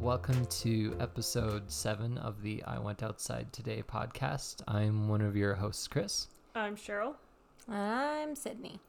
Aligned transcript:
Welcome 0.00 0.46
to 0.46 0.96
episode 0.98 1.70
seven 1.70 2.16
of 2.16 2.40
the 2.40 2.62
I 2.64 2.78
Went 2.78 3.02
Outside 3.02 3.52
Today 3.52 3.84
podcast. 3.86 4.62
I'm 4.66 5.08
one 5.08 5.20
of 5.20 5.36
your 5.36 5.52
hosts, 5.52 5.86
Chris. 5.86 6.28
I'm 6.54 6.74
Cheryl. 6.74 7.16
I'm 7.68 8.34
Sydney. 8.34 8.80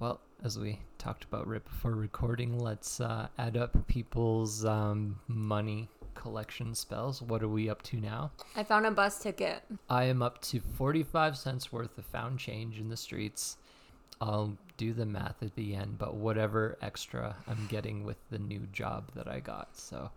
Well, 0.00 0.20
as 0.42 0.58
we 0.58 0.80
talked 0.98 1.22
about 1.22 1.46
right 1.46 1.64
before 1.64 1.92
recording, 1.92 2.58
let's 2.58 3.00
uh, 3.00 3.28
add 3.38 3.56
up 3.56 3.86
people's 3.86 4.64
um, 4.64 5.20
money 5.28 5.88
collection 6.16 6.74
spells. 6.74 7.22
What 7.22 7.44
are 7.44 7.48
we 7.48 7.70
up 7.70 7.82
to 7.82 7.96
now? 7.98 8.32
I 8.56 8.64
found 8.64 8.84
a 8.84 8.90
bus 8.90 9.20
ticket. 9.20 9.62
I 9.88 10.04
am 10.04 10.22
up 10.22 10.42
to 10.42 10.60
45 10.76 11.36
cents 11.36 11.72
worth 11.72 11.96
of 11.96 12.04
found 12.04 12.40
change 12.40 12.80
in 12.80 12.88
the 12.88 12.96
streets. 12.96 13.58
I'll 14.20 14.58
do 14.76 14.92
the 14.92 15.06
math 15.06 15.40
at 15.40 15.54
the 15.54 15.76
end, 15.76 15.98
but 15.98 16.16
whatever 16.16 16.76
extra 16.82 17.36
I'm 17.46 17.68
getting 17.68 18.02
with 18.02 18.16
the 18.30 18.40
new 18.40 18.66
job 18.72 19.12
that 19.14 19.28
I 19.28 19.38
got. 19.38 19.76
So 19.76 20.10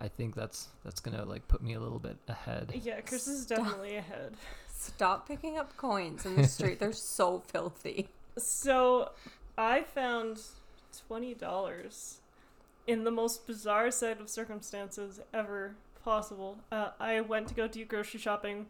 I 0.00 0.08
think 0.08 0.34
that's 0.34 0.68
that's 0.84 1.00
gonna 1.00 1.24
like 1.24 1.46
put 1.48 1.62
me 1.62 1.74
a 1.74 1.80
little 1.80 1.98
bit 1.98 2.16
ahead. 2.28 2.72
Yeah, 2.82 3.00
Chris 3.00 3.26
is 3.26 3.42
Stop. 3.42 3.58
definitely 3.58 3.96
ahead. 3.96 4.34
Stop 4.72 5.26
picking 5.26 5.58
up 5.58 5.76
coins 5.76 6.24
in 6.24 6.36
the 6.36 6.44
street. 6.46 6.78
They're 6.78 6.92
so 6.92 7.40
filthy. 7.40 8.08
So 8.36 9.10
I 9.56 9.82
found 9.82 10.40
twenty 11.06 11.34
dollars 11.34 12.20
in 12.86 13.04
the 13.04 13.10
most 13.10 13.46
bizarre 13.46 13.90
set 13.90 14.20
of 14.20 14.28
circumstances 14.30 15.20
ever 15.34 15.74
possible. 16.04 16.58
Uh, 16.70 16.90
I 17.00 17.20
went 17.20 17.48
to 17.48 17.54
go 17.54 17.66
do 17.66 17.84
grocery 17.84 18.20
shopping, 18.20 18.66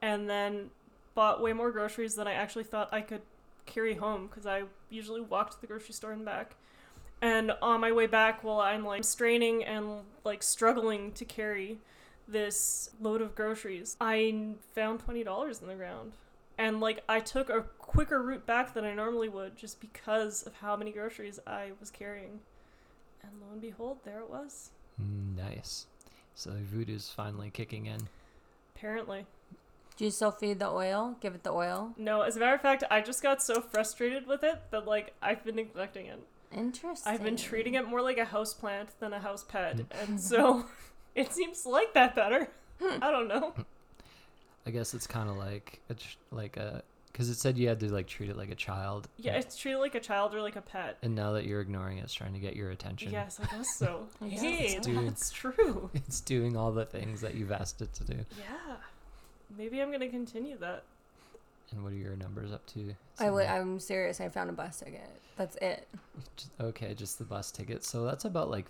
and 0.00 0.28
then 0.28 0.70
bought 1.14 1.42
way 1.42 1.52
more 1.52 1.70
groceries 1.70 2.14
than 2.14 2.26
I 2.26 2.32
actually 2.32 2.64
thought 2.64 2.88
I 2.92 3.02
could 3.02 3.22
carry 3.66 3.94
home 3.94 4.26
because 4.26 4.46
I 4.46 4.62
usually 4.90 5.20
walk 5.20 5.50
to 5.50 5.60
the 5.60 5.66
grocery 5.66 5.92
store 5.92 6.12
and 6.12 6.24
back. 6.24 6.56
And 7.22 7.52
on 7.62 7.80
my 7.80 7.92
way 7.92 8.08
back, 8.08 8.42
while 8.42 8.60
I'm 8.60 8.84
like 8.84 9.04
straining 9.04 9.62
and 9.64 10.00
like 10.24 10.42
struggling 10.42 11.12
to 11.12 11.24
carry 11.24 11.78
this 12.26 12.90
load 13.00 13.22
of 13.22 13.36
groceries, 13.36 13.96
I 14.00 14.54
found 14.74 15.00
twenty 15.00 15.22
dollars 15.22 15.62
in 15.62 15.68
the 15.68 15.76
ground. 15.76 16.12
And 16.58 16.80
like 16.80 17.04
I 17.08 17.20
took 17.20 17.48
a 17.48 17.62
quicker 17.78 18.20
route 18.20 18.44
back 18.44 18.74
than 18.74 18.84
I 18.84 18.92
normally 18.92 19.28
would 19.28 19.56
just 19.56 19.80
because 19.80 20.42
of 20.42 20.54
how 20.54 20.76
many 20.76 20.90
groceries 20.90 21.38
I 21.46 21.70
was 21.78 21.90
carrying. 21.90 22.40
And 23.22 23.30
lo 23.40 23.52
and 23.52 23.60
behold, 23.60 23.98
there 24.04 24.18
it 24.18 24.28
was. 24.28 24.70
Nice. 24.98 25.86
So 26.34 26.50
voodoo's 26.50 27.08
finally 27.08 27.50
kicking 27.50 27.86
in. 27.86 28.08
Apparently. 28.74 29.26
Do 29.96 30.04
you 30.06 30.10
still 30.10 30.32
feed 30.32 30.58
the 30.58 30.68
oil? 30.68 31.16
Give 31.20 31.34
it 31.34 31.44
the 31.44 31.52
oil? 31.52 31.92
No, 31.96 32.22
as 32.22 32.36
a 32.36 32.40
matter 32.40 32.54
of 32.54 32.62
fact, 32.62 32.82
I 32.90 33.00
just 33.00 33.22
got 33.22 33.42
so 33.42 33.60
frustrated 33.60 34.26
with 34.26 34.42
it 34.42 34.60
that 34.72 34.86
like 34.86 35.14
I've 35.22 35.44
been 35.44 35.56
neglecting 35.56 36.06
it. 36.06 36.20
Interesting. 36.54 37.12
I've 37.12 37.22
been 37.22 37.36
treating 37.36 37.74
it 37.74 37.86
more 37.88 38.02
like 38.02 38.18
a 38.18 38.24
house 38.24 38.54
plant 38.54 38.90
than 39.00 39.12
a 39.12 39.20
house 39.20 39.44
pet, 39.44 39.76
mm. 39.76 39.86
and 40.02 40.20
so 40.20 40.66
it 41.14 41.32
seems 41.32 41.66
like 41.66 41.94
that 41.94 42.14
better. 42.14 42.48
I 42.80 43.10
don't 43.10 43.28
know. 43.28 43.54
I 44.66 44.70
guess 44.70 44.94
it's 44.94 45.06
kind 45.06 45.28
of 45.28 45.36
like 45.36 45.80
it's 45.88 46.16
like 46.30 46.56
a 46.56 46.82
because 47.12 47.28
it 47.28 47.36
said 47.36 47.58
you 47.58 47.68
had 47.68 47.80
to 47.80 47.92
like 47.92 48.06
treat 48.06 48.30
it 48.30 48.36
like 48.36 48.50
a 48.50 48.54
child. 48.54 49.08
Yeah, 49.18 49.36
it's 49.36 49.56
treated 49.56 49.78
like 49.78 49.94
a 49.94 50.00
child 50.00 50.34
or 50.34 50.40
like 50.40 50.56
a 50.56 50.62
pet. 50.62 50.98
And 51.02 51.14
now 51.14 51.32
that 51.32 51.44
you're 51.44 51.60
ignoring 51.60 51.98
it, 51.98 52.04
it's 52.04 52.14
trying 52.14 52.32
to 52.32 52.38
get 52.38 52.56
your 52.56 52.70
attention. 52.70 53.12
Yes, 53.12 53.38
I 53.40 53.56
guess 53.56 53.76
so. 53.76 54.06
I 54.22 54.28
guess 54.28 54.40
hey, 54.40 54.78
so. 54.82 54.92
that's 55.02 55.30
true. 55.30 55.90
It's 55.94 56.20
doing 56.20 56.56
all 56.56 56.72
the 56.72 56.86
things 56.86 57.20
that 57.20 57.34
you've 57.34 57.52
asked 57.52 57.82
it 57.82 57.92
to 57.94 58.04
do. 58.04 58.18
Yeah. 58.38 58.76
Maybe 59.56 59.82
I'm 59.82 59.92
gonna 59.92 60.08
continue 60.08 60.56
that. 60.58 60.84
And 61.72 61.82
what 61.82 61.92
are 61.92 61.96
your 61.96 62.16
numbers 62.16 62.52
up 62.52 62.66
to? 62.68 62.94
I 63.18 63.26
w-? 63.26 63.46
I'm 63.46 63.80
serious. 63.80 64.20
I 64.20 64.28
found 64.28 64.50
a 64.50 64.52
bus 64.52 64.80
ticket. 64.80 65.08
That's 65.36 65.56
it. 65.56 65.88
Just- 66.36 66.50
okay, 66.60 66.94
just 66.94 67.18
the 67.18 67.24
bus 67.24 67.50
ticket. 67.50 67.84
So 67.84 68.04
that's 68.04 68.24
about 68.24 68.50
like 68.50 68.66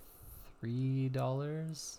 three 0.60 1.08
dollars. 1.08 1.98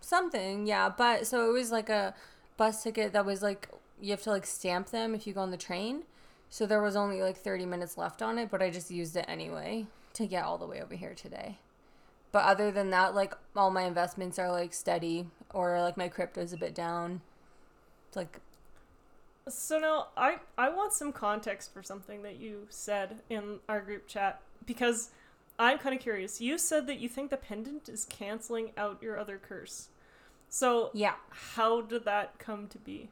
Something, 0.00 0.66
yeah. 0.66 0.88
But 0.88 1.26
so 1.26 1.48
it 1.48 1.52
was 1.52 1.70
like 1.70 1.88
a 1.88 2.14
bus 2.56 2.82
ticket 2.82 3.12
that 3.12 3.24
was 3.24 3.42
like 3.42 3.68
you 4.00 4.10
have 4.10 4.22
to 4.22 4.30
like 4.30 4.46
stamp 4.46 4.90
them 4.90 5.14
if 5.14 5.26
you 5.26 5.32
go 5.32 5.40
on 5.40 5.50
the 5.50 5.56
train. 5.56 6.02
So 6.50 6.66
there 6.66 6.80
was 6.82 6.96
only 6.96 7.22
like 7.22 7.36
30 7.36 7.66
minutes 7.66 7.98
left 7.98 8.22
on 8.22 8.38
it, 8.38 8.50
but 8.50 8.62
I 8.62 8.70
just 8.70 8.90
used 8.90 9.16
it 9.16 9.24
anyway 9.28 9.86
to 10.14 10.26
get 10.26 10.44
all 10.44 10.58
the 10.58 10.66
way 10.66 10.80
over 10.80 10.94
here 10.94 11.14
today. 11.14 11.58
But 12.32 12.44
other 12.44 12.70
than 12.70 12.90
that, 12.90 13.14
like 13.14 13.34
all 13.54 13.70
my 13.70 13.82
investments 13.82 14.38
are 14.38 14.50
like 14.50 14.72
steady 14.72 15.26
or 15.52 15.80
like 15.80 15.96
my 15.96 16.08
crypto's 16.08 16.52
a 16.52 16.56
bit 16.56 16.74
down. 16.74 17.20
It's 18.08 18.16
like 18.16 18.40
So 19.48 19.78
now 19.78 20.08
I 20.16 20.38
I 20.58 20.68
want 20.70 20.92
some 20.92 21.12
context 21.12 21.72
for 21.72 21.82
something 21.82 22.22
that 22.22 22.36
you 22.36 22.66
said 22.68 23.22
in 23.30 23.60
our 23.68 23.80
group 23.80 24.08
chat 24.08 24.40
because 24.66 25.10
I'm 25.58 25.78
kind 25.78 25.94
of 25.94 26.00
curious. 26.00 26.40
You 26.40 26.58
said 26.58 26.86
that 26.88 26.98
you 26.98 27.08
think 27.08 27.30
the 27.30 27.36
pendant 27.36 27.88
is 27.88 28.04
canceling 28.06 28.72
out 28.76 28.98
your 29.00 29.18
other 29.18 29.38
curse. 29.38 29.88
So 30.48 30.90
yeah, 30.94 31.14
how 31.30 31.80
did 31.80 32.04
that 32.04 32.38
come 32.38 32.66
to 32.68 32.78
be? 32.78 33.10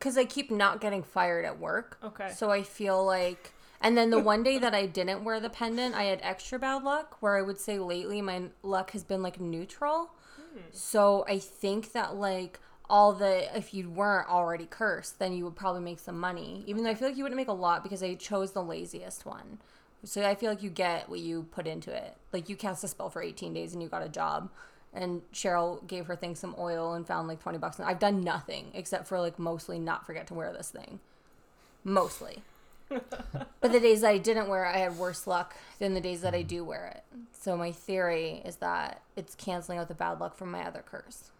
cuz 0.00 0.16
I 0.16 0.24
keep 0.24 0.50
not 0.50 0.80
getting 0.80 1.02
fired 1.02 1.44
at 1.44 1.58
work. 1.58 1.98
Okay. 2.02 2.30
So 2.32 2.50
I 2.50 2.62
feel 2.62 3.04
like 3.04 3.52
and 3.80 3.96
then 3.96 4.10
the 4.10 4.18
one 4.32 4.42
day 4.42 4.58
that 4.58 4.74
I 4.74 4.86
didn't 4.86 5.22
wear 5.22 5.38
the 5.38 5.50
pendant, 5.50 5.94
I 5.94 6.04
had 6.04 6.20
extra 6.22 6.58
bad 6.58 6.82
luck 6.82 7.16
where 7.20 7.36
I 7.36 7.42
would 7.42 7.58
say 7.58 7.78
lately 7.78 8.20
my 8.20 8.42
luck 8.62 8.90
has 8.92 9.04
been 9.04 9.22
like 9.22 9.40
neutral. 9.40 10.10
Hmm. 10.36 10.60
So 10.72 11.24
I 11.28 11.38
think 11.38 11.92
that 11.92 12.16
like 12.16 12.58
all 12.90 13.12
the 13.12 13.54
if 13.56 13.74
you 13.74 13.90
weren't 13.90 14.28
already 14.28 14.66
cursed, 14.66 15.18
then 15.18 15.32
you 15.32 15.44
would 15.44 15.56
probably 15.56 15.82
make 15.82 15.98
some 15.98 16.18
money. 16.18 16.64
Even 16.66 16.84
though 16.84 16.90
I 16.90 16.94
feel 16.94 17.08
like 17.08 17.16
you 17.16 17.24
wouldn't 17.24 17.36
make 17.36 17.48
a 17.48 17.52
lot 17.52 17.82
because 17.82 18.02
I 18.02 18.14
chose 18.14 18.52
the 18.52 18.62
laziest 18.62 19.26
one. 19.26 19.58
So 20.04 20.24
I 20.24 20.34
feel 20.34 20.50
like 20.50 20.62
you 20.62 20.70
get 20.70 21.08
what 21.08 21.20
you 21.20 21.46
put 21.50 21.66
into 21.66 21.92
it. 21.92 22.16
Like 22.32 22.48
you 22.48 22.56
cast 22.56 22.84
a 22.84 22.88
spell 22.88 23.10
for 23.10 23.22
18 23.22 23.52
days 23.52 23.72
and 23.72 23.82
you 23.82 23.88
got 23.88 24.02
a 24.02 24.08
job. 24.08 24.50
And 24.94 25.22
Cheryl 25.34 25.86
gave 25.86 26.06
her 26.06 26.16
thing 26.16 26.34
some 26.34 26.54
oil 26.58 26.94
and 26.94 27.06
found 27.06 27.28
like 27.28 27.42
20 27.42 27.58
bucks. 27.58 27.78
And 27.78 27.88
I've 27.88 27.98
done 27.98 28.22
nothing 28.22 28.70
except 28.74 29.06
for 29.06 29.20
like 29.20 29.38
mostly 29.38 29.78
not 29.78 30.06
forget 30.06 30.26
to 30.28 30.34
wear 30.34 30.52
this 30.52 30.70
thing. 30.70 31.00
Mostly. 31.84 32.42
but 32.88 33.72
the 33.72 33.80
days 33.80 34.00
that 34.00 34.10
I 34.10 34.18
didn't 34.18 34.48
wear 34.48 34.64
it, 34.64 34.74
I 34.74 34.78
had 34.78 34.96
worse 34.96 35.26
luck 35.26 35.54
than 35.78 35.92
the 35.92 36.00
days 36.00 36.22
that 36.22 36.34
I 36.34 36.40
hmm. 36.40 36.48
do 36.48 36.64
wear 36.64 36.86
it. 36.86 37.04
So 37.32 37.56
my 37.56 37.70
theory 37.70 38.40
is 38.44 38.56
that 38.56 39.02
it's 39.14 39.34
canceling 39.34 39.78
out 39.78 39.88
the 39.88 39.94
bad 39.94 40.20
luck 40.20 40.36
from 40.36 40.50
my 40.50 40.64
other 40.64 40.82
curse. 40.84 41.30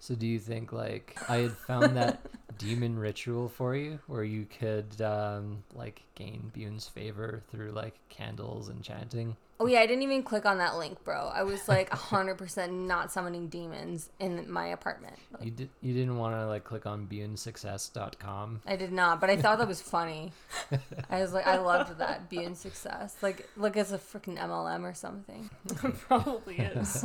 So 0.00 0.14
do 0.14 0.26
you 0.26 0.38
think 0.38 0.72
like 0.72 1.16
I 1.28 1.38
had 1.38 1.52
found 1.52 1.96
that 1.96 2.20
demon 2.58 2.98
ritual 2.98 3.48
for 3.48 3.74
you, 3.74 3.98
where 4.06 4.24
you 4.24 4.46
could 4.46 5.00
um, 5.00 5.62
like 5.74 6.02
gain 6.14 6.50
Bune's 6.54 6.86
favor 6.88 7.42
through 7.50 7.72
like 7.72 7.94
candles 8.08 8.68
and 8.68 8.82
chanting? 8.82 9.36
Oh 9.60 9.66
yeah, 9.66 9.80
I 9.80 9.86
didn't 9.86 10.02
even 10.04 10.22
click 10.22 10.46
on 10.46 10.58
that 10.58 10.76
link, 10.76 11.02
bro. 11.02 11.32
I 11.34 11.42
was 11.42 11.66
like 11.66 11.90
100% 11.90 12.70
not 12.70 13.10
summoning 13.10 13.48
demons 13.48 14.08
in 14.20 14.48
my 14.50 14.68
apartment. 14.68 15.16
Like, 15.32 15.44
You 15.44 15.50
did. 15.50 15.70
You 15.80 15.94
didn't 15.94 16.16
want 16.16 16.36
to 16.36 16.46
like 16.46 16.62
click 16.62 16.86
on 16.86 17.08
bunesuccess.com. 17.08 18.62
I 18.66 18.76
did 18.76 18.92
not, 18.92 19.20
but 19.20 19.30
I 19.30 19.36
thought 19.36 19.58
that 19.58 19.66
was 19.66 19.82
funny. 19.82 20.32
I 21.10 21.20
was 21.20 21.32
like, 21.32 21.46
I 21.48 21.58
loved 21.58 21.98
that 21.98 22.30
being 22.30 22.54
success. 22.54 23.16
Like, 23.20 23.48
look, 23.56 23.76
it's 23.76 23.90
a 23.90 23.98
freaking 23.98 24.38
MLM 24.38 24.84
or 24.84 24.94
something. 24.94 25.50
Probably 26.06 26.58
is. 26.58 27.04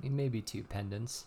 Maybe 0.00 0.42
two 0.42 0.62
pendants. 0.62 1.24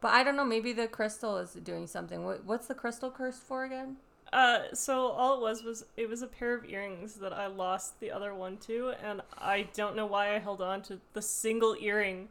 But 0.00 0.12
I 0.12 0.22
don't 0.22 0.36
know. 0.36 0.44
Maybe 0.44 0.72
the 0.72 0.88
crystal 0.88 1.36
is 1.36 1.52
doing 1.52 1.86
something. 1.86 2.24
What, 2.24 2.44
what's 2.44 2.66
the 2.66 2.74
crystal 2.74 3.10
cursed 3.10 3.42
for 3.42 3.64
again? 3.64 3.96
Uh, 4.32 4.60
so 4.72 5.08
all 5.08 5.36
it 5.36 5.40
was 5.40 5.64
was 5.64 5.84
it 5.96 6.08
was 6.08 6.22
a 6.22 6.26
pair 6.26 6.54
of 6.54 6.64
earrings 6.64 7.14
that 7.14 7.32
I 7.32 7.48
lost 7.48 7.98
the 7.98 8.12
other 8.12 8.32
one 8.32 8.58
to, 8.58 8.92
and 9.02 9.22
I 9.36 9.66
don't 9.74 9.96
know 9.96 10.06
why 10.06 10.34
I 10.34 10.38
held 10.38 10.62
on 10.62 10.82
to 10.82 11.00
the 11.14 11.22
single 11.22 11.76
earring 11.80 12.28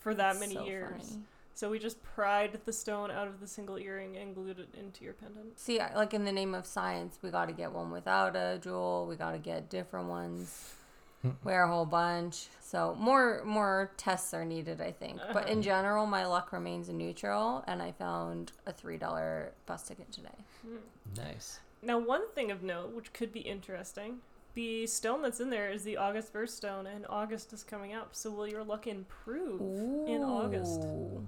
for 0.00 0.14
that 0.14 0.38
many 0.40 0.54
So 0.54 0.64
years. 0.64 1.02
funny. 1.10 1.22
So 1.54 1.70
we 1.70 1.78
just 1.78 2.02
pried 2.02 2.58
the 2.64 2.72
stone 2.72 3.10
out 3.10 3.28
of 3.28 3.38
the 3.38 3.46
single 3.46 3.76
earring 3.76 4.16
and 4.16 4.34
glued 4.34 4.58
it 4.58 4.70
into 4.76 5.04
your 5.04 5.12
pendant. 5.12 5.60
See, 5.60 5.78
like 5.94 6.14
in 6.14 6.24
the 6.24 6.32
name 6.32 6.54
of 6.54 6.64
science, 6.66 7.18
we 7.20 7.30
got 7.30 7.46
to 7.48 7.52
get 7.52 7.72
one 7.72 7.90
without 7.90 8.34
a 8.34 8.58
jewel. 8.60 9.06
We 9.08 9.16
got 9.16 9.32
to 9.32 9.38
get 9.38 9.68
different 9.68 10.08
ones. 10.08 10.74
Hmm. 11.22 11.30
Wear 11.44 11.64
a 11.64 11.68
whole 11.68 11.86
bunch. 11.86 12.48
So 12.60 12.96
more 12.98 13.42
more 13.44 13.92
tests 13.96 14.34
are 14.34 14.44
needed, 14.44 14.80
I 14.80 14.92
think. 14.92 15.20
Uh-huh. 15.20 15.32
But 15.32 15.48
in 15.48 15.62
general, 15.62 16.06
my 16.06 16.26
luck 16.26 16.52
remains 16.52 16.88
neutral, 16.88 17.64
and 17.66 17.80
I 17.80 17.92
found 17.92 18.52
a 18.66 18.72
three 18.72 18.98
dollar 18.98 19.52
bus 19.66 19.82
ticket 19.82 20.10
today. 20.12 20.28
Hmm. 20.66 20.76
Nice. 21.16 21.60
Now, 21.82 21.98
one 21.98 22.28
thing 22.30 22.50
of 22.50 22.62
note, 22.62 22.94
which 22.94 23.12
could 23.12 23.32
be 23.32 23.40
interesting, 23.40 24.18
the 24.54 24.86
stone 24.86 25.22
that's 25.22 25.40
in 25.40 25.50
there 25.50 25.70
is 25.70 25.82
the 25.82 25.96
August 25.96 26.32
birthstone, 26.32 26.86
and 26.92 27.06
August 27.08 27.52
is 27.52 27.64
coming 27.64 27.94
up. 27.94 28.10
So 28.12 28.30
will 28.30 28.46
your 28.46 28.62
luck 28.64 28.86
improve 28.86 29.60
in 30.08 30.22
August? 30.22 30.82
Ooh. 30.82 31.26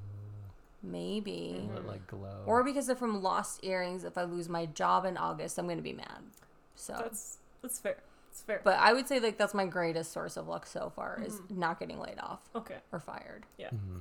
Maybe. 0.82 1.68
Or 1.74 1.80
like 1.80 2.06
glow. 2.06 2.42
Or 2.46 2.62
because 2.62 2.86
they're 2.86 2.96
from 2.96 3.22
lost 3.22 3.64
earrings, 3.64 4.04
if 4.04 4.18
I 4.18 4.24
lose 4.24 4.48
my 4.48 4.66
job 4.66 5.06
in 5.06 5.16
August, 5.16 5.58
I'm 5.58 5.66
gonna 5.66 5.82
be 5.82 5.94
mad. 5.94 6.22
So, 6.76 6.94
That's 6.98 7.38
that's 7.62 7.78
fair. 7.78 7.96
It's 8.34 8.42
fair. 8.42 8.60
but 8.64 8.76
I 8.80 8.92
would 8.92 9.06
say 9.06 9.20
like 9.20 9.38
that's 9.38 9.54
my 9.54 9.64
greatest 9.64 10.12
source 10.12 10.36
of 10.36 10.48
luck 10.48 10.66
so 10.66 10.90
far 10.94 11.22
is 11.24 11.34
Mm-hmm. 11.34 11.60
not 11.60 11.78
getting 11.78 12.00
laid 12.00 12.18
off 12.18 12.40
okay. 12.56 12.78
or 12.90 12.98
fired. 12.98 13.46
Mhm. 13.60 14.00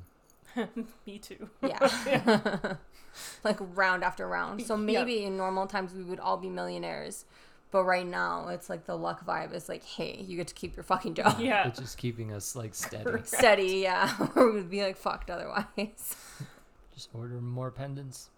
Me 1.05 1.19
too. 1.19 1.49
Yeah. 1.61 2.75
like 3.43 3.57
round 3.59 4.03
after 4.03 4.27
round. 4.27 4.63
So 4.63 4.75
maybe 4.75 5.23
in 5.23 5.37
normal 5.37 5.67
times 5.67 5.93
we 5.93 6.03
would 6.03 6.19
all 6.19 6.37
be 6.37 6.49
millionaires. 6.49 7.25
But 7.69 7.85
right 7.85 8.05
now, 8.05 8.49
it's 8.49 8.69
like 8.69 8.85
the 8.85 8.95
luck 8.95 9.25
vibe 9.25 9.51
is 9.53 9.67
like, 9.67 9.83
hey, 9.83 10.23
you 10.27 10.37
get 10.37 10.45
to 10.47 10.53
keep 10.53 10.75
your 10.75 10.83
fucking 10.83 11.15
job. 11.15 11.39
Yeah. 11.39 11.67
It's 11.67 11.79
just 11.79 11.97
keeping 11.97 12.31
us 12.31 12.55
like 12.55 12.75
steady. 12.75 13.21
Steady, 13.23 13.77
yeah. 13.81 14.15
or 14.35 14.51
we'd 14.51 14.69
be 14.69 14.83
like 14.83 14.95
fucked 14.97 15.31
otherwise. 15.31 16.15
Just 16.93 17.09
order 17.15 17.41
more 17.41 17.71
pendants, 17.71 18.29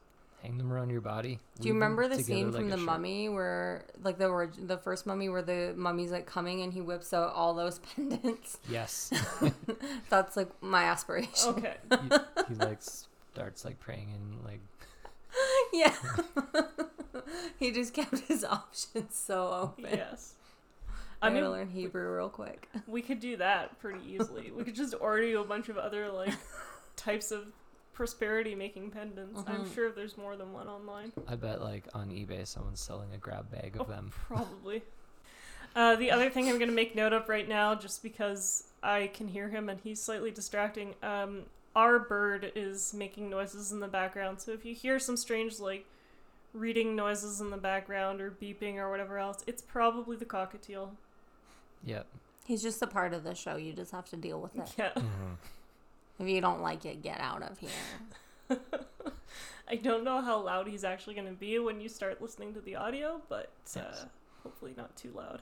hang 0.46 0.58
them 0.58 0.72
around 0.72 0.90
your 0.92 1.02
body. 1.02 1.40
Do 1.60 1.68
you 1.68 1.74
remember 1.74 2.08
the 2.08 2.22
scene 2.22 2.52
from 2.52 2.68
a 2.68 2.70
the 2.72 2.78
shirt. 2.78 2.86
mummy 2.86 3.30
where 3.30 3.86
like 4.04 4.18
the 4.18 4.28
orig- 4.28 4.68
the 4.68 4.78
first 4.78 5.06
mummy 5.06 5.28
where 5.30 5.42
the 5.42 5.74
mummy's 5.76 6.12
like 6.12 6.26
coming 6.26 6.62
and 6.62 6.72
he 6.72 6.82
whips 6.82 7.14
out 7.14 7.34
all 7.34 7.54
those 7.54 7.80
pendants? 7.96 8.60
Yes. 8.70 9.12
That's 10.10 10.38
like 10.38 10.50
my 10.62 10.84
aspiration. 10.84 11.50
Okay. 11.50 11.76
he, 11.92 12.54
he 12.54 12.56
like 12.56 12.80
starts 13.34 13.66
like 13.66 13.80
praying 13.80 14.12
and 14.14 14.44
like 14.46 14.62
Yeah. 15.74 15.96
he 17.58 17.72
just 17.72 17.94
kept 17.94 18.20
his 18.20 18.44
options 18.46 19.16
so 19.16 19.50
open. 19.52 19.86
Yes. 19.92 20.34
I 21.22 21.28
I 21.28 21.34
gotta 21.34 21.50
learn 21.50 21.70
Hebrew 21.70 22.16
real 22.16 22.30
quick. 22.30 22.70
we 22.88 23.02
could 23.02 23.20
do 23.20 23.38
that 23.38 23.80
pretty 23.80 24.00
easily. 24.08 24.52
we 24.52 24.64
could 24.64 24.76
just 24.76 24.94
order 25.00 25.24
you 25.24 25.40
a 25.42 25.46
bunch 25.46 25.70
of 25.70 25.78
other 25.78 26.10
like 26.12 26.34
types 26.96 27.32
of 27.32 27.46
prosperity 27.96 28.54
making 28.54 28.92
pendants. 28.92 29.42
I'm 29.48 29.66
Mhm. 29.66 29.74
sure 29.74 29.92
there's 29.92 30.18
more 30.18 30.36
than 30.36 30.54
one 30.54 30.68
online. 30.68 31.12
I 31.28 31.36
bet 31.36 31.62
like 31.62 31.88
on 31.96 32.10
eBay 32.10 32.46
someone's 32.46 32.82
selling 32.82 33.12
a 33.14 33.18
grab 33.18 33.50
bag 33.50 33.76
of 33.76 33.82
Oh. 33.90 33.92
them. 33.92 34.12
Probably. 34.28 34.84
Uh, 35.76 35.96
the 35.96 36.12
other 36.12 36.30
thing 36.30 36.48
I'm 36.48 36.58
going 36.58 36.70
to 36.70 36.76
make 36.76 36.94
note 36.96 37.12
of 37.14 37.28
right 37.28 37.48
now, 37.48 37.74
just 37.76 38.04
because 38.04 38.68
I 38.84 39.08
can 39.08 39.28
hear 39.30 39.50
him 39.50 39.68
and 39.70 39.80
he's 39.82 40.02
slightly 40.02 40.30
distracting, 40.32 40.94
um, 41.04 41.46
our 41.76 42.00
bird 42.00 42.52
is 42.56 42.94
making 42.94 43.30
noises 43.30 43.72
in 43.72 43.80
the 43.82 43.88
background. 43.88 44.40
So 44.40 44.52
if 44.52 44.64
you 44.64 44.74
hear 44.76 45.00
some 45.00 45.18
strange, 45.18 45.60
like, 45.60 45.86
reading 46.54 46.96
noises 46.96 47.42
in 47.42 47.50
the 47.50 47.58
background 47.58 48.22
or 48.22 48.32
beeping 48.32 48.76
or 48.76 48.90
whatever 48.90 49.18
else, 49.18 49.44
it's 49.48 49.62
probably 49.62 50.16
the 50.16 50.24
cockatiel. 50.26 50.92
Yep. 51.84 52.08
He's 52.46 52.62
just 52.64 52.82
a 52.82 52.88
part 52.88 53.14
of 53.14 53.24
the 53.26 53.36
show. 53.36 53.58
You 53.58 53.74
just 53.74 53.92
have 53.92 54.06
to 54.12 54.16
deal 54.16 54.40
with 54.40 54.56
it. 54.56 54.74
Yeah. 54.78 54.94
Mhm. 54.94 55.38
If 56.20 56.28
you 56.28 56.42
don't 56.42 56.62
like 56.62 56.86
it, 56.86 57.02
get 57.02 57.20
out 57.20 57.44
of 57.44 57.58
here. 57.60 57.70
I 59.68 59.76
don't 59.76 60.04
know 60.04 60.22
how 60.22 60.40
loud 60.42 60.68
he's 60.68 60.84
actually 60.84 61.16
going 61.16 61.28
to 61.28 61.34
be 61.34 61.58
when 61.60 61.82
you 61.82 61.90
start 61.90 62.22
listening 62.22 62.54
to 62.54 62.62
the 62.62 62.76
audio, 62.76 63.22
but 63.30 63.50
uh, 63.76 63.82
Yes. 63.82 64.06
hopefully 64.44 64.74
not 64.78 64.96
too 64.96 65.12
loud. 65.16 65.42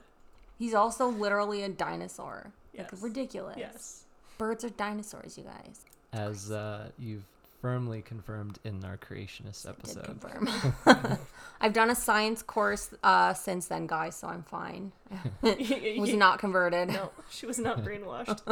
He's 0.58 0.74
also 0.74 1.08
literally 1.08 1.62
a 1.62 1.68
dinosaur. 1.68 2.52
Yes. 2.72 2.90
Like 2.92 3.02
ridiculous. 3.02 3.56
Yes. 3.58 4.04
Birds 4.38 4.64
are 4.64 4.70
dinosaurs, 4.70 5.36
you 5.36 5.44
guys. 5.44 5.84
As 6.12 6.50
uh, 6.50 6.88
you've 6.98 7.24
firmly 7.64 8.02
confirmed 8.02 8.58
in 8.62 8.84
our 8.84 8.98
creationist 8.98 9.62
Did 9.62 9.70
episode. 9.70 10.04
confirm. 10.04 10.48
I've 11.62 11.72
done 11.72 11.88
a 11.88 11.94
science 11.94 12.42
course 12.42 12.90
uh, 13.02 13.32
since 13.32 13.68
then, 13.68 13.86
guys, 13.86 14.16
so 14.16 14.28
I'm 14.28 14.42
fine. 14.42 14.92
Was 15.42 16.12
not 16.12 16.38
converted. 16.40 16.88
No, 16.88 17.10
she 17.30 17.46
was 17.46 17.58
not 17.58 17.82
brainwashed. 17.82 18.42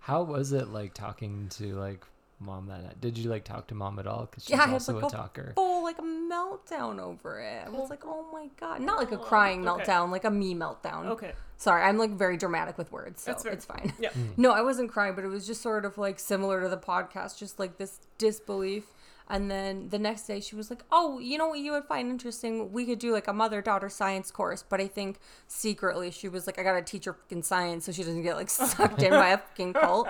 How 0.00 0.22
was 0.22 0.52
it 0.52 0.68
like 0.68 0.94
talking 0.94 1.50
to 1.58 1.74
like 1.74 2.02
mom 2.40 2.68
that 2.68 2.82
night? 2.82 2.98
Did 2.98 3.18
you 3.18 3.28
like 3.28 3.44
talk 3.44 3.66
to 3.66 3.74
mom 3.74 3.98
at 3.98 4.06
all? 4.06 4.22
Because 4.30 4.44
she's 4.44 4.52
Yeah, 4.52 4.62
I 4.62 4.66
had, 4.68 4.72
also 4.72 4.94
like, 4.94 5.04
a 5.04 5.06
a 5.08 5.10
talker. 5.10 5.52
Full 5.54 5.82
like 5.82 5.98
a 5.98 6.02
meltdown 6.30 6.98
over 7.00 7.40
it. 7.40 7.62
I 7.66 7.70
was 7.70 7.82
oh. 7.84 7.86
like, 7.90 8.04
oh 8.04 8.26
my 8.32 8.48
god, 8.58 8.80
not 8.80 8.98
like 8.98 9.12
a 9.12 9.18
Oh, 9.18 9.22
crying 9.22 9.66
okay. 9.66 9.84
meltdown, 9.84 10.10
like 10.10 10.24
a 10.24 10.30
me 10.30 10.54
meltdown. 10.54 11.06
Okay. 11.06 11.32
Sorry, 11.56 11.82
I'm 11.82 11.98
like 11.98 12.10
very 12.10 12.36
dramatic 12.36 12.76
with 12.76 12.90
words, 12.92 13.22
so 13.22 13.30
That's 13.30 13.44
fair. 13.44 13.52
it's 13.52 13.64
fine. 13.64 13.92
Yeah. 13.98 14.10
Hmm. 14.10 14.22
No, 14.36 14.50
I 14.52 14.62
wasn't 14.62 14.90
crying, 14.90 15.14
but 15.14 15.24
it 15.24 15.28
was 15.28 15.46
just 15.46 15.62
sort 15.62 15.84
of 15.84 15.96
like 15.98 16.18
similar 16.18 16.60
to 16.62 16.68
the 16.68 16.76
podcast, 16.76 17.38
just 17.38 17.58
like 17.58 17.78
this 17.78 18.00
disbelief. 18.18 18.84
And 19.26 19.50
then 19.50 19.88
the 19.88 19.98
next 19.98 20.26
day, 20.26 20.40
she 20.40 20.54
was 20.54 20.68
like, 20.68 20.84
"Oh, 20.92 21.18
you 21.18 21.38
know 21.38 21.48
what 21.48 21.58
you 21.58 21.72
would 21.72 21.84
find 21.84 22.10
interesting? 22.10 22.72
We 22.72 22.84
could 22.84 22.98
do 22.98 23.10
like 23.12 23.26
a 23.26 23.32
mother 23.32 23.62
daughter 23.62 23.88
science 23.88 24.30
course." 24.30 24.62
But 24.68 24.82
I 24.82 24.86
think 24.86 25.18
secretly 25.48 26.10
she 26.10 26.28
was 26.28 26.46
like, 26.46 26.58
"I 26.58 26.62
gotta 26.62 26.82
teach 26.82 27.06
her 27.06 27.14
fucking 27.14 27.42
science 27.44 27.86
so 27.86 27.92
she 27.92 28.02
doesn't 28.02 28.22
get 28.22 28.36
like 28.36 28.50
sucked 28.50 29.02
in 29.02 29.12
by 29.12 29.30
a 29.30 29.38
fucking 29.38 29.72
cult." 29.74 30.08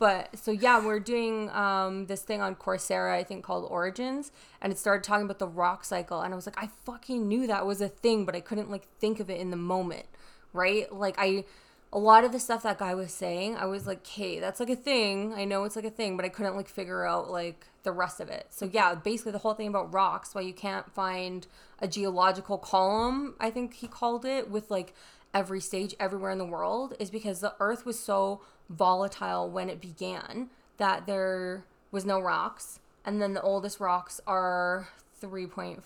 But 0.00 0.38
so 0.38 0.50
yeah, 0.50 0.82
we're 0.82 0.98
doing 0.98 1.50
um, 1.50 2.06
this 2.06 2.22
thing 2.22 2.40
on 2.40 2.54
Coursera, 2.54 3.12
I 3.12 3.22
think 3.22 3.44
called 3.44 3.70
Origins, 3.70 4.32
and 4.62 4.72
it 4.72 4.78
started 4.78 5.04
talking 5.04 5.26
about 5.26 5.38
the 5.38 5.46
rock 5.46 5.84
cycle, 5.84 6.22
and 6.22 6.32
I 6.32 6.36
was 6.36 6.46
like, 6.46 6.56
I 6.56 6.70
fucking 6.86 7.28
knew 7.28 7.46
that 7.46 7.66
was 7.66 7.82
a 7.82 7.88
thing, 7.88 8.24
but 8.24 8.34
I 8.34 8.40
couldn't 8.40 8.70
like 8.70 8.88
think 8.98 9.20
of 9.20 9.28
it 9.28 9.38
in 9.38 9.50
the 9.50 9.58
moment, 9.58 10.06
right? 10.54 10.90
Like 10.90 11.16
I, 11.18 11.44
a 11.92 11.98
lot 11.98 12.24
of 12.24 12.32
the 12.32 12.40
stuff 12.40 12.62
that 12.62 12.78
guy 12.78 12.94
was 12.94 13.12
saying, 13.12 13.56
I 13.56 13.66
was 13.66 13.86
like, 13.86 13.98
okay, 13.98 14.40
that's 14.40 14.58
like 14.58 14.70
a 14.70 14.76
thing. 14.76 15.34
I 15.34 15.44
know 15.44 15.64
it's 15.64 15.76
like 15.76 15.84
a 15.84 15.90
thing, 15.90 16.16
but 16.16 16.24
I 16.24 16.30
couldn't 16.30 16.56
like 16.56 16.68
figure 16.68 17.04
out 17.04 17.30
like 17.30 17.66
the 17.82 17.92
rest 17.92 18.20
of 18.20 18.30
it. 18.30 18.46
So 18.48 18.70
yeah, 18.72 18.94
basically 18.94 19.32
the 19.32 19.38
whole 19.38 19.52
thing 19.52 19.68
about 19.68 19.92
rocks, 19.92 20.34
why 20.34 20.40
you 20.40 20.54
can't 20.54 20.90
find 20.90 21.46
a 21.78 21.86
geological 21.86 22.56
column, 22.56 23.34
I 23.38 23.50
think 23.50 23.74
he 23.74 23.86
called 23.86 24.24
it, 24.24 24.50
with 24.50 24.70
like 24.70 24.94
every 25.34 25.60
stage 25.60 25.94
everywhere 26.00 26.30
in 26.30 26.38
the 26.38 26.44
world 26.46 26.94
is 26.98 27.10
because 27.10 27.40
the 27.40 27.54
earth 27.60 27.84
was 27.84 27.98
so 27.98 28.40
volatile 28.70 29.50
when 29.50 29.68
it 29.68 29.80
began 29.80 30.48
that 30.78 31.04
there 31.06 31.64
was 31.90 32.04
no 32.06 32.18
rocks 32.20 32.78
and 33.04 33.20
then 33.20 33.34
the 33.34 33.42
oldest 33.42 33.80
rocks 33.80 34.20
are 34.26 34.88
3.5 35.22 35.80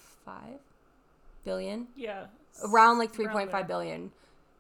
billion 1.45 1.89
Yeah. 1.97 2.27
around 2.65 2.99
like 2.99 3.19
Around 3.19 3.29
3.5 3.35 3.35
there. 3.35 3.47
Mm-hmm. 3.61 3.67
billion 3.67 4.13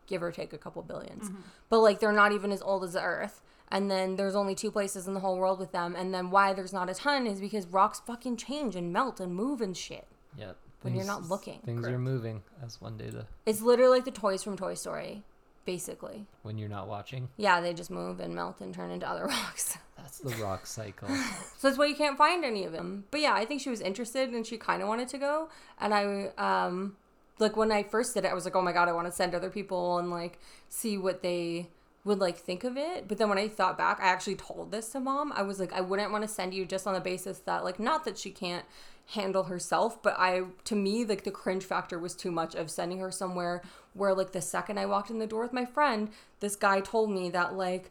give 0.06 0.22
or 0.22 0.30
take 0.32 0.52
a 0.52 0.58
couple 0.58 0.82
1000000000s 0.82 1.30
but 1.68 1.78
like 1.80 2.00
they're 2.00 2.12
not 2.12 2.32
even 2.32 2.50
as 2.52 2.60
old 2.62 2.84
as 2.84 2.92
the 2.94 3.02
earth 3.02 3.40
and 3.70 3.90
then 3.90 4.16
there's 4.16 4.34
only 4.36 4.54
two 4.54 4.70
places 4.70 5.06
in 5.06 5.14
the 5.14 5.20
whole 5.20 5.38
world 5.38 5.58
with 5.58 5.72
them 5.72 5.94
and 5.96 6.12
then 6.12 6.30
why 6.30 6.52
there's 6.52 6.72
not 6.72 6.90
a 6.90 6.94
ton 6.94 7.26
is 7.26 7.40
because 7.40 7.66
rocks 7.66 8.00
fucking 8.06 8.36
change 8.36 8.76
and 8.76 8.92
melt 8.92 9.20
and 9.20 9.34
move 9.34 9.60
and 9.60 9.76
shit 9.76 10.06
Yep. 10.36 10.56
when 10.82 10.94
you're 10.96 11.04
not 11.06 11.28
looking. 11.28 11.60
Things 11.64 11.86
are 11.86 11.98
moving. 11.98 12.42
as 12.62 12.80
one 12.80 12.96
day 12.98 13.10
to 13.10 13.26
it's 13.46 13.60
literally 13.62 13.98
like 13.98 14.04
the 14.04 14.10
toys 14.10 14.42
from 14.42 14.56
toy 14.56 14.74
story 14.74 15.22
basically 15.64 16.26
when 16.42 16.58
you're 16.58 16.68
not 16.68 16.88
watching. 16.88 17.28
yeah 17.36 17.60
they 17.60 17.72
just 17.72 17.90
move 17.90 18.20
and 18.20 18.34
melt 18.34 18.60
and 18.60 18.74
turn 18.74 18.90
into 18.90 19.08
other 19.08 19.24
rocks 19.36 19.78
That's 19.96 20.18
the 20.18 20.34
rock 20.42 20.66
cycle. 20.66 21.08
So 21.58 21.68
that's 21.68 21.78
why 21.78 21.86
you 21.86 21.94
can't 21.94 22.18
find 22.18 22.44
any 22.44 22.64
of 22.64 22.72
them. 22.72 23.04
But 23.10 23.20
yeah, 23.20 23.32
I 23.32 23.44
think 23.46 23.62
she 23.62 23.70
was 23.70 23.80
interested 23.80 24.30
and 24.30 24.46
she 24.46 24.58
kind 24.58 24.82
of 24.82 24.88
wanted 24.88 25.08
to 25.08 25.18
go. 25.18 25.48
And 25.80 25.94
I, 25.94 26.26
um, 26.36 26.96
like 27.38 27.56
when 27.56 27.72
I 27.72 27.82
first 27.84 28.12
did 28.12 28.24
it, 28.26 28.30
I 28.30 28.34
was 28.34 28.44
like, 28.44 28.54
oh 28.54 28.60
my 28.60 28.72
god, 28.72 28.88
I 28.88 28.92
want 28.92 29.06
to 29.06 29.12
send 29.12 29.34
other 29.34 29.48
people 29.48 29.96
and 29.98 30.10
like 30.10 30.38
see 30.68 30.98
what 30.98 31.22
they 31.22 31.68
would 32.04 32.18
like 32.18 32.36
think 32.36 32.64
of 32.64 32.76
it. 32.76 33.08
But 33.08 33.16
then 33.16 33.30
when 33.30 33.38
I 33.38 33.48
thought 33.48 33.78
back, 33.78 33.98
I 33.98 34.08
actually 34.08 34.34
told 34.36 34.72
this 34.72 34.90
to 34.90 35.00
mom. 35.00 35.32
I 35.32 35.42
was 35.42 35.58
like, 35.58 35.72
I 35.72 35.80
wouldn't 35.80 36.12
want 36.12 36.22
to 36.22 36.28
send 36.28 36.52
you 36.52 36.66
just 36.66 36.86
on 36.86 36.92
the 36.92 37.00
basis 37.00 37.38
that 37.46 37.64
like 37.64 37.80
not 37.80 38.04
that 38.04 38.18
she 38.18 38.30
can't 38.30 38.66
handle 39.08 39.44
herself, 39.44 40.02
but 40.02 40.14
I 40.18 40.42
to 40.64 40.74
me 40.74 41.04
like 41.04 41.24
the 41.24 41.30
cringe 41.30 41.64
factor 41.64 41.98
was 41.98 42.14
too 42.14 42.30
much 42.30 42.54
of 42.54 42.70
sending 42.70 42.98
her 43.00 43.10
somewhere 43.10 43.62
where 43.92 44.14
like 44.14 44.32
the 44.32 44.40
second 44.40 44.78
I 44.78 44.86
walked 44.86 45.10
in 45.10 45.18
the 45.18 45.26
door 45.26 45.42
with 45.42 45.52
my 45.52 45.64
friend, 45.66 46.10
this 46.40 46.56
guy 46.56 46.80
told 46.80 47.10
me 47.10 47.28
that 47.30 47.54
like 47.54 47.90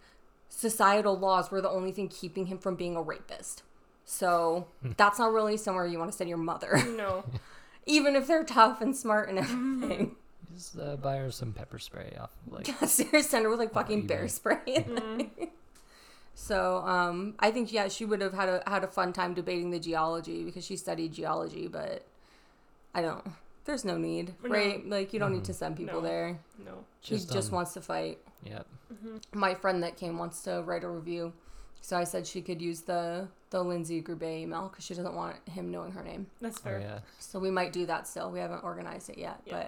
societal 0.49 1.17
laws 1.17 1.51
were 1.51 1.61
the 1.61 1.69
only 1.69 1.91
thing 1.91 2.07
keeping 2.09 2.47
him 2.47 2.57
from 2.57 2.75
being 2.75 2.95
a 2.95 3.01
rapist. 3.01 3.63
So 4.05 4.67
that's 4.97 5.17
not 5.19 5.31
really 5.31 5.55
somewhere 5.57 5.85
you 5.87 5.97
want 5.97 6.11
to 6.11 6.17
send 6.17 6.29
your 6.29 6.37
mother, 6.37 6.77
No. 6.97 7.23
even 7.85 8.15
if 8.15 8.27
they're 8.27 8.43
tough 8.43 8.81
and 8.81 8.95
smart 8.95 9.29
and 9.29 9.39
everything. 9.39 10.15
Just 10.55 10.77
uh, 10.77 10.97
buy 10.97 11.17
her 11.17 11.31
some 11.31 11.51
pepper 11.53 11.79
spray 11.79 12.15
off 12.19 12.29
of 12.45 12.53
like 12.53 12.65
Seriously, 12.87 13.21
send 13.23 13.45
her 13.45 13.49
with 13.49 13.59
like 13.59 13.73
fucking 13.73 14.03
eBay. 14.03 14.07
bear 14.07 14.27
spray. 14.27 15.31
So 16.35 16.77
um, 16.77 17.35
I 17.39 17.51
think 17.51 17.71
yeah, 17.71 17.87
she 17.87 18.05
would 18.05 18.21
have 18.21 18.33
had 18.33 18.49
a 18.49 18.63
had 18.67 18.83
a 18.83 18.87
fun 18.87 19.13
time 19.13 19.33
debating 19.33 19.69
the 19.71 19.79
geology 19.79 20.43
because 20.43 20.65
she 20.65 20.75
studied 20.77 21.13
geology, 21.13 21.67
but 21.67 22.05
I 22.93 23.01
don't. 23.01 23.23
There's 23.65 23.85
no 23.85 23.97
need, 23.97 24.33
No. 24.43 24.49
right? 24.49 24.87
Like 24.87 25.13
you 25.13 25.19
don't 25.19 25.31
need 25.31 25.37
mm-hmm. 25.43 25.45
to 25.45 25.53
send 25.53 25.77
people 25.77 26.01
No. 26.01 26.07
there. 26.07 26.39
No. 26.65 26.83
She 27.01 27.15
Just 27.15 27.31
just 27.31 27.49
on- 27.49 27.55
wants 27.55 27.73
to 27.73 27.81
fight. 27.81 28.19
Yep. 28.45 28.65
Mm-hmm. 28.93 29.17
my 29.39 29.53
friend 29.55 29.81
that 29.83 29.95
came 29.97 30.17
wants 30.17 30.41
to 30.43 30.61
write 30.65 30.83
a 30.83 30.89
review 30.89 31.31
so 31.81 31.97
i 31.97 32.03
said 32.03 32.27
she 32.27 32.41
could 32.41 32.61
use 32.61 32.81
the 32.81 33.27
the 33.49 33.63
lindsay 33.63 34.01
grube 34.03 34.21
email 34.21 34.67
because 34.67 34.83
she 34.85 34.93
doesn't 34.93 35.15
want 35.15 35.37
him 35.49 35.71
knowing 35.71 35.93
her 35.93 36.03
name 36.03 36.27
That's 36.41 36.57
Oh 36.59 36.63
fair. 36.63 36.79
yeah. 36.81 36.99
so 37.19 37.39
we 37.39 37.49
might 37.49 37.71
do 37.73 37.85
that 37.87 38.05
still 38.07 38.29
we 38.31 38.39
haven't 38.39 38.63
organized 38.63 39.09
it 39.09 39.17
yet 39.17 39.39
Yeah. 39.45 39.67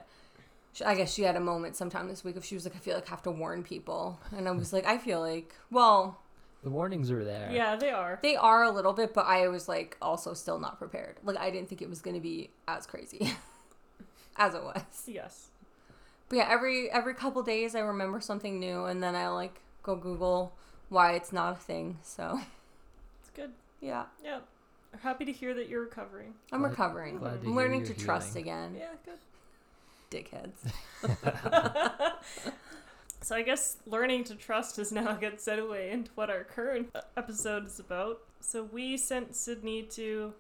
but 0.78 0.88
i 0.88 0.94
guess 0.94 1.12
she 1.14 1.24
had 1.24 1.38
a 1.38 1.40
moment 1.40 1.76
sometime 1.78 2.08
this 2.10 2.24
week 2.24 2.36
if 2.36 2.44
she 2.46 2.54
was 2.54 2.66
like 2.66 2.76
i 2.76 2.80
feel 2.80 2.96
like 2.96 3.08
i 3.08 3.10
have 3.12 3.24
to 3.24 3.32
warn 3.32 3.64
people 3.64 4.20
and 4.36 4.48
i 4.48 4.52
was 4.52 4.72
like 4.74 4.86
i 4.86 4.98
feel 4.98 5.22
like 5.22 5.56
well 5.72 6.20
The 6.66 6.72
warnings 6.72 7.10
are 7.12 7.24
there. 7.24 7.50
Yeah, 7.54 7.76
they 7.78 7.92
are. 7.92 8.20
they 8.22 8.36
are 8.36 8.64
a 8.64 8.72
little 8.72 8.92
bit 8.92 9.14
but 9.14 9.26
i 9.28 9.48
was 9.48 9.70
like 9.70 9.96
also 10.02 10.34
still 10.34 10.60
not 10.60 10.78
prepared 10.80 11.16
like 11.24 11.38
i 11.38 11.50
didn't 11.52 11.70
think 11.70 11.82
it 11.82 11.90
was 11.90 12.02
going 12.02 12.16
to 12.16 12.20
be 12.20 12.50
as 12.68 12.86
crazy 12.86 13.32
as 14.38 14.54
it 14.56 14.64
was 14.64 14.82
Yes. 15.08 15.50
But 16.28 16.38
yeah, 16.38 16.48
every 16.50 16.90
every 16.92 17.14
couple 17.14 17.44
days 17.44 17.76
I 17.76 17.82
remember 17.82 18.20
something 18.20 18.60
new, 18.60 18.86
and 18.86 19.02
then 19.04 19.16
I 19.16 19.28
like 19.30 19.62
go 19.84 19.96
Google 19.96 20.54
why 20.90 21.14
it's 21.14 21.32
not 21.32 21.54
a 21.54 21.56
thing. 21.56 22.00
So 22.02 22.40
It's 23.22 23.30
good. 23.30 23.52
yeah, 23.80 24.06
Yeah. 24.24 24.40
I'm 24.92 25.00
happy 25.02 25.26
to 25.26 25.32
hear 25.32 25.54
that 25.54 25.70
you're 25.70 25.82
recovering. 25.84 26.34
I'm 26.52 26.62
Glad- 26.62 26.70
recovering. 26.72 27.18
glad 27.20 27.34
mm-hmm. 27.36 27.44
to 27.44 27.50
I'm 27.50 27.56
learning 27.56 27.84
to 27.84 27.94
you're 27.94 28.06
trust 28.06 28.36
again. 28.36 28.76
Yeah, 28.76 28.96
good. 29.06 29.20
Dickheads. 30.10 30.62
So 33.26 33.36
I 33.36 33.42
guess 33.42 33.78
learning 33.88 34.26
to 34.26 34.36
trust 34.36 34.78
is 34.78 34.92
now 35.00 35.10
a 35.10 35.20
good 35.20 35.38
segue 35.38 35.92
into 35.92 36.12
what 36.14 36.30
our 36.30 36.44
current 36.44 36.96
episode 37.18 37.66
is 37.66 37.80
about. 37.80 38.20
So 38.40 38.66
we 38.72 38.98
sent 38.98 39.36
Sydney 39.36 39.82
to 39.94 40.36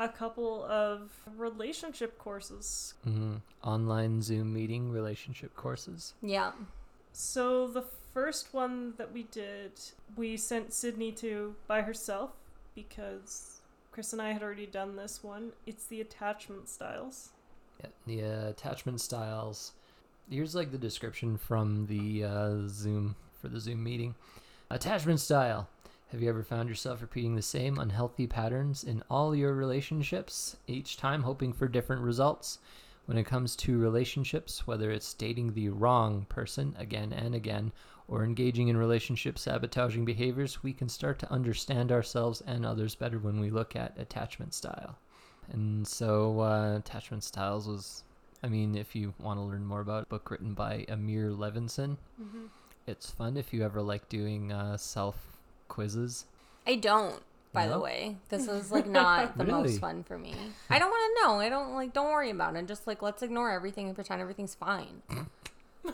a 0.00 0.08
couple 0.08 0.64
of 0.64 1.12
relationship 1.36 2.18
courses. 2.18 2.94
hmm 3.04 3.36
Online 3.62 4.20
Zoom 4.20 4.52
meeting 4.52 4.90
relationship 4.90 5.54
courses. 5.54 6.14
Yeah. 6.20 6.50
So 7.12 7.68
the 7.68 7.84
first 8.12 8.52
one 8.52 8.94
that 8.96 9.12
we 9.12 9.22
did, 9.22 9.78
we 10.16 10.36
sent 10.36 10.72
Sydney 10.72 11.12
to 11.12 11.54
by 11.68 11.82
herself 11.82 12.32
because 12.74 13.60
Chris 13.92 14.12
and 14.12 14.20
I 14.20 14.32
had 14.32 14.42
already 14.42 14.66
done 14.66 14.96
this 14.96 15.22
one. 15.22 15.52
It's 15.66 15.86
the 15.86 16.00
attachment 16.00 16.68
styles. 16.68 17.28
Yeah, 17.80 17.90
the 18.06 18.22
uh, 18.24 18.50
attachment 18.50 19.00
styles. 19.00 19.70
Here's 20.30 20.54
like 20.54 20.70
the 20.70 20.76
description 20.76 21.38
from 21.38 21.86
the 21.86 22.24
uh, 22.24 22.68
Zoom 22.68 23.16
for 23.40 23.48
the 23.48 23.58
Zoom 23.58 23.82
meeting. 23.82 24.14
Attachment 24.68 25.20
style. 25.20 25.68
Have 26.12 26.20
you 26.20 26.28
ever 26.28 26.42
found 26.42 26.68
yourself 26.68 27.00
repeating 27.00 27.34
the 27.34 27.40
same 27.40 27.78
unhealthy 27.78 28.26
patterns 28.26 28.84
in 28.84 29.02
all 29.08 29.34
your 29.34 29.54
relationships, 29.54 30.56
each 30.66 30.98
time 30.98 31.22
hoping 31.22 31.54
for 31.54 31.66
different 31.66 32.02
results? 32.02 32.58
When 33.06 33.16
it 33.16 33.24
comes 33.24 33.56
to 33.56 33.78
relationships, 33.78 34.66
whether 34.66 34.90
it's 34.90 35.14
dating 35.14 35.54
the 35.54 35.70
wrong 35.70 36.26
person 36.28 36.76
again 36.78 37.14
and 37.14 37.34
again, 37.34 37.72
or 38.06 38.22
engaging 38.22 38.68
in 38.68 38.76
relationship 38.76 39.38
sabotaging 39.38 40.04
behaviors, 40.04 40.62
we 40.62 40.74
can 40.74 40.90
start 40.90 41.18
to 41.20 41.32
understand 41.32 41.90
ourselves 41.90 42.42
and 42.46 42.66
others 42.66 42.94
better 42.94 43.18
when 43.18 43.40
we 43.40 43.48
look 43.48 43.74
at 43.74 43.98
attachment 43.98 44.52
style. 44.52 44.98
And 45.50 45.88
so, 45.88 46.40
uh, 46.40 46.76
attachment 46.76 47.24
styles 47.24 47.66
was, 47.66 48.04
I 48.42 48.48
mean, 48.48 48.76
if 48.76 48.94
you 48.94 49.14
want 49.18 49.38
to 49.38 49.42
learn 49.42 49.64
more 49.64 49.80
about 49.80 50.04
a 50.04 50.06
book 50.06 50.30
written 50.30 50.54
by 50.54 50.84
Amir 50.88 51.30
Levinson. 51.30 51.96
Mm-hmm. 52.22 52.46
It's 52.86 53.10
fun 53.10 53.36
if 53.36 53.52
you 53.52 53.64
ever 53.64 53.82
like 53.82 54.08
doing 54.08 54.52
uh, 54.52 54.76
self 54.76 55.16
quizzes. 55.68 56.24
I 56.66 56.76
don't, 56.76 57.20
by 57.52 57.66
the 57.66 57.78
way. 57.78 58.16
This 58.28 58.46
is 58.48 58.70
like 58.72 58.86
not 58.86 59.36
the 59.38 59.44
Really? 59.44 59.62
most 59.68 59.80
fun 59.80 60.02
for 60.04 60.16
me. 60.18 60.34
I 60.70 60.78
don't 60.78 60.90
want 60.90 61.16
to 61.16 61.22
know. 61.26 61.40
I 61.40 61.48
don't 61.48 61.74
like. 61.74 61.92
Don't 61.92 62.06
worry 62.12 62.30
about 62.30 62.56
it. 62.56 62.66
Just 62.66 62.86
like 62.86 63.02
let's 63.02 63.22
ignore 63.22 63.50
everything 63.50 63.86
and 63.86 63.94
pretend 63.94 64.20
everything's 64.22 64.54
fine. 64.54 65.02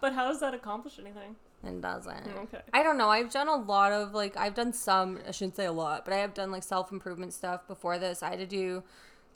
But 0.00 0.14
how 0.14 0.28
does 0.28 0.40
that 0.40 0.54
accomplish 0.54 0.98
anything? 0.98 1.36
And 1.62 1.82
doesn't. 1.82 2.26
Okay. 2.44 2.62
I 2.72 2.82
don't 2.82 2.96
know. 2.96 3.10
I've 3.10 3.30
done 3.30 3.48
a 3.48 3.56
lot 3.56 3.92
of 3.92 4.14
like 4.14 4.34
I've 4.34 4.54
done 4.54 4.72
some. 4.72 5.18
I 5.28 5.30
shouldn't 5.30 5.56
say 5.56 5.66
a 5.66 5.72
lot, 5.72 6.06
but 6.06 6.14
I 6.14 6.16
have 6.18 6.32
done 6.32 6.50
like 6.50 6.62
self 6.62 6.90
improvement 6.90 7.34
stuff 7.34 7.66
before 7.68 7.98
this. 7.98 8.22
I 8.22 8.30
had 8.30 8.38
to 8.38 8.46
do 8.46 8.82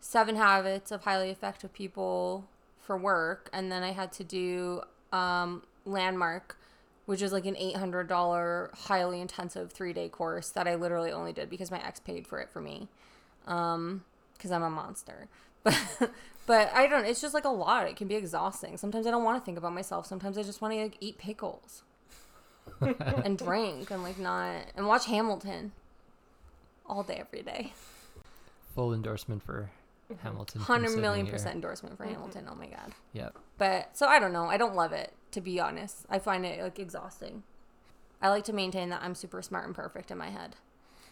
seven 0.04 0.36
habits 0.36 0.92
of 0.92 1.02
highly 1.02 1.30
effective 1.30 1.72
people 1.72 2.46
for 2.78 2.96
work, 2.96 3.48
and 3.54 3.72
then 3.72 3.82
I 3.82 3.92
had 3.92 4.12
to 4.12 4.24
do 4.24 4.82
um, 5.12 5.62
landmark, 5.86 6.58
which 7.06 7.22
is 7.22 7.32
like 7.32 7.46
an 7.46 7.56
eight 7.56 7.76
hundred 7.76 8.06
dollar 8.06 8.70
highly 8.74 9.20
intensive 9.20 9.72
three 9.72 9.94
day 9.94 10.10
course 10.10 10.50
that 10.50 10.68
I 10.68 10.74
literally 10.74 11.10
only 11.10 11.32
did 11.32 11.48
because 11.48 11.70
my 11.70 11.82
ex 11.84 12.00
paid 12.00 12.26
for 12.26 12.38
it 12.38 12.50
for 12.50 12.60
me, 12.60 12.88
um, 13.46 14.04
because 14.34 14.52
I'm 14.52 14.62
a 14.62 14.68
monster. 14.68 15.28
But 15.62 15.80
but 16.46 16.70
I 16.74 16.86
don't. 16.86 17.06
It's 17.06 17.22
just 17.22 17.32
like 17.32 17.46
a 17.46 17.48
lot. 17.48 17.88
It 17.88 17.96
can 17.96 18.06
be 18.06 18.14
exhausting. 18.14 18.76
Sometimes 18.76 19.06
I 19.06 19.10
don't 19.10 19.24
want 19.24 19.40
to 19.40 19.44
think 19.44 19.56
about 19.56 19.72
myself. 19.72 20.04
Sometimes 20.04 20.36
I 20.36 20.42
just 20.42 20.60
want 20.60 20.74
to 20.74 20.82
like 20.82 20.98
eat 21.00 21.16
pickles 21.16 21.82
and 22.80 23.38
drink 23.38 23.90
and 23.90 24.02
like 24.02 24.18
not 24.18 24.66
and 24.76 24.86
watch 24.86 25.06
Hamilton 25.06 25.72
all 26.84 27.02
day 27.02 27.22
every 27.26 27.42
day. 27.42 27.72
Full 28.74 28.92
endorsement 28.92 29.42
for 29.42 29.70
Hamilton. 30.22 30.60
from 30.60 30.66
Hundred 30.66 30.88
Sydney 30.90 31.02
million 31.02 31.26
here. 31.26 31.32
percent 31.34 31.54
endorsement 31.56 31.96
for 31.96 32.04
Mhm. 32.04 32.10
Hamilton. 32.12 32.48
Oh 32.50 32.54
my 32.54 32.66
god. 32.66 32.92
Yep. 33.12 33.36
But 33.58 33.96
so 33.96 34.06
I 34.06 34.18
don't 34.18 34.32
know. 34.32 34.46
I 34.46 34.56
don't 34.56 34.74
love 34.74 34.92
it 34.92 35.12
to 35.32 35.40
be 35.40 35.58
honest. 35.60 36.04
I 36.10 36.18
find 36.18 36.44
it 36.46 36.62
like 36.62 36.78
exhausting. 36.78 37.42
I 38.22 38.28
like 38.28 38.44
to 38.44 38.52
maintain 38.52 38.88
that 38.90 39.02
I'm 39.02 39.14
super 39.14 39.42
smart 39.42 39.66
and 39.66 39.74
perfect 39.74 40.10
in 40.10 40.16
my 40.18 40.30
head, 40.30 40.56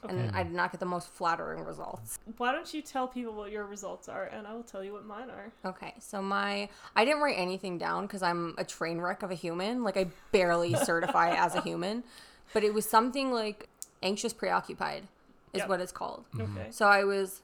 and 0.08 0.34
I 0.34 0.42
did 0.44 0.52
not 0.52 0.72
get 0.72 0.80
the 0.80 0.86
most 0.86 1.08
flattering 1.08 1.62
results. 1.64 2.18
Why 2.38 2.52
don't 2.52 2.72
you 2.72 2.80
tell 2.80 3.06
people 3.06 3.34
what 3.34 3.50
your 3.50 3.66
results 3.66 4.08
are, 4.08 4.24
and 4.24 4.46
I 4.46 4.54
will 4.54 4.62
tell 4.62 4.82
you 4.82 4.92
what 4.94 5.04
mine 5.04 5.28
are. 5.28 5.52
Okay, 5.64 5.94
so 5.98 6.22
my 6.22 6.68
I 6.96 7.04
didn't 7.04 7.20
write 7.22 7.38
anything 7.38 7.76
down 7.78 8.06
because 8.06 8.22
I'm 8.22 8.54
a 8.56 8.64
train 8.64 9.00
wreck 9.00 9.22
of 9.22 9.30
a 9.30 9.34
human. 9.34 9.82
Like 9.84 9.96
I 9.96 10.06
barely 10.30 10.74
certify 10.84 11.30
as 11.34 11.54
a 11.54 11.60
human, 11.60 12.04
but 12.54 12.64
it 12.64 12.72
was 12.72 12.88
something 12.88 13.30
like 13.32 13.68
anxious 14.02 14.32
preoccupied 14.32 15.06
is 15.52 15.60
Yep. 15.60 15.68
what 15.68 15.80
it's 15.80 15.92
called. 15.92 16.24
Mhm. 16.34 16.56
Okay. 16.56 16.70
So 16.70 16.86
I 16.88 17.04
was 17.04 17.42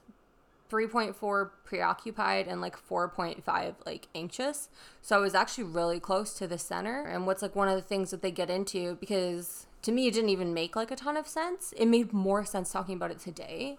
3.4 0.70 1.50
preoccupied 1.64 2.46
and 2.46 2.60
like 2.60 2.76
4.5 2.76 3.74
like 3.86 4.08
anxious. 4.14 4.68
So 5.02 5.16
I 5.16 5.20
was 5.20 5.34
actually 5.34 5.64
really 5.64 6.00
close 6.00 6.34
to 6.34 6.46
the 6.46 6.58
center. 6.58 7.02
And 7.02 7.26
what's 7.26 7.42
like 7.42 7.56
one 7.56 7.68
of 7.68 7.76
the 7.76 7.82
things 7.82 8.10
that 8.10 8.22
they 8.22 8.30
get 8.30 8.50
into 8.50 8.96
because 8.96 9.66
to 9.82 9.92
me 9.92 10.06
it 10.06 10.14
didn't 10.14 10.30
even 10.30 10.54
make 10.54 10.76
like 10.76 10.90
a 10.90 10.96
ton 10.96 11.16
of 11.16 11.26
sense. 11.26 11.72
It 11.76 11.86
made 11.86 12.12
more 12.12 12.44
sense 12.44 12.72
talking 12.72 12.96
about 12.96 13.10
it 13.10 13.18
today. 13.18 13.78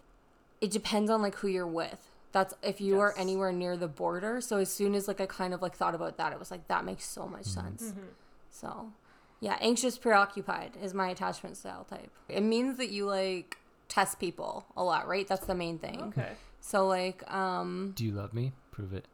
It 0.61 0.71
depends 0.71 1.09
on 1.09 1.21
like 1.21 1.35
who 1.35 1.47
you're 1.47 1.67
with. 1.67 2.09
That's 2.31 2.53
if 2.61 2.79
you 2.79 2.99
are 2.99 3.13
anywhere 3.17 3.51
near 3.51 3.75
the 3.75 3.87
border. 3.87 4.39
So 4.41 4.57
as 4.57 4.71
soon 4.71 4.93
as 4.93 5.07
like 5.07 5.19
I 5.19 5.25
kind 5.25 5.53
of 5.53 5.61
like 5.61 5.75
thought 5.75 5.95
about 5.95 6.17
that, 6.17 6.31
it 6.31 6.39
was 6.39 6.51
like 6.51 6.67
that 6.67 6.85
makes 6.85 7.05
so 7.05 7.27
much 7.27 7.45
sense. 7.45 7.85
Mm-hmm. 7.85 8.07
So, 8.51 8.91
yeah, 9.39 9.57
anxious 9.61 9.97
preoccupied 9.97 10.77
is 10.81 10.93
my 10.93 11.09
attachment 11.09 11.57
style 11.57 11.85
type. 11.89 12.11
It 12.27 12.41
means 12.41 12.77
that 12.77 12.89
you 12.89 13.05
like 13.05 13.57
test 13.87 14.19
people 14.19 14.65
a 14.77 14.83
lot, 14.83 15.07
right? 15.07 15.27
That's 15.27 15.45
the 15.45 15.55
main 15.55 15.79
thing. 15.79 16.13
Okay. 16.17 16.33
So 16.69 16.85
like 16.85 17.19
um 17.33 17.93
Do 17.95 18.05
you 18.05 18.11
love 18.11 18.31
me? 18.33 18.51
Prove 18.71 18.93
it. 18.93 19.05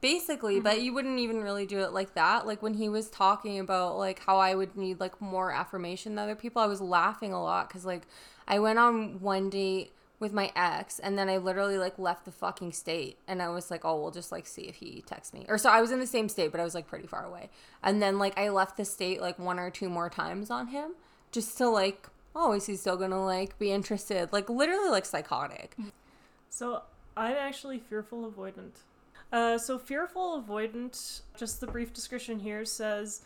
basically, 0.00 0.58
but 0.60 0.82
you 0.82 0.92
wouldn't 0.92 1.18
even 1.20 1.40
really 1.42 1.64
do 1.64 1.78
it 1.80 1.92
like 1.92 2.14
that. 2.14 2.46
Like 2.46 2.60
when 2.60 2.74
he 2.74 2.88
was 2.88 3.08
talking 3.08 3.58
about 3.60 3.96
like 3.96 4.18
how 4.26 4.36
I 4.38 4.54
would 4.54 4.76
need 4.76 4.98
like 5.00 5.20
more 5.20 5.52
affirmation 5.52 6.14
than 6.14 6.24
other 6.24 6.34
people, 6.34 6.60
I 6.60 6.66
was 6.66 6.80
laughing 6.80 7.32
a 7.32 7.40
lot 7.42 7.70
cuz 7.70 7.84
like 7.86 8.02
I 8.48 8.58
went 8.58 8.78
on 8.78 9.20
one 9.20 9.48
date 9.48 9.92
with 10.20 10.32
my 10.32 10.50
ex 10.56 10.98
and 10.98 11.16
then 11.18 11.28
I 11.28 11.36
literally 11.38 11.78
like 11.78 11.98
left 11.98 12.24
the 12.24 12.30
fucking 12.32 12.72
state 12.72 13.16
and 13.28 13.40
I 13.40 13.48
was 13.48 13.70
like, 13.70 13.84
"Oh, 13.84 13.96
we'll 14.00 14.10
just 14.20 14.32
like 14.32 14.46
see 14.46 14.62
if 14.62 14.76
he 14.76 15.02
texts 15.06 15.32
me." 15.34 15.46
Or 15.48 15.56
so 15.58 15.70
I 15.70 15.80
was 15.80 15.90
in 15.92 16.00
the 16.00 16.06
same 16.16 16.28
state, 16.28 16.50
but 16.52 16.60
I 16.60 16.64
was 16.64 16.74
like 16.74 16.88
pretty 16.88 17.06
far 17.06 17.24
away. 17.24 17.48
And 17.82 18.02
then 18.02 18.18
like 18.18 18.36
I 18.38 18.48
left 18.48 18.76
the 18.76 18.84
state 18.84 19.20
like 19.20 19.38
one 19.38 19.58
or 19.64 19.70
two 19.70 19.88
more 19.88 20.10
times 20.10 20.50
on 20.50 20.66
him 20.68 20.88
just 21.32 21.56
to 21.58 21.68
like, 21.68 22.08
"Oh, 22.34 22.52
is 22.52 22.66
he 22.66 22.74
still 22.76 22.96
going 22.96 23.10
to 23.18 23.24
like 23.36 23.58
be 23.58 23.70
interested?" 23.72 24.32
Like 24.32 24.48
literally 24.50 24.90
like 24.90 25.06
psychotic. 25.06 25.76
So 26.50 26.82
I'm 27.16 27.36
actually 27.36 27.78
fearful 27.78 28.30
avoidant. 28.30 28.80
Uh, 29.32 29.58
so 29.58 29.78
fearful 29.78 30.42
avoidant, 30.42 31.22
just 31.36 31.60
the 31.60 31.66
brief 31.66 31.92
description 31.92 32.40
here 32.40 32.64
says, 32.64 33.22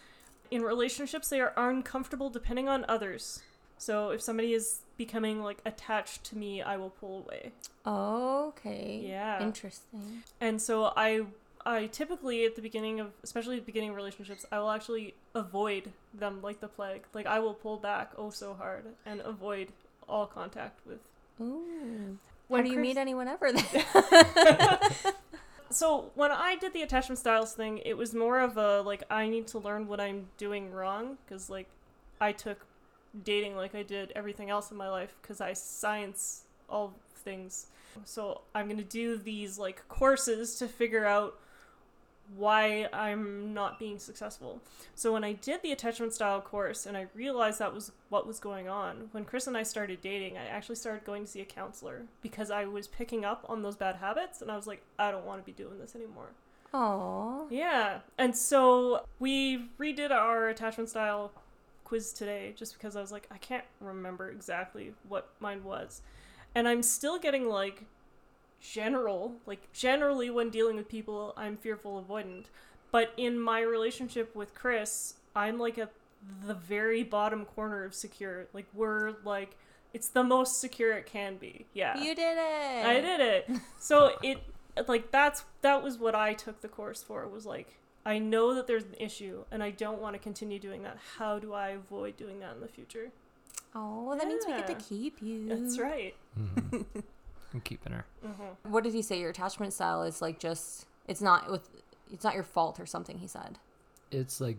in 0.50 0.62
relationships 0.62 1.28
they 1.28 1.40
are 1.40 1.52
uncomfortable 1.56 2.30
depending 2.30 2.68
on 2.68 2.84
others. 2.88 3.42
So 3.78 4.10
if 4.10 4.20
somebody 4.20 4.52
is 4.52 4.80
becoming 4.96 5.42
like 5.42 5.58
attached 5.64 6.24
to 6.24 6.36
me, 6.36 6.62
I 6.62 6.76
will 6.76 6.90
pull 6.90 7.24
away. 7.26 7.52
Okay. 7.86 9.04
Yeah. 9.04 9.42
Interesting. 9.42 10.22
And 10.40 10.60
so 10.60 10.92
I 10.96 11.22
I 11.64 11.86
typically 11.86 12.44
at 12.44 12.56
the 12.56 12.62
beginning 12.62 13.00
of 13.00 13.12
especially 13.22 13.56
at 13.56 13.62
the 13.62 13.66
beginning 13.66 13.90
of 13.90 13.96
relationships, 13.96 14.44
I 14.50 14.58
will 14.58 14.70
actually 14.70 15.14
avoid 15.34 15.92
them 16.12 16.40
like 16.42 16.60
the 16.60 16.68
plague. 16.68 17.02
Like 17.14 17.26
I 17.26 17.38
will 17.38 17.54
pull 17.54 17.76
back 17.76 18.12
oh 18.18 18.30
so 18.30 18.54
hard 18.54 18.84
and 19.06 19.20
avoid 19.20 19.68
all 20.08 20.26
contact 20.26 20.80
with 20.86 20.98
Ooh. 21.40 22.18
When 22.48 22.64
do 22.64 22.70
you 22.70 22.78
meet 22.78 22.96
anyone 22.96 23.28
ever 23.28 23.52
then? 23.52 24.78
So 25.70 26.10
when 26.14 26.30
I 26.30 26.56
did 26.56 26.72
the 26.72 26.82
attachment 26.82 27.18
styles 27.18 27.52
thing, 27.52 27.78
it 27.84 27.96
was 27.96 28.14
more 28.14 28.40
of 28.40 28.56
a 28.56 28.80
like 28.80 29.02
I 29.10 29.28
need 29.28 29.46
to 29.48 29.58
learn 29.58 29.86
what 29.86 30.00
I'm 30.00 30.28
doing 30.38 30.72
wrong 30.72 31.18
because 31.24 31.50
like 31.50 31.68
I 32.20 32.32
took 32.32 32.64
dating 33.24 33.56
like 33.56 33.74
I 33.74 33.82
did 33.82 34.12
everything 34.16 34.50
else 34.50 34.70
in 34.70 34.76
my 34.76 34.88
life 34.88 35.14
because 35.20 35.40
I 35.40 35.52
science 35.52 36.44
all 36.70 36.94
things. 37.16 37.66
So 38.04 38.42
I'm 38.54 38.68
gonna 38.68 38.82
do 38.82 39.18
these 39.18 39.58
like 39.58 39.86
courses 39.88 40.56
to 40.56 40.68
figure 40.68 41.04
out 41.04 41.38
why 42.36 42.88
I'm 42.92 43.54
not 43.54 43.78
being 43.78 43.98
successful. 43.98 44.60
So 44.94 45.12
when 45.12 45.24
I 45.24 45.32
did 45.32 45.62
the 45.62 45.72
attachment 45.72 46.12
style 46.12 46.40
course 46.40 46.86
and 46.86 46.96
I 46.96 47.06
realized 47.14 47.58
that 47.58 47.74
was 47.74 47.92
what 48.08 48.26
was 48.26 48.38
going 48.38 48.68
on, 48.68 49.08
when 49.12 49.24
Chris 49.24 49.46
and 49.46 49.56
I 49.56 49.62
started 49.62 50.00
dating, 50.00 50.36
I 50.36 50.46
actually 50.46 50.76
started 50.76 51.04
going 51.04 51.24
to 51.24 51.30
see 51.30 51.40
a 51.40 51.44
counselor 51.44 52.02
because 52.22 52.50
I 52.50 52.66
was 52.66 52.86
picking 52.86 53.24
up 53.24 53.44
on 53.48 53.62
those 53.62 53.76
bad 53.76 53.96
habits 53.96 54.42
and 54.42 54.50
I 54.50 54.56
was 54.56 54.66
like, 54.66 54.82
I 54.98 55.10
don't 55.10 55.26
want 55.26 55.40
to 55.40 55.46
be 55.46 55.52
doing 55.52 55.78
this 55.78 55.94
anymore. 55.94 56.30
Aw. 56.74 57.46
Yeah. 57.50 58.00
And 58.18 58.36
so 58.36 59.04
we 59.18 59.68
redid 59.78 60.10
our 60.10 60.48
attachment 60.48 60.90
style 60.90 61.32
quiz 61.84 62.12
today 62.12 62.52
just 62.56 62.74
because 62.74 62.96
I 62.96 63.00
was 63.00 63.10
like, 63.10 63.26
I 63.30 63.38
can't 63.38 63.64
remember 63.80 64.28
exactly 64.30 64.92
what 65.08 65.30
mine 65.40 65.64
was. 65.64 66.02
And 66.54 66.68
I'm 66.68 66.82
still 66.82 67.18
getting 67.18 67.48
like 67.48 67.84
general, 68.60 69.36
like 69.46 69.72
generally 69.72 70.30
when 70.30 70.50
dealing 70.50 70.76
with 70.76 70.88
people, 70.88 71.32
I'm 71.36 71.56
fearful 71.56 72.04
avoidant. 72.08 72.46
But 72.90 73.12
in 73.16 73.38
my 73.38 73.60
relationship 73.60 74.34
with 74.34 74.54
Chris, 74.54 75.14
I'm 75.36 75.58
like 75.58 75.78
at 75.78 75.92
the 76.46 76.54
very 76.54 77.02
bottom 77.02 77.44
corner 77.44 77.84
of 77.84 77.94
secure. 77.94 78.46
Like 78.52 78.66
we're 78.74 79.14
like 79.24 79.56
it's 79.94 80.08
the 80.08 80.22
most 80.22 80.60
secure 80.60 80.92
it 80.92 81.06
can 81.06 81.36
be. 81.36 81.66
Yeah. 81.72 81.98
You 81.98 82.14
did 82.14 82.36
it. 82.38 82.86
I 82.86 83.00
did 83.00 83.20
it. 83.20 83.50
So 83.78 84.12
it 84.22 84.38
like 84.86 85.10
that's 85.10 85.44
that 85.62 85.82
was 85.82 85.98
what 85.98 86.14
I 86.14 86.34
took 86.34 86.60
the 86.60 86.68
course 86.68 87.02
for. 87.02 87.26
Was 87.28 87.46
like 87.46 87.78
I 88.06 88.18
know 88.18 88.54
that 88.54 88.66
there's 88.66 88.84
an 88.84 88.94
issue 88.98 89.44
and 89.50 89.62
I 89.62 89.70
don't 89.70 90.00
want 90.00 90.14
to 90.14 90.18
continue 90.18 90.58
doing 90.58 90.82
that. 90.82 90.98
How 91.18 91.38
do 91.38 91.52
I 91.52 91.70
avoid 91.70 92.16
doing 92.16 92.40
that 92.40 92.54
in 92.54 92.60
the 92.60 92.68
future? 92.68 93.10
Oh, 93.74 94.04
well, 94.04 94.16
that 94.18 94.26
means 94.26 94.44
we 94.46 94.52
get 94.52 94.66
to 94.68 94.74
keep 94.74 95.20
you. 95.20 95.46
That's 95.48 95.78
right. 95.78 96.14
Mhm. 96.38 96.84
I'm 97.54 97.60
keeping 97.60 97.92
her. 97.92 98.04
What 98.64 98.84
did 98.84 98.94
he 98.94 99.02
say? 99.02 99.18
Your 99.20 99.30
attachment 99.30 99.72
style 99.72 100.02
is 100.02 100.20
like 100.20 100.38
just 100.38 100.86
it's 101.06 101.20
not 101.22 101.50
with 101.50 101.68
it's 102.12 102.24
not 102.24 102.34
your 102.34 102.44
fault 102.44 102.78
or 102.80 102.86
something. 102.86 103.18
He 103.18 103.26
said 103.26 103.58
It's 104.10 104.40
like 104.40 104.58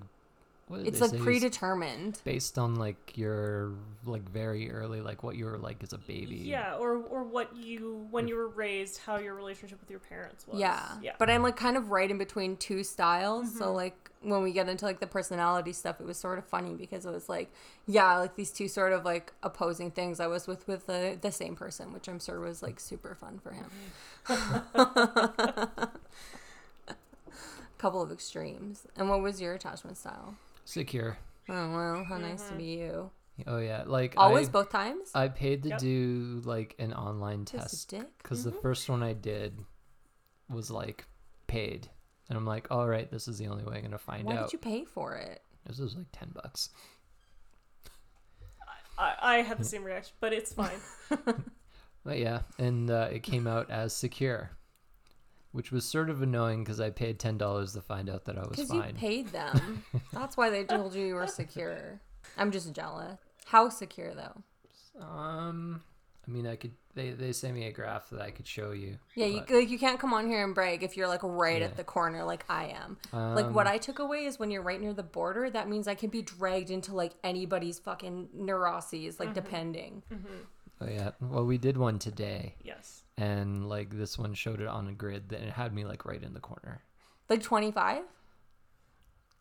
what 0.68 0.78
did 0.78 0.88
it's 0.88 1.00
they 1.00 1.06
like 1.06 1.12
say? 1.12 1.16
It's 1.18 1.26
predetermined. 1.26 2.22
based 2.24 2.60
on 2.60 2.76
like 2.76 3.18
your 3.18 3.72
like 4.06 4.28
very 4.30 4.72
early 4.72 5.02
like 5.02 5.24
what 5.24 5.36
you 5.36 5.46
were 5.46 5.58
like 5.58 5.82
as 5.82 5.94
a 5.94 5.98
baby. 5.98 6.36
Yeah, 6.36 6.76
or 6.76 6.98
or 6.98 7.24
what 7.24 7.56
you 7.56 8.08
when 8.12 8.28
you 8.28 8.36
were 8.36 8.48
raised, 8.50 9.00
how 9.00 9.18
your 9.18 9.34
relationship 9.34 9.80
with 9.80 9.90
your 9.90 10.00
parents 10.00 10.48
was. 10.48 10.60
Yeah. 10.60 10.84
yeah. 11.02 11.14
But 11.18 11.30
I'm 11.30 11.42
like 11.42 11.56
kind 11.56 11.76
of 11.76 11.90
right 11.90 12.10
in 12.10 12.18
between 12.20 12.56
two 12.58 12.84
styles. 12.84 13.50
Mm-hmm. 13.50 13.58
So 13.58 13.74
like 13.74 14.09
when 14.22 14.44
we 14.44 14.52
get 14.52 14.68
into 14.68 14.86
like 14.86 15.00
the 15.00 15.08
personality 15.08 15.72
stuff, 15.74 16.02
it 16.02 16.06
was 16.06 16.18
sort 16.18 16.38
of 16.38 16.46
funny 16.46 16.76
because 16.76 17.06
it 17.06 17.12
was 17.12 17.30
like, 17.30 17.52
yeah, 17.88 18.18
like 18.18 18.36
these 18.36 18.52
two 18.52 18.68
sort 18.68 18.92
of 18.92 19.06
like 19.06 19.32
opposing 19.44 19.92
things 19.92 20.20
I 20.20 20.28
was 20.28 20.48
with 20.48 20.68
with 20.68 20.88
the, 20.88 21.18
the 21.20 21.32
same 21.32 21.56
person, 21.56 21.94
which 21.94 22.08
I'm 22.08 22.20
sure 22.20 22.40
was 22.40 22.62
like 22.62 22.80
super 22.80 23.16
fun 23.16 23.40
for 23.40 23.52
him. 23.52 23.66
A 24.76 25.90
couple 27.78 28.02
of 28.02 28.12
extremes. 28.12 28.86
And 28.98 29.10
what 29.10 29.22
was 29.22 29.40
your 29.40 29.54
attachment 29.54 29.98
style? 29.98 30.36
Secure. 30.66 31.18
Oh 31.48 31.72
well, 31.72 32.04
how 32.04 32.18
nice 32.18 32.44
to 32.44 32.50
mm-hmm. 32.50 32.58
be 32.58 32.64
you. 32.66 33.12
Oh 33.48 33.60
yeah, 33.60 33.84
like 33.86 34.16
Always 34.18 34.50
I, 34.50 34.52
both 34.52 34.70
times? 34.70 35.12
I 35.16 35.30
paid 35.30 35.64
to 35.64 35.70
Yep. 35.70 35.80
do 35.80 36.42
like 36.44 36.76
an 36.78 36.94
online 36.94 37.46
Just 37.46 37.54
a 37.54 37.60
test 37.60 37.90
dick? 37.90 38.18
because 38.22 38.44
the 38.44 38.52
mm-hmm. 38.52 38.60
first 38.60 38.90
one 38.90 39.02
I 39.02 39.14
did 39.14 39.60
was 40.50 40.70
like 40.70 41.06
paid, 41.48 41.88
and 42.30 42.38
I'm 42.38 42.46
like, 42.46 42.68
all 42.72 42.88
right, 42.88 43.10
this 43.12 43.28
is 43.28 43.38
the 43.38 43.48
only 43.48 43.64
way 43.64 43.78
I'm 43.78 43.84
gonna 43.84 43.98
find 43.98 44.26
Why 44.26 44.34
out. 44.34 44.38
Why 44.38 44.44
did 44.44 44.54
you 44.54 44.60
pay 44.60 44.86
for 44.86 45.16
it? 45.16 45.42
This 45.66 45.80
was 45.80 45.96
like 45.96 46.08
ten 46.12 46.30
bucks. 46.34 46.70
I, 48.98 49.16
I 49.22 49.36
had 49.42 49.58
the 49.58 49.64
same 49.66 49.84
reaction, 49.84 50.14
but 50.20 50.34
it's 50.34 50.54
fine. 50.54 50.80
But 52.06 52.18
yeah, 52.18 52.40
and 52.58 52.90
uh, 52.90 53.10
it 53.12 53.24
came 53.24 53.46
out 53.46 53.70
as 53.70 53.94
secure, 53.94 54.52
which 55.52 55.70
was 55.70 55.84
sort 55.84 56.10
of 56.10 56.22
annoying 56.22 56.64
because 56.64 56.80
I 56.80 56.92
paid 56.92 57.20
ten 57.20 57.38
dollars 57.38 57.74
to 57.74 57.82
find 57.82 58.10
out 58.10 58.24
that 58.26 58.38
I 58.38 58.42
was 58.42 58.52
Because 58.52 58.72
you 58.72 58.82
fine. 58.82 58.96
paid 58.96 59.28
them. 59.34 59.84
That's 60.14 60.38
why 60.38 60.50
they 60.50 60.64
told 60.64 60.96
you 60.96 61.06
you 61.06 61.16
were 61.16 61.28
secure. 61.28 62.00
I'm 62.38 62.52
just 62.52 62.74
jealous. 62.74 63.20
How 63.46 63.68
secure 63.68 64.14
though? 64.16 65.04
um, 65.06 65.82
I 66.30 66.32
mean, 66.32 66.46
I 66.46 66.56
could. 66.56 66.72
They 66.96 67.12
they 67.12 67.32
sent 67.32 67.56
me 67.56 67.66
a 67.66 67.72
graph 67.72 68.10
that 68.12 68.22
I 68.22 68.30
could 68.30 68.46
show 68.46 68.72
you. 68.72 68.98
Yeah, 69.16 69.26
you 69.26 69.44
like 69.50 69.70
you 69.70 69.80
can't 69.80 70.00
come 70.00 70.14
on 70.14 70.28
here 70.28 70.44
and 70.44 70.54
brag 70.54 70.84
if 70.84 70.96
you're 70.96 71.08
like 71.08 71.22
right 71.24 71.60
Yeah. 71.62 71.68
at 71.68 71.78
the 71.78 71.84
corner 71.84 72.24
like 72.24 72.46
I 72.50 72.76
am. 72.76 72.98
like 73.14 73.50
what 73.52 73.68
um, 73.68 73.74
I 73.74 73.78
took 73.78 74.00
away 74.00 74.26
is 74.26 74.38
when 74.38 74.52
you're 74.52 74.62
right 74.62 74.80
near 74.80 74.94
the 74.94 75.04
border, 75.04 75.50
that 75.50 75.68
means 75.70 75.88
I 75.88 75.96
can 75.96 76.10
be 76.10 76.22
dragged 76.22 76.70
into 76.70 76.94
like 76.94 77.14
anybody's 77.24 77.80
fucking 77.80 78.30
neuroses, 78.34 79.20
like 79.20 79.34
depending. 79.34 80.04
Oh 80.82 80.88
yeah. 80.88 81.12
Well, 81.20 81.46
we 81.46 81.58
did 81.58 81.78
one 81.78 82.00
today, 82.00 82.56
yes. 82.64 83.04
and 83.18 83.68
like 83.68 83.98
this 83.98 84.18
one 84.18 84.34
showed 84.34 84.62
it 84.62 84.68
on 84.68 84.88
a 84.88 84.94
grid, 84.94 85.34
and 85.34 85.46
it 85.46 85.54
had 85.54 85.74
me 85.74 85.86
like 85.86 86.06
right 86.06 86.22
in 86.22 86.34
the 86.34 86.40
corner. 86.40 86.82
Like 87.28 87.44
25? 87.44 88.04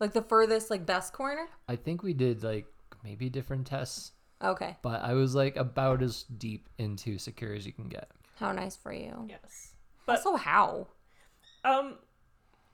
Like 0.00 0.12
the 0.12 0.22
furthest 0.22 0.70
like 0.70 0.84
best 0.86 1.12
corner? 1.12 1.48
I 1.68 1.76
think 1.76 2.02
we 2.02 2.12
did 2.12 2.42
like 2.42 2.66
maybe 3.04 3.30
different 3.30 3.66
tests, 3.66 4.12
Okay. 4.42 4.76
but 4.82 5.02
I 5.02 5.14
was 5.14 5.34
like 5.34 5.56
about 5.56 6.02
as 6.02 6.22
deep 6.22 6.68
into 6.78 7.18
secure 7.18 7.54
as 7.54 7.66
you 7.66 7.72
can 7.72 7.88
get. 7.88 8.08
How 8.36 8.52
nice 8.52 8.76
for 8.76 8.92
you. 8.92 9.26
Yes. 9.28 9.72
But 10.06 10.18
also 10.24 10.36
how? 10.36 10.86
um 11.64 11.96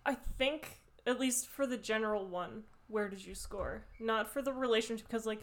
I 0.04 0.14
think 0.38 0.80
at 1.06 1.18
least 1.18 1.48
for 1.48 1.66
the 1.66 1.78
general 1.78 2.26
one, 2.26 2.64
where 2.88 3.08
did 3.08 3.24
you 3.24 3.34
score? 3.34 3.84
Not 3.98 4.28
for 4.28 4.42
the 4.42 4.52
relationship 4.52 5.06
because 5.08 5.24
like 5.26 5.40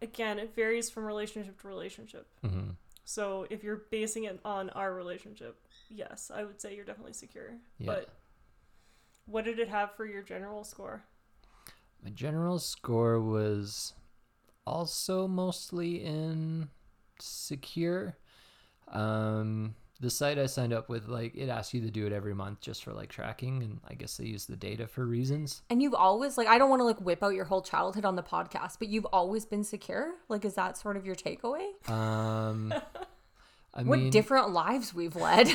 again, 0.00 0.38
it 0.40 0.54
varies 0.54 0.90
from 0.90 1.04
relationship 1.04 1.60
to 1.62 1.68
relationship. 1.68 2.26
hmm 2.44 2.70
So 3.04 3.46
if 3.50 3.62
you're 3.62 3.82
basing 3.90 4.24
it 4.24 4.40
on 4.44 4.70
our 4.70 4.92
relationship, 4.92 5.56
yes, 5.88 6.30
I 6.34 6.42
would 6.44 6.60
say 6.60 6.74
you're 6.74 6.84
definitely 6.84 7.12
secure. 7.12 7.52
Yeah. 7.78 7.86
But 7.86 8.08
what 9.26 9.44
did 9.44 9.60
it 9.60 9.68
have 9.68 9.94
for 9.94 10.04
your 10.04 10.22
general 10.22 10.64
score? 10.64 11.04
My 12.02 12.10
general 12.10 12.58
score 12.58 13.20
was 13.20 13.92
also 14.66 15.26
mostly 15.28 16.04
in 16.04 16.68
secure. 17.18 18.16
Um, 18.88 19.74
the 20.00 20.10
site 20.10 20.38
I 20.38 20.46
signed 20.46 20.72
up 20.72 20.88
with, 20.88 21.06
like, 21.06 21.34
it 21.36 21.48
asks 21.48 21.72
you 21.72 21.80
to 21.82 21.90
do 21.90 22.06
it 22.06 22.12
every 22.12 22.34
month 22.34 22.60
just 22.60 22.82
for 22.82 22.92
like 22.92 23.08
tracking, 23.08 23.62
and 23.62 23.80
I 23.88 23.94
guess 23.94 24.16
they 24.16 24.24
use 24.24 24.46
the 24.46 24.56
data 24.56 24.86
for 24.86 25.06
reasons. 25.06 25.62
And 25.70 25.80
you've 25.80 25.94
always 25.94 26.36
like 26.36 26.48
I 26.48 26.58
don't 26.58 26.68
want 26.70 26.80
to 26.80 26.84
like 26.84 27.00
whip 27.00 27.22
out 27.22 27.34
your 27.34 27.44
whole 27.44 27.62
childhood 27.62 28.04
on 28.04 28.16
the 28.16 28.22
podcast, 28.22 28.78
but 28.78 28.88
you've 28.88 29.06
always 29.06 29.46
been 29.46 29.64
secure? 29.64 30.14
Like 30.28 30.44
is 30.44 30.54
that 30.54 30.76
sort 30.76 30.96
of 30.96 31.06
your 31.06 31.14
takeaway? 31.14 31.66
Um, 31.88 32.74
I 33.74 33.84
what 33.84 34.00
mean, 34.00 34.10
different 34.10 34.50
lives 34.50 34.92
we've 34.92 35.16
led. 35.16 35.48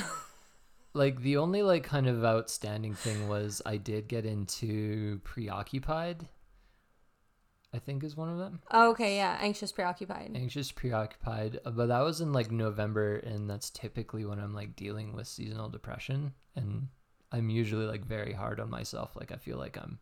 like 0.94 1.22
the 1.22 1.38
only 1.38 1.62
like 1.62 1.84
kind 1.84 2.08
of 2.08 2.24
outstanding 2.24 2.96
thing 2.96 3.28
was 3.28 3.62
I 3.66 3.78
did 3.78 4.08
get 4.08 4.26
into 4.26 5.20
preoccupied. 5.26 6.28
I 7.74 7.80
think 7.80 8.04
is 8.04 8.16
one 8.16 8.30
of 8.30 8.38
them. 8.38 8.62
okay, 8.74 9.18
yeah, 9.18 9.38
anxious, 9.42 9.72
preoccupied. 9.72 10.32
anxious 10.36 10.72
preoccupied 10.72 11.60
uh, 11.66 11.72
but 11.72 11.88
that 11.88 12.02
was 12.02 12.22
in 12.22 12.32
like 12.34 12.50
november 12.52 13.18
and 13.18 13.50
that's 13.50 13.70
typically 13.70 14.24
when 14.26 14.40
i'm 14.40 14.54
like 14.54 14.76
dealing 14.76 15.14
with 15.14 15.28
seasonal 15.28 15.70
depression 15.70 16.34
and 16.56 16.88
i'm 17.32 17.50
usually 17.50 17.86
like 17.86 18.06
very 18.06 18.34
hard 18.34 18.60
on 18.60 18.70
myself 18.70 19.16
like 19.16 19.32
i 19.32 19.36
feel 19.36 19.58
like 19.58 19.78
i'm 19.78 20.00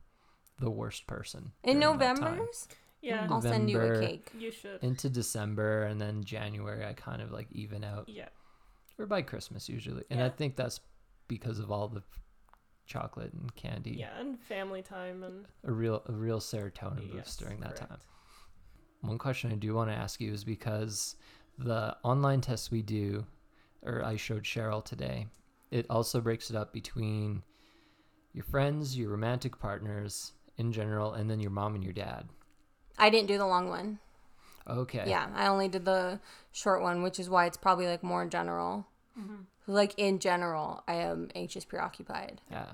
the 0.59 0.69
worst 0.69 1.05
person 1.07 1.51
In 1.63 1.79
during 1.79 1.97
that 1.97 2.15
time. 2.17 2.23
November's? 2.37 2.67
Yeah, 3.01 3.27
I'll 3.29 3.41
send 3.41 3.69
you 3.69 3.79
a 3.79 3.99
cake. 3.99 4.31
you 4.37 4.51
should. 4.51 4.81
into 4.83 5.09
december 5.09 5.83
and 5.83 5.99
then 5.99 6.23
january 6.23 6.85
i 6.85 6.93
kind 6.93 7.21
of 7.21 7.31
like 7.31 7.47
even 7.51 7.83
out 7.83 8.07
Yeah. 8.07 8.29
or 8.99 9.05
by 9.07 9.21
christmas 9.23 9.67
usually 9.67 10.03
and 10.09 10.21
i 10.21 10.29
think 10.29 10.55
that's 10.55 10.79
because 11.27 11.59
of 11.59 11.71
all 11.71 11.87
the 11.87 12.03
chocolate 12.85 13.33
and 13.33 13.53
candy 13.55 13.95
Yeah, 13.99 14.19
and 14.19 14.39
family 14.39 14.81
time 14.81 15.23
and 15.23 15.45
a 15.63 15.71
real 15.71 16.03
a 16.07 16.11
real 16.11 16.39
serotonin 16.39 17.11
boost 17.11 17.39
during 17.39 17.59
that 17.61 17.75
correct. 17.75 17.89
time 17.89 17.99
One 19.01 19.17
question 19.17 19.51
I 19.51 19.55
do 19.55 19.73
want 19.73 19.89
to 19.89 19.95
ask 19.95 20.21
you 20.21 20.31
is 20.31 20.43
because 20.43 21.15
the 21.57 21.95
online 22.03 22.41
tests 22.41 22.71
we 22.71 22.81
do, 22.81 23.25
or 23.81 24.03
I 24.03 24.15
showed 24.15 24.43
Cheryl 24.43 24.83
today, 24.83 25.27
it 25.71 25.85
also 25.89 26.21
breaks 26.21 26.49
it 26.49 26.55
up 26.55 26.73
between 26.73 27.43
your 28.33 28.43
friends, 28.43 28.97
your 28.97 29.09
romantic 29.09 29.57
partners 29.57 30.33
in 30.57 30.71
general, 30.71 31.13
and 31.13 31.29
then 31.29 31.39
your 31.39 31.51
mom 31.51 31.75
and 31.75 31.83
your 31.83 31.93
dad. 31.93 32.27
I 32.97 33.09
didn't 33.09 33.27
do 33.27 33.37
the 33.37 33.45
long 33.45 33.69
one. 33.69 33.99
Okay. 34.67 35.03
Yeah, 35.07 35.27
I 35.35 35.47
only 35.47 35.67
did 35.67 35.85
the 35.85 36.19
short 36.51 36.81
one, 36.81 37.03
which 37.03 37.19
is 37.19 37.29
why 37.29 37.45
it's 37.45 37.57
probably 37.57 37.87
like 37.87 38.03
more 38.03 38.25
general. 38.25 38.87
Mm-hmm. 39.19 39.43
Like 39.67 39.93
in 39.97 40.19
general, 40.19 40.83
I 40.87 40.95
am 40.95 41.29
anxious, 41.35 41.65
preoccupied. 41.65 42.41
Yeah. 42.51 42.73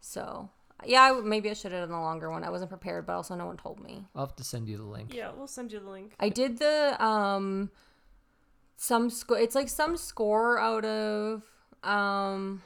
So 0.00 0.50
yeah, 0.84 1.02
I, 1.02 1.20
maybe 1.20 1.50
I 1.50 1.54
should 1.54 1.72
have 1.72 1.82
done 1.82 1.90
the 1.90 2.00
longer 2.00 2.30
one. 2.30 2.44
I 2.44 2.50
wasn't 2.50 2.70
prepared, 2.70 3.06
but 3.06 3.14
also 3.14 3.34
no 3.34 3.46
one 3.46 3.56
told 3.56 3.80
me. 3.80 4.06
I'll 4.14 4.26
have 4.26 4.36
to 4.36 4.44
send 4.44 4.68
you 4.68 4.76
the 4.76 4.84
link. 4.84 5.12
yeah, 5.14 5.30
we'll 5.36 5.46
send 5.46 5.72
you 5.72 5.80
the 5.80 5.90
link. 5.90 6.12
I 6.20 6.28
did 6.28 6.58
the 6.58 7.02
um 7.04 7.70
some 8.76 9.10
score. 9.10 9.38
It's 9.38 9.54
like 9.54 9.68
some 9.68 9.96
score 9.96 10.58
out 10.60 10.84
of 10.84 11.42
um 11.82 12.62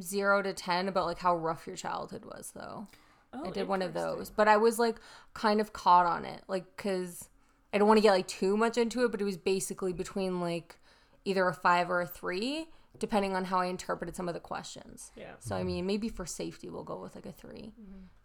zero 0.00 0.42
to 0.42 0.52
ten 0.52 0.88
about 0.88 1.06
like 1.06 1.18
how 1.18 1.36
rough 1.36 1.66
your 1.66 1.76
childhood 1.76 2.24
was, 2.24 2.52
though. 2.54 2.88
Oh, 3.32 3.46
I 3.46 3.50
did 3.50 3.66
one 3.66 3.82
of 3.82 3.94
those, 3.94 4.30
but 4.30 4.46
I 4.46 4.56
was 4.56 4.78
like 4.78 4.96
kind 5.32 5.60
of 5.60 5.72
caught 5.72 6.06
on 6.06 6.24
it, 6.24 6.42
like 6.48 6.64
because 6.76 7.28
I 7.72 7.78
don't 7.78 7.88
want 7.88 7.98
to 7.98 8.02
get 8.02 8.12
like 8.12 8.28
too 8.28 8.56
much 8.56 8.78
into 8.78 9.04
it, 9.04 9.10
but 9.10 9.20
it 9.20 9.24
was 9.24 9.36
basically 9.36 9.92
between 9.92 10.40
like 10.40 10.76
either 11.24 11.46
a 11.48 11.54
five 11.54 11.90
or 11.90 12.00
a 12.00 12.06
three, 12.06 12.68
depending 12.98 13.34
on 13.34 13.44
how 13.44 13.58
I 13.58 13.66
interpreted 13.66 14.16
some 14.16 14.28
of 14.28 14.34
the 14.34 14.40
questions. 14.40 15.12
Yeah. 15.16 15.32
So 15.40 15.56
I 15.56 15.62
mean, 15.62 15.86
maybe 15.86 16.08
for 16.08 16.26
safety, 16.26 16.68
we'll 16.68 16.84
go 16.84 17.00
with 17.00 17.14
like 17.14 17.26
a 17.26 17.32
3 17.32 17.72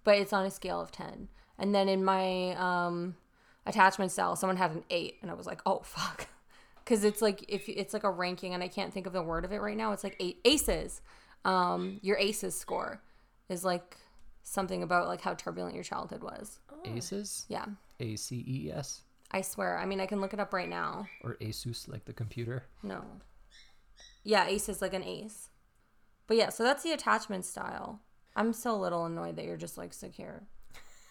but 0.03 0.17
it's 0.17 0.33
on 0.33 0.45
a 0.45 0.51
scale 0.51 0.81
of 0.81 0.91
ten. 0.91 1.27
And 1.57 1.75
then 1.75 1.89
in 1.89 2.03
my 2.03 2.55
um, 2.55 3.15
attachment 3.65 4.11
style, 4.11 4.35
someone 4.35 4.57
had 4.57 4.71
an 4.71 4.83
eight, 4.89 5.17
and 5.21 5.29
I 5.29 5.33
was 5.33 5.45
like, 5.45 5.61
oh 5.65 5.81
fuck, 5.83 6.27
because 6.83 7.03
it's 7.03 7.21
like 7.21 7.45
if 7.47 7.67
it's 7.69 7.93
like 7.93 8.03
a 8.03 8.09
ranking, 8.09 8.53
and 8.53 8.63
I 8.63 8.67
can't 8.67 8.93
think 8.93 9.05
of 9.05 9.13
the 9.13 9.21
word 9.21 9.45
of 9.45 9.51
it 9.51 9.59
right 9.59 9.77
now. 9.77 9.91
It's 9.91 10.03
like 10.03 10.15
eight 10.19 10.39
aces. 10.45 11.01
Um, 11.45 11.99
your 12.01 12.17
aces 12.17 12.57
score 12.57 13.01
is 13.49 13.63
like 13.63 13.97
something 14.43 14.83
about 14.83 15.07
like 15.07 15.21
how 15.21 15.33
turbulent 15.35 15.75
your 15.75 15.83
childhood 15.83 16.23
was. 16.23 16.59
Aces? 16.85 17.45
Yeah, 17.49 17.65
A 17.99 18.15
C 18.15 18.43
E 18.47 18.71
S? 18.71 19.01
I 19.31 19.41
swear. 19.41 19.77
I 19.77 19.85
mean, 19.85 19.99
I 19.99 20.07
can 20.07 20.21
look 20.21 20.33
it 20.33 20.39
up 20.39 20.53
right 20.53 20.69
now. 20.69 21.07
Or 21.23 21.35
Asus, 21.35 21.87
like 21.87 22.05
the 22.05 22.13
computer? 22.13 22.63
No. 22.81 23.03
Yeah, 24.23 24.45
ace 24.45 24.69
is 24.69 24.81
like 24.81 24.93
an 24.93 25.03
ace. 25.03 25.49
But 26.27 26.37
yeah, 26.37 26.49
so 26.49 26.63
that's 26.63 26.83
the 26.83 26.91
attachment 26.91 27.45
style. 27.45 28.01
I'm 28.35 28.53
so 28.53 28.75
a 28.75 28.77
little 28.77 29.05
annoyed 29.05 29.35
that 29.37 29.45
you're 29.45 29.57
just 29.57 29.77
like 29.77 29.93
secure. 29.93 30.43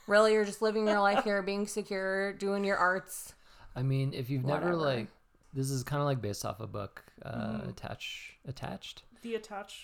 Really, 0.06 0.32
you're 0.32 0.44
just 0.44 0.62
living 0.62 0.86
your 0.86 1.00
life 1.00 1.24
here, 1.24 1.42
being 1.42 1.66
secure, 1.66 2.32
doing 2.32 2.64
your 2.64 2.76
arts. 2.76 3.34
I 3.76 3.82
mean, 3.82 4.14
if 4.14 4.30
you've 4.30 4.44
never 4.44 4.74
like, 4.74 5.08
this 5.52 5.70
is 5.70 5.82
kind 5.82 6.00
of 6.00 6.06
like 6.06 6.22
based 6.22 6.46
off 6.46 6.60
a 6.60 6.66
book, 6.66 7.04
uh, 7.24 7.60
attach, 7.68 8.38
attached. 8.46 9.02
The 9.22 9.34
attached. 9.34 9.82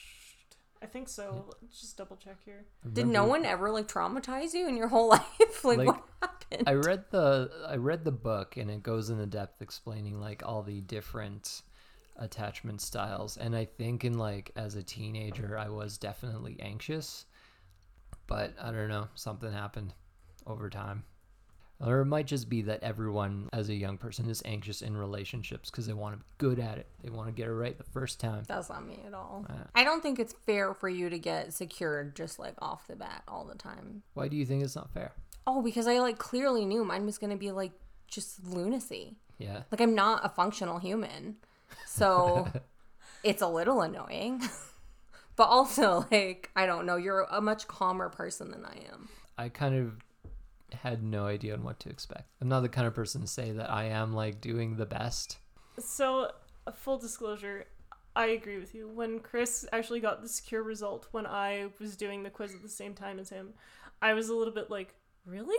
I 0.83 0.87
think 0.87 1.09
so. 1.09 1.51
Just 1.71 1.97
double 1.97 2.17
check 2.17 2.37
here. 2.45 2.65
I 2.85 2.89
Did 2.93 3.07
no 3.07 3.25
one 3.25 3.45
ever 3.45 3.71
like 3.71 3.89
traumatize 3.89 4.53
you 4.55 4.69
in 4.69 4.77
your 4.77 4.89
whole 4.95 5.09
life? 5.09 5.65
like, 5.65 5.79
Like, 5.79 5.87
what 5.89 6.03
happened? 6.21 6.69
I 6.69 6.73
read 6.75 7.05
the 7.11 7.51
I 7.67 7.77
read 7.77 8.05
the 8.05 8.13
book 8.13 8.57
and 8.57 8.71
it 8.71 8.83
goes 8.83 9.11
into 9.11 9.27
depth 9.27 9.63
explaining 9.63 10.21
like 10.21 10.43
all 10.45 10.63
the 10.63 10.81
different 10.83 11.63
attachment 12.17 12.81
styles 12.81 13.37
and 13.37 13.57
i 13.57 13.65
think 13.65 14.05
in 14.05 14.17
like 14.19 14.51
as 14.57 14.75
a 14.77 14.83
teenager 14.83 15.59
i 15.59 15.69
was 15.69 15.99
definitely 15.99 16.57
anxious 16.61 17.25
but 18.27 18.53
i 18.63 18.71
don't 18.71 18.89
know 18.89 19.09
something 19.15 19.53
happened 19.53 19.93
over 20.47 20.71
time 20.71 21.03
or 21.81 22.01
it 22.01 22.05
might 22.07 22.27
just 22.27 22.49
be 22.49 22.63
that 22.63 22.81
everyone 22.85 23.49
as 23.53 23.69
a 23.69 23.75
young 23.75 23.99
person 23.99 24.31
is 24.31 24.41
anxious 24.45 24.81
in 24.81 24.97
relationships 24.97 25.71
because 25.71 25.87
they 25.89 25.93
want 25.93 26.15
to 26.15 26.19
be 26.19 26.25
good 26.39 26.61
at 26.61 26.79
it 26.79 26.87
they 27.03 27.11
want 27.11 27.27
to 27.29 27.33
get 27.33 27.49
it 27.49 27.53
right 27.53 27.77
the 27.77 27.85
first 27.85 28.21
time 28.21 28.45
That's 28.47 28.69
not 28.69 28.87
me 28.87 29.01
at 29.07 29.13
all. 29.13 29.45
I 29.75 29.83
don't 29.83 30.01
think 30.01 30.21
it's 30.21 30.35
fair 30.47 30.73
for 30.73 30.89
you 30.89 31.11
to 31.11 31.19
get 31.19 31.53
secured 31.53 32.15
just 32.15 32.39
like 32.39 32.55
off 32.63 32.87
the 32.87 32.95
bat 32.97 33.25
all 33.27 33.45
the 33.45 33.57
time. 33.59 34.03
why 34.15 34.29
do 34.29 34.37
you 34.37 34.47
think 34.47 34.63
it's 34.63 34.77
not 34.77 34.93
fair 34.95 35.13
Oh, 35.47 35.61
because 35.61 35.87
I 35.87 35.99
like 35.99 36.17
clearly 36.17 36.65
knew 36.65 36.85
mine 36.85 37.05
was 37.05 37.19
gonna 37.19 37.37
be 37.37 37.51
like 37.51 37.73
just 38.07 38.47
lunacy. 38.47 39.17
yeah 39.39 39.63
Like 39.73 39.81
I'm 39.81 39.95
not 39.97 40.25
a 40.25 40.29
functional 40.29 40.79
human. 40.79 41.37
So 41.87 42.49
it's 43.23 43.43
a 43.43 43.49
little 43.49 43.81
annoying. 43.81 44.43
but 45.37 45.45
also 45.45 46.07
like 46.11 46.51
I 46.57 46.67
don't 46.67 46.87
know, 46.87 46.97
you're 46.97 47.27
a 47.31 47.41
much 47.41 47.69
calmer 47.69 48.09
person 48.09 48.51
than 48.51 48.65
I 48.65 48.77
am. 48.93 49.09
I 49.37 49.49
kind 49.49 49.75
of 49.75 49.99
had 50.75 51.03
no 51.03 51.27
idea 51.27 51.55
on 51.55 51.63
what 51.63 51.81
to 51.81 51.89
expect. 51.89 52.29
I'm 52.41 52.49
not 52.49 52.61
the 52.61 52.69
kind 52.69 52.87
of 52.87 52.95
person 52.95 53.21
to 53.21 53.27
say 53.27 53.53
that 53.53 53.71
I 53.71 53.85
am 53.85 54.13
like 54.13 54.41
doing 54.41 54.77
the 54.77 54.87
best. 54.87 55.39
So, 55.79 56.31
full 56.73 56.99
disclosure, 56.99 57.67
I 58.17 58.27
agree 58.27 58.59
with 58.59 58.75
you. 58.75 58.89
When 58.89 59.21
Chris 59.21 59.67
actually 59.73 60.01
got 60.01 60.23
the 60.23 60.29
secure 60.29 60.63
result 60.63 61.09
when 61.11 61.27
I 61.27 61.67
was 61.81 61.97
doing 61.97 62.23
the 62.23 62.31
quiz 62.31 62.55
at 62.55 62.63
the 62.63 62.69
same 62.69 62.95
time 62.95 63.19
as 63.19 63.31
him, 63.31 63.55
I 64.01 64.15
was 64.15 64.29
a 64.29 64.35
little 64.35 64.55
bit 64.55 64.71
like, 64.71 64.95
"Really?" 65.25 65.59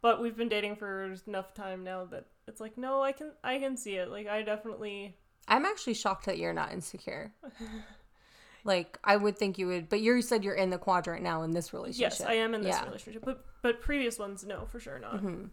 But 0.00 0.20
we've 0.20 0.36
been 0.36 0.48
dating 0.48 0.76
for 0.76 1.14
enough 1.26 1.54
time 1.54 1.84
now 1.84 2.04
that 2.06 2.26
it's 2.46 2.60
like, 2.60 2.76
"No, 2.76 3.02
I 3.02 3.12
can 3.12 3.32
I 3.44 3.58
can 3.58 3.76
see 3.76 3.96
it. 3.96 4.10
Like 4.10 4.26
I 4.26 4.42
definitely 4.42 5.16
I'm 5.48 5.64
actually 5.64 5.94
shocked 5.94 6.26
that 6.26 6.38
you're 6.38 6.52
not 6.52 6.72
insecure. 6.72 7.32
like 8.64 8.98
I 9.02 9.16
would 9.16 9.36
think 9.36 9.58
you 9.58 9.66
would, 9.68 9.88
but 9.88 10.00
you 10.00 10.22
said 10.22 10.44
you're 10.44 10.54
in 10.54 10.70
the 10.70 10.78
quadrant 10.78 11.22
now 11.22 11.42
in 11.42 11.52
this 11.52 11.72
relationship. 11.72 12.18
Yes, 12.18 12.20
I 12.20 12.34
am 12.34 12.54
in 12.54 12.62
this 12.62 12.76
Yeah. 12.76 12.84
relationship, 12.84 13.24
but 13.24 13.44
but 13.62 13.80
previous 13.80 14.18
ones, 14.18 14.44
no, 14.44 14.66
for 14.66 14.78
sure 14.78 14.98
not. 14.98 15.16
Mm-hmm. 15.16 15.46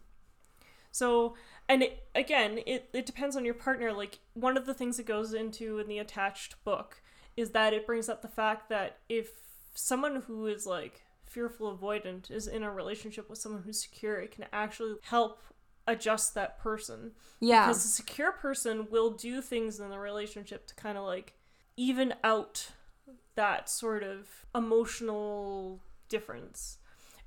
So, 0.91 1.35
and 1.67 1.83
it, 1.83 2.07
again, 2.13 2.59
it 2.65 2.89
it 2.93 3.05
depends 3.05 3.35
on 3.35 3.45
your 3.45 3.53
partner. 3.53 3.91
Like 3.91 4.19
one 4.33 4.57
of 4.57 4.65
the 4.65 4.73
things 4.73 4.97
that 4.97 5.05
goes 5.05 5.33
into 5.33 5.79
in 5.79 5.87
the 5.87 5.99
attached 5.99 6.63
book 6.63 7.01
is 7.35 7.51
that 7.51 7.73
it 7.73 7.85
brings 7.85 8.07
up 8.07 8.21
the 8.21 8.27
fact 8.27 8.69
that 8.69 8.99
if 9.09 9.29
someone 9.73 10.23
who 10.27 10.47
is 10.47 10.65
like 10.65 11.01
fearful 11.25 11.77
avoidant 11.77 12.31
is 12.31 12.47
in 12.47 12.63
a 12.63 12.71
relationship 12.71 13.29
with 13.29 13.39
someone 13.39 13.63
who's 13.63 13.81
secure, 13.81 14.21
it 14.21 14.31
can 14.31 14.45
actually 14.53 14.95
help 15.03 15.41
adjust 15.87 16.33
that 16.33 16.57
person 16.59 17.11
Yeah. 17.39 17.67
because 17.67 17.85
a 17.85 17.89
secure 17.89 18.31
person 18.31 18.87
will 18.89 19.11
do 19.11 19.41
things 19.41 19.79
in 19.79 19.89
the 19.89 19.99
relationship 19.99 20.65
to 20.67 20.75
kind 20.75 20.97
of 20.97 21.03
like 21.05 21.33
even 21.77 22.13
out 22.23 22.71
that 23.35 23.69
sort 23.69 24.03
of 24.03 24.45
emotional 24.55 25.81
difference. 26.09 26.77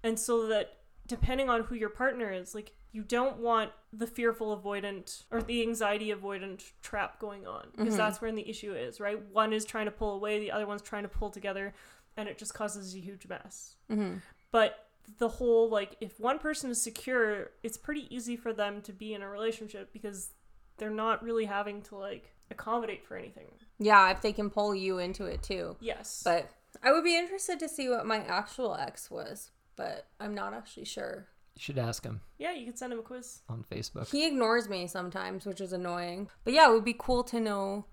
And 0.02 0.18
so 0.18 0.46
that 0.48 0.78
depending 1.06 1.48
on 1.50 1.62
who 1.64 1.74
your 1.74 1.88
partner 1.90 2.30
is, 2.32 2.54
like 2.54 2.72
you 2.92 3.02
don't 3.02 3.38
want 3.38 3.70
the 3.92 4.06
fearful 4.06 4.56
avoidant 4.56 5.24
or 5.30 5.42
the 5.42 5.60
anxiety 5.62 6.08
avoidant 6.12 6.64
trap 6.82 7.18
going 7.20 7.46
on 7.46 7.68
because 7.76 7.96
that's 7.96 8.20
where 8.20 8.32
the 8.32 8.48
issue 8.48 8.74
is, 8.74 8.98
right? 9.00 9.20
One 9.30 9.52
is 9.52 9.64
trying 9.64 9.84
to 9.86 9.90
pull 9.90 10.14
away, 10.14 10.38
the 10.40 10.50
other 10.50 10.66
one's 10.66 10.82
trying 10.82 11.02
to 11.02 11.08
pull 11.08 11.30
together, 11.30 11.74
and 12.16 12.28
it 12.28 12.38
just 12.38 12.54
causes 12.54 12.94
a 12.94 12.98
huge 12.98 13.26
mess. 13.28 13.76
hmm 13.90 14.14
But 14.50 14.87
the 15.18 15.28
whole 15.28 15.68
like 15.68 15.96
if 16.00 16.18
one 16.20 16.38
person 16.38 16.70
is 16.70 16.80
secure, 16.82 17.50
it's 17.62 17.76
pretty 17.76 18.14
easy 18.14 18.36
for 18.36 18.52
them 18.52 18.82
to 18.82 18.92
be 18.92 19.14
in 19.14 19.22
a 19.22 19.28
relationship 19.28 19.92
because 19.92 20.30
they're 20.76 20.90
not 20.90 21.22
really 21.22 21.44
having 21.46 21.82
to 21.82 21.96
like 21.96 22.32
accommodate 22.50 23.04
for 23.06 23.16
anything. 23.16 23.46
Yeah, 23.78 24.10
if 24.10 24.20
they 24.20 24.32
can 24.32 24.50
pull 24.50 24.74
you 24.74 24.98
into 24.98 25.24
it 25.24 25.42
too. 25.42 25.76
Yes. 25.80 26.22
But 26.24 26.50
I 26.82 26.92
would 26.92 27.04
be 27.04 27.16
interested 27.16 27.58
to 27.60 27.68
see 27.68 27.88
what 27.88 28.06
my 28.06 28.18
actual 28.18 28.74
ex 28.74 29.10
was, 29.10 29.50
but 29.76 30.06
I'm 30.20 30.34
not 30.34 30.54
actually 30.54 30.84
sure. 30.84 31.28
You 31.54 31.60
should 31.60 31.78
ask 31.78 32.04
him 32.04 32.20
yeah, 32.38 32.52
you 32.52 32.66
could 32.66 32.78
send 32.78 32.92
him 32.92 33.00
a 33.00 33.02
quiz. 33.02 33.42
on 33.48 33.64
Facebook. 33.70 34.10
He 34.10 34.26
ignores 34.26 34.68
me 34.68 34.86
sometimes, 34.86 35.44
which 35.44 35.60
is 35.60 35.72
annoying. 35.72 36.28
But 36.44 36.54
yeah, 36.54 36.70
it 36.70 36.72
would 36.72 36.84
be 36.84 36.96
cool 36.96 37.24
to 37.24 37.40
know 37.40 37.86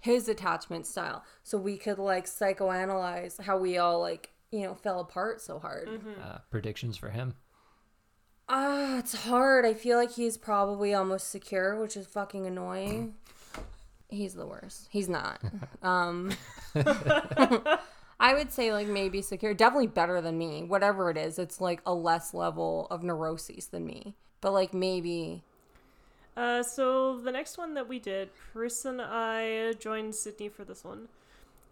his 0.00 0.28
attachment 0.28 0.86
style 0.86 1.24
so 1.42 1.58
we 1.58 1.76
could 1.76 1.98
like 1.98 2.26
psychoanalyze 2.26 3.40
how 3.42 3.58
we 3.58 3.76
all 3.76 4.00
like, 4.00 4.30
you 4.50 4.62
know, 4.62 4.74
fell 4.74 5.00
apart 5.00 5.40
so 5.40 5.58
hard. 5.58 5.88
Uh, 6.22 6.38
predictions 6.50 6.96
for 6.96 7.10
him. 7.10 7.34
Ah, 8.48 8.98
it's 8.98 9.14
hard. 9.24 9.66
I 9.66 9.74
feel 9.74 9.98
like 9.98 10.12
he's 10.12 10.36
probably 10.38 10.94
almost 10.94 11.30
secure, 11.30 11.78
which 11.80 11.96
is 11.96 12.06
fucking 12.06 12.46
annoying. 12.46 13.14
He's 14.10 14.32
the 14.32 14.46
worst. 14.46 14.88
He's 14.90 15.08
not. 15.08 15.38
Um 15.82 16.32
I 18.20 18.34
would 18.34 18.50
say 18.50 18.72
like 18.72 18.88
maybe 18.88 19.22
secure, 19.22 19.54
definitely 19.54 19.86
better 19.88 20.20
than 20.20 20.38
me. 20.38 20.64
Whatever 20.64 21.10
it 21.10 21.16
is, 21.16 21.38
it's 21.38 21.60
like 21.60 21.80
a 21.86 21.94
less 21.94 22.32
level 22.34 22.86
of 22.90 23.02
neuroses 23.02 23.66
than 23.66 23.84
me. 23.86 24.14
But 24.40 24.52
like 24.52 24.72
maybe 24.74 25.44
Uh, 26.36 26.62
so 26.62 27.18
the 27.18 27.32
next 27.32 27.58
one 27.58 27.74
that 27.74 27.88
we 27.88 27.98
did, 27.98 28.30
Chris 28.52 28.84
and 28.84 29.00
I 29.02 29.72
joined 29.74 30.14
Sydney 30.14 30.48
for 30.48 30.64
this 30.64 30.84
one, 30.84 31.08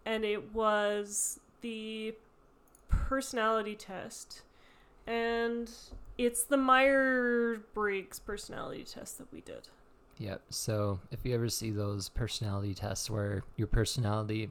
and 0.05 0.25
it 0.25 0.53
was 0.55 1.41
the 1.63 2.15
personality 2.89 3.75
test, 3.75 4.43
and 5.07 5.71
it's 6.19 6.43
the 6.43 6.57
Meyer 6.57 7.59
Briggs 7.75 8.19
personality 8.19 8.85
test 8.85 9.19
that 9.19 9.33
we 9.33 9.41
did. 9.41 9.69
Yep. 10.19 10.43
So 10.51 11.01
if 11.11 11.25
you 11.25 11.35
ever 11.35 11.49
see 11.49 11.71
those 11.71 12.09
personality 12.09 12.75
tests 12.75 13.11
where 13.11 13.43
your 13.57 13.67
personality 13.67 14.49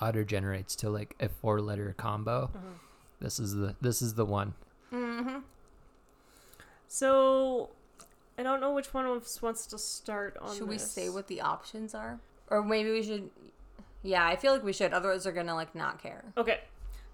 auto 0.00 0.22
generates 0.24 0.76
to 0.76 0.90
like 0.90 1.16
a 1.20 1.28
four 1.28 1.60
letter 1.60 1.94
combo, 1.96 2.50
this 3.20 3.38
is 3.40 3.54
the 3.54 3.74
this 3.80 4.00
is 4.00 4.14
the 4.14 4.24
one. 4.24 4.54
Mhm. 4.92 5.42
So 6.88 7.70
I 8.38 8.42
don't 8.42 8.60
know 8.60 8.72
which 8.72 8.94
one 8.94 9.06
of 9.06 9.22
us 9.22 9.42
wants 9.42 9.66
to 9.68 9.78
start 9.78 10.36
on. 10.40 10.54
should 10.56 10.68
we 10.68 10.78
say 10.78 11.08
what 11.08 11.26
the 11.26 11.40
options 11.40 11.94
are? 11.94 12.20
Or 12.48 12.62
maybe 12.62 12.90
we 12.90 13.02
should 13.02 13.30
Yeah, 14.02 14.24
I 14.24 14.36
feel 14.36 14.52
like 14.52 14.62
we 14.62 14.72
should. 14.72 14.92
Otherwise 14.92 15.24
they're 15.24 15.32
gonna 15.32 15.54
like 15.56 15.74
not 15.74 16.00
care. 16.00 16.24
Okay. 16.36 16.60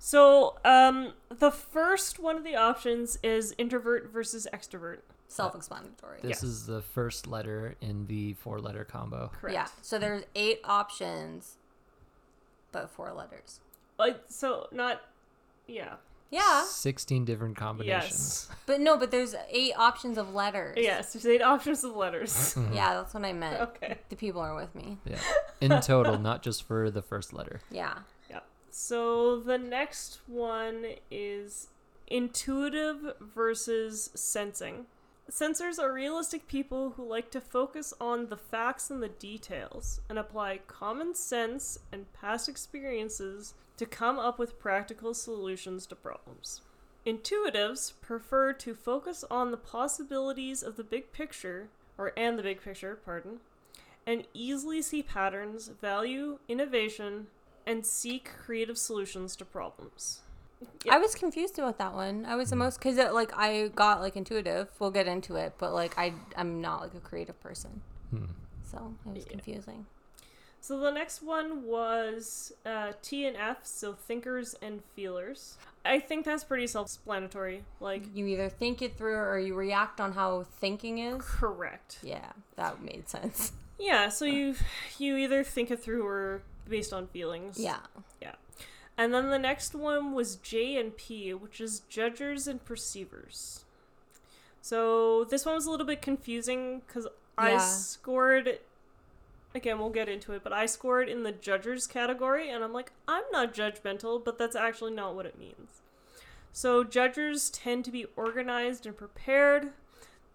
So, 0.05 0.59
um, 0.65 1.13
the 1.31 1.53
first 1.53 2.19
one 2.19 2.35
of 2.37 2.43
the 2.43 2.57
options 2.57 3.21
is 3.23 3.55
introvert 3.57 4.11
versus 4.13 4.49
extrovert. 4.53 4.99
Self 5.29 5.55
explanatory. 5.55 6.19
This 6.23 6.43
Yeah. 6.43 6.49
is 6.49 6.67
the 6.67 6.83
first 6.83 7.29
letter 7.29 7.77
in 7.81 8.07
the 8.09 8.35
four 8.35 8.59
letter 8.61 8.85
combo. 8.85 9.31
Correct. 9.41 9.55
Yeah. 9.55 9.69
So 9.81 10.01
there's 10.01 10.25
eight 10.35 10.61
options, 10.65 11.57
but 12.73 12.91
four 12.91 13.13
letters. 13.13 13.61
Like, 13.97 14.25
so 14.27 14.67
not, 14.73 15.03
yeah. 15.69 15.95
Yeah. 16.31 16.65
16 16.65 17.25
different 17.25 17.57
combinations. 17.57 18.49
Yes. 18.51 18.57
But 18.67 18.81
no, 18.81 18.97
but 18.99 19.11
there's 19.13 19.37
eight 19.51 19.75
options 19.79 20.19
of 20.19 20.35
letters. 20.35 20.77
Yes, 20.81 21.13
there's 21.13 21.27
eight 21.27 21.43
options 21.43 21.85
of 21.85 21.95
letters. 21.95 22.57
Yeah, 22.73 22.95
that's 22.95 23.15
what 23.15 23.25
I 23.25 23.33
meant. 23.33 23.61
okay. 23.61 23.99
The 24.09 24.17
people 24.17 24.41
are 24.41 24.55
with 24.57 24.75
me. 24.75 24.99
Yeah. 25.05 25.21
In 25.61 25.81
total, 25.81 26.19
not 26.19 26.43
just 26.43 26.65
for 26.65 26.91
the 26.91 27.03
first 27.03 27.33
letter. 27.33 27.61
Yeah. 27.71 27.99
So 28.75 29.39
the 29.39 29.59
next 29.59 30.21
one 30.27 30.87
is 31.11 31.69
intuitive 32.07 33.15
versus 33.21 34.09
sensing. 34.15 34.87
Sensors 35.31 35.79
are 35.79 35.93
realistic 35.93 36.49
people 36.49 36.95
who 36.97 37.05
like 37.05 37.31
to 37.33 37.41
focus 37.41 37.93
on 38.01 38.29
the 38.29 38.37
facts 38.37 38.91
and 38.91 39.03
the 39.03 39.11
details 39.11 40.01
and 40.09 40.19
apply 40.19 40.61
common 40.67 41.15
sense 41.15 41.81
and 41.93 42.11
past 42.15 42.49
experiences 42.49 43.53
to 43.77 43.85
come 43.85 44.19
up 44.19 44.39
with 44.39 44.59
practical 44.59 45.13
solutions 45.13 45.87
to 45.87 45.95
problems. 45.95 46.63
Intuitives 47.07 47.93
prefer 48.01 48.55
to 48.55 48.75
focus 48.75 49.23
on 49.31 49.51
the 49.51 49.59
possibilities 49.59 50.63
of 50.63 50.77
the 50.77 50.85
big 50.85 51.13
picture, 51.13 51.69
or 51.99 52.13
and 52.17 52.39
the 52.39 52.43
big 52.43 52.63
picture, 52.63 52.99
pardon, 53.05 53.41
and 54.07 54.25
easily 54.33 54.81
see 54.81 55.03
patterns, 55.03 55.69
value 55.69 56.39
innovation, 56.49 57.27
and 57.67 57.85
seek 57.87 58.31
creative 58.45 58.77
solutions 58.79 59.37
to 59.37 59.45
problems. 59.45 60.21
Yeah. 60.85 60.95
I 60.95 60.99
was 60.99 61.15
confused 61.15 61.59
about 61.59 61.79
that 61.79 61.93
one. 61.95 62.25
I 62.25 62.37
was 62.37 62.51
the 62.51 62.57
most 62.57 62.79
because 62.79 62.97
like 63.13 63.37
I 63.37 63.69
got 63.75 64.01
like 64.01 64.17
intuitive. 64.17 64.69
We'll 64.79 64.91
get 64.93 65.09
into 65.09 65.37
it, 65.37 65.55
but 65.59 65.73
like 65.73 65.99
I 65.99 66.13
I'm 66.37 66.61
not 66.61 66.81
like 66.81 66.95
a 66.95 67.01
creative 67.01 67.41
person, 67.43 67.81
Hmm. 68.11 68.27
so 68.65 68.95
it 69.07 69.15
was 69.15 69.25
Yeah. 69.25 69.31
confusing. 69.33 69.87
So 70.61 70.79
the 70.79 70.93
next 70.93 71.23
one 71.23 71.65
was 71.65 72.53
uh, 72.65 72.93
T 73.03 73.27
and 73.27 73.37
F, 73.37 73.67
so 73.67 73.95
thinkers 73.95 74.55
and 74.63 74.85
feelers. 74.95 75.57
I 75.85 75.99
think 75.99 76.25
that's 76.25 76.45
pretty 76.45 76.69
self-explanatory. 76.69 77.65
Like, 77.81 78.05
You 78.15 78.27
either 78.27 78.49
think 78.49 78.81
it 78.81 78.97
through 78.97 79.17
or 79.17 79.41
you 79.41 79.57
react 79.57 80.01
on 80.01 80.13
how 80.13 80.45
thinking 80.45 80.99
is. 80.99 81.21
correct. 81.25 81.99
Yeah, 82.05 82.31
that 82.55 82.81
made 82.81 83.09
sense. 83.09 83.51
Yeah. 83.81 84.09
So 84.11 84.25
you 84.25 84.55
you 84.99 85.17
either 85.17 85.43
think 85.43 85.73
it 85.73 85.81
through 85.83 86.07
or 86.07 86.43
based 86.69 86.93
on 86.93 87.07
feelings. 87.09 87.59
Yeah. 87.59 87.79
Yeah. 88.21 88.35
And 88.97 89.13
then 89.13 89.31
the 89.31 89.39
next 89.39 89.75
one 89.75 90.13
was 90.13 90.37
J 90.37 90.77
and 90.77 90.97
P, 90.97 91.33
which 91.35 91.61
is 91.61 91.81
judgers 91.89 92.47
and 92.47 92.65
perceivers. 92.65 93.65
So 94.61 95.25
this 95.25 95.45
one 95.45 95.55
was 95.55 95.67
a 95.67 95.71
little 95.71 95.87
bit 95.87 96.03
confusing 96.03 96.83
because 96.87 97.09
I 97.37 97.59
scored 97.59 98.59
again, 99.55 99.79
we'll 99.79 99.91
get 99.91 100.09
into 100.09 100.33
it, 100.33 100.43
but 100.43 100.53
I 100.53 100.67
scored 100.67 101.09
in 101.09 101.23
the 101.23 101.33
judges 101.33 101.87
category, 101.87 102.51
and 102.51 102.65
I'm 102.65 102.73
like, 102.73 102.93
I'm 103.07 103.25
not 103.33 103.55
judgmental, 103.55 104.23
but 104.25 104.39
that's 104.39 104.57
actually 104.57 104.93
not 104.93 105.15
what 105.15 105.27
it 105.27 105.39
means. 105.39 105.83
So, 106.53 106.85
judges 106.85 107.51
tend 107.51 107.85
to 107.87 107.91
be 107.91 108.07
organized 108.17 108.87
and 108.87 108.97
prepared. 108.97 109.71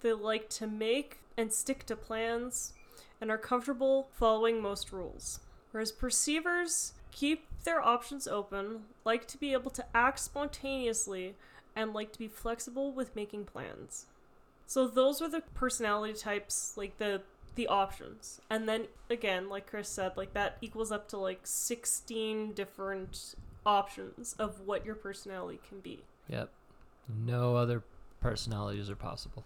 They 0.02 0.14
like 0.14 0.50
to 0.50 0.68
make 0.68 1.20
and 1.38 1.54
stick 1.54 1.86
to 1.86 1.96
plans 1.96 2.74
and 3.22 3.30
are 3.30 3.38
comfortable 3.38 4.10
following 4.12 4.62
most 4.62 4.92
rules. 4.92 5.40
Whereas 5.72 5.92
perceivers 5.92 6.94
keep 7.12 7.46
their 7.64 7.82
options 7.82 8.28
open, 8.28 8.84
like 9.06 9.28
to 9.28 9.38
be 9.38 9.54
able 9.54 9.72
to 9.72 9.86
act 9.94 10.20
spontaneously, 10.20 11.36
and 11.76 11.94
like 11.94 12.12
to 12.14 12.20
be 12.20 12.28
flexible 12.28 12.92
with 12.92 13.16
making 13.16 13.46
plans. 13.46 14.06
So 14.66 14.88
those 14.88 15.22
are 15.22 15.30
the 15.30 15.42
personality 15.54 16.14
types, 16.14 16.74
like 16.76 16.98
the 16.98 17.22
the 17.56 17.68
options. 17.68 18.40
And 18.50 18.70
then 18.70 18.88
again, 19.10 19.50
like 19.50 19.68
Chris 19.68 19.90
said, 19.90 20.16
like 20.16 20.34
that 20.34 20.58
equals 20.62 20.92
up 20.92 21.10
to 21.10 21.18
like 21.18 21.42
16 21.44 22.54
different 22.54 23.36
options 23.66 24.36
of 24.40 24.62
what 24.62 24.86
your 24.86 24.96
personality 24.96 25.60
can 25.68 25.80
be. 25.80 26.04
Yep. 26.30 26.50
No 27.26 27.56
other 27.56 27.84
personalities 28.22 28.90
are 28.90 28.96
possible. 28.96 29.44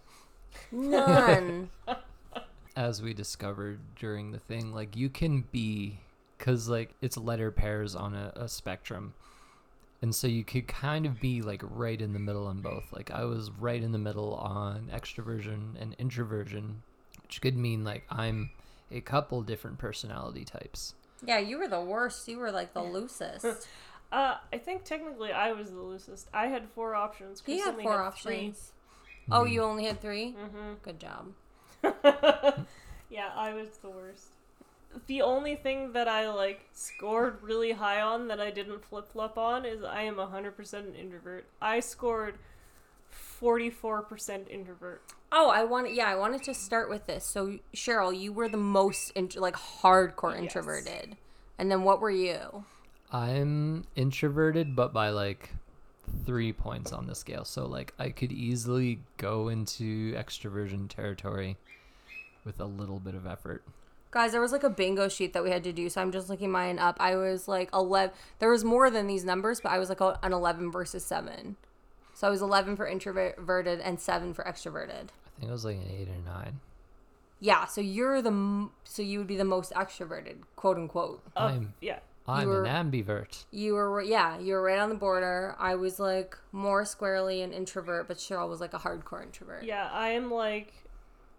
None. 0.72 1.70
As 2.76 3.02
we 3.02 3.14
discovered 3.14 3.80
during 3.96 4.32
the 4.32 4.40
thing, 4.40 4.74
like 4.74 4.96
you 4.96 5.10
can 5.10 5.46
be, 5.52 6.00
because 6.42 6.68
like 6.68 6.90
it's 7.02 7.18
letter 7.18 7.52
pairs 7.52 7.96
on 7.96 8.16
a, 8.16 8.34
a 8.36 8.48
spectrum. 8.50 9.14
And 10.02 10.16
so 10.16 10.26
you 10.26 10.44
could 10.44 10.68
kind 10.68 11.06
of 11.06 11.20
be 11.20 11.44
like 11.44 11.62
right 11.64 12.02
in 12.02 12.14
the 12.14 12.20
middle 12.20 12.48
on 12.48 12.62
both. 12.62 12.92
Like 12.92 13.12
I 13.12 13.24
was 13.26 13.52
right 13.52 13.82
in 13.82 13.92
the 13.92 14.00
middle 14.00 14.34
on 14.34 14.90
extroversion 14.92 15.80
and 15.80 15.96
introversion, 16.00 16.82
which 17.22 17.40
could 17.42 17.56
mean 17.56 17.84
like 17.84 18.06
I'm 18.10 18.50
a 18.92 19.02
couple 19.02 19.44
different 19.44 19.78
personality 19.78 20.44
types. 20.44 20.96
yeah, 21.24 21.38
you 21.38 21.60
were 21.60 21.68
the 21.68 21.80
worst. 21.82 22.28
You 22.28 22.40
were 22.40 22.52
like 22.52 22.74
the 22.74 22.82
loosest. 22.96 23.46
Uh, 24.12 24.36
I 24.52 24.58
think 24.58 24.84
technically 24.84 25.32
I 25.32 25.52
was 25.52 25.70
the 25.70 25.80
loosest. 25.80 26.28
I 26.34 26.48
had 26.48 26.68
four 26.70 26.96
options. 26.96 27.44
He 27.46 27.60
had 27.60 27.76
four 27.80 28.04
had 28.04 28.14
three. 28.16 28.36
options. 28.48 28.72
Oh, 29.32 29.46
you 29.46 29.62
only 29.62 29.86
had 29.86 30.02
3 30.02 30.36
Mm-hmm. 30.36 30.74
Good 30.82 31.00
job. 31.00 31.28
yeah, 33.10 33.30
I 33.36 33.54
was 33.54 33.78
the 33.82 33.90
worst. 33.90 34.30
The 35.08 35.22
only 35.22 35.56
thing 35.56 35.94
that 35.94 36.08
I 36.08 36.30
like 36.30 36.68
scored 36.74 37.42
really 37.42 37.72
high 37.72 38.02
on 38.02 38.28
that 38.28 38.40
I 38.42 38.52
didn't 38.52 38.84
flip 38.84 39.12
flop 39.12 39.38
on 39.38 39.66
is 39.66 39.84
I 39.84 40.02
am 40.04 40.16
100% 40.16 40.74
an 40.74 40.96
introvert. 40.96 41.46
I 41.62 41.80
scored 41.80 42.36
44% 43.42 44.50
introvert. 44.50 45.02
Oh, 45.32 45.50
I 45.50 45.64
want 45.64 45.94
yeah, 45.94 46.06
I 46.06 46.16
wanted 46.16 46.44
to 46.44 46.54
start 46.54 46.90
with 46.90 47.08
this. 47.08 47.26
So 47.26 47.60
Cheryl, 47.74 48.18
you 48.18 48.34
were 48.34 48.50
the 48.50 48.58
most 48.58 49.12
int- 49.16 49.38
like 49.38 49.56
hardcore 49.56 50.34
Yes. 50.34 50.44
introverted, 50.44 51.16
and 51.58 51.72
then 51.72 51.84
what 51.84 52.02
were 52.02 52.12
you? 52.12 52.66
I'm 53.12 53.86
introverted, 53.96 54.76
but 54.76 54.94
by 54.94 55.10
like 55.10 55.52
three 56.26 56.52
points 56.52 56.92
on 56.92 57.08
the 57.08 57.16
scale. 57.16 57.46
So 57.46 57.66
like 57.66 57.94
I 57.98 58.10
could 58.10 58.32
easily 58.32 59.00
go 59.18 59.48
into 59.48 60.14
extroversion 60.14 60.90
territory 60.90 61.58
with 62.44 62.60
a 62.60 62.66
little 62.66 63.00
bit 63.00 63.16
of 63.16 63.26
effort. 63.26 63.64
Guys, 64.12 64.34
there 64.34 64.42
was 64.42 64.52
like 64.52 64.64
a 64.64 64.70
bingo 64.70 65.08
sheet 65.08 65.32
that 65.34 65.44
we 65.44 65.50
had 65.50 65.64
to 65.64 65.72
do, 65.72 65.90
so 65.90 66.02
I'm 66.02 66.12
just 66.12 66.30
looking 66.30 66.52
mine 66.52 66.80
up. 66.80 66.98
I 67.00 67.16
was 67.16 67.48
like 67.48 67.70
11. 67.74 68.14
There 68.40 68.50
was 68.50 68.64
more 68.64 68.90
than 68.90 69.08
these 69.08 69.24
numbers, 69.24 69.62
but 69.62 69.72
I 69.72 69.80
was 69.80 69.88
like 69.88 70.02
an 70.02 70.34
11 70.34 70.70
versus 70.70 71.06
7. 71.06 71.56
So 72.14 72.28
I 72.28 72.30
was 72.30 72.42
11 72.42 72.76
for 72.76 72.86
introverted 72.86 73.80
and 73.80 74.00
7 74.00 74.34
for 74.34 74.44
extroverted. 74.44 75.08
I 75.10 75.40
think 75.40 75.50
it 75.50 75.52
was 75.52 75.64
like 75.66 75.78
an 75.78 75.88
eight 75.90 76.10
or 76.10 76.32
nine. 76.32 76.60
Yeah, 77.40 77.66
so 77.66 77.82
you're 77.82 78.22
the 78.22 78.70
so 78.84 79.02
you 79.02 79.18
would 79.18 79.28
be 79.28 79.38
the 79.38 79.46
most 79.46 79.72
extroverted, 79.74 80.36
quote 80.56 80.78
unquote. 80.78 81.24
Of- 81.36 81.52
I'm 81.52 81.74
yeah. 81.82 82.00
I'm 82.28 82.48
were- 82.48 82.66
an 82.66 82.92
ambivert. 82.92 83.46
You 83.50 83.74
were 83.74 84.02
yeah, 84.02 84.38
you 84.38 84.54
were 84.54 84.62
right 84.62 84.78
on 84.78 84.90
the 84.90 84.96
border. 84.96 85.56
I 85.58 85.74
was 85.76 86.00
like 86.00 86.38
more 86.52 86.86
squarely 86.86 87.42
an 87.42 87.52
introvert, 87.52 88.08
but 88.08 88.18
Cheryl 88.18 88.48
was 88.48 88.62
like 88.62 88.76
a 88.76 88.80
hardcore 88.80 89.24
introvert. 89.24 89.64
Yeah, 89.64 89.90
I 89.92 90.10
am 90.10 90.30
like 90.30 90.72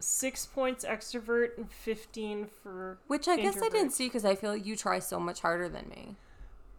six 0.02 0.46
points 0.46 0.84
extrovert 0.84 1.56
and 1.56 1.70
15 1.70 2.46
for. 2.62 2.98
Which 3.06 3.28
I 3.28 3.36
guess 3.36 3.58
I 3.62 3.68
didn't 3.68 3.92
see 3.92 4.06
because 4.06 4.24
I 4.24 4.34
feel 4.34 4.50
like 4.50 4.66
you 4.66 4.76
try 4.76 4.98
so 4.98 5.18
much 5.18 5.40
harder 5.40 5.68
than 5.68 5.88
me. 5.88 6.16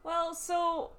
Well, 0.03 0.35
so 0.35 0.91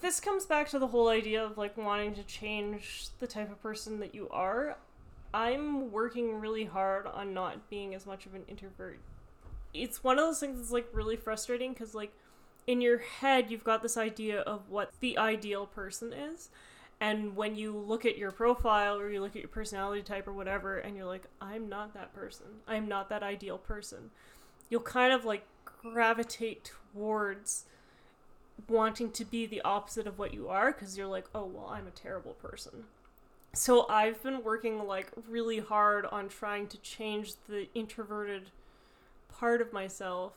this 0.00 0.20
comes 0.20 0.46
back 0.46 0.68
to 0.70 0.78
the 0.78 0.88
whole 0.88 1.08
idea 1.08 1.44
of 1.44 1.58
like 1.58 1.76
wanting 1.76 2.14
to 2.14 2.22
change 2.24 3.08
the 3.20 3.26
type 3.26 3.50
of 3.50 3.62
person 3.62 4.00
that 4.00 4.14
you 4.14 4.28
are. 4.30 4.76
I'm 5.32 5.90
working 5.90 6.40
really 6.40 6.64
hard 6.64 7.06
on 7.06 7.34
not 7.34 7.68
being 7.68 7.94
as 7.94 8.06
much 8.06 8.26
of 8.26 8.34
an 8.34 8.44
introvert. 8.48 8.98
It's 9.72 10.04
one 10.04 10.18
of 10.18 10.24
those 10.24 10.40
things 10.40 10.58
that's 10.58 10.70
like 10.70 10.88
really 10.92 11.16
frustrating 11.16 11.72
because 11.72 11.94
like 11.94 12.12
in 12.66 12.80
your 12.80 12.98
head 12.98 13.50
you've 13.50 13.64
got 13.64 13.82
this 13.82 13.96
idea 13.96 14.40
of 14.40 14.70
what 14.70 14.92
the 15.00 15.18
ideal 15.18 15.66
person 15.66 16.12
is. 16.12 16.48
And 17.04 17.36
when 17.36 17.54
you 17.54 17.76
look 17.76 18.06
at 18.06 18.16
your 18.16 18.30
profile 18.30 18.96
or 18.96 19.10
you 19.10 19.20
look 19.20 19.36
at 19.36 19.42
your 19.42 19.50
personality 19.50 20.00
type 20.00 20.26
or 20.26 20.32
whatever, 20.32 20.78
and 20.78 20.96
you're 20.96 21.04
like, 21.04 21.24
I'm 21.38 21.68
not 21.68 21.92
that 21.92 22.14
person. 22.14 22.46
I'm 22.66 22.88
not 22.88 23.10
that 23.10 23.22
ideal 23.22 23.58
person. 23.58 24.10
You'll 24.70 24.80
kind 24.80 25.12
of 25.12 25.26
like 25.26 25.46
gravitate 25.82 26.72
towards 26.94 27.66
wanting 28.70 29.10
to 29.10 29.24
be 29.26 29.44
the 29.44 29.60
opposite 29.60 30.06
of 30.06 30.18
what 30.18 30.32
you 30.32 30.48
are 30.48 30.72
because 30.72 30.96
you're 30.96 31.06
like, 31.06 31.26
oh, 31.34 31.44
well, 31.44 31.66
I'm 31.66 31.86
a 31.86 31.90
terrible 31.90 32.32
person. 32.32 32.84
So 33.52 33.86
I've 33.90 34.22
been 34.22 34.42
working 34.42 34.86
like 34.86 35.10
really 35.28 35.58
hard 35.58 36.06
on 36.06 36.30
trying 36.30 36.68
to 36.68 36.78
change 36.78 37.34
the 37.46 37.68
introverted 37.74 38.44
part 39.28 39.60
of 39.60 39.74
myself 39.74 40.32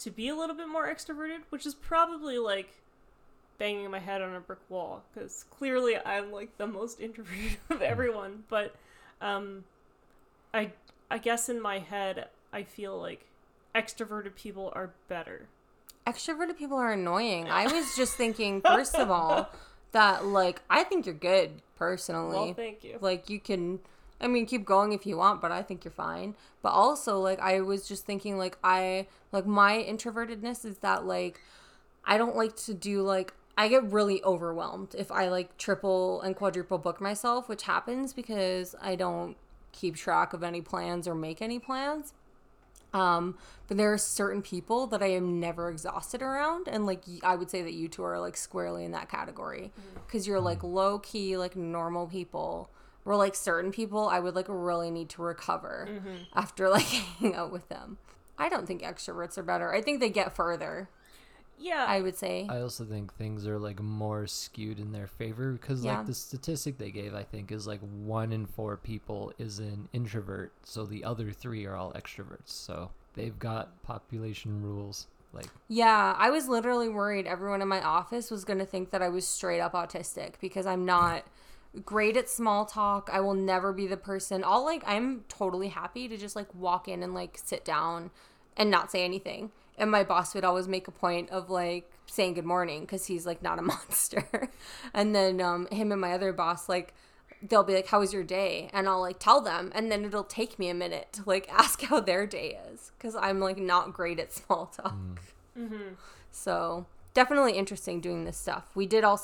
to 0.00 0.10
be 0.10 0.28
a 0.28 0.36
little 0.36 0.54
bit 0.54 0.68
more 0.68 0.86
extroverted, 0.86 1.38
which 1.48 1.64
is 1.64 1.74
probably 1.74 2.36
like 2.36 2.83
banging 3.58 3.90
my 3.90 3.98
head 3.98 4.22
on 4.22 4.34
a 4.34 4.40
brick 4.40 4.58
wall 4.68 5.02
because 5.12 5.44
clearly 5.50 5.96
I'm 6.04 6.32
like 6.32 6.56
the 6.58 6.66
most 6.66 7.00
introverted 7.00 7.58
of 7.70 7.82
everyone. 7.82 8.44
But 8.48 8.74
um, 9.20 9.64
I 10.52 10.72
I 11.10 11.18
guess 11.18 11.48
in 11.48 11.60
my 11.60 11.78
head 11.78 12.28
I 12.52 12.62
feel 12.62 12.98
like 12.98 13.26
extroverted 13.74 14.34
people 14.34 14.72
are 14.74 14.90
better. 15.08 15.46
Extroverted 16.06 16.56
people 16.56 16.76
are 16.76 16.92
annoying. 16.92 17.48
I 17.48 17.66
was 17.66 17.86
just 17.96 18.14
thinking, 18.14 18.60
first 18.60 18.94
of 18.94 19.10
all, 19.10 19.50
that 19.92 20.24
like 20.26 20.62
I 20.70 20.84
think 20.84 21.06
you're 21.06 21.14
good 21.14 21.62
personally. 21.76 22.36
Well, 22.36 22.54
thank 22.54 22.84
you. 22.84 22.98
like 23.00 23.30
you 23.30 23.40
can 23.40 23.80
I 24.20 24.28
mean 24.28 24.46
keep 24.46 24.64
going 24.64 24.92
if 24.92 25.06
you 25.06 25.16
want, 25.16 25.40
but 25.40 25.52
I 25.52 25.62
think 25.62 25.84
you're 25.84 25.92
fine. 25.92 26.34
But 26.62 26.70
also 26.70 27.20
like 27.20 27.40
I 27.40 27.60
was 27.60 27.88
just 27.88 28.04
thinking 28.04 28.38
like 28.38 28.58
I 28.62 29.06
like 29.32 29.46
my 29.46 29.84
introvertedness 29.88 30.64
is 30.64 30.78
that 30.78 31.06
like 31.06 31.40
I 32.04 32.18
don't 32.18 32.36
like 32.36 32.56
to 32.56 32.74
do 32.74 33.02
like 33.02 33.32
I 33.56 33.68
get 33.68 33.92
really 33.92 34.22
overwhelmed 34.24 34.94
if 34.98 35.12
I 35.12 35.28
like 35.28 35.56
triple 35.58 36.20
and 36.22 36.34
quadruple 36.34 36.78
book 36.78 37.00
myself, 37.00 37.48
which 37.48 37.62
happens 37.64 38.12
because 38.12 38.74
I 38.80 38.96
don't 38.96 39.36
keep 39.72 39.96
track 39.96 40.32
of 40.32 40.42
any 40.42 40.60
plans 40.60 41.06
or 41.06 41.14
make 41.14 41.40
any 41.40 41.58
plans. 41.58 42.12
Um, 42.92 43.36
but 43.66 43.76
there 43.76 43.92
are 43.92 43.98
certain 43.98 44.40
people 44.40 44.86
that 44.86 45.02
I 45.02 45.08
am 45.08 45.40
never 45.40 45.68
exhausted 45.68 46.22
around, 46.22 46.68
and 46.68 46.86
like 46.86 47.02
I 47.22 47.34
would 47.34 47.50
say 47.50 47.62
that 47.62 47.74
you 47.74 47.88
two 47.88 48.04
are 48.04 48.20
like 48.20 48.36
squarely 48.36 48.84
in 48.84 48.92
that 48.92 49.08
category 49.08 49.72
mm. 49.78 50.06
because 50.06 50.26
you're 50.26 50.40
like 50.40 50.60
mm. 50.60 50.72
low 50.72 51.00
key, 51.00 51.36
like 51.36 51.56
normal 51.56 52.06
people. 52.06 52.70
Where 53.02 53.16
like 53.16 53.34
certain 53.34 53.70
people, 53.70 54.08
I 54.08 54.18
would 54.18 54.34
like 54.34 54.46
really 54.48 54.90
need 54.90 55.10
to 55.10 55.22
recover 55.22 55.86
mm-hmm. 55.90 56.22
after 56.34 56.70
like 56.70 56.84
hanging 56.86 57.34
out 57.34 57.52
with 57.52 57.68
them. 57.68 57.98
I 58.38 58.48
don't 58.48 58.66
think 58.66 58.80
extroverts 58.80 59.36
are 59.36 59.42
better. 59.42 59.74
I 59.74 59.82
think 59.82 60.00
they 60.00 60.08
get 60.08 60.34
further. 60.34 60.88
Yeah. 61.58 61.84
I 61.88 62.00
would 62.00 62.16
say. 62.16 62.46
I 62.48 62.60
also 62.60 62.84
think 62.84 63.14
things 63.14 63.46
are 63.46 63.58
like 63.58 63.80
more 63.80 64.26
skewed 64.26 64.78
in 64.78 64.92
their 64.92 65.06
favor 65.06 65.52
because 65.52 65.84
Yeah. 65.84 65.98
like 65.98 66.06
the 66.06 66.14
statistic 66.14 66.78
they 66.78 66.90
gave, 66.90 67.14
I 67.14 67.22
think, 67.22 67.52
is 67.52 67.66
like 67.66 67.80
one 67.80 68.32
in 68.32 68.46
four 68.46 68.76
people 68.76 69.32
is 69.38 69.58
an 69.58 69.88
introvert, 69.92 70.52
so 70.64 70.84
the 70.84 71.04
other 71.04 71.30
three 71.30 71.64
are 71.66 71.76
all 71.76 71.92
extroverts. 71.92 72.48
So 72.48 72.90
they've 73.14 73.38
got 73.38 73.82
population 73.82 74.62
rules. 74.62 75.06
Like 75.32 75.46
Yeah, 75.68 76.14
I 76.16 76.30
was 76.30 76.48
literally 76.48 76.88
worried 76.88 77.26
everyone 77.26 77.60
in 77.60 77.66
my 77.68 77.82
office 77.82 78.30
was 78.30 78.44
going 78.44 78.60
to 78.60 78.66
think 78.66 78.90
that 78.90 79.02
I 79.02 79.08
was 79.08 79.26
straight 79.26 79.60
up 79.60 79.72
autistic 79.72 80.34
because 80.40 80.64
I'm 80.64 80.84
not 80.84 81.24
great 81.84 82.16
at 82.16 82.28
small 82.28 82.64
talk. 82.66 83.10
I 83.12 83.18
will 83.18 83.34
never 83.34 83.72
be 83.72 83.88
the 83.88 83.96
person. 83.96 84.44
I'll 84.46 84.64
like 84.64 84.84
I'm 84.86 85.24
totally 85.28 85.68
happy 85.68 86.06
to 86.06 86.16
just 86.16 86.36
like 86.36 86.54
walk 86.54 86.86
in 86.86 87.02
and 87.02 87.14
like 87.14 87.36
sit 87.42 87.64
down 87.64 88.12
and 88.56 88.70
not 88.70 88.92
say 88.92 89.04
anything. 89.04 89.50
And 89.76 89.90
my 89.90 90.04
boss 90.04 90.34
would 90.34 90.44
always 90.44 90.68
make 90.68 90.86
a 90.88 90.92
point 90.92 91.30
of 91.30 91.50
like 91.50 91.90
saying 92.06 92.34
good 92.34 92.44
morning 92.44 92.86
cuz 92.86 93.06
he's 93.06 93.26
like 93.26 93.42
not 93.42 93.58
a 93.58 93.62
monster. 93.72 94.48
and 94.92 95.14
then 95.14 95.40
um 95.40 95.66
him 95.72 95.90
and 95.92 96.00
my 96.00 96.12
other 96.12 96.32
boss 96.32 96.68
like 96.68 96.94
they'll 97.42 97.64
be 97.64 97.74
like 97.74 97.88
how 97.88 98.00
was 98.00 98.12
your 98.12 98.22
day? 98.24 98.70
And 98.72 98.88
i'll 98.88 99.00
like 99.00 99.18
tell 99.18 99.40
them 99.40 99.70
and 99.74 99.90
then 99.90 100.04
it'll 100.04 100.24
take 100.24 100.58
me 100.58 100.68
a 100.68 100.74
minute 100.74 101.08
to 101.14 101.22
like 101.26 101.48
ask 101.52 101.82
how 101.82 102.00
their 102.00 102.26
day 102.26 102.58
is 102.72 102.92
because 102.96 103.16
i'm 103.16 103.40
like 103.40 103.58
not 103.58 103.92
great 103.92 104.18
at 104.20 104.32
small 104.32 104.66
talk. 104.66 104.94
So 106.30 106.86
definitely 107.12 107.52
interesting 107.52 108.00
doing 108.00 108.24
this 108.24 108.36
stuff. 108.36 108.70
We 108.74 108.86
did 108.86 109.04
all 109.04 109.20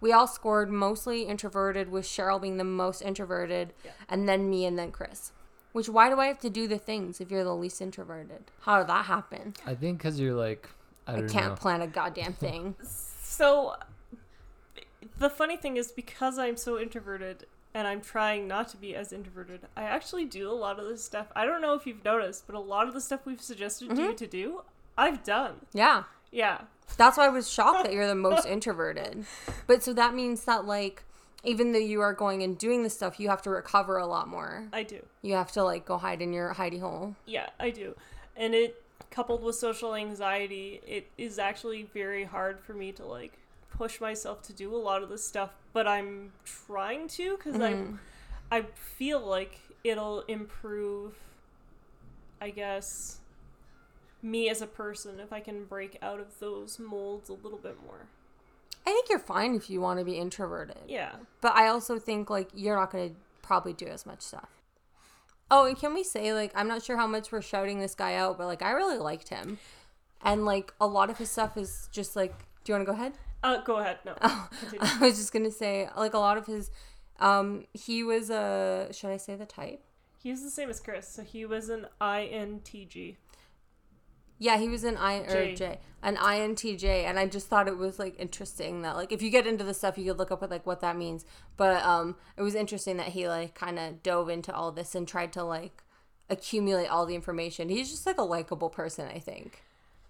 we 0.00 0.12
all 0.12 0.26
scored 0.26 0.70
mostly 0.70 1.22
introverted 1.22 1.88
with 1.88 2.04
cheryl 2.04 2.40
being 2.40 2.56
the 2.56 2.64
most 2.64 3.02
introverted 3.02 3.72
Yeah. 3.84 3.92
and 4.08 4.28
then 4.28 4.50
me 4.50 4.64
and 4.66 4.76
then 4.78 4.90
chris 4.90 5.30
Which 5.72 5.88
why 5.88 6.10
do 6.10 6.20
I 6.20 6.26
have 6.26 6.38
to 6.40 6.50
do 6.50 6.68
the 6.68 6.78
things 6.78 7.20
if 7.20 7.30
you're 7.30 7.44
the 7.44 7.54
least 7.54 7.80
introverted? 7.80 8.44
How 8.60 8.78
did 8.78 8.88
that 8.88 9.06
happen? 9.06 9.54
I 9.66 9.74
think 9.74 9.98
because 9.98 10.20
you're 10.20 10.34
like, 10.34 10.68
I 11.06 11.12
I, 11.14 11.16
don't 11.20 11.28
can't 11.30 11.48
know. 11.48 11.54
plan 11.56 11.80
a 11.82 11.86
goddamn 11.86 12.34
thing. 12.34 12.74
So 13.22 13.76
the 15.18 15.30
funny 15.30 15.56
thing 15.56 15.76
is 15.78 15.90
because 15.90 16.38
I'm 16.38 16.56
so 16.58 16.78
introverted 16.78 17.46
and 17.74 17.88
I'm 17.88 18.02
trying 18.02 18.46
not 18.46 18.68
to 18.68 18.76
be 18.76 18.94
as 18.94 19.12
introverted, 19.12 19.60
I 19.74 19.84
actually 19.84 20.26
do 20.26 20.50
a 20.50 20.52
lot 20.52 20.78
of 20.78 20.86
this 20.86 21.02
stuff. 21.02 21.28
I 21.34 21.46
don't 21.46 21.62
know 21.62 21.72
if 21.72 21.86
you've 21.86 22.04
noticed, 22.04 22.46
but 22.46 22.54
a 22.54 22.60
lot 22.60 22.86
of 22.88 22.92
the 22.94 23.00
stuff 23.00 23.20
we've 23.24 23.40
suggested 23.40 23.88
to 23.88 23.94
Mm-hmm. 23.94 24.04
you 24.04 24.14
to 24.14 24.26
do, 24.26 24.62
I've 24.98 25.24
done. 25.24 25.54
yeah. 25.72 26.04
Yeah. 26.30 26.62
That's 26.98 27.16
why 27.16 27.26
I 27.26 27.28
was 27.30 27.50
shocked 27.50 27.84
that 27.84 27.92
you're 27.94 28.06
the 28.06 28.14
most 28.30 28.46
introverted. 28.46 29.24
But 29.66 29.82
so 29.82 29.92
that 29.94 30.14
means 30.14 30.44
that 30.44 30.66
like 30.66 31.04
even 31.44 31.72
though 31.72 31.78
you 31.78 32.00
are 32.00 32.12
going 32.12 32.42
and 32.42 32.56
doing 32.56 32.82
this 32.82 32.94
stuff, 32.94 33.18
you 33.18 33.28
have 33.28 33.42
to 33.42 33.50
recover 33.50 33.98
a 33.98 34.06
lot 34.06 34.28
more. 34.28 34.68
I 34.72 34.82
do. 34.84 35.04
You 35.22 35.34
have 35.34 35.52
to 35.52 35.64
like 35.64 35.84
go 35.84 35.98
hide 35.98 36.22
in 36.22 36.32
your 36.32 36.54
hidey 36.54 36.80
hole. 36.80 37.16
Yeah, 37.26 37.48
I 37.58 37.70
do. 37.70 37.94
And 38.36 38.54
it 38.54 38.82
coupled 39.10 39.42
with 39.42 39.56
social 39.56 39.94
anxiety, 39.94 40.80
it 40.86 41.08
is 41.18 41.38
actually 41.38 41.82
very 41.92 42.24
hard 42.24 42.60
for 42.60 42.72
me 42.74 42.92
to 42.92 43.04
like 43.04 43.38
push 43.70 44.00
myself 44.00 44.42
to 44.42 44.52
do 44.52 44.74
a 44.74 44.78
lot 44.78 45.02
of 45.02 45.08
this 45.08 45.24
stuff, 45.24 45.50
but 45.72 45.86
I'm 45.86 46.32
trying 46.44 47.08
to 47.08 47.36
cuz 47.38 47.56
Mm-hmm. 47.56 47.96
I 48.50 48.58
I 48.58 48.62
feel 48.74 49.20
like 49.20 49.58
it'll 49.82 50.20
improve 50.22 51.14
I 52.40 52.50
guess 52.50 53.18
me 54.22 54.48
as 54.48 54.62
a 54.62 54.66
person 54.66 55.18
if 55.18 55.32
I 55.32 55.40
can 55.40 55.64
break 55.64 55.98
out 56.00 56.20
of 56.20 56.38
those 56.38 56.78
molds 56.78 57.28
a 57.28 57.34
little 57.34 57.58
bit 57.58 57.76
more. 57.84 58.06
You're 59.12 59.18
fine 59.18 59.54
if 59.54 59.68
you 59.68 59.78
want 59.82 59.98
to 59.98 60.06
be 60.06 60.14
introverted. 60.14 60.78
Yeah. 60.88 61.12
But 61.42 61.54
I 61.54 61.68
also 61.68 61.98
think 61.98 62.30
like 62.30 62.48
you're 62.54 62.76
not 62.76 62.90
going 62.90 63.10
to 63.10 63.16
probably 63.42 63.74
do 63.74 63.84
as 63.84 64.06
much 64.06 64.22
stuff. 64.22 64.48
Oh, 65.50 65.66
and 65.66 65.76
can 65.76 65.92
we 65.92 66.02
say 66.02 66.32
like 66.32 66.50
I'm 66.54 66.66
not 66.66 66.82
sure 66.82 66.96
how 66.96 67.06
much 67.06 67.30
we're 67.30 67.42
shouting 67.42 67.78
this 67.78 67.94
guy 67.94 68.14
out, 68.14 68.38
but 68.38 68.46
like 68.46 68.62
I 68.62 68.70
really 68.70 68.96
liked 68.96 69.28
him. 69.28 69.58
And 70.22 70.46
like 70.46 70.72
a 70.80 70.86
lot 70.86 71.10
of 71.10 71.18
his 71.18 71.30
stuff 71.30 71.58
is 71.58 71.90
just 71.92 72.16
like 72.16 72.32
do 72.64 72.72
you 72.72 72.74
want 72.74 72.86
to 72.86 72.90
go 72.90 72.98
ahead? 72.98 73.12
Uh 73.44 73.58
go 73.58 73.76
ahead. 73.76 73.98
No. 74.06 74.14
Oh. 74.22 74.48
I 74.80 74.98
was 75.00 75.18
just 75.18 75.30
going 75.30 75.44
to 75.44 75.52
say 75.52 75.90
like 75.94 76.14
a 76.14 76.18
lot 76.18 76.38
of 76.38 76.46
his 76.46 76.70
um 77.20 77.66
he 77.74 78.02
was 78.02 78.30
a 78.30 78.88
should 78.92 79.10
I 79.10 79.18
say 79.18 79.36
the 79.36 79.44
type? 79.44 79.82
He's 80.22 80.42
the 80.42 80.50
same 80.50 80.70
as 80.70 80.80
Chris, 80.80 81.06
so 81.06 81.22
he 81.22 81.44
was 81.44 81.68
an 81.68 81.86
INTJ. 82.00 83.16
Yeah, 84.42 84.58
he 84.58 84.68
was 84.68 84.82
an 84.82 84.96
I 84.96 85.18
or 85.18 85.28
J. 85.28 85.54
J, 85.54 85.78
an 86.02 86.16
INTJ, 86.16 87.04
and 87.04 87.16
I 87.16 87.26
just 87.26 87.46
thought 87.46 87.68
it 87.68 87.76
was 87.76 88.00
like 88.00 88.18
interesting 88.18 88.82
that 88.82 88.96
like 88.96 89.12
if 89.12 89.22
you 89.22 89.30
get 89.30 89.46
into 89.46 89.62
the 89.62 89.72
stuff, 89.72 89.96
you 89.96 90.04
could 90.04 90.18
look 90.18 90.32
up 90.32 90.42
at 90.42 90.50
like 90.50 90.66
what 90.66 90.80
that 90.80 90.96
means. 90.96 91.24
But 91.56 91.80
um, 91.84 92.16
it 92.36 92.42
was 92.42 92.56
interesting 92.56 92.96
that 92.96 93.10
he 93.10 93.28
like 93.28 93.54
kind 93.54 93.78
of 93.78 94.02
dove 94.02 94.28
into 94.28 94.52
all 94.52 94.72
this 94.72 94.96
and 94.96 95.06
tried 95.06 95.32
to 95.34 95.44
like 95.44 95.84
accumulate 96.28 96.88
all 96.88 97.06
the 97.06 97.14
information. 97.14 97.68
He's 97.68 97.88
just 97.88 98.04
like 98.04 98.18
a 98.18 98.24
likable 98.24 98.68
person, 98.68 99.06
I 99.06 99.20
think, 99.20 99.62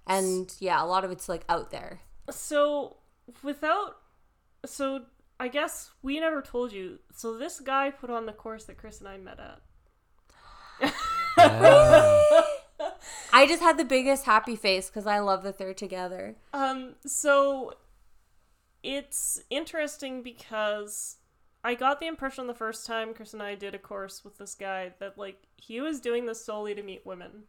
and 0.06 0.50
yeah, 0.60 0.82
a 0.82 0.86
lot 0.86 1.04
of 1.04 1.10
it's 1.10 1.28
like 1.28 1.44
out 1.50 1.70
there. 1.70 2.00
So, 2.30 2.96
without. 3.42 3.98
So, 4.64 5.02
I 5.38 5.48
guess 5.48 5.90
we 6.02 6.18
never 6.20 6.40
told 6.40 6.72
you. 6.72 7.00
So, 7.14 7.36
this 7.36 7.60
guy 7.60 7.90
put 7.90 8.08
on 8.08 8.24
the 8.24 8.32
course 8.32 8.64
that 8.64 8.78
Chris 8.78 9.00
and 9.00 9.08
I 9.10 9.18
met 9.18 9.38
at. 10.80 10.94
I 13.32 13.46
just 13.46 13.62
had 13.62 13.78
the 13.78 13.84
biggest 13.84 14.24
happy 14.24 14.56
face 14.56 14.88
because 14.88 15.06
I 15.06 15.18
love 15.20 15.42
that 15.44 15.58
they're 15.58 15.74
together. 15.74 16.36
Um, 16.52 16.94
so, 17.06 17.72
it's 18.82 19.40
interesting 19.50 20.22
because 20.22 21.16
I 21.64 21.74
got 21.74 22.00
the 22.00 22.06
impression 22.06 22.46
the 22.46 22.54
first 22.54 22.86
time 22.86 23.14
Chris 23.14 23.32
and 23.32 23.42
I 23.42 23.54
did 23.54 23.74
a 23.74 23.78
course 23.78 24.24
with 24.24 24.38
this 24.38 24.54
guy 24.54 24.92
that, 25.00 25.16
like, 25.16 25.42
he 25.56 25.80
was 25.80 26.00
doing 26.00 26.26
this 26.26 26.44
solely 26.44 26.74
to 26.74 26.82
meet 26.82 27.06
women. 27.06 27.44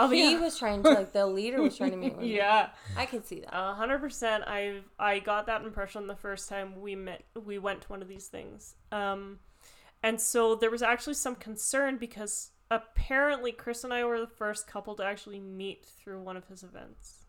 Oh, 0.00 0.08
He 0.10 0.32
yeah. 0.32 0.38
was 0.40 0.56
trying 0.56 0.84
to 0.84 0.90
like 0.90 1.12
the 1.12 1.26
leader 1.26 1.60
was 1.60 1.76
trying 1.76 1.90
to 1.90 1.96
meet 1.96 2.12
women. 2.14 2.28
Yeah. 2.30 2.68
I 2.96 3.04
could 3.04 3.26
see 3.26 3.40
that. 3.40 3.50
A 3.52 3.74
hundred 3.74 3.98
percent. 3.98 4.44
I 4.46 4.82
I 4.96 5.18
got 5.18 5.46
that 5.46 5.62
impression 5.62 6.06
the 6.06 6.14
first 6.14 6.48
time 6.48 6.80
we 6.80 6.94
met. 6.94 7.24
We 7.34 7.58
went 7.58 7.82
to 7.82 7.88
one 7.88 8.00
of 8.00 8.06
these 8.06 8.28
things. 8.28 8.76
Um, 8.92 9.40
and 10.00 10.20
so 10.20 10.54
there 10.54 10.70
was 10.70 10.82
actually 10.82 11.14
some 11.14 11.34
concern 11.34 11.96
because 11.98 12.52
apparently 12.70 13.52
Chris 13.52 13.84
and 13.84 13.92
I 13.92 14.04
were 14.04 14.20
the 14.20 14.26
first 14.26 14.66
couple 14.66 14.94
to 14.96 15.04
actually 15.04 15.40
meet 15.40 15.84
through 15.84 16.20
one 16.20 16.36
of 16.36 16.46
his 16.46 16.62
events. 16.62 17.24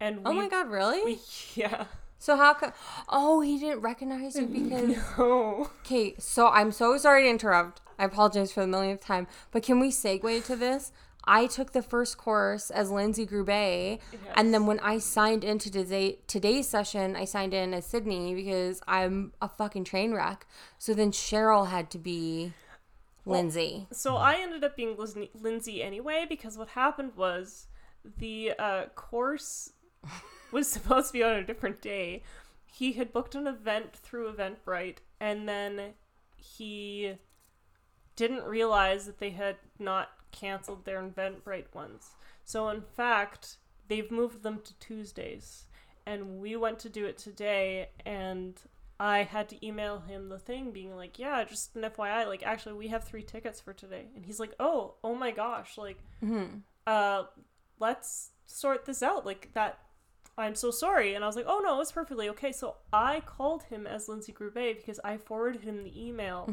And 0.00 0.20
oh 0.24 0.30
we, 0.30 0.36
oh 0.36 0.40
my 0.42 0.48
god, 0.48 0.68
really? 0.68 1.04
we 1.04 1.18
yeah. 1.54 1.86
So 2.18 2.36
how 2.36 2.54
come? 2.54 2.72
Oh, 3.08 3.40
he 3.40 3.58
didn't 3.58 3.80
recognize 3.80 4.36
you 4.36 4.46
because. 4.46 4.96
No. 5.18 5.70
Okay, 5.80 6.14
so 6.18 6.48
I'm 6.48 6.70
so 6.70 6.96
sorry 6.98 7.24
to 7.24 7.30
interrupt. 7.30 7.80
I 7.98 8.04
apologize 8.04 8.52
for 8.52 8.60
the 8.60 8.66
millionth 8.66 9.04
time, 9.04 9.26
but 9.50 9.62
can 9.62 9.80
we 9.80 9.90
segue 9.90 10.44
to 10.46 10.56
this? 10.56 10.92
I 11.24 11.46
took 11.46 11.72
the 11.72 11.82
first 11.82 12.16
course 12.16 12.70
as 12.70 12.90
Lindsay 12.90 13.26
Grube, 13.26 13.98
and 14.34 14.54
then 14.54 14.64
when 14.64 14.80
I 14.80 14.98
signed 14.98 15.44
into 15.44 15.70
today, 15.70 16.18
today's 16.26 16.66
session, 16.66 17.14
I 17.14 17.26
signed 17.26 17.52
in 17.52 17.74
as 17.74 17.84
Sydney 17.84 18.34
because 18.34 18.80
I'm 18.88 19.32
a 19.42 19.48
fucking 19.48 19.84
train 19.84 20.14
wreck. 20.14 20.46
So 20.78 20.94
then 20.94 21.12
Cheryl 21.12 21.68
had 21.68 21.90
to 21.90 21.98
be 21.98 22.54
Lindsay. 23.26 23.86
So 23.92 24.16
I 24.16 24.36
ended 24.36 24.64
up 24.64 24.76
being 24.76 24.96
Lindsay 25.34 25.82
anyway 25.82 26.26
because 26.28 26.56
what 26.56 26.70
happened 26.70 27.12
was 27.16 27.66
the 28.18 28.52
uh, 28.58 28.84
course 28.94 29.72
was 30.52 30.68
supposed 30.68 31.08
to 31.08 31.12
be 31.12 31.22
on 31.22 31.36
a 31.36 31.44
different 31.44 31.80
day. 31.80 32.22
He 32.66 32.92
had 32.92 33.12
booked 33.12 33.34
an 33.34 33.46
event 33.46 33.94
through 33.94 34.32
Eventbrite 34.32 34.98
and 35.20 35.48
then 35.48 35.94
he 36.36 37.14
didn't 38.16 38.44
realize 38.44 39.06
that 39.06 39.18
they 39.18 39.30
had 39.30 39.56
not 39.78 40.10
canceled 40.32 40.84
their 40.84 41.02
Eventbrite 41.02 41.74
ones. 41.74 42.10
So 42.44 42.68
in 42.68 42.82
fact, 42.82 43.56
they've 43.88 44.10
moved 44.10 44.42
them 44.42 44.60
to 44.64 44.78
Tuesdays. 44.78 45.66
And 46.06 46.40
we 46.40 46.56
went 46.56 46.78
to 46.80 46.88
do 46.88 47.04
it 47.06 47.18
today 47.18 47.90
and 48.04 48.60
I 49.00 49.22
had 49.22 49.48
to 49.48 49.66
email 49.66 50.00
him 50.00 50.28
the 50.28 50.38
thing 50.38 50.72
being 50.72 50.94
like, 50.94 51.18
yeah, 51.18 51.42
just 51.44 51.74
an 51.74 51.82
FYI, 51.82 52.26
like 52.26 52.42
actually 52.44 52.74
we 52.74 52.88
have 52.88 53.02
three 53.02 53.22
tickets 53.22 53.58
for 53.58 53.72
today. 53.72 54.04
And 54.14 54.26
he's 54.26 54.38
like, 54.38 54.52
"Oh, 54.60 54.96
oh 55.02 55.14
my 55.14 55.30
gosh, 55.30 55.78
like 55.78 55.98
uh 56.86 57.22
let's 57.78 58.32
sort 58.46 58.84
this 58.84 59.02
out. 59.02 59.24
Like 59.24 59.50
that 59.54 59.78
I'm 60.36 60.54
so 60.54 60.70
sorry." 60.70 61.14
And 61.14 61.24
I 61.24 61.26
was 61.26 61.34
like, 61.34 61.46
"Oh 61.48 61.60
no, 61.64 61.80
it's 61.80 61.92
perfectly 61.92 62.28
okay." 62.28 62.52
So 62.52 62.76
I 62.92 63.20
called 63.20 63.62
him 63.64 63.86
as 63.86 64.06
Lindsay 64.06 64.32
Grube 64.32 64.76
because 64.76 65.00
I 65.02 65.16
forwarded 65.16 65.62
him 65.62 65.82
the 65.82 66.06
email 66.08 66.44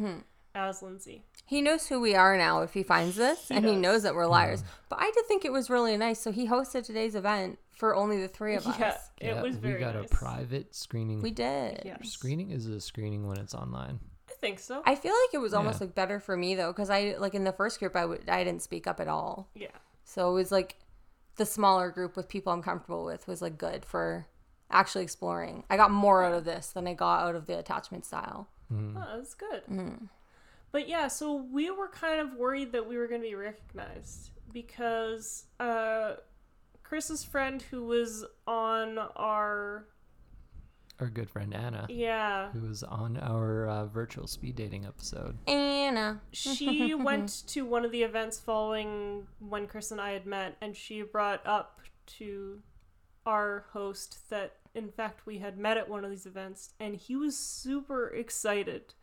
as 0.66 0.82
Lindsay. 0.82 1.24
He 1.46 1.62
knows 1.62 1.88
who 1.88 2.00
we 2.02 2.16
are 2.16 2.38
now 2.38 2.62
if 2.62 2.74
he 2.74 2.84
finds 2.84 3.16
this, 3.16 3.48
He 3.48 3.56
and 3.56 3.66
he 3.66 3.76
knows 3.76 4.04
that 4.04 4.16
we're 4.16 4.26
hmm. 4.26 4.32
liars. 4.32 4.64
But 4.90 5.00
I 5.00 5.12
did 5.14 5.26
think 5.28 5.46
it 5.46 5.52
was 5.52 5.70
really 5.70 5.96
nice. 5.98 6.20
So 6.20 6.32
he 6.32 6.48
hosted 6.48 6.86
today's 6.86 7.16
event 7.16 7.60
for 7.72 7.96
only 7.96 8.20
the 8.22 8.28
three 8.28 8.56
of 8.56 8.66
us. 8.68 8.78
Yeah, 8.80 8.98
it 9.22 9.26
Yeah, 9.36 9.42
was 9.42 9.56
very 9.56 9.76
we 9.76 9.80
got 9.80 9.96
nice. 9.96 10.12
a 10.12 10.16
private 10.16 10.76
screening. 10.76 11.22
We 11.22 11.32
did. 11.32 11.82
Yes. 11.86 12.10
Screening 12.10 12.52
is 12.52 12.66
a 12.68 12.82
screening 12.82 13.28
when 13.28 13.38
it's 13.38 13.54
online. 13.54 14.00
I 14.30 14.34
think 14.42 14.60
so. 14.60 14.82
I 14.86 14.96
feel 14.96 15.14
like 15.14 15.34
it 15.34 15.38
was 15.40 15.54
almost 15.54 15.80
Yeah. 15.80 15.86
like 15.86 15.96
better 15.96 16.20
for 16.20 16.36
me 16.36 16.56
though, 16.56 16.72
because 16.74 16.90
I 16.90 17.16
like 17.18 17.34
in 17.34 17.44
the 17.44 17.54
first 17.54 17.80
group 17.80 17.96
I 17.96 18.06
would 18.06 18.30
I 18.30 18.44
didn't 18.44 18.62
speak 18.62 18.86
up 18.86 19.00
at 19.00 19.08
all, 19.08 19.50
yeah. 19.56 19.68
so 20.04 20.30
it 20.30 20.34
was 20.34 20.52
like 20.52 20.76
the 21.38 21.46
smaller 21.46 21.90
group 21.92 22.16
with 22.18 22.28
people 22.28 22.52
I'm 22.52 22.62
comfortable 22.62 23.06
with 23.06 23.28
was 23.28 23.42
like 23.42 23.58
good 23.58 23.86
for 23.86 24.28
actually 24.70 25.04
exploring. 25.06 25.64
I 25.70 25.78
got 25.78 25.92
more 25.92 26.24
out 26.24 26.34
of 26.34 26.44
this 26.46 26.72
than 26.72 26.88
I 26.88 26.94
got 26.94 27.22
out 27.28 27.36
of 27.36 27.46
the 27.48 27.58
attachment 27.58 28.06
style. 28.06 28.48
Hmm. 28.70 28.98
Oh, 28.98 29.18
that's 29.18 29.34
good. 29.34 29.64
Mm-hmm. 29.72 30.06
But 30.72 30.88
yeah, 30.88 31.08
so 31.08 31.34
we 31.36 31.72
were 31.72 31.88
kind 31.88 32.20
of 32.20 32.34
worried 32.36 32.72
that 32.74 32.88
we 32.88 32.98
were 32.98 33.08
going 33.08 33.22
to 33.22 33.28
be 33.28 33.36
recognized 33.36 34.32
because 34.52 35.46
uh, 35.60 36.16
Chris's 36.84 37.24
friend 37.24 37.62
who 37.62 37.84
was 37.84 38.26
on 38.46 38.98
our 38.98 39.86
Our 41.00 41.10
good 41.10 41.30
friend 41.30 41.54
Anna, 41.54 41.86
yeah, 41.90 42.52
who 42.52 42.62
was 42.68 42.84
on 42.84 43.18
our 43.18 43.68
uh, 43.68 43.86
virtual 43.86 44.28
speed 44.28 44.56
dating 44.56 44.86
episode. 44.86 45.38
Anna, 45.48 46.22
she 46.32 46.94
went 47.00 47.44
to 47.48 47.66
one 47.66 47.86
of 47.86 47.92
the 47.92 48.04
events 48.04 48.40
following 48.40 49.28
when 49.40 49.68
Chris 49.68 49.92
and 49.92 50.02
I 50.02 50.12
had 50.12 50.26
met, 50.26 50.58
and 50.62 50.76
she 50.76 51.02
brought 51.02 51.46
up 51.46 51.82
to 52.18 52.62
our 53.26 53.66
host 53.74 54.30
that 54.30 54.56
in 54.74 54.90
fact 54.90 55.26
we 55.26 55.40
had 55.40 55.58
met 55.58 55.76
at 55.76 55.90
one 55.90 56.04
of 56.06 56.10
these 56.10 56.26
events, 56.26 56.74
and 56.80 56.96
he 56.96 57.16
was 57.16 57.38
super 57.38 58.08
excited, 58.08 58.94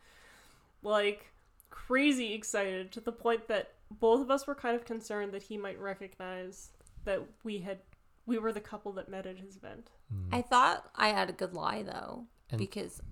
like 0.82 1.33
crazy 1.74 2.32
excited 2.34 2.92
to 2.92 3.00
the 3.00 3.10
point 3.12 3.48
that 3.48 3.72
both 3.90 4.20
of 4.20 4.30
us 4.30 4.46
were 4.46 4.54
kind 4.54 4.76
of 4.76 4.84
concerned 4.84 5.32
that 5.32 5.42
he 5.42 5.56
might 5.56 5.78
recognize 5.80 6.70
that 7.04 7.20
we 7.42 7.58
had 7.58 7.78
we 8.26 8.38
were 8.38 8.52
the 8.52 8.60
couple 8.60 8.92
that 8.92 9.08
met 9.10 9.26
at 9.26 9.36
his 9.36 9.56
event. 9.56 9.90
I 10.32 10.40
thought 10.40 10.88
I 10.94 11.08
had 11.08 11.28
a 11.28 11.32
good 11.32 11.52
lie 11.52 11.82
though 11.82 12.24
And- 12.50 12.58
because 12.58 13.02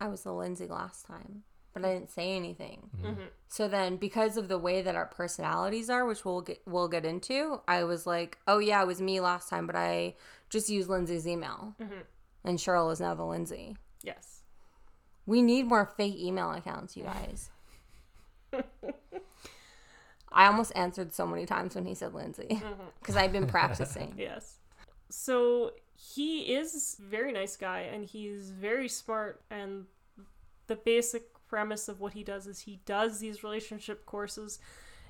I 0.00 0.08
was 0.08 0.22
the 0.22 0.32
Lindsay 0.34 0.66
last 0.66 1.06
time, 1.06 1.44
but 1.72 1.84
I 1.84 1.92
didn't 1.94 2.10
say 2.10 2.34
anything. 2.36 2.90
Mm-hmm. 3.02 3.22
So 3.48 3.68
then, 3.68 3.96
because 3.96 4.36
of 4.36 4.48
the 4.48 4.58
way 4.58 4.82
that 4.82 4.96
our 4.96 5.06
personalities 5.06 5.88
are, 5.90 6.04
which 6.04 6.24
we'll 6.24 6.40
get 6.42 6.60
we'll 6.66 6.88
get 6.88 7.04
into, 7.06 7.60
I 7.68 7.84
was 7.84 8.06
like, 8.06 8.38
"Oh 8.48 8.58
yeah, 8.58 8.82
it 8.82 8.86
was 8.86 9.00
me 9.00 9.20
last 9.20 9.48
time, 9.48 9.66
but 9.66 9.76
I 9.76 10.16
just 10.50 10.68
used 10.68 10.88
Lindsay's 10.88 11.26
email, 11.28 11.74
Mhm. 11.80 12.02
and 12.44 12.58
Cheryl 12.58 12.90
is 12.92 13.00
now 13.00 13.14
the 13.14 13.24
Lindsay." 13.24 13.76
Yes. 14.02 14.42
We 15.26 15.42
need 15.42 15.66
more 15.66 15.84
fake 15.86 16.16
email 16.16 16.50
accounts, 16.50 16.96
you 16.96 17.04
guys. 17.04 17.50
I 20.32 20.46
almost 20.46 20.72
answered 20.76 21.12
so 21.12 21.26
many 21.26 21.46
times 21.46 21.74
when 21.74 21.84
he 21.84 21.94
said 21.94 22.14
Lindsay 22.14 22.62
because 23.00 23.16
I've 23.16 23.32
been 23.32 23.46
practicing. 23.46 24.14
Yes. 24.18 24.56
So 25.08 25.72
he 25.96 26.54
is 26.54 26.96
a 26.98 27.02
very 27.02 27.32
nice 27.32 27.56
guy 27.56 27.80
and 27.80 28.04
he's 28.04 28.50
very 28.50 28.88
smart 28.88 29.42
and 29.50 29.86
the 30.68 30.76
basic 30.76 31.24
premise 31.48 31.88
of 31.88 32.00
what 32.00 32.12
he 32.12 32.22
does 32.22 32.46
is 32.46 32.60
he 32.60 32.80
does 32.86 33.18
these 33.18 33.42
relationship 33.42 34.06
courses. 34.06 34.60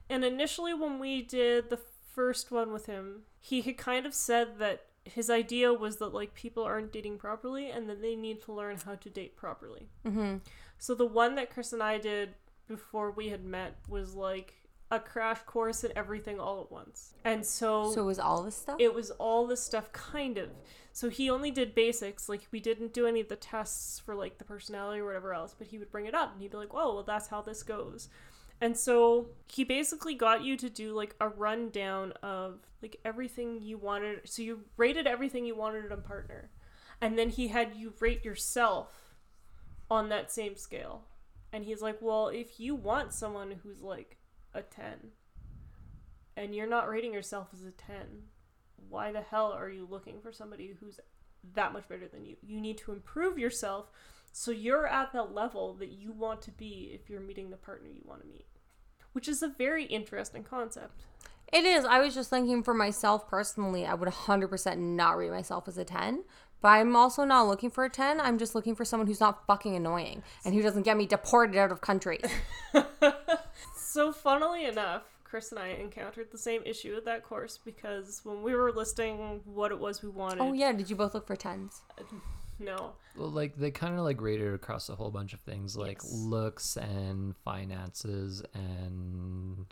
And 0.09 0.25
initially 0.25 0.73
when 0.73 0.99
we 0.99 1.21
did 1.23 1.69
the 1.69 1.79
first 2.13 2.51
one 2.51 2.73
with 2.73 2.87
him, 2.87 3.23
he 3.41 3.61
had 3.61 3.77
kind 3.77 4.07
of 4.07 4.15
said 4.15 4.59
that 4.59 4.87
his 5.05 5.29
idea 5.29 5.73
was 5.73 5.97
that 5.97 6.15
like 6.15 6.35
people 6.35 6.63
aren't 6.63 6.93
dating 6.93 7.19
properly 7.19 7.71
and 7.71 7.89
that 7.89 8.01
they 8.01 8.17
need 8.17 8.41
to 8.43 8.53
learn 8.53 8.79
how 8.85 8.95
to 8.95 9.11
date 9.11 9.37
properly. 9.37 9.89
hmm 10.05 10.37
So 10.79 10.95
the 10.95 11.07
one 11.07 11.35
that 11.35 11.51
Chris 11.51 11.73
and 11.75 11.83
I 11.83 11.99
did 11.99 12.31
before 12.69 13.11
we 13.11 13.29
had 13.29 13.45
met 13.45 13.77
was 13.89 14.15
like 14.15 14.55
a 14.91 14.99
crash 14.99 15.39
course 15.47 15.85
in 15.85 15.93
everything 15.97 16.41
all 16.41 16.63
at 16.63 16.73
once. 16.73 17.15
And 17.25 17.45
so, 17.47 17.93
So 17.93 18.07
was 18.07 18.19
all 18.19 18.43
this 18.43 18.57
stuff? 18.57 18.77
it 18.81 18.93
was 18.95 19.11
all 19.13 19.47
this 19.47 19.63
stuff 19.63 19.93
kind 19.93 20.37
of. 20.39 20.51
So 20.93 21.09
he 21.09 21.31
only 21.31 21.51
did 21.53 21.75
basics, 21.75 22.29
like 22.29 22.49
we 22.51 22.59
didn't 22.61 22.93
do 22.93 23.07
any 23.07 23.21
of 23.21 23.29
the 23.29 23.37
tests 23.37 24.01
for 24.01 24.15
like 24.15 24.39
the 24.39 24.45
personality 24.45 25.01
or 25.01 25.07
whatever 25.07 25.33
else, 25.33 25.55
but 25.57 25.69
he 25.69 25.79
would 25.79 25.93
bring 25.93 26.07
it 26.07 26.15
up 26.15 26.33
and 26.33 26.43
he'd 26.43 26.51
be 26.51 26.57
like, 26.57 26.73
"Whoa, 26.75 26.95
well 26.95 27.03
that's 27.05 27.29
how 27.29 27.41
this 27.41 27.63
goes." 27.63 28.09
And 28.61 28.77
so 28.77 29.29
he 29.47 29.63
basically 29.65 30.15
got 30.15 30.43
you 30.45 30.57
to 30.57 30.69
do 30.69 30.93
like 30.93 31.15
a 31.21 31.29
rundown 31.29 32.13
of 32.23 32.59
like 32.83 32.97
everything 33.05 33.61
you 33.63 33.79
wanted. 33.79 34.29
So 34.29 34.43
you 34.43 34.65
rated 34.77 35.07
everything 35.07 35.47
you 35.47 35.55
wanted 35.55 35.85
in 35.87 35.93
a 35.93 35.97
partner. 35.97 36.51
And 37.01 37.17
then 37.19 37.31
he 37.31 37.49
had 37.49 37.75
you 37.77 37.95
rate 38.01 38.25
yourself 38.25 39.15
on 39.91 40.09
that 40.11 40.31
same 40.31 40.57
scale. 40.57 41.05
And 41.53 41.65
he's 41.65 41.81
like, 41.81 41.99
"Well, 42.03 42.29
if 42.29 42.59
you 42.61 42.75
want 42.75 43.13
someone 43.13 43.53
who's 43.63 43.81
like 43.81 44.17
a 44.55 44.63
10 44.63 45.13
and 46.37 46.55
you're 46.55 46.67
not 46.67 46.89
rating 46.89 47.13
yourself 47.13 47.49
as 47.53 47.63
a 47.63 47.71
10, 47.71 47.97
why 48.89 49.13
the 49.13 49.21
hell 49.21 49.53
are 49.53 49.69
you 49.69 49.87
looking 49.89 50.21
for 50.21 50.33
somebody 50.33 50.75
who's 50.81 50.99
that 51.55 51.73
much 51.73 51.89
better 51.89 52.09
than 52.09 52.25
you? 52.25 52.37
You 52.43 52.61
need 52.61 52.79
to 52.79 52.93
improve 52.93 53.39
yourself 53.39 53.91
so 54.33 54.51
you're 54.51 54.87
at 54.87 55.13
the 55.13 55.23
level 55.23 55.75
that 55.75 55.91
you 55.91 56.13
want 56.13 56.41
to 56.43 56.51
be 56.51 56.91
if 56.95 57.11
you're 57.11 57.21
meeting 57.21 57.51
the 57.51 57.57
partner 57.57 57.89
you 57.89 58.03
want 58.05 58.23
to 58.23 58.29
meet." 58.29 58.47
Which 59.13 59.29
is 59.29 59.43
a 59.43 59.49
very 59.49 59.85
interesting 59.85 60.45
concept. 60.45 61.03
It 61.53 61.65
is. 61.65 61.85
I 61.85 61.99
was 61.99 62.15
just 62.15 62.31
thinking 62.31 62.63
for 62.63 62.75
myself 62.75 63.27
personally, 63.27 63.85
I 63.85 63.95
would 63.95 64.09
100% 64.09 64.79
not 64.79 65.17
rate 65.17 65.33
myself 65.33 65.67
as 65.67 65.77
a 65.77 65.85
10. 65.85 66.23
But 66.61 66.69
I'm 66.69 66.95
also 66.95 67.25
not 67.25 67.49
looking 67.49 67.71
for 67.71 67.85
a 67.85 67.91
10. 67.91 68.21
I'm 68.21 68.39
just 68.39 68.55
looking 68.55 68.77
for 68.77 68.85
someone 68.85 69.07
who's 69.07 69.19
not 69.19 69.47
fucking 69.47 69.75
annoying 69.75 70.23
and 70.45 70.55
who 70.55 70.63
doesn't 70.63 70.83
get 70.83 70.97
me 70.97 71.07
deported 71.07 71.57
out 71.57 71.73
of 71.73 71.81
country. 71.81 72.21
So, 73.93 74.13
funnily 74.13 74.67
enough, 74.67 75.03
Chris 75.25 75.51
and 75.51 75.59
I 75.59 75.71
encountered 75.71 76.31
the 76.31 76.39
same 76.39 76.63
issue 76.65 76.95
with 76.95 77.07
that 77.07 77.25
course 77.25 77.59
because 77.59 78.21
when 78.23 78.41
we 78.41 78.55
were 78.55 78.71
listing 78.71 79.41
what 79.45 79.73
it 79.73 79.81
was 79.81 80.01
we 80.01 80.09
wanted, 80.09 80.41
oh, 80.41 80.53
yeah. 80.53 80.71
Did 80.71 80.89
you 80.89 80.95
both 80.95 81.13
look 81.13 81.27
for 81.27 81.35
10s? 81.35 81.81
Uh, 81.99 82.05
no, 82.61 82.93
Well, 83.17 83.31
like 83.31 83.57
they 83.57 83.73
kind 83.73 83.95
of 83.95 84.05
like 84.05 84.21
rated 84.21 84.55
across 84.55 84.91
a 84.91 84.95
whole 84.95 85.11
bunch 85.11 85.33
of 85.33 85.41
things, 85.41 85.77
like 85.77 85.99
Yes. 86.05 86.13
looks 86.13 86.77
and 86.77 87.35
finances 87.39 88.45
and 88.55 89.67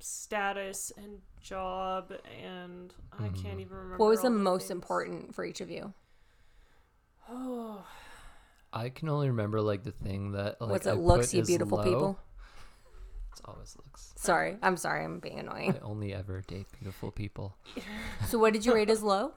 status 0.00 0.90
and 0.96 1.20
job 1.40 2.12
and 2.42 2.92
I 3.12 3.28
mm-hmm. 3.28 3.40
can't 3.40 3.60
even 3.60 3.76
remember. 3.76 3.98
What 3.98 4.08
was 4.08 4.18
all 4.18 4.24
the 4.24 4.30
most 4.30 4.62
things. 4.62 4.70
important 4.72 5.34
for 5.34 5.44
each 5.44 5.60
of 5.60 5.70
you? 5.70 5.94
Oh, 7.30 7.86
I 8.72 8.88
can 8.88 9.08
only 9.08 9.28
remember 9.28 9.60
like 9.60 9.84
the 9.84 9.92
thing 9.92 10.32
that 10.32 10.60
like 10.60 10.72
Was 10.72 10.86
I 10.88 10.92
it 10.92 10.98
looks, 10.98 11.26
put 11.28 11.34
you 11.34 11.44
beautiful 11.44 11.78
low. 11.78 11.84
people? 11.84 12.18
It's 13.34 13.42
always 13.46 13.76
looks. 13.76 14.12
Sorry. 14.16 14.56
I'm 14.62 14.76
sorry. 14.76 15.04
I'm 15.04 15.18
being 15.18 15.40
annoying. 15.40 15.74
I 15.74 15.84
only 15.84 16.14
ever 16.14 16.40
date 16.46 16.66
beautiful 16.78 17.10
people. 17.10 17.56
So, 18.28 18.38
what 18.38 18.52
did 18.52 18.64
you 18.64 18.72
rate 18.74 18.88
as 18.90 19.02
low? 19.02 19.32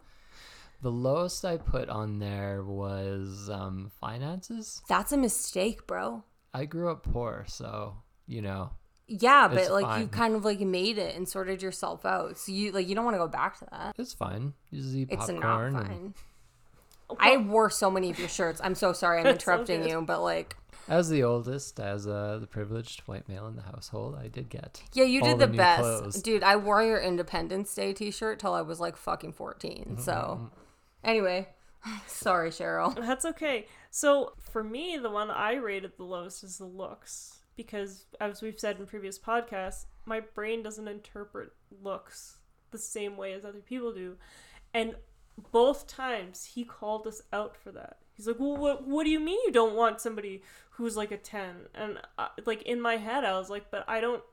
The 0.84 0.92
lowest 0.92 1.44
I 1.44 1.58
put 1.58 1.90
on 1.90 2.20
there 2.20 2.64
was 2.64 3.50
um, 3.52 3.92
finances. 4.00 4.82
That's 4.88 5.12
a 5.12 5.18
mistake, 5.18 5.88
bro. 5.88 6.24
I 6.54 6.66
grew 6.66 6.92
up 6.92 7.04
poor, 7.12 7.46
so 7.48 7.96
you 8.28 8.42
know. 8.44 8.70
Yeah, 9.08 9.48
but 9.48 9.58
It's 9.58 9.70
like 9.72 9.84
you 10.00 10.06
fine. 10.06 10.10
kind 10.10 10.36
of 10.36 10.46
like 10.46 10.60
made 10.60 10.98
it 11.00 11.16
and 11.16 11.28
sorted 11.28 11.62
yourself 11.64 12.06
out. 12.06 12.38
So 12.38 12.52
you 12.52 12.72
like 12.72 12.88
you 12.88 12.94
don't 12.94 13.06
want 13.06 13.16
to 13.16 13.20
go 13.20 13.28
back 13.28 13.58
to 13.60 13.66
that. 13.72 13.96
It's 13.98 14.14
fine. 14.14 14.54
You 14.70 14.82
just 14.82 14.96
eat 14.96 15.08
It's 15.12 15.28
not 15.28 15.42
popcorn. 15.42 15.76
and- 15.76 15.86
fine. 15.88 16.14
I 17.20 17.38
wore 17.38 17.70
so 17.70 17.90
many 17.90 18.10
of 18.12 18.20
your 18.20 18.28
shirts. 18.30 18.60
I'm 18.64 18.76
so 18.76 18.92
sorry 18.94 19.20
I'm 19.20 19.24
That's 19.24 19.44
so 19.44 19.52
interrupting 19.54 19.88
you, 19.88 20.02
but 20.02 20.22
like 20.22 20.56
as 20.88 21.10
the 21.10 21.24
oldest, 21.24 21.80
as 21.80 22.08
uh, 22.08 22.38
the 22.40 22.48
privileged 22.48 23.02
white 23.02 23.28
male 23.28 23.48
in 23.48 23.56
the 23.56 23.62
household, 23.62 24.16
I 24.16 24.28
did 24.28 24.50
get. 24.50 24.82
Yeah, 24.94 25.04
you 25.04 25.22
all 25.22 25.30
did 25.30 25.40
the 25.40 25.48
the, 25.48 25.58
best. 25.58 25.82
clothes. 25.82 26.22
Dude, 26.22 26.44
I 26.44 26.56
wore 26.56 26.84
your 26.84 27.00
Independence 27.00 27.74
Day 27.74 27.94
t 27.94 28.12
shirt 28.12 28.40
till 28.40 28.54
I 28.54 28.62
was 28.62 28.80
like 28.80 28.96
fucking 28.96 29.34
14. 29.34 29.98
So, 30.00 30.50
anyway, 31.04 31.48
sorry, 32.08 32.50
Cheryl. 32.50 32.96
That's 32.96 33.26
okay. 33.26 33.68
So 33.92 34.34
for 34.52 34.64
me, 34.64 34.98
the 34.98 35.10
one 35.10 35.30
I 35.30 35.56
rated 35.56 35.94
the 35.98 36.04
lowest 36.04 36.44
is 36.44 36.58
the 36.58 36.66
looks 36.66 37.40
because, 37.56 38.06
as 38.22 38.42
we've 38.42 38.60
said 38.60 38.80
in 38.80 38.86
previous 38.86 39.18
podcasts, 39.18 39.86
my 40.06 40.20
brain 40.20 40.64
doesn't 40.64 40.88
interpret 40.88 41.52
looks 41.82 42.38
the 42.72 42.78
same 42.78 43.18
way 43.18 43.34
as 43.34 43.44
other 43.44 43.60
people 43.60 43.94
do, 43.94 44.18
and 44.74 44.96
both 45.52 45.88
times 45.88 46.46
he 46.46 46.64
called 46.64 47.08
us 47.08 47.22
out 47.34 47.56
for 47.58 47.72
that. 47.72 47.98
He's 48.18 48.28
like, 48.28 48.40
"Well, 48.40 48.58
what? 48.58 48.88
What 48.88 49.04
do 49.06 49.10
you 49.12 49.20
mean 49.20 49.40
you 49.46 49.52
don't 49.52 49.76
want 49.76 50.02
somebody 50.02 50.44
who's 50.72 50.98
like 50.98 51.12
a 51.12 51.18
10? 51.18 51.68
And 51.74 52.00
I, 52.18 52.30
like 52.46 52.64
in 52.64 52.82
my 52.82 52.98
head, 52.98 53.24
I 53.24 53.38
was 53.38 53.50
like, 53.50 53.72
"But 53.72 53.86
I 53.88 54.02
don't, 54.02 54.24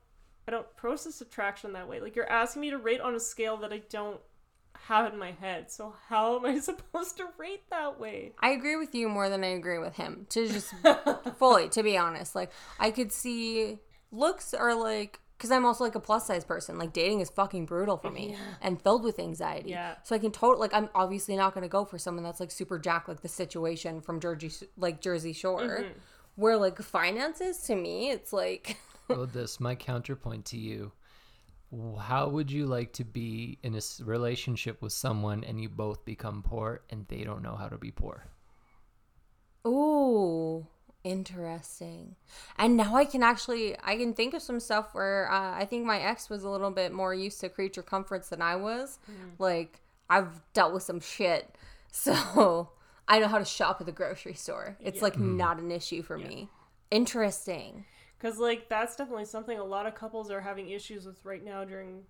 I 0.48 0.50
don't 0.50 0.76
process 0.76 1.20
attraction 1.20 1.74
that 1.74 1.88
way. 1.88 2.00
Like 2.00 2.16
you're 2.16 2.30
asking 2.30 2.62
me 2.62 2.70
to 2.70 2.78
rate 2.78 3.00
on 3.00 3.14
a 3.14 3.20
scale 3.20 3.56
that 3.58 3.72
I 3.72 3.82
don't." 3.90 4.20
have 4.88 5.10
in 5.10 5.18
my 5.18 5.30
head 5.30 5.70
so 5.70 5.94
how 6.08 6.36
am 6.36 6.44
i 6.44 6.58
supposed 6.60 7.16
to 7.16 7.24
rate 7.38 7.62
that 7.70 7.98
way 7.98 8.32
I 8.40 8.50
agree 8.50 8.76
with 8.76 8.94
you 8.94 9.08
more 9.08 9.30
than 9.30 9.42
I 9.42 9.48
agree 9.48 9.78
with 9.78 9.94
him. 9.94 10.26
To 10.30 10.46
just 10.46 10.74
fully, 11.38 11.68
to 11.70 11.82
be 11.82 11.96
honest, 11.96 12.34
like 12.34 12.50
I 12.78 12.90
could 12.90 13.12
see 13.12 13.78
looks 14.10 14.52
are 14.52 14.74
like 14.74 15.20
because 15.36 15.50
I'm 15.50 15.64
also 15.64 15.84
like 15.84 15.94
a 15.94 16.00
plus 16.00 16.26
size 16.26 16.44
person. 16.44 16.78
Like 16.78 16.92
dating 16.92 17.20
is 17.20 17.30
fucking 17.30 17.66
brutal 17.66 17.96
for 17.96 18.10
me 18.10 18.36
and 18.62 18.80
filled 18.80 19.04
with 19.04 19.18
anxiety. 19.18 19.70
Yeah. 19.70 19.96
So 20.02 20.14
I 20.14 20.18
can 20.18 20.30
totally 20.30 20.60
like 20.60 20.74
I'm 20.74 20.88
obviously 20.94 21.36
not 21.36 21.54
gonna 21.54 21.68
go 21.68 21.84
for 21.84 21.98
someone 21.98 22.24
that's 22.24 22.40
like 22.40 22.50
super 22.50 22.78
jack 22.78 23.08
like 23.08 23.20
the 23.20 23.28
situation 23.28 24.00
from 24.00 24.20
Jersey 24.20 24.68
like 24.76 25.00
Jersey 25.00 25.32
Shore, 25.32 25.60
mm-hmm. 25.60 25.98
where 26.36 26.56
like 26.56 26.80
finances 26.80 27.58
to 27.62 27.74
me 27.74 28.10
it's 28.10 28.32
like 28.32 28.76
oh, 29.10 29.26
this 29.26 29.60
my 29.60 29.74
counterpoint 29.74 30.44
to 30.46 30.58
you. 30.58 30.92
How 32.00 32.28
would 32.28 32.52
you 32.52 32.66
like 32.66 32.92
to 32.94 33.04
be 33.04 33.58
in 33.64 33.74
a 33.74 33.80
relationship 34.04 34.80
with 34.80 34.92
someone 34.92 35.42
and 35.42 35.60
you 35.60 35.68
both 35.68 36.04
become 36.04 36.42
poor 36.42 36.82
and 36.88 37.04
they 37.08 37.24
don't 37.24 37.42
know 37.42 37.56
how 37.56 37.68
to 37.68 37.76
be 37.76 37.90
poor? 37.90 38.28
Ooh, 39.66 40.66
interesting. 41.04 42.16
And 42.58 42.76
now 42.76 42.96
I 42.96 43.04
can 43.04 43.22
actually 43.22 43.76
I 43.84 43.96
can 43.96 44.14
think 44.14 44.34
of 44.34 44.42
some 44.42 44.58
stuff 44.58 44.94
where 44.94 45.30
uh, 45.30 45.54
I 45.54 45.66
think 45.66 45.84
my 45.84 46.00
ex 46.00 46.28
was 46.28 46.42
a 46.42 46.48
little 46.48 46.70
bit 46.70 46.92
more 46.92 47.14
used 47.14 47.40
to 47.40 47.48
creature 47.48 47.82
comforts 47.82 48.30
than 48.30 48.42
I 48.42 48.56
was. 48.56 48.98
Like 49.38 49.80
I've 50.10 50.40
dealt 50.52 50.74
with 50.74 50.82
some 50.82 51.00
shit, 51.00 51.54
so 51.92 52.70
I 53.06 53.18
know 53.18 53.28
how 53.28 53.38
to 53.38 53.44
shop 53.44 53.80
at 53.80 53.86
the 53.86 53.92
grocery 53.92 54.34
store. 54.34 54.76
It's 54.80 55.02
like 55.02 55.18
not 55.18 55.58
an 55.58 55.70
issue 55.70 56.02
for 56.02 56.18
me. 56.18 56.48
Interesting. 56.90 57.84
Because, 58.18 58.38
like, 58.38 58.68
that's 58.68 58.96
definitely 58.96 59.26
something 59.26 59.58
a 59.58 59.64
lot 59.64 59.86
of 59.86 59.94
couples 59.94 60.30
are 60.30 60.40
having 60.40 60.70
issues 60.70 61.04
with 61.04 61.22
right 61.24 61.44
now 61.44 61.64
during. 61.64 62.04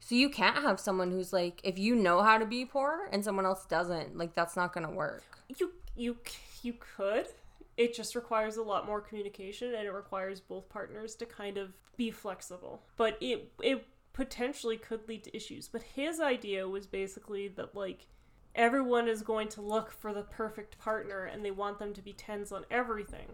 So 0.00 0.14
you 0.14 0.28
can't 0.28 0.56
have 0.56 0.80
someone 0.80 1.10
who's 1.10 1.32
like, 1.32 1.60
if 1.62 1.78
you 1.78 1.94
know 1.94 2.22
how 2.22 2.38
to 2.38 2.46
be 2.46 2.64
poor 2.64 3.08
and 3.12 3.22
someone 3.22 3.44
else 3.44 3.66
doesn't, 3.66 4.16
like 4.16 4.34
that's 4.34 4.56
not 4.56 4.72
gonna 4.72 4.90
work. 4.90 5.22
You, 5.58 5.72
you, 5.94 6.16
you 6.62 6.74
could. 6.96 7.26
It 7.80 7.94
just 7.94 8.14
requires 8.14 8.58
a 8.58 8.62
lot 8.62 8.84
more 8.84 9.00
communication 9.00 9.74
and 9.74 9.86
it 9.86 9.92
requires 9.92 10.38
both 10.38 10.68
partners 10.68 11.14
to 11.14 11.24
kind 11.24 11.56
of 11.56 11.72
be 11.96 12.10
flexible. 12.10 12.82
But 12.98 13.16
it, 13.22 13.50
it 13.62 13.86
potentially 14.12 14.76
could 14.76 15.08
lead 15.08 15.24
to 15.24 15.34
issues. 15.34 15.66
But 15.66 15.82
his 15.82 16.20
idea 16.20 16.68
was 16.68 16.86
basically 16.86 17.48
that, 17.48 17.74
like, 17.74 18.06
everyone 18.54 19.08
is 19.08 19.22
going 19.22 19.48
to 19.48 19.62
look 19.62 19.90
for 19.92 20.12
the 20.12 20.24
perfect 20.24 20.78
partner 20.78 21.24
and 21.24 21.42
they 21.42 21.52
want 21.52 21.78
them 21.78 21.94
to 21.94 22.02
be 22.02 22.12
tens 22.12 22.52
on 22.52 22.66
everything. 22.70 23.28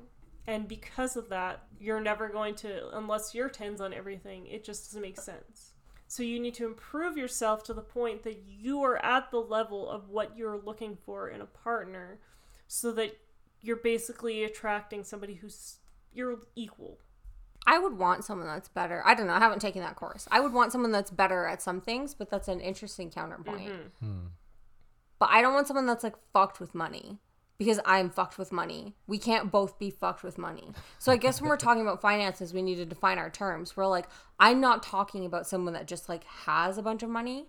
And 0.47 0.69
because 0.69 1.17
of 1.17 1.29
that, 1.31 1.65
you're 1.81 1.99
never 1.99 2.29
going 2.29 2.55
to, 2.57 2.97
unless 2.97 3.35
you're 3.35 3.49
tens 3.49 3.81
on 3.81 3.93
everything, 3.93 4.47
it 4.47 4.63
just 4.63 4.85
doesn't 4.85 5.03
make 5.03 5.21
sense. 5.21 5.73
So 6.07 6.23
you 6.23 6.39
need 6.39 6.55
to 6.55 6.67
improve 6.67 7.17
yourself 7.17 7.65
to 7.65 7.75
the 7.75 7.83
point 7.83 8.23
that 8.23 8.45
you 8.47 8.81
are 8.85 9.05
at 9.05 9.33
the 9.33 9.41
level 9.41 9.91
of 9.91 10.09
what 10.09 10.39
you're 10.39 10.57
looking 10.57 10.97
for 11.05 11.31
in 11.31 11.41
a 11.41 11.47
partner 11.47 12.21
so 12.69 12.93
that 12.93 13.19
you're 13.67 13.77
basically 13.77 14.45
attracting 14.45 15.05
somebody 15.05 15.35
who's 15.35 15.79
you're 16.13 16.39
equal. 16.55 16.99
I 17.67 17.79
would 17.79 17.99
want 17.99 18.25
someone 18.25 18.47
that's 18.47 18.69
better. 18.69 19.03
I 19.05 19.15
don't 19.15 19.27
know. 19.27 19.33
I 19.33 19.41
haven't 19.41 19.59
taken 19.59 19.83
that 19.83 19.97
course. 19.97 20.29
I 20.31 20.39
would 20.39 20.53
want 20.53 20.71
someone 20.71 20.93
that's 20.93 21.11
better 21.11 21.47
at 21.47 21.61
some 21.61 21.81
things, 21.81 22.15
but 22.15 22.31
that's 22.31 22.47
an 22.47 22.61
interesting 22.61 23.11
counterpoint. 23.11 23.73
Mm-hmm. 23.73 24.07
Hmm. 24.07 24.27
But 25.19 25.31
I 25.33 25.43
don't 25.43 25.53
want 25.55 25.67
someone 25.67 25.87
that's 25.87 26.05
like 26.05 26.15
fucked 26.33 26.61
with 26.61 26.75
money. 26.75 27.19
because 27.59 27.81
I'm 27.87 28.11
fucked 28.11 28.39
with 28.39 28.53
money. 28.53 28.95
We 29.07 29.19
can't 29.19 29.51
both 29.51 29.79
be 29.79 29.91
fucked 29.91 30.23
with 30.23 30.37
money. 30.37 30.73
So 30.99 31.11
I 31.11 31.17
guess 31.17 31.41
when 31.41 31.49
we're 31.49 31.57
talking 31.67 31.83
about 31.83 32.03
finances, 32.03 32.53
we 32.53 32.63
need 32.63 32.77
to 32.77 32.85
define 32.85 33.19
our 33.19 33.31
terms. 33.31 33.77
We're 33.77 33.87
like, 33.87 34.09
I'm 34.39 34.61
not 34.61 34.83
talking 34.83 35.25
about 35.25 35.47
someone 35.47 35.73
that 35.73 35.87
just 35.87 36.09
like 36.09 36.25
has 36.25 36.77
a 36.79 36.83
bunch 36.83 37.03
of 37.03 37.09
money 37.09 37.47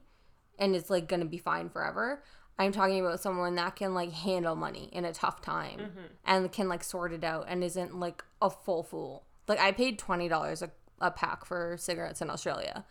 and 0.57 0.75
it's 0.75 0.89
like 0.89 1.07
gonna 1.07 1.25
be 1.25 1.37
fine 1.37 1.69
forever. 1.69 2.23
I'm 2.59 2.71
talking 2.71 2.99
about 2.99 3.19
someone 3.19 3.55
that 3.55 3.75
can 3.75 3.93
like 3.93 4.11
handle 4.11 4.55
money 4.55 4.89
in 4.91 5.05
a 5.05 5.13
tough 5.13 5.41
time 5.41 5.91
and 6.25 6.51
can 6.51 6.67
like 6.67 6.83
sort 6.83 7.13
it 7.13 7.23
out 7.23 7.45
and 7.47 7.63
isn't 7.63 7.99
like 7.99 8.23
a 8.41 8.49
full 8.49 8.83
fool. 8.83 9.23
Like 9.47 9.59
I 9.59 9.71
paid 9.71 9.99
twenty 9.99 10.27
dollars 10.27 10.61
a 10.61 10.71
a 10.99 11.11
pack 11.11 11.45
for 11.45 11.75
cigarettes 11.77 12.21
in 12.21 12.29
Australia. 12.29 12.83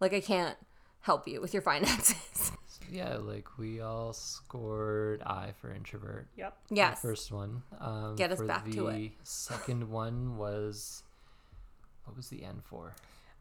Like 0.00 0.12
I 0.12 0.20
can't 0.20 0.56
help 1.00 1.26
you 1.26 1.40
with 1.40 1.54
your 1.54 1.62
finances. 1.70 2.52
Yeah, 2.90 3.16
like 3.16 3.56
we 3.56 3.80
all 3.80 4.12
scored 4.12 5.22
I 5.24 5.52
for 5.60 5.72
introvert. 5.72 6.26
Yep. 6.36 6.56
yes. 6.70 7.00
First 7.00 7.32
one. 7.32 7.62
Um, 7.80 8.14
Get 8.16 8.30
us 8.30 8.38
for 8.38 8.46
back 8.46 8.66
the 8.66 8.72
to 8.72 8.88
it. 8.88 9.12
Second 9.22 9.88
one 9.90 10.36
was 10.36 11.02
what 12.04 12.14
was 12.16 12.28
the 12.28 12.44
N 12.44 12.60
for? 12.62 12.92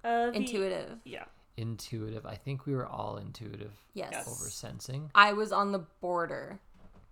Uh, 0.03 0.27
the- 0.31 0.37
Intuitive. 0.37 0.97
Yeah. 1.03 1.25
Intuitive. 1.57 2.25
I 2.25 2.35
think 2.35 2.65
we 2.65 2.73
were 2.75 2.87
all 2.87 3.17
intuitive 3.17 3.73
Yes. 3.93 4.09
Yes. 4.11 4.27
over 4.27 4.49
sensing. 4.49 5.11
I 5.13 5.33
was 5.33 5.51
on 5.51 5.71
the 5.71 5.85
border. 6.01 6.59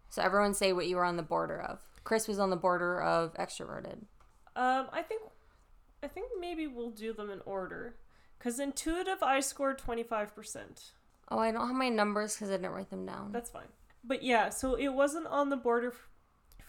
So 0.10 0.22
everyone 0.22 0.54
say 0.54 0.74
what 0.74 0.88
you 0.88 0.96
were 0.98 1.06
on 1.06 1.16
the 1.18 1.24
border 1.24 1.62
of. 1.62 1.80
Chris 2.04 2.28
was 2.28 2.40
on 2.40 2.50
the 2.50 2.56
border 2.56 3.02
of 3.02 3.34
extroverted. 3.36 4.00
Um, 4.56 4.88
I 4.92 5.04
think, 5.08 5.22
I 6.04 6.08
think 6.08 6.28
maybe 6.40 6.68
we'll 6.68 6.90
do 6.90 7.14
them 7.14 7.30
in 7.30 7.40
order, 7.46 7.96
because 8.38 8.60
intuitive 8.60 9.22
I 9.24 9.40
scored 9.40 9.78
twenty 9.78 10.04
five 10.04 10.36
percent. 10.36 10.92
Oh, 11.30 11.38
I 11.40 11.52
don't 11.52 11.68
have 11.68 11.76
my 11.78 11.88
numbers 11.90 12.34
because 12.36 12.50
I 12.50 12.54
didn't 12.58 12.72
write 12.72 12.90
them 12.90 13.06
down. 13.06 13.32
That's 13.32 13.50
fine. 13.52 13.68
But 14.04 14.24
yeah, 14.24 14.50
so 14.50 14.74
it 14.74 14.90
wasn't 14.90 15.28
on 15.28 15.50
the 15.50 15.56
border 15.56 15.90
f- 15.92 16.10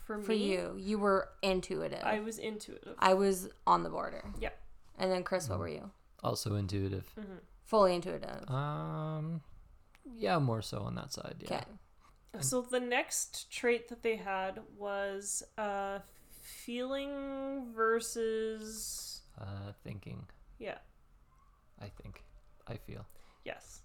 for 0.06 0.18
me. 0.18 0.24
For 0.24 0.32
you, 0.34 0.76
you 0.78 0.98
were 0.98 1.30
intuitive. 1.42 2.02
I 2.04 2.20
was 2.20 2.38
intuitive. 2.38 2.94
I 2.98 3.14
was 3.14 3.48
on 3.66 3.82
the 3.82 3.88
border. 3.90 4.22
Yeah. 4.38 4.50
And 4.98 5.10
then 5.10 5.24
Chris, 5.24 5.48
what 5.48 5.58
were 5.58 5.66
you? 5.68 5.90
Also 6.22 6.54
intuitive. 6.54 7.10
Fully 7.72 7.94
intuitive. 7.94 8.48
Um, 8.50 9.40
yeah, 10.16 10.38
more 10.38 10.60
so 10.60 10.80
on 10.82 10.94
that 10.96 11.10
side. 11.12 11.36
Yeah. 11.40 11.56
Okay. 12.34 12.42
So 12.42 12.60
the 12.60 12.80
next 12.80 13.50
trait 13.50 13.88
that 13.88 14.02
they 14.02 14.16
had 14.16 14.60
was 14.76 15.42
uh, 15.56 16.00
feeling 16.30 17.72
versus 17.74 19.22
Uh, 19.40 19.72
thinking. 19.84 20.26
yeah, 20.58 20.78
I 21.80 21.86
think. 22.02 22.22
I 22.68 22.76
feel. 22.76 23.06
yes. 23.44 23.80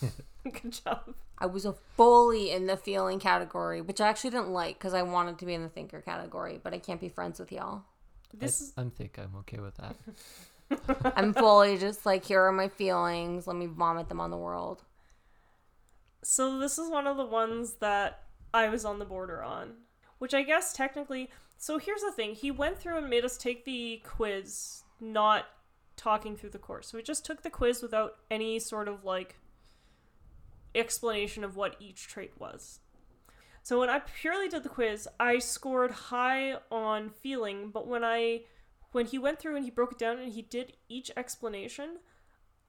Good 0.44 0.72
job. 0.84 1.14
I 1.38 1.46
was 1.46 1.64
a 1.64 1.72
fully 1.96 2.50
in 2.50 2.66
the 2.66 2.76
feeling 2.76 3.18
category, 3.18 3.80
which 3.80 4.00
I 4.00 4.08
actually 4.08 4.30
didn't 4.30 4.50
like 4.52 4.78
because 4.78 4.92
I 4.94 5.02
wanted 5.02 5.38
to 5.38 5.46
be 5.46 5.54
in 5.54 5.62
the 5.62 5.68
thinker 5.70 6.00
category, 6.02 6.60
but 6.62 6.74
I 6.74 6.78
can't 6.78 7.00
be 7.00 7.08
friends 7.08 7.40
with 7.40 7.50
y'all. 7.50 7.82
This 8.34 8.72
I, 8.76 8.80
I'm 8.82 8.90
think 8.90 9.18
I'm 9.18 9.34
okay 9.40 9.58
with 9.60 9.76
that. 9.76 9.96
I'm 11.16 11.34
fully 11.34 11.78
just 11.78 12.04
like, 12.06 12.24
here 12.24 12.42
are 12.42 12.52
my 12.52 12.68
feelings. 12.68 13.46
Let 13.46 13.56
me 13.56 13.66
vomit 13.66 14.08
them 14.08 14.20
on 14.20 14.30
the 14.30 14.36
world. 14.36 14.82
so 16.22 16.58
this 16.58 16.78
is 16.78 16.90
one 16.90 17.06
of 17.06 17.16
the 17.16 17.26
ones 17.26 17.74
that 17.74 18.22
I 18.54 18.68
was 18.68 18.84
on 18.84 18.98
the 18.98 19.04
border 19.04 19.42
on, 19.42 19.74
which 20.18 20.34
I 20.34 20.42
guess 20.42 20.72
technically. 20.72 21.30
So 21.58 21.78
here's 21.78 22.02
the 22.02 22.12
thing: 22.12 22.34
he 22.34 22.50
went 22.50 22.78
through 22.78 22.98
and 22.98 23.08
made 23.10 23.24
us 23.24 23.36
take 23.36 23.64
the 23.64 24.02
quiz, 24.04 24.82
not 25.00 25.46
talking 25.96 26.36
through 26.36 26.50
the 26.50 26.58
course. 26.58 26.88
So 26.88 26.98
we 26.98 27.02
just 27.02 27.24
took 27.24 27.42
the 27.42 27.50
quiz 27.50 27.82
without 27.82 28.16
any 28.30 28.58
sort 28.58 28.88
of 28.88 29.04
like 29.04 29.36
explanation 30.74 31.44
of 31.44 31.56
what 31.56 31.76
each 31.80 32.06
trait 32.06 32.32
was. 32.38 32.80
So 33.62 33.78
when 33.78 33.90
I 33.90 34.00
purely 34.00 34.48
did 34.48 34.64
the 34.64 34.68
quiz, 34.68 35.06
I 35.20 35.38
scored 35.38 35.90
high 35.92 36.56
on 36.70 37.10
feeling, 37.10 37.70
but 37.70 37.86
when 37.86 38.02
I 38.02 38.42
when 38.92 39.06
he 39.06 39.18
went 39.18 39.38
through 39.38 39.56
and 39.56 39.64
he 39.64 39.70
broke 39.70 39.92
it 39.92 39.98
down 39.98 40.18
and 40.18 40.32
he 40.32 40.42
did 40.42 40.74
each 40.88 41.10
explanation, 41.16 41.98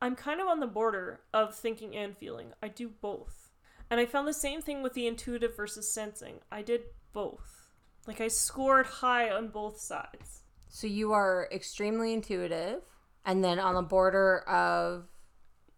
I'm 0.01 0.15
kind 0.15 0.41
of 0.41 0.47
on 0.47 0.59
the 0.59 0.67
border 0.67 1.21
of 1.33 1.55
thinking 1.55 1.95
and 1.95 2.17
feeling. 2.17 2.53
I 2.61 2.67
do 2.69 2.89
both. 2.89 3.51
And 3.89 3.99
I 3.99 4.05
found 4.05 4.27
the 4.27 4.33
same 4.33 4.61
thing 4.61 4.81
with 4.81 4.93
the 4.93 5.07
intuitive 5.07 5.55
versus 5.55 5.93
sensing. 5.93 6.39
I 6.51 6.61
did 6.61 6.81
both. 7.13 7.67
Like 8.07 8.19
I 8.19 8.27
scored 8.27 8.85
high 8.85 9.29
on 9.29 9.49
both 9.49 9.79
sides. 9.79 10.41
So 10.67 10.87
you 10.87 11.11
are 11.11 11.47
extremely 11.51 12.13
intuitive 12.13 12.81
and 13.25 13.43
then 13.43 13.59
on 13.59 13.75
the 13.75 13.81
border 13.81 14.39
of 14.39 15.05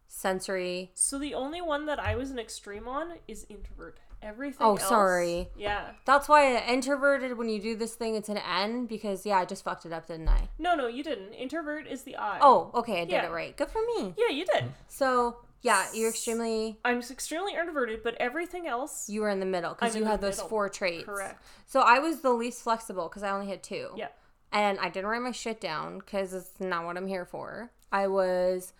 sensory. 0.08 0.92
So 0.96 1.20
the 1.20 1.34
only 1.34 1.62
one 1.62 1.86
that 1.88 2.00
I 2.00 2.16
was 2.16 2.32
an 2.32 2.40
extreme 2.40 2.88
on 2.88 3.16
is 3.28 3.46
introvert. 3.50 4.00
Everything 4.26 4.66
Oh, 4.66 4.72
else- 4.72 4.88
sorry. 4.90 5.50
Yeah. 5.56 5.92
That's 6.06 6.28
why 6.28 6.58
introverted, 6.68 7.38
when 7.38 7.48
you 7.48 7.62
do 7.62 7.76
this 7.76 7.94
thing, 7.94 8.16
it's 8.16 8.28
an 8.28 8.38
N 8.38 8.88
because, 8.88 9.24
yeah, 9.26 9.38
I 9.38 9.46
just 9.46 9.64
fucked 9.64 9.86
it 9.86 9.94
up, 9.94 10.08
didn't 10.08 10.28
I? 10.28 10.50
No, 10.58 10.74
no, 10.74 10.88
you 10.88 11.04
didn't. 11.04 11.34
Introvert 11.34 11.86
is 11.86 12.02
the 12.04 12.16
I. 12.18 12.40
Oh, 12.42 12.72
okay, 12.74 13.02
I 13.02 13.06
did 13.06 13.12
Yeah. 13.12 13.28
it 13.28 13.32
right. 13.32 13.56
Good 13.56 13.70
for 13.70 13.82
me. 13.96 14.16
Yeah, 14.18 14.30
you 14.30 14.46
did. 14.46 14.66
So, 14.88 15.38
yeah, 15.62 15.86
you're 15.94 16.10
extremely. 16.10 16.80
I'm 16.84 16.98
extremely 17.00 17.54
introverted, 17.54 18.02
but 18.04 18.16
everything 18.20 18.66
else 18.68 19.08
You 19.10 19.22
were 19.22 19.30
in 19.30 19.40
the 19.40 19.46
middle 19.46 19.76
because 19.76 19.96
you 19.96 20.06
had 20.06 20.22
those 20.22 20.38
middle. 20.38 20.50
four 20.50 20.70
traits. 20.70 21.06
correct. 21.06 21.44
So 21.68 21.82
I 21.82 22.00
was 22.00 22.22
the 22.22 22.32
least 22.34 22.64
flexible 22.64 23.08
because 23.08 23.22
I 23.22 23.30
only 23.30 23.48
had 23.48 23.62
two. 23.62 23.90
Yeah. 23.96 24.08
And 24.52 24.80
I 24.80 24.90
didn't 24.90 25.08
write 25.10 25.22
my 25.22 25.32
shit 25.32 25.62
down 25.62 26.00
because 26.00 26.34
it's 26.34 26.60
not 26.60 26.86
what 26.86 26.98
I'm 26.98 27.08
here 27.08 27.26
for. 27.26 27.70
I 27.92 28.08
was 28.08 28.74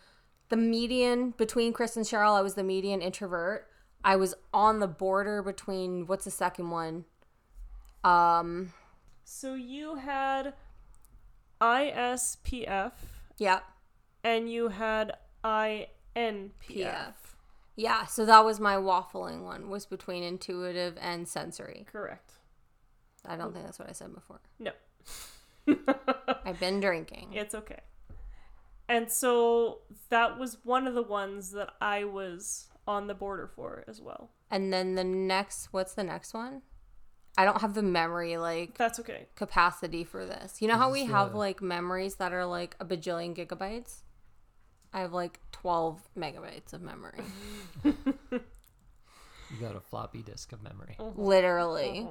the 0.50 0.58
median 0.58 1.32
between 1.32 1.72
Chris 1.74 1.96
and 1.98 2.06
Cheryl. 2.06 2.36
I 2.36 2.42
was 2.42 2.56
the 2.56 2.64
median 2.64 3.02
introvert. 3.02 3.68
I 4.06 4.16
was 4.16 4.36
on 4.54 4.80
the 4.80 4.88
border 4.88 5.42
between 5.42 6.06
what's 6.06 6.26
the 6.26 6.32
second 6.32 6.70
one? 6.70 7.06
Um, 8.04 8.72
So 9.24 9.56
you 9.56 9.96
had 9.96 10.54
ISPF 11.60 12.92
yeah, 13.38 13.60
and 14.24 14.50
you 14.50 14.70
had 14.70 15.14
INPF. 15.44 16.52
PF. 16.70 17.14
Yeah, 17.76 18.06
so 18.06 18.26
that 18.26 18.46
was 18.46 18.60
my 18.60 18.76
waffling 18.76 19.44
one. 19.44 19.70
Was 19.70 19.86
between 19.86 20.24
intuitive 20.24 20.98
and 21.02 21.28
sensory. 21.28 21.86
Correct. 21.92 22.34
I 23.26 23.36
don't 23.36 23.54
think 23.54 23.66
that's 23.66 23.80
what 23.80 23.90
I 23.90 23.94
said 23.94 24.14
before. 24.14 24.40
No. 24.60 24.72
I've 26.46 26.60
been 26.60 26.80
drinking. 26.80 27.34
It's 27.34 27.56
okay. 27.56 27.80
And 28.88 29.12
so 29.12 29.80
that 30.10 30.38
was 30.38 30.60
one 30.64 30.86
of 30.88 30.94
the 30.94 31.02
ones 31.02 31.52
that 31.52 31.72
I 31.82 32.04
was 32.04 32.68
on 32.88 33.08
the 33.08 33.14
border 33.14 33.48
for 33.48 33.84
as 33.88 34.02
well. 34.02 34.30
And 34.52 34.72
then 34.72 34.96
the 34.96 35.04
next, 35.04 35.70
what's 35.72 35.94
the 35.94 36.04
next 36.04 36.34
one? 36.34 36.62
I 37.38 37.44
don't 37.44 37.60
have 37.62 37.74
the 37.74 37.82
memory 37.84 38.38
like 38.38 38.78
That's 38.78 39.00
okay. 39.00 39.28
capacity 39.36 40.04
for 40.04 40.26
this. 40.26 40.62
You 40.62 40.68
know 40.70 40.78
how 40.78 40.92
we 40.92 41.02
This, 41.02 41.12
have 41.12 41.36
uh, 41.36 41.38
like 41.38 41.62
memories 41.62 42.16
that 42.16 42.32
are 42.32 42.46
like 42.46 42.76
a 42.80 42.86
bajillion 42.86 43.36
gigabytes? 43.36 44.04
I 44.94 45.00
have 45.02 45.12
like 45.12 45.40
12 45.52 46.02
megabytes 46.18 46.74
of 46.74 46.82
memory. 46.82 47.20
You 49.52 49.62
got 49.66 49.76
a 49.76 49.80
floppy 49.80 50.22
disk 50.22 50.52
of 50.54 50.64
memory. 50.64 50.98
Literally. 51.16 52.08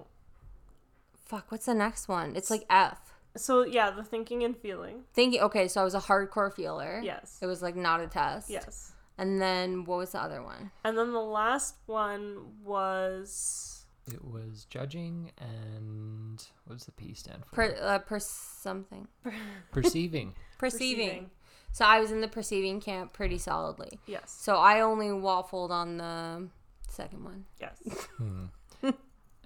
Fuck, 1.26 1.50
what's 1.50 1.66
the 1.66 1.74
next 1.74 2.08
one? 2.08 2.36
It's 2.36 2.50
like 2.50 2.64
F. 2.70 2.98
So 3.36 3.64
yeah, 3.64 3.90
the 3.90 4.04
thinking 4.04 4.44
and 4.44 4.56
feeling. 4.56 5.02
Thinking, 5.12 5.40
okay, 5.40 5.66
so 5.66 5.80
I 5.80 5.84
was 5.84 5.94
a 5.94 6.00
hardcore 6.00 6.52
feeler. 6.54 7.00
Yes. 7.02 7.38
It 7.42 7.46
was 7.46 7.60
like 7.60 7.74
not 7.74 8.00
a 8.00 8.06
test. 8.06 8.48
Yes. 8.48 8.92
And 9.16 9.40
then 9.40 9.84
what 9.84 9.98
was 9.98 10.12
the 10.12 10.20
other 10.22 10.42
one? 10.42 10.70
And 10.84 10.98
then 10.98 11.12
the 11.12 11.20
last 11.20 11.76
one 11.86 12.38
was 12.64 13.84
It 14.12 14.24
was 14.24 14.66
judging 14.68 15.30
and 15.38 16.42
what 16.64 16.76
does 16.78 16.86
the 16.86 16.92
P 16.92 17.14
stand 17.14 17.44
for? 17.46 17.54
Per, 17.54 17.76
uh, 17.80 17.98
per 18.00 18.18
something. 18.18 19.06
Perceiving. 19.72 20.34
Perceiving. 20.58 21.06
Perceiving. 21.08 21.30
So 21.72 21.84
I 21.84 21.98
was 22.00 22.12
in 22.12 22.20
the 22.20 22.28
perceiving 22.28 22.80
camp 22.80 23.12
pretty 23.12 23.38
solidly. 23.38 23.98
yes. 24.06 24.36
So 24.40 24.56
I 24.56 24.80
only 24.80 25.08
waffled 25.08 25.70
on 25.70 25.96
the 25.98 26.48
second 26.88 27.24
one. 27.24 27.44
Yes. 27.60 28.08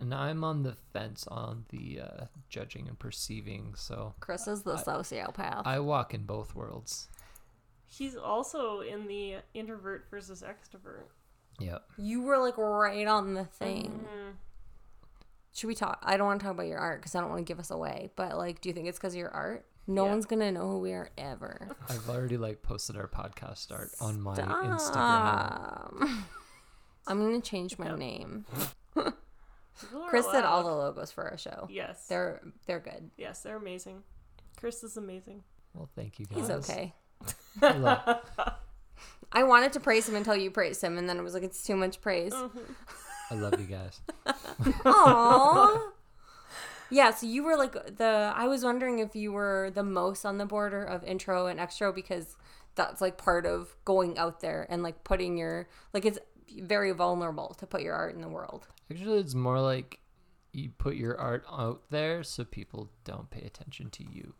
And 0.01 0.14
I'm 0.14 0.45
on 0.45 0.62
the 0.62 0.77
fence 0.93 1.27
on 1.27 1.64
the 1.71 2.01
uh, 2.03 2.25
judging 2.49 2.87
and 2.87 2.97
perceiving, 2.97 3.75
so 3.75 4.14
Chris 4.21 4.47
is 4.47 4.62
the 4.62 4.77
sociopath. 4.77 5.62
I 5.64 5.81
walk 5.81 6.14
in 6.14 6.23
both 6.25 6.55
worlds. 6.55 7.09
He's 7.91 8.16
also 8.16 8.80
in 8.80 9.07
the 9.09 9.36
introvert 9.55 10.07
versus 10.11 10.43
extrovert. 10.47 11.05
Yep. 11.61 11.82
you 11.97 12.22
were 12.22 12.39
like 12.39 12.57
right 12.57 13.07
on 13.09 13.34
the 13.34 13.45
thing. 13.45 14.05
Mm. 14.05 14.32
Should 15.55 15.66
we 15.66 15.74
talk? 15.74 16.01
I 16.05 16.16
don't 16.16 16.26
want 16.28 16.39
to 16.41 16.45
talk 16.47 16.55
about 16.55 16.66
your 16.68 16.78
art 16.78 17.01
because 17.01 17.16
I 17.16 17.20
don't 17.20 17.30
want 17.30 17.45
to 17.45 17.51
give 17.51 17.59
us 17.59 17.72
away. 17.72 18.11
But 18.14 18.36
like, 18.36 18.61
do 18.61 18.68
you 18.68 18.72
think 18.74 18.86
it's 18.86 18.97
because 18.99 19.14
of 19.14 19.18
your 19.18 19.30
art? 19.30 19.66
No 19.89 20.05
Yeah. 20.05 20.11
one's 20.11 20.26
gonna 20.26 20.53
know 20.53 20.68
who 20.68 20.78
we 20.80 20.93
are 20.93 21.11
ever. 21.18 21.66
I've 21.89 22.09
already 22.11 22.36
like 22.36 22.62
posted 22.62 22.97
our 22.97 23.09
podcast 23.09 23.72
art 23.72 23.91
on 24.01 24.20
my 24.20 24.36
Instagram. 24.36 26.22
I'm 27.07 27.18
gonna 27.22 27.41
change 27.41 27.78
my 27.78 27.95
name. 27.97 28.45
People 28.95 30.03
are 30.03 30.11
Chris 30.11 30.26
did 30.26 30.45
all 30.45 30.62
the 30.62 30.70
logos 30.70 31.11
for 31.11 31.24
our 31.28 31.39
show. 31.39 31.66
Yes. 31.70 32.07
They're 32.07 32.41
they're 32.66 32.80
good. 32.80 33.11
yes, 33.16 33.43
they're 33.43 33.57
amazing. 33.57 34.03
Chris 34.57 34.82
is 34.84 34.97
amazing. 34.97 35.43
Well, 35.74 35.89
thank 35.97 36.18
you 36.18 36.26
guys. 36.26 36.39
He's 36.39 36.51
okay. 36.51 36.95
I 37.62 38.19
I 39.33 39.43
wanted 39.43 39.73
to 39.75 39.81
praise 39.81 40.09
him 40.09 40.14
until 40.14 40.37
you 40.37 40.51
praised 40.51 40.83
him, 40.83 40.97
and 40.97 41.09
then 41.09 41.19
it 41.19 41.23
was 41.23 41.35
like 41.35 41.43
it's 41.43 41.62
too 41.62 41.77
much 41.77 42.01
praise. 42.01 42.33
Mm-hmm. 42.33 42.73
I 43.31 43.35
love 43.35 43.61
you 43.61 43.66
guys. 43.66 44.01
Aww. 44.85 45.91
Yeah, 46.91 47.11
so 47.12 47.27
you 47.27 47.43
were 47.43 47.57
like 47.57 47.97
the 47.97 48.33
I 48.35 48.47
was 48.47 48.64
wondering 48.64 49.01
if 49.01 49.14
you 49.14 49.33
were 49.33 49.71
the 49.75 49.83
most 49.83 50.25
on 50.25 50.39
the 50.39 50.47
border 50.47 50.83
of 50.83 51.05
intro 51.05 51.47
and 51.47 51.61
extro 51.61 51.95
because 51.95 52.37
that's 52.75 53.01
like 53.01 53.19
part 53.19 53.45
of 53.45 53.77
going 53.85 54.16
out 54.16 54.41
there 54.41 54.66
and 54.71 54.83
like 54.83 55.05
putting 55.05 55.37
your 55.37 55.69
like 55.93 56.07
it's 56.07 56.19
very 56.62 56.93
vulnerable 56.93 57.55
to 57.59 57.66
put 57.66 57.83
your 57.83 57.95
art 57.95 58.14
in 58.14 58.23
the 58.23 58.29
world. 58.29 58.69
Actually, 58.91 59.21
it's 59.21 59.35
more 59.35 59.61
like 59.61 60.01
you 60.53 60.71
put 60.71 60.97
your 60.97 61.19
art 61.19 61.45
out 61.51 61.83
there 61.91 62.23
so 62.23 62.45
people 62.45 62.91
don't 63.05 63.31
pay 63.31 63.43
attention 63.43 63.91
to 63.91 64.05
you. 64.05 64.35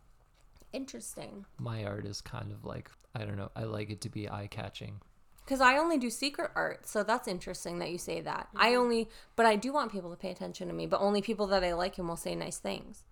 Interesting. 0.73 1.47
My 1.59 1.85
art 1.85 2.07
is 2.07 2.21
kind 2.21 2.53
of 2.53 2.65
like, 2.65 2.91
I 3.15 3.25
don't 3.25 3.37
know, 3.37 3.51
I 3.57 3.65
like 3.65 3.91
it 3.91 4.01
to 4.03 4.11
be 4.11 4.29
eye 4.29 4.49
catching. 4.51 5.01
Because 5.45 5.61
I 5.63 5.79
only 5.79 5.97
do 5.97 6.11
secret 6.11 6.51
art, 6.55 6.87
so 6.87 7.03
that's 7.03 7.27
interesting 7.27 7.79
that 7.79 7.91
you 7.91 7.97
say 7.97 8.21
that. 8.21 8.49
I 8.55 8.71
mm-hmm. 8.71 8.81
only, 8.81 9.09
but 9.35 9.47
I 9.47 9.57
do 9.57 9.73
want 9.73 9.93
people 9.93 10.11
to 10.11 10.17
pay 10.17 10.31
attention 10.31 10.69
to 10.69 10.75
me, 10.75 10.87
but 10.87 11.01
only 11.01 11.23
people 11.23 11.47
that 11.47 11.65
I 11.65 11.73
like 11.73 11.97
and 11.97 12.07
will 12.07 12.17
say 12.17 12.35
nice 12.35 12.59
things. 12.59 13.05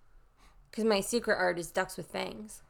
Because 0.69 0.83
my 0.83 0.99
secret 0.99 1.35
art 1.35 1.57
is 1.57 1.71
ducks 1.71 1.97
with 1.97 2.07
fangs. 2.07 2.61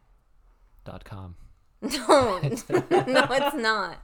Dot 0.86 1.04
com. 1.04 1.36
No, 1.82 2.40
no, 2.42 2.48
it's 2.50 3.56
not. 3.56 3.98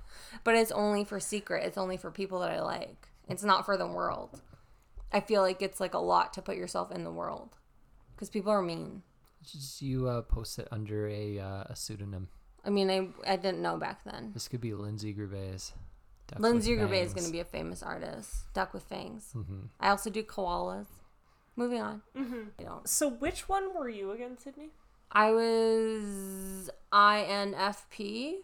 But 0.44 0.56
it's 0.56 0.72
only 0.72 1.06
for 1.06 1.20
secret. 1.20 1.66
It's 1.66 1.78
only 1.78 1.98
for 1.98 2.12
people 2.12 2.40
that 2.40 2.52
I 2.52 2.62
like. 2.62 3.08
It's 3.28 3.44
not 3.44 3.66
for 3.66 3.78
the 3.78 3.88
world. 3.88 4.42
I 5.12 5.22
feel 5.22 5.42
like 5.42 5.62
it's 5.62 5.80
like 5.80 5.94
a 5.94 6.00
lot 6.00 6.34
to 6.34 6.42
put 6.42 6.58
yourself 6.58 6.92
in 6.92 7.04
the 7.04 7.12
world 7.12 7.56
because 8.14 8.30
people 8.30 8.52
are 8.52 8.62
mean. 8.62 9.04
Just 9.44 9.82
you 9.82 10.08
uh, 10.08 10.22
post 10.22 10.60
it 10.60 10.68
under 10.72 11.08
a, 11.08 11.40
uh, 11.40 11.64
a 11.70 11.76
pseudonym. 11.76 12.28
I 12.66 12.70
mean, 12.70 12.90
I 12.90 13.34
I 13.34 13.36
didn't 13.36 13.62
know 13.62 13.78
back 13.78 14.04
then. 14.06 14.32
This 14.34 14.48
could 14.48 14.62
be 14.62 14.74
Lindsay 14.74 15.14
Gervais. 15.14 15.74
Duck 16.28 16.40
with 16.40 16.42
Lindsay 16.42 16.78
Gervais 16.78 17.02
is 17.02 17.14
going 17.14 17.26
to 17.26 17.32
be 17.32 17.42
a 17.42 17.46
famous 17.46 17.84
artist. 17.84 18.54
Duck 18.54 18.74
with 18.74 18.84
fangs. 18.84 19.32
Mhm. 19.36 19.68
I 19.80 19.90
also 19.90 20.10
do 20.10 20.24
koalas. 20.24 20.88
Moving 21.56 21.82
on. 21.82 22.02
Mm-hmm. 22.18 22.42
I 22.60 22.64
don't. 22.64 22.88
So 22.88 23.10
which 23.10 23.48
one 23.50 23.76
were 23.76 23.90
you 23.90 24.12
again, 24.12 24.38
Sydney? 24.40 24.70
I 25.12 25.32
was 25.32 26.70
INFP 26.92 28.36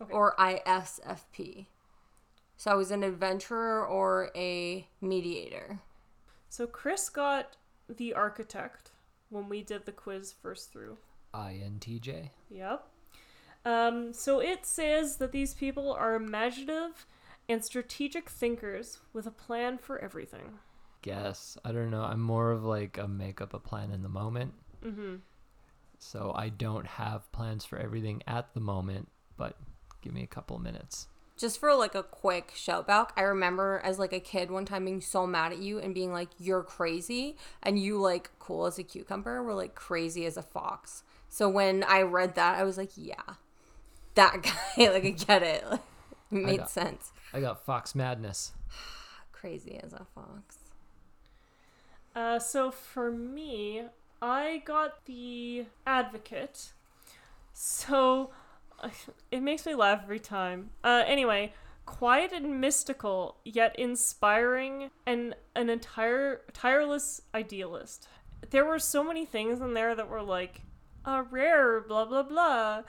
Okay. 0.00 0.12
or 0.12 0.34
ISFP. 0.38 1.66
So 2.56 2.70
I 2.70 2.74
was 2.74 2.90
an 2.90 3.02
adventurer 3.02 3.84
or 3.86 4.30
a 4.36 4.86
mediator. 5.00 5.80
So 6.48 6.66
Chris 6.66 7.08
got 7.08 7.56
the 7.88 8.12
architect 8.14 8.90
when 9.30 9.48
we 9.48 9.62
did 9.62 9.86
the 9.86 9.92
quiz 9.92 10.32
first 10.32 10.72
through. 10.72 10.98
INTJ. 11.34 12.30
Yep. 12.50 12.86
Um, 13.64 14.12
so 14.12 14.40
it 14.40 14.64
says 14.64 15.16
that 15.16 15.32
these 15.32 15.54
people 15.54 15.92
are 15.92 16.14
imaginative 16.14 17.06
and 17.48 17.64
strategic 17.64 18.28
thinkers 18.28 18.98
with 19.12 19.26
a 19.26 19.30
plan 19.30 19.78
for 19.78 19.98
everything. 19.98 20.58
Guess. 21.02 21.58
I 21.64 21.72
don't 21.72 21.90
know. 21.90 22.02
I'm 22.02 22.20
more 22.20 22.50
of 22.50 22.64
like 22.64 22.98
a 22.98 23.08
make 23.08 23.40
up 23.40 23.54
a 23.54 23.58
plan 23.58 23.90
in 23.90 24.02
the 24.02 24.08
moment. 24.08 24.54
Mm-hmm. 24.84 25.16
So 25.98 26.32
I 26.34 26.48
don't 26.48 26.86
have 26.86 27.30
plans 27.32 27.64
for 27.64 27.78
everything 27.78 28.22
at 28.26 28.54
the 28.54 28.60
moment, 28.60 29.08
but 29.36 29.56
give 30.00 30.12
me 30.12 30.22
a 30.22 30.28
couple 30.28 30.58
minutes. 30.58 31.08
Just 31.38 31.60
for 31.60 31.72
like 31.74 31.94
a 31.94 32.02
quick 32.02 32.52
shout 32.54 32.86
back, 32.86 33.12
I 33.16 33.22
remember 33.22 33.80
as 33.84 33.98
like 33.98 34.12
a 34.12 34.18
kid 34.20 34.50
one 34.50 34.64
time 34.64 34.84
being 34.84 35.00
so 35.00 35.26
mad 35.26 35.52
at 35.52 35.58
you 35.58 35.78
and 35.78 35.94
being 35.94 36.12
like, 36.12 36.28
"You're 36.38 36.64
crazy," 36.64 37.36
and 37.62 37.78
you 37.78 37.98
like 38.00 38.30
cool 38.40 38.66
as 38.66 38.78
a 38.78 38.82
cucumber 38.82 39.42
were 39.42 39.54
like 39.54 39.74
crazy 39.76 40.26
as 40.26 40.36
a 40.36 40.42
fox. 40.42 41.04
So 41.28 41.48
when 41.48 41.84
I 41.84 42.02
read 42.02 42.34
that, 42.34 42.58
I 42.58 42.64
was 42.64 42.76
like, 42.76 42.90
"Yeah, 42.96 43.14
that 44.16 44.42
guy." 44.76 44.88
like 44.90 45.04
I 45.04 45.10
get 45.10 45.42
it. 45.44 45.64
Like, 45.70 45.80
it 46.32 46.34
made 46.44 46.58
got- 46.58 46.70
sense. 46.70 47.12
I 47.32 47.40
got 47.40 47.64
Fox 47.64 47.94
Madness. 47.94 48.52
Crazy 49.32 49.78
as 49.80 49.92
a 49.92 50.04
fox. 50.14 50.56
Uh, 52.16 52.38
so 52.40 52.72
for 52.72 53.12
me, 53.12 53.84
I 54.20 54.62
got 54.64 55.04
the 55.04 55.66
advocate. 55.86 56.72
So 57.52 58.30
it 59.30 59.42
makes 59.42 59.66
me 59.66 59.74
laugh 59.74 60.00
every 60.02 60.20
time. 60.20 60.70
Uh, 60.82 61.02
anyway, 61.06 61.52
quiet 61.86 62.32
and 62.32 62.60
mystical, 62.60 63.36
yet 63.44 63.78
inspiring, 63.78 64.90
and 65.06 65.34
an 65.56 65.70
entire 65.70 66.42
tireless 66.52 67.22
idealist. 67.34 68.08
There 68.50 68.64
were 68.64 68.78
so 68.78 69.02
many 69.02 69.24
things 69.24 69.60
in 69.60 69.74
there 69.74 69.94
that 69.94 70.08
were 70.08 70.22
like, 70.22 70.62
a 71.04 71.22
rare, 71.22 71.80
blah 71.80 72.04
blah 72.04 72.22
blah, 72.22 72.82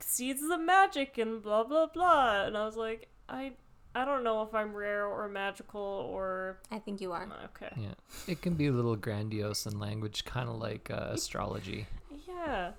seeds 0.00 0.40
the 0.40 0.58
magic, 0.58 1.18
and 1.18 1.42
blah 1.42 1.64
blah 1.64 1.86
blah. 1.86 2.44
And 2.44 2.56
I 2.56 2.64
was 2.64 2.76
like, 2.76 3.08
I, 3.28 3.52
I 3.94 4.04
don't 4.04 4.24
know 4.24 4.42
if 4.42 4.54
I'm 4.54 4.74
rare 4.74 5.06
or 5.06 5.28
magical 5.28 5.80
or 5.80 6.58
I 6.70 6.78
think 6.78 7.00
you 7.00 7.12
are. 7.12 7.28
okay. 7.46 7.72
Yeah. 7.76 7.94
It 8.26 8.40
can 8.40 8.54
be 8.54 8.66
a 8.66 8.72
little 8.72 8.96
grandiose 8.96 9.66
in 9.66 9.78
language, 9.78 10.24
kind 10.24 10.48
of 10.48 10.56
like 10.56 10.90
uh, 10.90 11.10
astrology. 11.12 11.86
Yeah. 12.26 12.72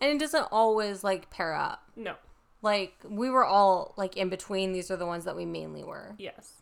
And 0.00 0.10
it 0.12 0.18
doesn't 0.18 0.48
always 0.52 1.02
like 1.02 1.30
pair 1.30 1.54
up. 1.54 1.82
No. 1.96 2.14
Like 2.62 2.94
we 3.08 3.30
were 3.30 3.44
all 3.44 3.94
like 3.96 4.16
in 4.16 4.28
between. 4.28 4.72
These 4.72 4.90
are 4.90 4.96
the 4.96 5.06
ones 5.06 5.24
that 5.24 5.36
we 5.36 5.44
mainly 5.44 5.84
were. 5.84 6.14
Yes. 6.18 6.52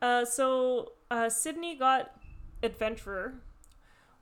Uh, 0.00 0.24
so 0.24 0.92
uh, 1.10 1.28
Sydney 1.28 1.76
got 1.76 2.12
adventurer, 2.62 3.34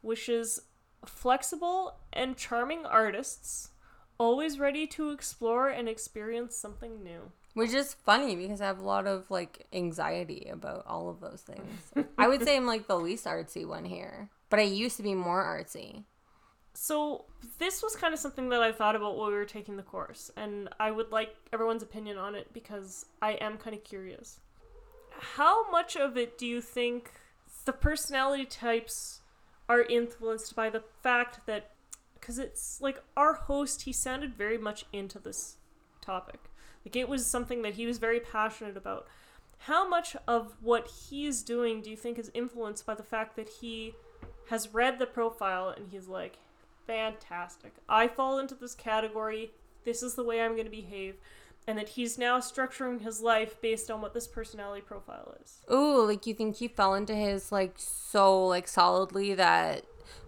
which 0.03 0.29
is 0.29 0.63
flexible 1.05 1.99
and 2.13 2.37
charming 2.37 2.85
artists, 2.87 3.71
always 4.19 4.59
ready 4.59 4.87
to 4.87 5.11
explore 5.11 5.69
and 5.69 5.89
experience 5.89 6.57
something 6.57 7.03
new. 7.03 7.33
Which 7.55 7.73
is 7.73 7.95
funny 7.95 8.37
because 8.37 8.61
I 8.61 8.67
have 8.67 8.81
a 8.81 8.85
lot 8.85 9.07
of 9.07 9.31
like 9.31 9.67
anxiety 9.73 10.49
about 10.51 10.85
all 10.87 11.09
of 11.09 11.21
those 11.21 11.41
things. 11.41 12.07
I 12.19 12.29
would 12.29 12.43
say 12.43 12.57
I'm 12.57 12.67
like 12.67 12.87
the 12.87 12.99
least 12.99 13.25
artsy 13.25 13.67
one 13.67 13.87
here, 13.87 14.29
but 14.51 14.59
I 14.59 14.65
used 14.65 14.99
to 14.99 15.03
be 15.03 15.15
more 15.15 15.43
artsy. 15.43 16.05
So 16.77 17.25
this 17.59 17.83
was 17.83 17.97
kind 17.97 18.13
of 18.13 18.21
something 18.21 18.51
that 18.51 18.63
I 18.63 18.71
thought 18.71 18.97
about 18.97 19.17
while 19.17 19.29
we 19.29 19.35
were 19.35 19.47
taking 19.47 19.79
the 19.79 19.83
course, 19.83 20.31
and 20.37 20.69
I 20.79 20.91
would 20.91 21.11
like 21.11 21.35
everyone's 21.51 21.83
opinion 21.83 22.19
on 22.19 22.35
it 22.35 22.53
because 22.53 23.07
I 23.23 23.33
am 23.33 23.57
kind 23.57 23.75
of 23.75 23.83
curious. 23.83 24.41
How 25.11 25.71
much 25.71 25.97
of 25.97 26.19
it 26.19 26.37
do 26.37 26.47
you 26.47 26.61
think 26.61 27.13
the 27.65 27.73
personality 27.73 28.45
types 28.45 29.23
are 29.71 29.83
influenced 29.83 30.55
by 30.55 30.69
the 30.69 30.83
fact 31.03 31.47
that 31.47 31.71
because 32.21 32.39
it's 32.39 32.79
like 32.83 33.03
our 33.17 33.33
host 33.33 33.83
he 33.83 33.93
sounded 33.93 34.35
very 34.35 34.59
much 34.59 34.85
into 34.93 35.19
this 35.19 35.57
topic. 36.03 36.41
Like 36.85 36.95
it 36.95 37.09
was 37.09 37.27
something 37.27 37.63
that 37.63 37.75
he 37.75 37.87
was 37.87 37.97
very 37.97 38.21
passionate 38.21 38.77
about. 38.77 39.07
How 39.61 39.89
much 39.89 40.15
of 40.29 40.57
what 40.61 40.89
he's 40.89 41.43
doing 41.43 41.81
do 41.81 41.89
you 41.89 41.97
think 41.97 42.19
is 42.19 42.31
influenced 42.35 42.85
by 42.85 42.95
the 42.95 43.03
fact 43.03 43.35
that 43.37 43.49
he 43.49 43.95
has 44.51 44.75
read 44.75 44.99
the 44.99 45.07
profile 45.07 45.71
and 45.71 45.89
he's 45.91 46.07
like, 46.07 46.39
fantastic. 46.87 47.75
I 47.89 48.09
fall 48.09 48.39
into 48.39 48.55
this 48.55 48.75
category. 48.75 49.53
This 49.85 50.03
is 50.03 50.15
the 50.15 50.25
way 50.25 50.41
I'm 50.41 50.53
going 50.53 50.65
to 50.65 50.71
behave. 50.71 51.17
And 51.67 51.77
that 51.79 51.91
he's 51.91 52.17
now 52.17 52.39
structuring 52.39 53.01
his 53.01 53.21
life 53.21 53.61
based 53.61 53.91
on 53.91 54.01
what 54.01 54.15
this 54.15 54.29
personality 54.29 54.83
profile 54.83 55.35
is. 55.43 55.61
Ooh, 55.73 56.07
like 56.07 56.27
you 56.27 56.35
think 56.35 56.57
he 56.57 56.69
fell 56.69 56.95
into 56.95 57.15
his 57.15 57.51
like 57.51 57.75
so 57.77 58.47
like 58.47 58.69
solidly 58.69 59.35
that 59.35 59.85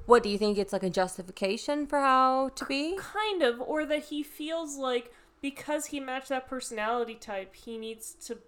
what 0.07 0.23
do 0.23 0.31
you 0.31 0.39
think 0.39 0.59
it's 0.59 0.73
like 0.73 0.83
a 0.83 0.91
justification 0.91 1.87
for 1.87 2.01
how 2.01 2.49
to 2.57 2.65
be? 2.65 2.97
Kind 2.99 3.43
of. 3.43 3.61
Or 3.61 3.87
that 3.87 4.05
he 4.05 4.23
feels 4.23 4.77
like 4.77 5.13
because 5.41 5.87
he 5.87 6.01
matched 6.01 6.31
that 6.31 6.49
personality 6.49 7.15
type, 7.15 7.55
he 7.55 7.79
needs 7.79 8.15
to 8.27 8.39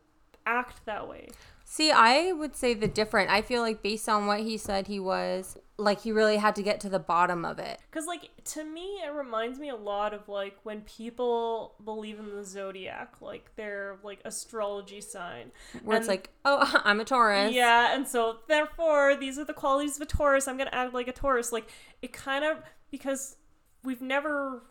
act 0.46 0.84
that 0.86 1.08
way. 1.08 1.28
See, 1.72 1.92
I 1.92 2.32
would 2.32 2.56
say 2.56 2.74
the 2.74 2.88
different. 2.88 3.30
I 3.30 3.42
feel 3.42 3.62
like 3.62 3.80
based 3.80 4.08
on 4.08 4.26
what 4.26 4.40
he 4.40 4.58
said 4.58 4.88
he 4.88 4.98
was, 4.98 5.56
like 5.78 6.00
he 6.00 6.10
really 6.10 6.36
had 6.36 6.56
to 6.56 6.64
get 6.64 6.80
to 6.80 6.88
the 6.88 6.98
bottom 6.98 7.44
of 7.44 7.60
it. 7.60 7.78
Because, 7.88 8.08
like, 8.08 8.28
to 8.46 8.64
me, 8.64 9.00
it 9.06 9.12
reminds 9.14 9.60
me 9.60 9.68
a 9.68 9.76
lot 9.76 10.12
of, 10.12 10.28
like, 10.28 10.56
when 10.64 10.80
people 10.80 11.76
believe 11.84 12.18
in 12.18 12.34
the 12.34 12.42
zodiac, 12.42 13.20
like, 13.20 13.54
their, 13.54 13.98
like, 14.02 14.18
astrology 14.24 15.00
sign. 15.00 15.52
Where 15.84 15.96
it's 15.96 16.08
like, 16.08 16.30
oh, 16.44 16.80
I'm 16.84 16.98
a 16.98 17.04
Taurus. 17.04 17.54
Yeah, 17.54 17.94
and 17.94 18.08
so, 18.08 18.38
therefore, 18.48 19.14
these 19.14 19.38
are 19.38 19.44
the 19.44 19.54
qualities 19.54 19.94
of 19.94 20.02
a 20.02 20.06
Taurus. 20.06 20.48
I'm 20.48 20.56
going 20.56 20.68
to 20.68 20.74
act 20.74 20.92
like 20.92 21.06
a 21.06 21.12
Taurus. 21.12 21.52
Like, 21.52 21.70
it 22.02 22.12
kind 22.12 22.44
of, 22.44 22.64
because 22.90 23.36
we've 23.84 24.02
never 24.02 24.64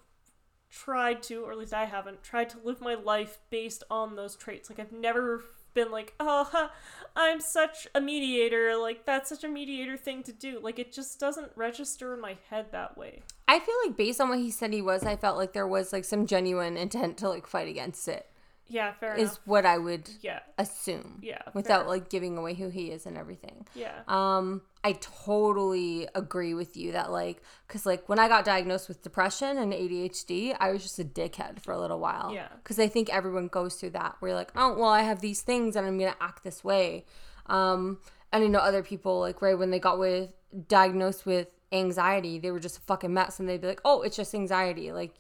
tried 0.69 1.23
to, 1.23 1.45
or 1.45 1.53
at 1.53 1.57
least 1.57 1.73
I 1.73 1.85
haven't, 1.85 2.23
tried 2.23 2.49
to 2.49 2.57
live 2.61 2.81
my 2.81 2.95
life 2.95 3.39
based 3.49 3.85
on 3.89 4.17
those 4.17 4.35
traits. 4.35 4.69
Like, 4.69 4.79
I've 4.79 4.91
never 4.91 5.45
been 5.73 5.91
like, 5.91 6.13
oh, 6.19 6.47
huh, 6.51 6.69
I'm 7.15 7.39
such 7.39 7.87
a 7.95 8.01
mediator. 8.01 8.75
Like, 8.77 9.05
that's 9.05 9.29
such 9.29 9.43
a 9.43 9.47
mediator 9.47 9.97
thing 9.97 10.23
to 10.23 10.31
do. 10.33 10.59
Like, 10.61 10.79
it 10.79 10.91
just 10.91 11.19
doesn't 11.19 11.51
register 11.55 12.13
in 12.13 12.21
my 12.21 12.37
head 12.49 12.67
that 12.71 12.97
way. 12.97 13.21
I 13.47 13.59
feel 13.59 13.75
like 13.85 13.97
based 13.97 14.21
on 14.21 14.29
what 14.29 14.39
he 14.39 14.51
said 14.51 14.73
he 14.73 14.81
was, 14.81 15.03
I 15.03 15.15
felt 15.15 15.37
like 15.37 15.53
there 15.53 15.67
was 15.67 15.91
like 15.91 16.05
some 16.05 16.27
genuine 16.27 16.77
intent 16.77 17.17
to 17.19 17.29
like 17.29 17.47
fight 17.47 17.67
against 17.67 18.07
it. 18.07 18.25
Yeah, 18.67 18.93
fair 18.99 19.15
enough. 19.15 19.19
Is 19.23 19.29
enough. 19.31 19.39
what 19.45 19.65
I 19.65 19.77
would 19.79 20.07
Yeah, 20.21 20.41
assume. 20.59 21.19
Yeah, 21.23 21.41
Without 21.55 21.81
fair. 21.81 21.89
like 21.89 22.09
giving 22.09 22.37
away 22.37 22.53
who 22.53 22.69
he 22.69 22.91
is 22.91 23.07
and 23.07 23.17
everything. 23.17 23.65
yeah. 23.73 24.01
Um, 24.07 24.61
I 24.83 24.93
totally 24.93 26.07
agree 26.15 26.53
with 26.53 26.77
you 26.77 26.93
that 26.93 27.11
like, 27.11 27.41
cause 27.67 27.85
like 27.85 28.07
when 28.07 28.17
I 28.17 28.27
got 28.29 28.45
diagnosed 28.45 28.87
with 28.87 29.01
depression 29.01 29.57
and 29.57 29.73
ADHD, 29.73 30.55
I 30.59 30.71
was 30.71 30.83
just 30.83 30.99
a 30.99 31.03
dickhead 31.03 31.59
for 31.59 31.73
a 31.73 31.79
little 31.79 31.99
while. 31.99 32.33
Yeah. 32.33 32.47
Cause 32.63 32.79
I 32.79 32.87
think 32.87 33.13
everyone 33.13 33.47
goes 33.47 33.75
through 33.75 33.91
that 33.91 34.15
where 34.19 34.29
you're 34.29 34.37
like, 34.37 34.51
oh, 34.55 34.73
well, 34.75 34.89
I 34.89 35.01
have 35.01 35.19
these 35.19 35.41
things 35.41 35.75
and 35.75 35.85
I'm 35.85 35.97
gonna 35.97 36.15
act 36.21 36.43
this 36.43 36.63
way. 36.63 37.05
Um, 37.47 37.99
and 38.31 38.43
I 38.43 38.47
know 38.47 38.59
other 38.59 38.83
people 38.83 39.19
like 39.19 39.41
right 39.41 39.57
when 39.57 39.71
they 39.71 39.79
got 39.79 39.99
with 39.99 40.29
diagnosed 40.67 41.25
with 41.25 41.47
anxiety, 41.71 42.39
they 42.39 42.51
were 42.51 42.59
just 42.59 42.77
a 42.77 42.81
fucking 42.81 43.13
mess, 43.13 43.39
and 43.39 43.47
they'd 43.47 43.61
be 43.61 43.67
like, 43.67 43.81
"Oh, 43.85 44.01
it's 44.01 44.15
just 44.15 44.33
anxiety." 44.33 44.91
Like 44.91 45.13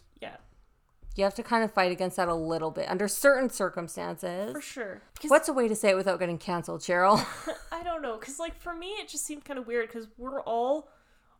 you 1.19 1.25
have 1.25 1.35
to 1.35 1.43
kind 1.43 1.63
of 1.63 1.71
fight 1.71 1.91
against 1.91 2.15
that 2.17 2.27
a 2.27 2.33
little 2.33 2.71
bit 2.71 2.89
under 2.89 3.07
certain 3.07 3.49
circumstances. 3.49 4.51
for 4.53 4.61
sure. 4.61 5.01
What's 5.27 5.49
a 5.49 5.53
way 5.53 5.67
to 5.67 5.75
say 5.75 5.89
it 5.89 5.95
without 5.95 6.19
getting 6.19 6.37
canceled, 6.37 6.81
Cheryl? 6.81 7.23
I 7.71 7.83
don't 7.83 8.01
know, 8.01 8.17
because 8.17 8.39
like 8.39 8.59
for 8.59 8.73
me, 8.73 8.87
it 8.93 9.09
just 9.09 9.25
seemed 9.25 9.45
kind 9.45 9.59
of 9.59 9.67
weird 9.67 9.87
because 9.87 10.07
we're 10.17 10.41
all 10.41 10.89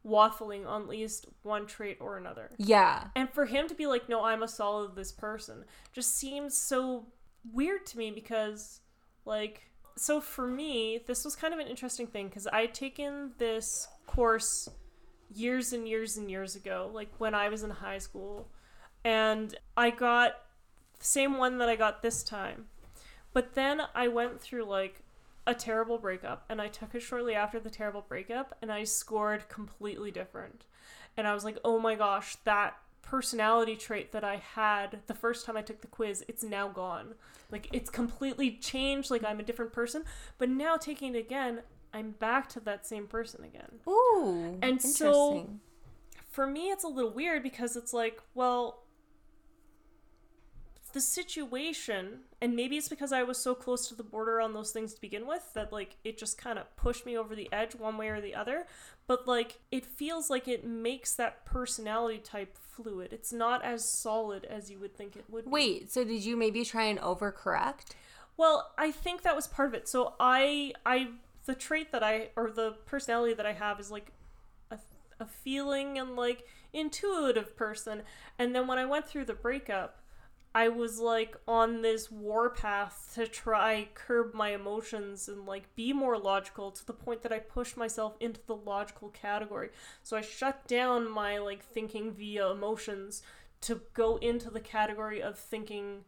waffling 0.06 0.68
on 0.68 0.84
at 0.84 0.88
least 0.90 1.28
one 1.44 1.66
trait 1.66 1.98
or 2.00 2.18
another. 2.18 2.52
yeah. 2.58 3.08
And 3.16 3.30
for 3.30 3.46
him 3.46 3.68
to 3.68 3.76
be 3.76 3.88
like, 3.88 4.08
no, 4.08 4.24
I'm 4.24 4.44
a 4.44 4.48
solid 4.48 4.96
this 4.96 5.12
person, 5.12 5.66
just 5.92 6.18
seems 6.18 6.56
so 6.56 7.08
weird 7.52 7.86
to 7.88 7.98
me 7.98 8.12
because, 8.12 8.82
like, 9.26 9.70
so 9.98 10.22
for 10.22 10.48
me, 10.48 11.02
this 11.06 11.26
was 11.26 11.36
kind 11.36 11.54
of 11.54 11.60
an 11.60 11.68
interesting 11.68 12.08
thing 12.08 12.28
because 12.28 12.48
I 12.48 12.62
had 12.62 12.74
taken 12.74 13.32
this 13.38 13.88
course 14.06 14.70
years 15.34 15.74
and 15.74 15.88
years 15.88 16.18
and 16.18 16.30
years 16.30 16.56
ago, 16.56 16.90
like 16.94 17.10
when 17.18 17.36
I 17.36 17.50
was 17.50 17.64
in 17.64 17.70
high 17.70 17.98
school, 17.98 18.50
and 19.04 19.56
I 19.78 19.90
got 19.90 20.34
the 20.98 21.06
same 21.06 21.38
one 21.38 21.58
that 21.60 21.70
I 21.70 21.76
got 21.76 22.02
this 22.02 22.24
time. 22.24 22.66
But 23.34 23.54
then 23.54 23.82
I 23.96 24.08
went 24.08 24.42
through 24.42 24.66
like 24.66 25.04
a 25.48 25.54
terrible 25.54 25.98
breakup 25.98 26.46
and 26.50 26.62
I 26.62 26.68
took 26.68 26.94
it 26.94 27.02
shortly 27.02 27.34
after 27.34 27.60
the 27.60 27.70
terrible 27.70 28.06
breakup 28.08 28.56
and 28.62 28.72
I 28.72 28.84
scored 28.84 29.50
completely 29.50 30.12
different. 30.12 30.66
And 31.18 31.28
I 31.28 31.34
was 31.34 31.44
like, 31.44 31.58
"Oh 31.64 31.80
my 31.80 31.96
gosh, 31.96 32.36
that 32.44 32.78
personality 33.02 33.76
trait 33.76 34.12
that 34.12 34.24
I 34.24 34.38
had 34.38 35.00
the 35.08 35.14
first 35.16 35.46
time 35.46 35.58
I 35.58 35.62
took 35.62 35.82
the 35.82 35.88
quiz, 35.88 36.24
it's 36.28 36.44
now 36.44 36.68
gone. 36.68 37.16
Like 37.52 37.68
it's 37.74 37.90
completely 37.90 38.52
changed, 38.58 39.10
like 39.10 39.24
I'm 39.24 39.40
a 39.40 39.44
different 39.44 39.74
person, 39.74 40.04
but 40.38 40.50
now 40.50 40.78
taking 40.78 41.16
it 41.16 41.20
again, 41.20 41.62
I'm 41.94 42.12
back 42.12 42.50
to 42.50 42.60
that 42.62 42.86
same 42.86 43.08
person 43.08 43.44
again." 43.44 43.80
Ooh. 43.88 44.60
And 44.62 44.82
so- 44.82 45.50
for 46.30 46.46
me 46.46 46.70
it's 46.70 46.84
a 46.84 46.88
little 46.88 47.12
weird 47.12 47.42
because 47.42 47.76
it's 47.76 47.92
like 47.92 48.22
well 48.36 48.84
the 50.90 51.02
situation 51.02 52.20
and 52.42 52.56
maybe 52.56 52.78
it's 52.78 52.90
because 52.90 53.12
i 53.12 53.24
was 53.24 53.38
so 53.38 53.54
close 53.54 53.88
to 53.88 53.96
the 53.96 54.04
border 54.04 54.42
on 54.42 54.54
those 54.54 54.72
things 54.72 54.94
to 54.94 55.02
begin 55.02 55.28
with 55.28 55.54
that 55.54 55.72
like 55.72 55.98
it 56.04 56.18
just 56.18 56.38
kind 56.38 56.58
of 56.58 56.76
pushed 56.76 57.06
me 57.06 57.18
over 57.18 57.36
the 57.36 57.52
edge 57.52 57.76
one 57.76 57.98
way 57.98 58.10
or 58.10 58.22
the 58.22 58.36
other 58.36 58.66
but 59.08 59.28
like 59.28 59.60
it 59.72 59.86
feels 59.86 60.30
like 60.30 60.48
it 60.48 60.66
makes 60.66 61.14
that 61.14 61.46
personality 61.46 62.20
type 62.20 62.58
fluid 62.58 63.12
it's 63.12 63.34
not 63.34 63.64
as 63.64 63.88
solid 63.88 64.46
as 64.46 64.70
you 64.70 64.80
would 64.80 64.96
think 64.96 65.16
it 65.16 65.26
would 65.30 65.46
be. 65.46 65.52
Wait, 65.52 65.92
so 65.92 66.04
did 66.04 66.24
you 66.24 66.38
maybe 66.38 66.64
try 66.64 66.84
and 66.84 67.00
overcorrect? 67.00 67.92
Well, 68.38 68.72
I 68.78 68.92
think 68.92 69.24
that 69.24 69.36
was 69.36 69.48
part 69.48 69.70
of 69.70 69.74
it. 69.74 69.88
So 69.88 70.14
I 70.20 70.74
I 70.86 71.10
the 71.46 71.56
trait 71.56 71.92
that 71.92 72.04
I 72.04 72.30
or 72.36 72.52
the 72.52 72.76
personality 72.86 73.34
that 73.34 73.46
I 73.46 73.54
have 73.54 73.80
is 73.80 73.92
like 73.92 74.12
a, 74.72 74.78
a 75.20 75.26
feeling 75.26 75.98
and 75.98 76.16
like 76.16 76.46
intuitive 76.72 77.56
person. 77.56 78.04
And 78.38 78.56
then 78.56 78.68
when 78.68 78.78
I 78.78 78.86
went 78.86 79.08
through 79.08 79.26
the 79.26 79.34
breakup, 79.34 79.99
I 80.60 80.68
was 80.68 81.00
like 81.00 81.38
on 81.48 81.82
this 81.84 82.12
war 82.12 82.50
path 82.50 83.12
to 83.16 83.28
try 83.28 83.88
curb 83.94 84.34
my 84.34 84.50
emotions 84.50 85.30
and 85.30 85.46
like 85.46 85.74
be 85.74 85.94
more 85.94 86.18
logical 86.18 86.70
to 86.72 86.86
the 86.86 86.92
point 86.92 87.22
that 87.22 87.32
I 87.32 87.40
pushed 87.40 87.78
myself 87.78 88.18
into 88.20 88.42
the 88.46 88.58
logical 88.58 89.08
category. 89.08 89.70
So 90.04 90.18
I 90.18 90.22
shut 90.22 90.68
down 90.68 91.10
my 91.10 91.38
like 91.38 91.64
thinking 91.64 92.12
via 92.12 92.52
emotions 92.52 93.22
to 93.62 93.80
go 93.94 94.18
into 94.18 94.50
the 94.50 94.60
category 94.60 95.22
of 95.24 95.40
thinking 95.40 96.04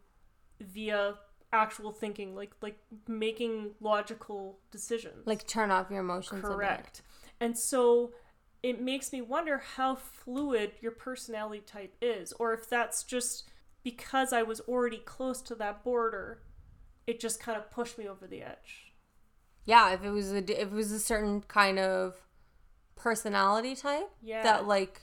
via 0.60 1.14
actual 1.50 1.90
thinking 1.90 2.34
like 2.36 2.52
like 2.60 2.76
making 3.08 3.70
logical 3.80 4.58
decisions 4.70 5.26
Like 5.26 5.46
turn 5.46 5.70
off 5.70 5.90
your 5.90 6.00
emotions. 6.00 6.42
correct 6.42 7.00
and 7.40 7.58
so 7.58 8.12
it 8.62 8.80
makes 8.80 9.12
me 9.12 9.20
wonder 9.20 9.58
how 9.76 9.94
fluid 9.94 10.72
your 10.80 10.92
personality 10.92 11.62
type 11.66 11.94
is 12.00 12.32
or 12.34 12.54
if 12.54 12.70
that's 12.70 13.02
just 13.02 13.51
because 13.82 14.32
i 14.32 14.42
was 14.42 14.60
already 14.60 14.98
close 14.98 15.40
to 15.42 15.54
that 15.54 15.82
border 15.84 16.42
it 17.06 17.18
just 17.20 17.40
kind 17.42 17.56
of 17.58 17.70
pushed 17.70 17.98
me 17.98 18.06
over 18.06 18.26
the 18.26 18.42
edge 18.42 18.92
Yeah, 19.64 19.92
if 19.92 20.02
it 20.04 20.10
was 20.10 20.32
a 20.32 20.38
if 20.38 20.68
it 20.68 20.72
was 20.72 20.90
a 20.92 21.00
certain 21.00 21.40
kind 21.42 21.78
of 21.78 22.14
personality 22.96 23.74
type 23.74 24.10
Yeah. 24.22 24.42
that 24.42 24.66
like 24.66 25.02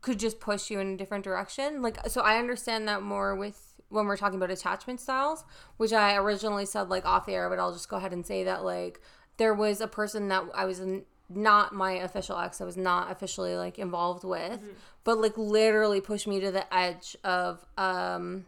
could 0.00 0.18
just 0.18 0.40
push 0.40 0.70
you 0.70 0.80
in 0.80 0.94
a 0.94 0.96
different 0.96 1.24
direction. 1.24 1.82
Like 1.82 1.98
so 2.08 2.20
I 2.22 2.38
understand 2.38 2.88
that 2.88 3.02
more 3.02 3.34
with 3.34 3.80
when 3.88 4.06
we're 4.06 4.16
talking 4.16 4.36
about 4.36 4.50
attachment 4.50 5.00
styles, 5.00 5.44
which 5.76 5.92
I 5.92 6.14
originally 6.16 6.64
said 6.66 6.88
like 6.88 7.04
off 7.04 7.26
the 7.26 7.32
air, 7.34 7.50
but 7.50 7.58
I'll 7.58 7.72
just 7.72 7.88
go 7.88 7.96
ahead 7.96 8.12
and 8.12 8.24
say 8.24 8.44
that 8.44 8.64
like 8.64 9.00
there 9.36 9.52
was 9.54 9.80
a 9.80 9.88
person 9.88 10.28
that 10.28 10.44
I 10.54 10.64
was 10.64 10.80
in, 10.80 11.04
not 11.32 11.72
my 11.74 11.92
official 11.92 12.36
ex, 12.38 12.60
I 12.60 12.64
was 12.64 12.76
not 12.76 13.10
officially 13.10 13.54
like 13.56 13.78
involved 13.78 14.24
with, 14.24 14.60
but 15.04 15.18
like 15.18 15.38
literally 15.38 16.00
pushed 16.00 16.26
me 16.26 16.40
to 16.40 16.50
the 16.50 16.72
edge 16.74 17.16
of 17.24 17.64
um 17.78 18.44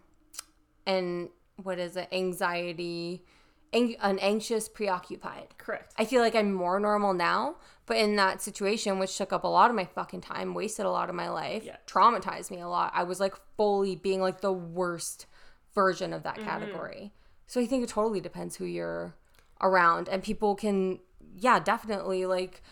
and 0.86 1.28
what 1.62 1.78
is 1.78 1.96
it 1.96 2.08
anxiety 2.12 3.24
ang- 3.72 3.96
an 4.00 4.18
anxious 4.18 4.68
preoccupied 4.68 5.56
correct 5.58 5.94
I 5.96 6.04
feel 6.04 6.20
like 6.22 6.34
I'm 6.34 6.52
more 6.52 6.80
normal 6.80 7.14
now, 7.14 7.56
but 7.86 7.96
in 7.98 8.16
that 8.16 8.42
situation, 8.42 8.98
which 8.98 9.16
took 9.16 9.32
up 9.32 9.44
a 9.44 9.48
lot 9.48 9.70
of 9.70 9.76
my 9.76 9.84
fucking 9.84 10.20
time, 10.22 10.54
wasted 10.54 10.86
a 10.86 10.90
lot 10.90 11.08
of 11.08 11.14
my 11.14 11.28
life, 11.28 11.64
Yeah. 11.64 11.76
traumatized 11.86 12.50
me 12.50 12.60
a 12.60 12.68
lot, 12.68 12.92
I 12.94 13.04
was 13.04 13.20
like 13.20 13.34
fully 13.56 13.94
being 13.96 14.20
like 14.20 14.40
the 14.40 14.52
worst 14.52 15.26
version 15.74 16.12
of 16.12 16.22
that 16.24 16.36
Mm-hmm. 16.36 16.48
category. 16.48 17.12
So 17.46 17.60
I 17.60 17.66
think 17.66 17.84
it 17.84 17.88
totally 17.90 18.20
depends 18.20 18.56
who 18.56 18.64
you're 18.64 19.14
around, 19.60 20.08
and 20.08 20.22
people 20.22 20.54
can, 20.54 20.98
yeah, 21.36 21.58
definitely 21.60 22.26
like. 22.26 22.62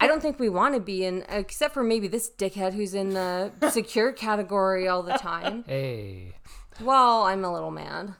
I 0.00 0.08
don't 0.08 0.20
think 0.20 0.40
we 0.40 0.48
want 0.48 0.74
to 0.74 0.80
be 0.80 1.04
in, 1.04 1.24
except 1.28 1.74
for 1.74 1.84
maybe 1.84 2.08
this 2.08 2.28
dickhead 2.36 2.72
who's 2.72 2.92
in 2.92 3.10
the 3.10 3.52
secure 3.70 4.10
category 4.12 4.88
all 4.88 5.02
the 5.04 5.12
time. 5.14 5.62
Hey. 5.68 6.34
Well, 6.80 7.22
I'm 7.22 7.44
a 7.44 7.52
little 7.52 7.70
mad. 7.70 8.14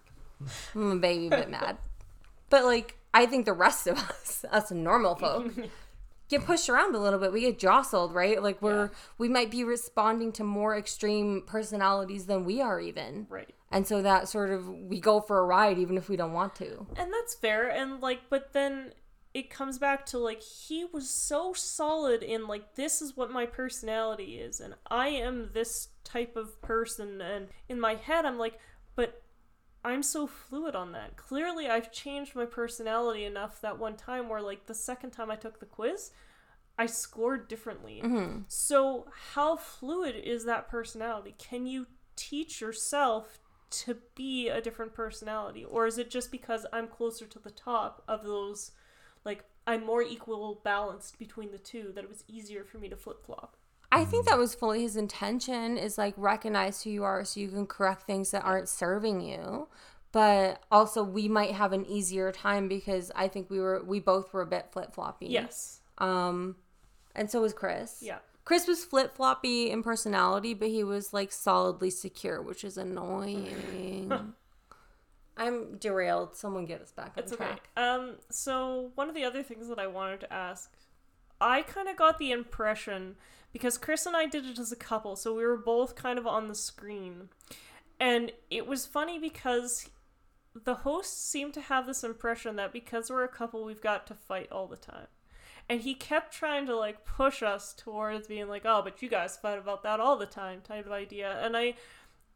I'm 0.75 0.93
a 0.93 0.97
baby 0.97 1.29
bit 1.29 1.51
mad. 1.51 1.79
But 2.51 2.65
like 2.65 2.99
I 3.15 3.27
think 3.27 3.47
the 3.47 3.53
rest 3.53 3.87
of 3.89 3.99
us, 4.11 4.45
us 4.51 4.71
normal 4.71 5.17
folk, 5.17 5.53
get 6.29 6.45
pushed 6.45 6.69
around 6.69 6.95
a 6.95 6.99
little 7.01 7.19
bit. 7.19 7.33
We 7.33 7.41
get 7.41 7.59
jostled, 7.59 8.15
right? 8.15 8.41
Like 8.43 8.61
we're 8.63 8.91
we 9.19 9.29
might 9.29 9.51
be 9.51 9.65
responding 9.65 10.31
to 10.33 10.45
more 10.45 10.77
extreme 10.77 11.43
personalities 11.47 12.27
than 12.27 12.45
we 12.45 12.61
are 12.61 12.79
even. 12.81 13.27
right 13.29 13.51
And 13.73 13.87
so 13.89 14.03
that 14.03 14.29
sort 14.29 14.51
of 14.51 14.69
we 14.69 15.01
go 15.01 15.21
for 15.21 15.39
a 15.41 15.45
ride 15.45 15.79
even 15.79 15.97
if 15.97 16.09
we 16.09 16.17
don't 16.17 16.33
want 16.33 16.55
to. 16.57 16.87
and 16.97 17.13
that's 17.13 17.35
fair 17.35 17.69
and 17.69 18.01
like 18.01 18.21
but 18.31 18.53
then 18.53 18.93
it 19.35 19.49
comes 19.51 19.79
back 19.79 20.05
to 20.05 20.19
like 20.19 20.43
he 20.43 20.85
was 20.93 21.09
so 21.09 21.53
solid 21.53 22.23
in 22.23 22.47
like 22.47 22.75
this 22.75 23.01
is 23.01 23.17
what 23.17 23.31
my 23.31 23.47
personality 23.47 24.37
is 24.37 24.61
and 24.61 24.75
i 24.91 25.09
am 25.09 25.51
this 25.55 25.89
type 26.05 26.37
of 26.37 26.61
person 26.61 27.21
and 27.21 27.49
in 27.69 27.81
my 27.81 27.95
head 27.95 28.25
i'm 28.25 28.39
like 28.39 28.59
but 28.95 29.23
i'm 29.85 30.03
so 30.03 30.27
fluid 30.27 30.77
on 30.77 30.93
that. 30.93 31.17
Clearly 31.17 31.67
i've 31.69 31.93
changed 31.93 32.37
my 32.37 32.45
personality 32.45 33.25
enough 33.25 33.61
that 33.61 33.79
one 33.79 33.97
time 33.97 34.29
where 34.29 34.43
like 34.43 34.67
the 34.67 34.75
second 34.75 35.11
time 35.11 35.31
i 35.31 35.37
took 35.37 35.61
the 35.61 35.67
quiz 35.67 36.11
i 36.79 36.87
scored 36.87 37.49
differently. 37.49 38.01
Mm-hmm. 38.03 38.43
So 38.49 39.07
how 39.35 39.57
fluid 39.57 40.17
is 40.17 40.45
that 40.45 40.69
personality? 40.69 41.35
Can 41.39 41.67
you 41.67 41.87
teach 42.17 42.61
yourself 42.61 43.41
to 43.71 43.97
be 44.15 44.49
a 44.49 44.61
different 44.61 44.93
personality 44.95 45.65
or 45.65 45.87
is 45.87 45.97
it 45.97 46.11
just 46.11 46.31
because 46.31 46.67
i'm 46.75 46.87
closer 46.87 47.25
to 47.25 47.39
the 47.39 47.51
top 47.51 48.05
of 48.07 48.23
those 48.23 48.73
like 49.25 49.45
i'm 49.67 49.85
more 49.85 50.03
equal 50.03 50.61
balanced 50.65 51.19
between 51.19 51.51
the 51.51 51.59
two 51.59 51.93
that 51.95 52.05
it 52.05 52.09
was 52.11 52.25
easier 52.29 52.65
for 52.65 52.79
me 52.79 52.89
to 52.89 52.97
flip-flop 52.97 53.57
I 53.95 54.07
think 54.07 54.25
that 54.25 54.39
was 54.39 54.55
fully 54.55 54.81
his 54.81 54.97
intention 54.97 55.77
is 55.77 55.99
like 55.99 56.15
recognize 56.17 56.83
who 56.83 56.89
you 56.89 57.05
are 57.05 57.27
so 57.27 57.41
you 57.41 57.49
can 57.49 57.67
correct 57.67 58.05
things 58.05 58.31
that 58.31 58.43
aren't 58.43 58.71
serving 58.71 59.21
you. 59.21 59.69
But 60.13 60.63
also 60.71 61.05
we 61.05 61.29
might 61.29 61.51
have 61.53 61.75
an 61.75 61.85
easier 61.85 62.33
time 62.33 62.69
because 62.69 63.13
I 63.15 63.29
think 63.29 63.51
we 63.51 63.61
were 63.61 63.83
we 63.85 64.01
both 64.01 64.33
were 64.33 64.41
a 64.41 64.47
bit 64.47 64.69
flip 64.73 64.95
floppy. 64.95 65.27
yes 65.27 65.83
Um 65.99 66.57
and 67.15 67.31
so 67.31 67.43
was 67.43 67.53
Chris. 67.53 67.99
yeah 68.01 68.21
Chris 68.47 68.67
was 68.67 68.83
flip 68.83 69.15
floppy 69.15 69.71
in 69.71 69.83
personality, 69.83 70.55
but 70.55 70.69
he 70.69 70.83
was 70.83 71.13
like 71.13 71.31
solidly 71.31 71.91
secure, 71.91 72.41
which 72.41 72.65
is 72.65 72.79
annoying. 72.79 74.33
I'm 75.37 75.77
derailed. 75.79 76.37
Someone 76.37 76.67
get 76.67 76.81
us 76.83 76.93
back 76.93 77.13
on 77.17 77.23
It's 77.23 77.33
okay. 77.33 77.45
track. 77.45 77.69
Um, 77.77 78.17
so 78.31 78.91
one 78.95 79.09
of 79.09 79.15
the 79.15 79.25
other 79.25 79.43
things 79.43 79.69
that 79.69 79.79
I 79.79 79.87
wanted 79.87 80.21
to 80.21 80.33
ask, 80.33 80.71
I 81.41 81.63
kind 81.63 81.89
of 81.89 81.97
got 81.97 82.19
the 82.19 82.31
impression 82.31 83.17
because 83.53 83.79
Chris 83.79 84.07
and 84.07 84.17
I 84.17 84.27
did 84.27 84.47
it 84.47 84.59
as 84.59 84.73
a 84.73 84.77
couple, 84.77 85.17
so 85.17 85.35
we 85.35 85.45
were 85.45 85.57
both 85.57 85.95
kind 85.95 86.19
of 86.19 86.27
on 86.27 86.49
the 86.49 86.55
screen, 86.55 87.29
and 88.01 88.33
it 88.51 88.67
was 88.67 88.87
funny 88.87 89.19
because 89.19 89.91
the 90.55 90.77
hosts 90.77 91.23
seemed 91.23 91.55
to 91.55 91.61
have 91.61 91.87
this 91.87 92.03
impression 92.03 92.57
that 92.57 92.73
because 92.73 93.11
we're 93.11 93.25
a 93.25 93.29
couple, 93.29 93.65
we've 93.65 93.81
got 93.83 94.07
to 94.07 94.15
fight 94.15 94.51
all 94.51 94.67
the 94.67 94.77
time. 94.77 95.07
And 95.69 95.81
he 95.83 95.95
kept 95.95 96.33
trying 96.35 96.67
to 96.67 96.77
like 96.77 97.05
push 97.05 97.43
us 97.43 97.73
towards 97.75 98.27
being 98.27 98.49
like, 98.49 98.63
"Oh, 98.65 98.83
but 98.83 99.01
you 99.01 99.09
guys 99.09 99.37
fight 99.37 99.59
about 99.59 99.83
that 99.85 100.01
all 100.01 100.17
the 100.17 100.27
time," 100.27 100.61
type 100.61 100.87
of 100.87 100.93
idea. 100.93 101.39
And 101.41 101.57
I, 101.57 101.75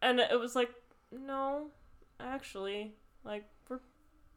and 0.01 0.21
it 0.21 0.39
was 0.39 0.55
like, 0.55 0.71
no, 1.11 1.71
actually, 2.21 2.95
like 3.25 3.45
we're 3.69 3.81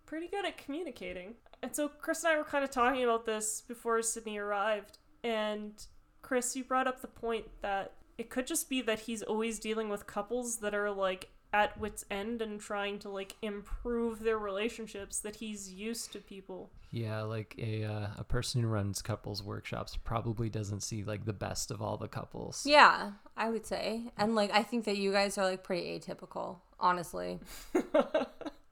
pretty 0.06 0.28
good 0.28 0.46
at 0.46 0.58
communicating. 0.58 1.36
And 1.62 1.76
so 1.76 1.88
Chris 1.88 2.24
and 2.24 2.34
I 2.34 2.38
were 2.38 2.44
kind 2.44 2.64
of 2.64 2.72
talking 2.72 3.04
about 3.04 3.26
this 3.26 3.62
before 3.68 4.02
Sydney 4.02 4.38
arrived, 4.38 4.98
and 5.24 5.74
Chris, 6.22 6.56
you 6.56 6.64
brought 6.64 6.88
up 6.88 7.02
the 7.02 7.08
point 7.08 7.46
that 7.62 7.94
it 8.18 8.30
could 8.30 8.48
just 8.48 8.70
be 8.70 8.82
that 8.82 9.02
he's 9.02 9.22
always 9.22 9.60
dealing 9.60 9.90
with 9.90 10.08
couples 10.08 10.58
that 10.58 10.74
are 10.74 10.92
like 10.92 11.30
at 11.52 11.80
wits 11.80 12.06
end 12.12 12.42
and 12.42 12.60
trying 12.60 13.00
to 13.00 13.10
like 13.10 13.36
improve 13.42 14.20
their 14.20 14.38
relationships 14.38 15.20
that 15.20 15.38
he's 15.38 15.72
used 15.72 16.12
to 16.14 16.20
people. 16.20 16.70
Yeah, 16.92 17.22
like 17.22 17.56
a 17.58 17.84
uh, 17.84 18.08
a 18.18 18.24
person 18.24 18.62
who 18.62 18.68
runs 18.68 19.02
couples 19.02 19.44
workshops 19.44 19.96
probably 19.96 20.50
doesn't 20.50 20.82
see 20.82 21.04
like 21.04 21.26
the 21.26 21.34
best 21.34 21.72
of 21.72 21.82
all 21.82 21.98
the 21.98 22.08
couples. 22.08 22.66
Yeah, 22.66 23.12
I 23.38 23.50
would 23.50 23.66
say. 23.66 24.12
And 24.18 24.36
like 24.36 24.52
I 24.54 24.64
think 24.64 24.86
that 24.86 24.98
you 24.98 25.12
guys 25.12 25.38
are 25.38 25.46
like 25.46 25.64
pretty 25.64 26.00
atypical, 26.00 26.58
honestly. 26.80 27.40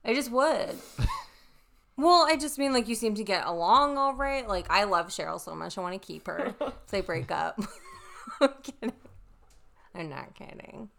I 0.04 0.14
just 0.14 0.30
would. 0.30 0.76
well, 1.96 2.26
I 2.28 2.36
just 2.36 2.58
mean 2.58 2.72
like 2.72 2.88
you 2.88 2.94
seem 2.94 3.14
to 3.16 3.24
get 3.24 3.46
along 3.46 3.98
all 3.98 4.14
right. 4.14 4.46
Like 4.46 4.70
I 4.70 4.84
love 4.84 5.08
Cheryl 5.08 5.40
so 5.40 5.54
much. 5.54 5.76
I 5.76 5.80
want 5.80 6.00
to 6.00 6.06
keep 6.06 6.26
her. 6.26 6.54
if 6.60 6.86
they 6.90 7.00
break 7.00 7.30
up. 7.30 7.60
I'm 8.40 8.50
kidding. 8.62 8.92
I'm 9.94 10.08
not 10.08 10.34
kidding. 10.34 10.90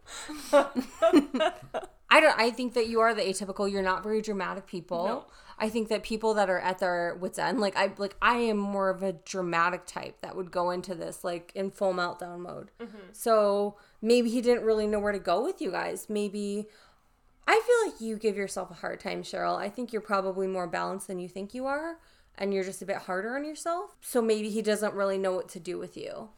I 2.11 2.19
don't 2.19 2.39
I 2.39 2.49
think 2.49 2.73
that 2.73 2.87
you 2.87 2.99
are 2.99 3.13
the 3.13 3.21
atypical. 3.21 3.71
You're 3.71 3.81
not 3.81 4.03
very 4.03 4.21
dramatic 4.21 4.67
people. 4.67 5.05
No. 5.05 5.25
I 5.61 5.69
think 5.69 5.89
that 5.89 6.03
people 6.03 6.33
that 6.35 6.49
are 6.49 6.59
at 6.59 6.79
their 6.79 7.17
wits 7.19 7.37
end, 7.37 7.59
like 7.59 7.75
I 7.75 7.91
like 7.97 8.15
I 8.21 8.37
am 8.37 8.57
more 8.57 8.89
of 8.89 9.03
a 9.03 9.13
dramatic 9.13 9.85
type 9.85 10.21
that 10.21 10.35
would 10.35 10.51
go 10.51 10.71
into 10.71 10.95
this 10.95 11.23
like 11.23 11.51
in 11.53 11.69
full 11.69 11.93
meltdown 11.93 12.39
mode. 12.39 12.71
Mm-hmm. 12.79 12.97
So 13.11 13.75
maybe 14.01 14.29
he 14.29 14.41
didn't 14.41 14.63
really 14.63 14.87
know 14.87 14.99
where 14.99 15.11
to 15.11 15.19
go 15.19 15.43
with 15.43 15.61
you 15.61 15.71
guys. 15.71 16.07
Maybe 16.09 16.67
I 17.49 17.59
feel 17.65 17.91
like 17.91 17.99
you 17.99 18.15
give 18.15 18.37
yourself 18.37 18.69
a 18.69 18.75
hard 18.75 18.99
time, 18.99 19.23
Cheryl. 19.23 19.57
I 19.57 19.69
think 19.69 19.91
you're 19.91 20.03
probably 20.03 20.45
more 20.45 20.67
balanced 20.67 21.07
than 21.07 21.17
you 21.17 21.27
think 21.27 21.55
you 21.55 21.65
are, 21.65 21.97
and 22.37 22.53
you're 22.53 22.63
just 22.63 22.83
a 22.83 22.85
bit 22.85 22.97
harder 22.97 23.35
on 23.35 23.43
yourself. 23.43 23.95
So 24.01 24.21
maybe 24.21 24.51
he 24.51 24.61
doesn't 24.61 24.93
really 24.93 25.17
know 25.17 25.33
what 25.33 25.49
to 25.49 25.59
do 25.59 25.79
with 25.79 25.97
you. 25.97 26.29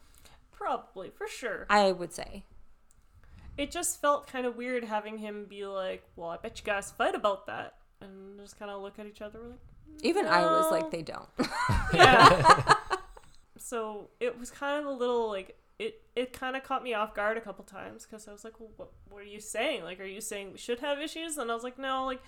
Probably, 0.52 1.10
for 1.10 1.28
sure. 1.28 1.66
I 1.68 1.92
would 1.92 2.14
say. 2.14 2.44
It 3.58 3.70
just 3.70 4.00
felt 4.00 4.26
kind 4.26 4.46
of 4.46 4.56
weird 4.56 4.84
having 4.84 5.18
him 5.18 5.44
be 5.44 5.66
like, 5.66 6.02
"Well, 6.16 6.30
I 6.30 6.38
bet 6.38 6.58
you 6.58 6.64
guys 6.64 6.90
fight 6.90 7.14
about 7.14 7.46
that," 7.46 7.74
and 8.00 8.40
just 8.40 8.58
kind 8.58 8.70
of 8.70 8.80
look 8.80 8.98
at 8.98 9.04
each 9.04 9.20
other 9.20 9.38
like, 9.38 9.58
Even 10.02 10.24
I 10.24 10.40
was 10.46 10.70
like, 10.70 10.90
they 10.90 11.02
don't. 11.02 11.28
"Yeah." 11.92 12.74
so 13.58 14.08
it 14.18 14.38
was 14.38 14.50
kind 14.50 14.80
of 14.80 14.86
a 14.86 14.94
little 14.96 15.28
like 15.28 15.58
it. 15.78 16.02
It 16.14 16.32
kind 16.32 16.56
of 16.56 16.62
caught 16.62 16.82
me 16.82 16.94
off 16.94 17.14
guard 17.14 17.36
a 17.36 17.40
couple 17.40 17.64
times 17.64 18.04
because 18.04 18.28
I 18.28 18.32
was 18.32 18.44
like, 18.44 18.58
"Well, 18.60 18.70
what, 18.76 18.90
what 19.08 19.22
are 19.22 19.26
you 19.26 19.40
saying? 19.40 19.84
Like, 19.84 20.00
are 20.00 20.04
you 20.04 20.20
saying 20.20 20.52
we 20.52 20.58
should 20.58 20.80
have 20.80 21.00
issues?" 21.00 21.38
And 21.38 21.50
I 21.50 21.54
was 21.54 21.64
like, 21.64 21.78
"No, 21.78 22.04
like." 22.04 22.22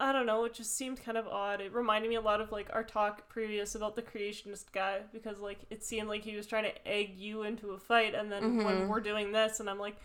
I 0.00 0.12
don't 0.12 0.26
know, 0.26 0.44
it 0.44 0.54
just 0.54 0.76
seemed 0.76 1.00
kind 1.00 1.16
of 1.16 1.28
odd. 1.28 1.60
It 1.60 1.72
reminded 1.72 2.08
me 2.08 2.16
a 2.16 2.20
lot 2.20 2.40
of 2.40 2.50
like 2.50 2.68
our 2.72 2.82
talk 2.82 3.28
previous 3.28 3.76
about 3.76 3.94
the 3.94 4.02
creationist 4.02 4.72
guy 4.72 5.02
because 5.12 5.38
like 5.38 5.60
it 5.70 5.84
seemed 5.84 6.08
like 6.08 6.22
he 6.22 6.34
was 6.34 6.48
trying 6.48 6.64
to 6.64 6.88
egg 6.88 7.14
you 7.16 7.44
into 7.44 7.70
a 7.70 7.78
fight 7.78 8.12
and 8.12 8.30
then 8.30 8.56
when 8.56 8.66
mm-hmm. 8.66 8.88
we're 8.88 9.00
doing 9.00 9.30
this 9.30 9.60
and 9.60 9.70
I'm 9.70 9.78
like 9.78 9.96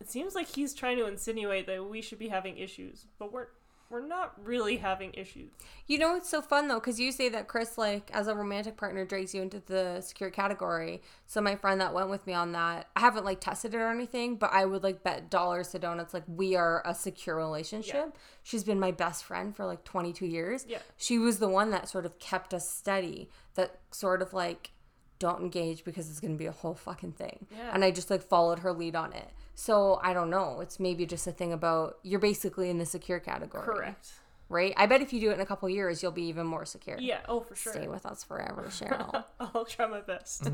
it 0.00 0.10
seems 0.10 0.34
like 0.34 0.48
he's 0.48 0.74
trying 0.74 0.98
to 0.98 1.06
insinuate 1.06 1.66
that 1.66 1.88
we 1.88 2.02
should 2.02 2.18
be 2.18 2.28
having 2.28 2.58
issues, 2.58 3.06
but 3.18 3.32
we're 3.32 3.46
we're 3.90 4.06
not 4.06 4.32
really 4.42 4.76
having 4.76 5.12
issues. 5.14 5.50
You 5.86 5.98
know 5.98 6.16
it's 6.16 6.28
so 6.28 6.42
fun 6.42 6.68
though, 6.68 6.80
because 6.80 6.98
you 6.98 7.12
say 7.12 7.28
that 7.28 7.48
Chris, 7.48 7.78
like 7.78 8.10
as 8.12 8.26
a 8.26 8.34
romantic 8.34 8.76
partner, 8.76 9.04
drags 9.04 9.34
you 9.34 9.42
into 9.42 9.60
the 9.60 10.00
secure 10.00 10.30
category. 10.30 11.02
So 11.26 11.40
my 11.40 11.54
friend 11.56 11.80
that 11.80 11.94
went 11.94 12.10
with 12.10 12.26
me 12.26 12.32
on 12.32 12.52
that, 12.52 12.88
I 12.96 13.00
haven't 13.00 13.24
like 13.24 13.40
tested 13.40 13.74
it 13.74 13.78
or 13.78 13.90
anything, 13.90 14.36
but 14.36 14.52
I 14.52 14.64
would 14.64 14.82
like 14.82 15.02
bet 15.02 15.30
dollars 15.30 15.68
to 15.68 15.78
donuts 15.78 16.14
like 16.14 16.24
we 16.26 16.56
are 16.56 16.82
a 16.84 16.94
secure 16.94 17.36
relationship. 17.36 18.16
She's 18.42 18.64
been 18.64 18.80
my 18.80 18.90
best 18.90 19.24
friend 19.24 19.54
for 19.54 19.64
like 19.66 19.84
22 19.84 20.26
years. 20.26 20.66
Yeah. 20.68 20.78
She 20.96 21.18
was 21.18 21.38
the 21.38 21.48
one 21.48 21.70
that 21.70 21.88
sort 21.88 22.06
of 22.06 22.18
kept 22.18 22.52
us 22.52 22.68
steady. 22.68 23.30
That 23.54 23.78
sort 23.90 24.22
of 24.22 24.32
like 24.32 24.72
don't 25.18 25.40
engage 25.40 25.84
because 25.84 26.10
it's 26.10 26.20
gonna 26.20 26.34
be 26.34 26.46
a 26.46 26.52
whole 26.52 26.74
fucking 26.74 27.12
thing. 27.12 27.46
Yeah. 27.56 27.70
And 27.72 27.84
I 27.84 27.90
just 27.90 28.10
like 28.10 28.22
followed 28.22 28.60
her 28.60 28.72
lead 28.72 28.96
on 28.96 29.12
it. 29.12 29.30
So 29.58 29.98
I 30.02 30.12
don't 30.12 30.28
know. 30.28 30.60
It's 30.60 30.78
maybe 30.78 31.06
just 31.06 31.26
a 31.26 31.32
thing 31.32 31.52
about 31.52 31.98
you're 32.02 32.20
basically 32.20 32.68
in 32.68 32.76
the 32.78 32.84
secure 32.84 33.18
category 33.18 33.64
Correct. 33.64 34.12
right? 34.50 34.74
I 34.76 34.84
bet 34.84 35.00
if 35.00 35.14
you 35.14 35.20
do 35.20 35.30
it 35.30 35.34
in 35.34 35.40
a 35.40 35.46
couple 35.46 35.66
years, 35.70 36.02
you'll 36.02 36.12
be 36.12 36.24
even 36.24 36.46
more 36.46 36.66
secure. 36.66 36.98
Yeah, 37.00 37.20
oh 37.26 37.40
for 37.40 37.54
sure. 37.56 37.72
Stay 37.72 37.88
with 37.88 38.04
us 38.04 38.22
forever, 38.22 38.64
Cheryl. 38.68 39.24
I'll 39.40 39.64
try 39.64 39.86
my 39.86 40.02
best. 40.02 40.50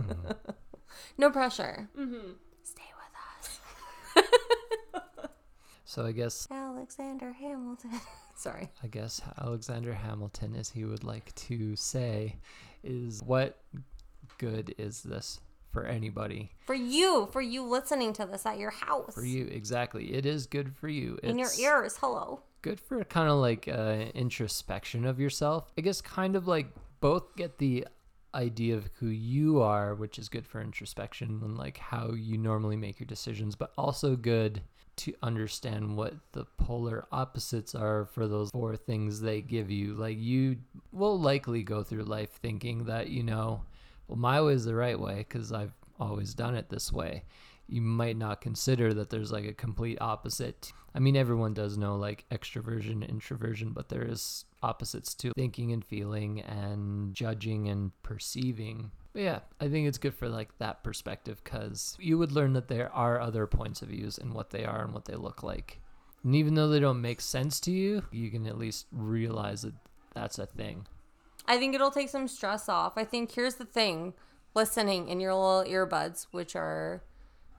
no 1.18 1.30
pressure. 1.30 1.88
Mm-hmm. 1.98 2.30
Stay 2.62 2.90
with 2.96 4.24
us. 4.24 4.28
So 5.84 6.06
I 6.06 6.12
guess 6.12 6.48
Alexander 6.50 7.32
Hamilton. 7.34 7.90
Sorry. 8.34 8.70
I 8.82 8.86
guess 8.86 9.20
Alexander 9.38 9.92
Hamilton, 9.92 10.56
as 10.56 10.70
he 10.70 10.86
would 10.86 11.04
like 11.04 11.34
to 11.34 11.76
say, 11.76 12.36
is 12.82 13.22
what 13.22 13.58
good 14.38 14.74
is 14.78 15.02
this 15.02 15.38
for 15.72 15.84
anybody? 15.86 16.50
For 16.66 16.74
you, 16.74 17.28
for 17.32 17.40
you 17.40 17.62
listening 17.64 18.12
to 18.14 18.26
this 18.26 18.46
at 18.46 18.58
your 18.58 18.70
house. 18.70 19.14
For 19.14 19.24
you, 19.24 19.46
exactly. 19.46 20.14
It 20.14 20.26
is 20.26 20.46
good 20.46 20.76
for 20.76 20.88
you. 20.88 21.18
In 21.22 21.38
your 21.38 21.50
ears. 21.58 21.96
Hello. 21.96 22.42
good 22.62 22.78
for 22.78 23.02
kind 23.04 23.28
of 23.28 23.38
like 23.38 23.66
uh, 23.68 24.04
introspection 24.14 25.04
of 25.04 25.18
yourself. 25.18 25.72
I 25.76 25.80
guess 25.80 26.00
kind 26.00 26.36
of 26.36 26.46
like 26.46 26.66
both 27.00 27.34
get 27.36 27.58
the 27.58 27.86
idea 28.34 28.76
of 28.76 28.88
who 28.98 29.08
you 29.08 29.60
are, 29.60 29.94
which 29.94 30.18
is 30.18 30.28
good 30.28 30.46
for 30.46 30.60
introspection 30.60 31.40
and 31.42 31.58
like 31.58 31.76
how 31.78 32.12
you 32.12 32.38
normally 32.38 32.76
make 32.76 33.00
your 33.00 33.06
decisions, 33.06 33.54
but 33.56 33.72
also 33.76 34.14
good 34.16 34.62
to 34.94 35.12
understand 35.22 35.96
what 35.96 36.14
the 36.32 36.44
polar 36.58 37.06
opposites 37.12 37.74
are 37.74 38.04
for 38.06 38.28
those 38.28 38.50
four 38.50 38.76
things 38.76 39.20
they 39.20 39.40
give 39.40 39.70
you. 39.70 39.94
Like 39.94 40.18
you 40.18 40.56
will 40.92 41.18
likely 41.18 41.62
go 41.62 41.82
through 41.82 42.04
life 42.04 42.30
thinking 42.40 42.84
that, 42.84 43.08
you 43.08 43.22
know, 43.22 43.62
well, 44.08 44.18
my 44.18 44.40
way 44.40 44.54
is 44.54 44.64
the 44.64 44.74
right 44.74 44.98
way 44.98 45.18
because 45.28 45.52
I've 45.52 45.74
always 45.98 46.34
done 46.34 46.54
it 46.54 46.68
this 46.68 46.92
way. 46.92 47.24
You 47.68 47.80
might 47.80 48.16
not 48.16 48.40
consider 48.40 48.92
that 48.94 49.10
there's 49.10 49.32
like 49.32 49.46
a 49.46 49.52
complete 49.52 49.98
opposite. 50.00 50.72
I 50.94 50.98
mean, 50.98 51.16
everyone 51.16 51.54
does 51.54 51.78
know 51.78 51.96
like 51.96 52.26
extroversion, 52.30 53.08
introversion, 53.08 53.70
but 53.72 53.88
there 53.88 54.02
is 54.02 54.44
opposites 54.62 55.14
to 55.14 55.32
thinking 55.34 55.72
and 55.72 55.84
feeling 55.84 56.40
and 56.42 57.14
judging 57.14 57.68
and 57.68 57.92
perceiving. 58.02 58.90
But 59.12 59.22
yeah, 59.22 59.38
I 59.60 59.68
think 59.68 59.88
it's 59.88 59.98
good 59.98 60.14
for 60.14 60.28
like 60.28 60.56
that 60.58 60.82
perspective 60.82 61.40
because 61.42 61.96
you 62.00 62.18
would 62.18 62.32
learn 62.32 62.52
that 62.54 62.68
there 62.68 62.92
are 62.92 63.20
other 63.20 63.46
points 63.46 63.82
of 63.82 63.88
views 63.88 64.18
and 64.18 64.34
what 64.34 64.50
they 64.50 64.64
are 64.64 64.82
and 64.84 64.92
what 64.92 65.04
they 65.04 65.14
look 65.14 65.42
like. 65.42 65.80
And 66.24 66.34
even 66.34 66.54
though 66.54 66.68
they 66.68 66.80
don't 66.80 67.00
make 67.00 67.20
sense 67.20 67.58
to 67.60 67.72
you, 67.72 68.02
you 68.10 68.30
can 68.30 68.46
at 68.46 68.58
least 68.58 68.86
realize 68.92 69.62
that 69.62 69.74
that's 70.14 70.38
a 70.38 70.46
thing. 70.46 70.86
I 71.46 71.58
think 71.58 71.74
it'll 71.74 71.90
take 71.90 72.08
some 72.08 72.28
stress 72.28 72.68
off. 72.68 72.92
I 72.96 73.04
think 73.04 73.32
here's 73.32 73.56
the 73.56 73.64
thing 73.64 74.14
listening 74.54 75.08
in 75.08 75.20
your 75.20 75.34
little 75.34 75.64
earbuds, 75.64 76.26
which 76.30 76.54
are 76.56 77.02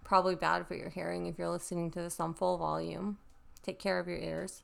probably 0.04 0.36
bad 0.36 0.68
for 0.68 0.76
your 0.76 0.90
hearing 0.90 1.26
if 1.26 1.38
you're 1.38 1.50
listening 1.50 1.92
to 1.92 2.02
this 2.02 2.20
on 2.20 2.34
full 2.34 2.58
volume. 2.58 3.18
Take 3.64 3.80
care 3.80 4.00
of 4.00 4.08
your 4.08 4.18
ears. 4.18 4.64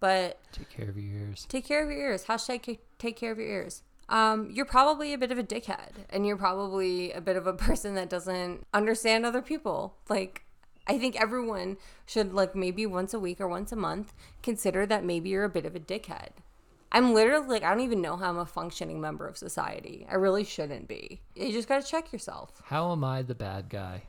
But 0.00 0.38
Take 0.52 0.70
care 0.70 0.88
of 0.88 0.96
your 0.96 1.28
ears. 1.28 1.46
take 1.48 1.66
care 1.66 1.84
of 1.84 1.90
your 1.90 2.00
ears. 2.00 2.24
Hashtag 2.24 2.78
take 2.98 3.16
care 3.16 3.32
of 3.32 3.38
your 3.38 3.48
ears. 3.48 3.82
Um, 4.08 4.50
you're 4.50 4.64
probably 4.64 5.12
a 5.12 5.18
bit 5.18 5.30
of 5.30 5.38
a 5.38 5.42
dickhead, 5.44 5.90
and 6.08 6.26
you're 6.26 6.36
probably 6.36 7.12
a 7.12 7.20
bit 7.20 7.36
of 7.36 7.46
a 7.46 7.52
person 7.66 7.94
that 7.94 8.08
doesn't 8.10 8.66
understand 8.74 9.24
other 9.24 9.42
people. 9.42 9.94
Like, 10.08 10.42
I 10.86 10.98
think 10.98 11.20
everyone 11.20 11.76
should, 12.06 12.32
like, 12.32 12.56
maybe 12.56 12.86
once 12.86 13.14
a 13.14 13.20
week 13.20 13.40
or 13.40 13.46
once 13.46 13.70
a 13.72 13.76
month, 13.76 14.12
consider 14.42 14.84
that 14.86 15.04
maybe 15.04 15.28
you're 15.28 15.44
a 15.44 15.48
bit 15.50 15.64
of 15.66 15.76
a 15.76 15.80
dickhead. 15.80 16.30
I'm 16.92 17.14
literally 17.14 17.46
like, 17.46 17.62
I 17.62 17.70
don't 17.70 17.80
even 17.84 18.00
know 18.00 18.16
how 18.16 18.28
I'm 18.30 18.38
a 18.38 18.46
functioning 18.46 19.00
member 19.00 19.26
of 19.28 19.36
society. 19.38 20.06
I 20.10 20.14
really 20.16 20.44
shouldn't 20.44 20.88
be. 20.88 21.20
You 21.36 21.52
just 21.52 21.68
gotta 21.68 21.86
check 21.86 22.12
yourself. 22.12 22.60
How 22.64 22.90
am 22.92 23.04
I 23.04 23.22
the 23.22 23.34
bad 23.34 23.68
guy? 23.68 24.02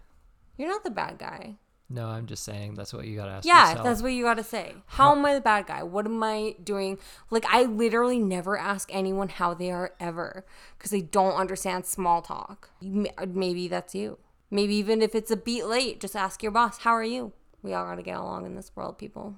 You're 0.57 0.69
not 0.69 0.84
the 0.84 0.89
bad 0.91 1.17
guy. 1.19 1.55
No, 1.89 2.07
I'm 2.07 2.25
just 2.25 2.43
saying 2.43 2.75
that's 2.75 2.93
what 2.93 3.05
you 3.05 3.17
gotta 3.17 3.32
ask 3.32 3.45
Yeah, 3.45 3.69
yourself. 3.71 3.86
that's 3.86 4.01
what 4.01 4.13
you 4.13 4.23
gotta 4.23 4.43
say. 4.45 4.75
How 4.86 5.11
am 5.11 5.25
I 5.25 5.34
the 5.34 5.41
bad 5.41 5.67
guy? 5.67 5.84
What 5.84 6.05
am 6.05 6.23
I 6.23 6.55
doing? 6.63 6.97
Like, 7.29 7.45
I 7.49 7.63
literally 7.63 8.17
never 8.19 8.57
ask 8.57 8.89
anyone 8.93 9.27
how 9.29 9.53
they 9.53 9.71
are 9.71 9.91
ever 9.99 10.45
because 10.77 10.91
they 10.91 11.01
don't 11.01 11.34
understand 11.36 11.86
small 11.86 12.21
talk. 12.21 12.69
Maybe 12.82 13.67
that's 13.67 13.93
you. 13.93 14.17
Maybe 14.49 14.75
even 14.75 15.01
if 15.01 15.15
it's 15.15 15.32
a 15.32 15.38
beat 15.38 15.65
late, 15.65 15.99
just 15.99 16.15
ask 16.15 16.41
your 16.41 16.51
boss, 16.53 16.79
How 16.79 16.91
are 16.91 17.03
you? 17.03 17.34
We 17.61 17.73
all 17.73 17.86
gotta 17.86 18.01
get 18.03 18.17
along 18.17 18.45
in 18.45 18.55
this 18.55 18.71
world, 18.75 18.97
people. 18.97 19.36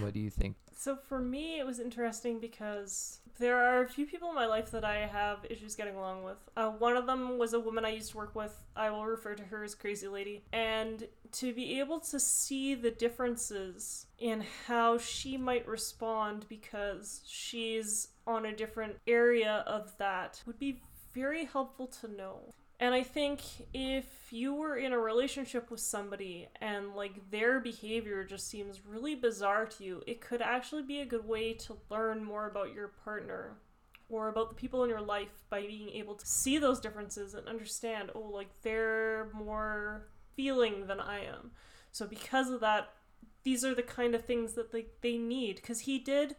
What 0.00 0.14
do 0.14 0.20
you 0.20 0.30
think? 0.30 0.56
So 0.76 0.96
for 0.96 1.20
me, 1.20 1.60
it 1.60 1.66
was 1.66 1.78
interesting 1.78 2.40
because 2.40 3.20
there 3.38 3.56
are 3.56 3.82
a 3.82 3.88
few 3.88 4.06
people 4.06 4.28
in 4.30 4.34
my 4.34 4.46
life 4.46 4.70
that 4.72 4.84
I 4.84 5.06
have 5.06 5.46
issues 5.48 5.76
getting 5.76 5.94
along 5.94 6.24
with. 6.24 6.38
Uh, 6.56 6.70
one 6.70 6.96
of 6.96 7.06
them 7.06 7.38
was 7.38 7.52
a 7.52 7.60
woman 7.60 7.84
I 7.84 7.90
used 7.90 8.10
to 8.10 8.16
work 8.16 8.34
with. 8.34 8.56
I 8.74 8.90
will 8.90 9.06
refer 9.06 9.34
to 9.34 9.42
her 9.44 9.64
as 9.64 9.74
Crazy 9.74 10.08
Lady. 10.08 10.44
And 10.52 11.06
to 11.32 11.52
be 11.52 11.78
able 11.78 12.00
to 12.00 12.18
see 12.18 12.74
the 12.74 12.90
differences 12.90 14.06
in 14.18 14.44
how 14.66 14.98
she 14.98 15.36
might 15.36 15.66
respond 15.66 16.46
because 16.48 17.22
she's 17.26 18.08
on 18.26 18.46
a 18.46 18.56
different 18.56 18.96
area 19.06 19.64
of 19.66 19.96
that 19.98 20.42
would 20.46 20.58
be 20.58 20.82
very 21.14 21.44
helpful 21.44 21.86
to 21.86 22.08
know. 22.08 22.52
And 22.82 22.96
I 22.96 23.04
think 23.04 23.42
if 23.72 24.32
you 24.32 24.54
were 24.54 24.76
in 24.76 24.92
a 24.92 24.98
relationship 24.98 25.70
with 25.70 25.78
somebody 25.78 26.48
and 26.60 26.96
like 26.96 27.30
their 27.30 27.60
behavior 27.60 28.24
just 28.24 28.50
seems 28.50 28.84
really 28.84 29.14
bizarre 29.14 29.66
to 29.66 29.84
you, 29.84 30.02
it 30.04 30.20
could 30.20 30.42
actually 30.42 30.82
be 30.82 30.98
a 30.98 31.06
good 31.06 31.24
way 31.24 31.52
to 31.52 31.78
learn 31.90 32.24
more 32.24 32.48
about 32.48 32.74
your 32.74 32.88
partner 32.88 33.52
or 34.08 34.26
about 34.26 34.48
the 34.48 34.56
people 34.56 34.82
in 34.82 34.90
your 34.90 35.00
life 35.00 35.44
by 35.48 35.60
being 35.60 35.90
able 35.90 36.16
to 36.16 36.26
see 36.26 36.58
those 36.58 36.80
differences 36.80 37.34
and 37.34 37.46
understand, 37.46 38.10
oh, 38.16 38.18
like 38.18 38.50
they're 38.62 39.28
more 39.32 40.08
feeling 40.34 40.88
than 40.88 40.98
I 40.98 41.20
am. 41.20 41.52
So 41.92 42.04
because 42.04 42.50
of 42.50 42.58
that, 42.62 42.88
these 43.44 43.64
are 43.64 43.76
the 43.76 43.84
kind 43.84 44.12
of 44.12 44.24
things 44.24 44.54
that 44.54 44.72
they, 44.72 44.86
they 45.02 45.18
need. 45.18 45.54
Because 45.54 45.78
he 45.78 46.00
did, 46.00 46.34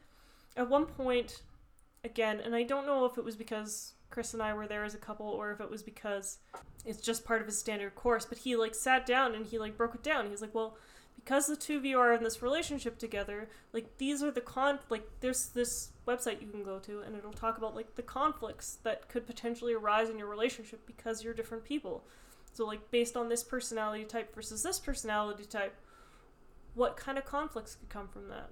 at 0.57 0.69
one 0.69 0.87
point, 0.87 1.41
again, 2.03 2.41
and 2.41 2.53
I 2.53 2.63
don't 2.63 2.85
know 2.85 3.05
if 3.05 3.17
it 3.17 3.23
was 3.23 3.37
because 3.37 3.93
Chris 4.13 4.35
and 4.35 4.43
I 4.43 4.53
were 4.53 4.67
there 4.67 4.83
as 4.83 4.93
a 4.93 4.99
couple 4.99 5.25
or 5.25 5.51
if 5.51 5.59
it 5.59 5.71
was 5.71 5.81
because 5.81 6.37
it's 6.85 7.01
just 7.01 7.25
part 7.25 7.41
of 7.41 7.47
his 7.47 7.57
standard 7.57 7.95
course, 7.95 8.27
but 8.27 8.37
he 8.37 8.55
like 8.55 8.75
sat 8.75 9.07
down 9.07 9.33
and 9.33 9.43
he 9.43 9.57
like 9.57 9.75
broke 9.75 9.95
it 9.95 10.03
down. 10.03 10.29
He's 10.29 10.41
like, 10.41 10.53
well, 10.53 10.77
because 11.15 11.47
the 11.47 11.55
two 11.55 11.77
of 11.77 11.85
you 11.85 11.97
are 11.97 12.13
in 12.13 12.23
this 12.23 12.43
relationship 12.43 12.99
together, 12.99 13.49
like 13.71 13.97
these 13.97 14.21
are 14.21 14.29
the 14.29 14.39
con 14.39 14.77
like 14.91 15.09
there's 15.21 15.47
this 15.47 15.93
website 16.07 16.41
you 16.43 16.47
can 16.47 16.63
go 16.63 16.77
to 16.77 17.01
and 17.01 17.15
it'll 17.15 17.33
talk 17.33 17.57
about 17.57 17.75
like 17.75 17.95
the 17.95 18.03
conflicts 18.03 18.77
that 18.83 19.09
could 19.09 19.25
potentially 19.25 19.73
arise 19.73 20.11
in 20.11 20.19
your 20.19 20.27
relationship 20.27 20.85
because 20.85 21.23
you're 21.23 21.33
different 21.33 21.63
people. 21.63 22.03
So 22.53 22.67
like 22.67 22.91
based 22.91 23.17
on 23.17 23.29
this 23.29 23.43
personality 23.43 24.03
type 24.03 24.35
versus 24.35 24.61
this 24.61 24.77
personality 24.77 25.45
type, 25.45 25.75
what 26.75 26.97
kind 26.97 27.17
of 27.17 27.25
conflicts 27.25 27.73
could 27.73 27.89
come 27.89 28.09
from 28.09 28.27
that? 28.27 28.51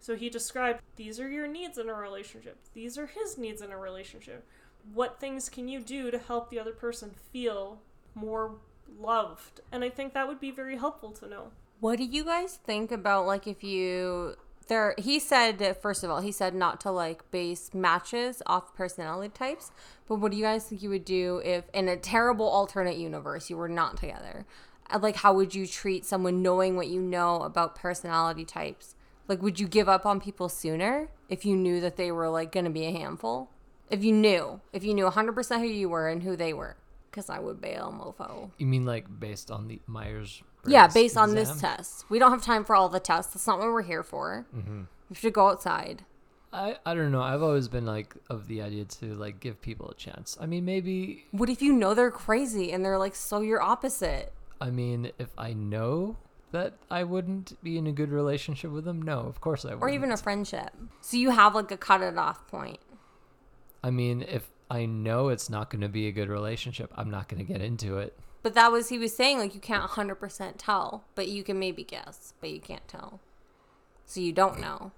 So 0.00 0.16
he 0.16 0.30
described 0.30 0.80
these 0.96 1.20
are 1.20 1.28
your 1.28 1.46
needs 1.46 1.76
in 1.76 1.90
a 1.90 1.94
relationship. 1.94 2.58
These 2.72 2.96
are 2.96 3.06
his 3.06 3.36
needs 3.36 3.60
in 3.60 3.70
a 3.70 3.78
relationship. 3.78 4.46
What 4.92 5.18
things 5.20 5.48
can 5.48 5.68
you 5.68 5.80
do 5.80 6.10
to 6.10 6.18
help 6.18 6.50
the 6.50 6.58
other 6.58 6.72
person 6.72 7.12
feel 7.32 7.80
more 8.14 8.56
loved? 9.00 9.60
And 9.72 9.82
I 9.82 9.90
think 9.90 10.12
that 10.14 10.28
would 10.28 10.40
be 10.40 10.50
very 10.50 10.76
helpful 10.76 11.10
to 11.12 11.28
know. 11.28 11.50
What 11.80 11.98
do 11.98 12.04
you 12.04 12.24
guys 12.24 12.58
think 12.64 12.92
about 12.92 13.26
like 13.26 13.46
if 13.46 13.64
you 13.64 14.36
there 14.68 14.94
he 14.96 15.18
said 15.18 15.76
first 15.82 16.02
of 16.02 16.10
all 16.10 16.20
he 16.20 16.32
said 16.32 16.54
not 16.54 16.80
to 16.80 16.90
like 16.90 17.30
base 17.30 17.74
matches 17.74 18.42
off 18.46 18.74
personality 18.74 19.28
types 19.28 19.70
but 20.08 20.16
what 20.16 20.30
do 20.30 20.38
you 20.38 20.42
guys 20.44 20.64
think 20.64 20.82
you 20.82 20.88
would 20.88 21.04
do 21.04 21.42
if 21.44 21.64
in 21.74 21.88
a 21.88 21.96
terrible 21.96 22.48
alternate 22.48 22.96
universe 22.96 23.50
you 23.50 23.56
were 23.58 23.68
not 23.68 23.96
together 23.98 24.46
Uh, 24.90 24.98
like 24.98 25.16
how 25.16 25.34
would 25.34 25.54
you 25.54 25.66
treat 25.66 26.06
someone 26.06 26.40
knowing 26.40 26.76
what 26.76 26.88
you 26.88 27.02
know 27.02 27.42
about 27.42 27.74
personality 27.74 28.44
types 28.44 28.94
like 29.28 29.42
would 29.42 29.60
you 29.60 29.68
give 29.68 29.88
up 29.88 30.06
on 30.06 30.18
people 30.18 30.48
sooner 30.48 31.08
if 31.28 31.44
you 31.44 31.54
knew 31.56 31.78
that 31.80 31.96
they 31.96 32.10
were 32.10 32.30
like 32.30 32.50
going 32.50 32.64
to 32.64 32.70
be 32.70 32.86
a 32.86 32.90
handful 32.92 33.50
if 33.90 34.02
you 34.04 34.12
knew 34.12 34.60
if 34.72 34.82
you 34.84 34.94
knew 34.94 35.04
100% 35.06 35.58
who 35.60 35.66
you 35.66 35.88
were 35.88 36.08
and 36.08 36.22
who 36.22 36.36
they 36.36 36.52
were 36.52 36.76
because 37.10 37.28
i 37.30 37.38
would 37.38 37.60
bail 37.60 37.92
mofo 37.96 38.50
You 38.58 38.66
mean 38.66 38.84
like 38.84 39.06
based 39.20 39.50
on 39.50 39.68
the 39.68 39.80
Myers? 39.86 40.42
yeah, 40.66 40.86
based 40.88 41.16
on 41.18 41.34
this 41.34 41.60
test. 41.60 42.06
We 42.08 42.18
don't 42.18 42.30
have 42.30 42.42
time 42.42 42.64
for 42.64 42.74
all 42.74 42.88
the 42.88 42.98
tests. 43.00 43.34
That's 43.34 43.46
not 43.46 43.58
what 43.58 43.68
we're 43.68 43.82
here 43.82 44.02
for. 44.02 44.46
Mm-hmm. 44.56 44.82
We 45.10 45.14
should 45.16 45.34
go 45.34 45.48
outside. 45.48 46.04
I 46.54 46.78
I 46.86 46.94
don't 46.94 47.12
know. 47.12 47.20
I've 47.20 47.42
always 47.42 47.68
been 47.68 47.84
like 47.84 48.14
of 48.30 48.48
the 48.48 48.62
idea 48.62 48.84
to 48.86 49.14
like 49.14 49.40
give 49.40 49.60
people 49.60 49.90
a 49.90 49.94
chance. 49.94 50.38
I 50.40 50.46
mean, 50.46 50.64
maybe. 50.64 51.26
What 51.32 51.50
if 51.50 51.60
you 51.60 51.72
know 51.74 51.92
they're 51.92 52.10
crazy 52.10 52.72
and 52.72 52.82
they're 52.82 52.96
like 52.98 53.14
so 53.14 53.42
your 53.42 53.60
opposite? 53.60 54.32
I 54.58 54.70
mean, 54.70 55.10
if 55.18 55.28
I 55.36 55.52
know 55.52 56.16
that 56.52 56.72
I 56.90 57.04
wouldn't 57.04 57.62
be 57.62 57.76
in 57.76 57.86
a 57.86 57.92
good 57.92 58.10
relationship 58.10 58.70
with 58.70 58.84
them, 58.86 59.02
no, 59.02 59.18
of 59.20 59.40
course 59.42 59.66
I 59.66 59.74
would. 59.74 59.82
Or 59.82 59.90
even 59.90 60.10
a 60.12 60.16
friendship. 60.16 60.70
So 61.02 61.18
you 61.18 61.30
have 61.30 61.54
like 61.54 61.70
a 61.72 61.76
cut 61.76 62.00
it 62.00 62.16
off 62.16 62.46
point. 62.46 62.78
I 63.84 63.90
mean, 63.90 64.22
if 64.22 64.50
I 64.70 64.86
know 64.86 65.28
it's 65.28 65.50
not 65.50 65.68
going 65.68 65.82
to 65.82 65.88
be 65.88 66.08
a 66.08 66.12
good 66.12 66.30
relationship, 66.30 66.90
I'm 66.96 67.10
not 67.10 67.28
going 67.28 67.44
to 67.44 67.52
get 67.52 67.60
into 67.60 67.98
it. 67.98 68.18
But 68.42 68.54
that 68.54 68.72
was 68.72 68.88
he 68.88 68.98
was 68.98 69.14
saying 69.14 69.38
like 69.38 69.54
you 69.54 69.60
can't 69.60 69.88
100% 69.90 70.54
tell, 70.56 71.04
but 71.14 71.28
you 71.28 71.44
can 71.44 71.58
maybe 71.58 71.84
guess, 71.84 72.32
but 72.40 72.50
you 72.50 72.60
can't 72.60 72.86
tell. 72.88 73.20
So 74.06 74.20
you 74.20 74.32
don't 74.32 74.58
know. 74.58 74.92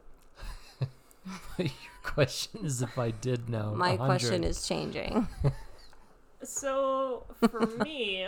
Your 1.58 1.68
question 2.04 2.64
is 2.64 2.80
if 2.80 2.96
I 2.96 3.10
did 3.10 3.48
know. 3.48 3.74
My 3.74 3.96
100. 3.96 4.06
question 4.06 4.44
is 4.44 4.66
changing. 4.66 5.28
So 6.42 7.24
for 7.48 7.66
me, 7.84 8.26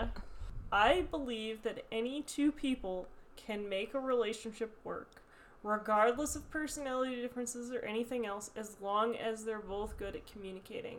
I 0.72 1.02
believe 1.10 1.62
that 1.62 1.84
any 1.92 2.22
two 2.22 2.52
people 2.52 3.06
can 3.36 3.68
make 3.68 3.94
a 3.94 4.00
relationship 4.00 4.76
work, 4.84 5.22
regardless 5.68 6.34
of 6.34 6.50
personality 6.50 7.20
differences 7.20 7.70
or 7.70 7.84
anything 7.84 8.24
else, 8.24 8.50
as 8.56 8.76
long 8.80 9.14
as 9.16 9.44
they're 9.44 9.60
both 9.60 9.98
good 9.98 10.16
at 10.16 10.26
communicating. 10.26 10.98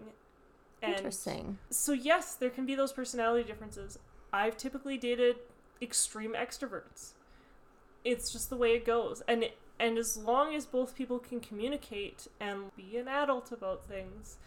And 0.81 0.95
Interesting. 0.95 1.57
so 1.71 1.91
yes, 1.91 2.35
there 2.35 2.51
can 2.51 2.65
be 2.65 2.75
those 2.75 2.93
personality 2.93 3.43
differences. 3.43 3.97
I've 4.31 4.57
typically 4.57 4.97
dated 4.97 5.37
extreme 5.81 6.33
extroverts. 6.33 7.13
It's 8.05 8.31
just 8.31 8.49
the 8.49 8.55
way 8.55 8.75
it 8.75 8.85
goes. 8.85 9.23
And 9.27 9.43
it, 9.43 9.57
and 9.79 9.97
as 9.97 10.15
long 10.17 10.53
as 10.53 10.65
both 10.65 10.95
people 10.95 11.19
can 11.19 11.39
communicate 11.39 12.27
and 12.39 12.75
be 12.75 12.97
an 12.97 13.07
adult 13.07 13.51
about 13.51 13.85
things, 13.85 14.37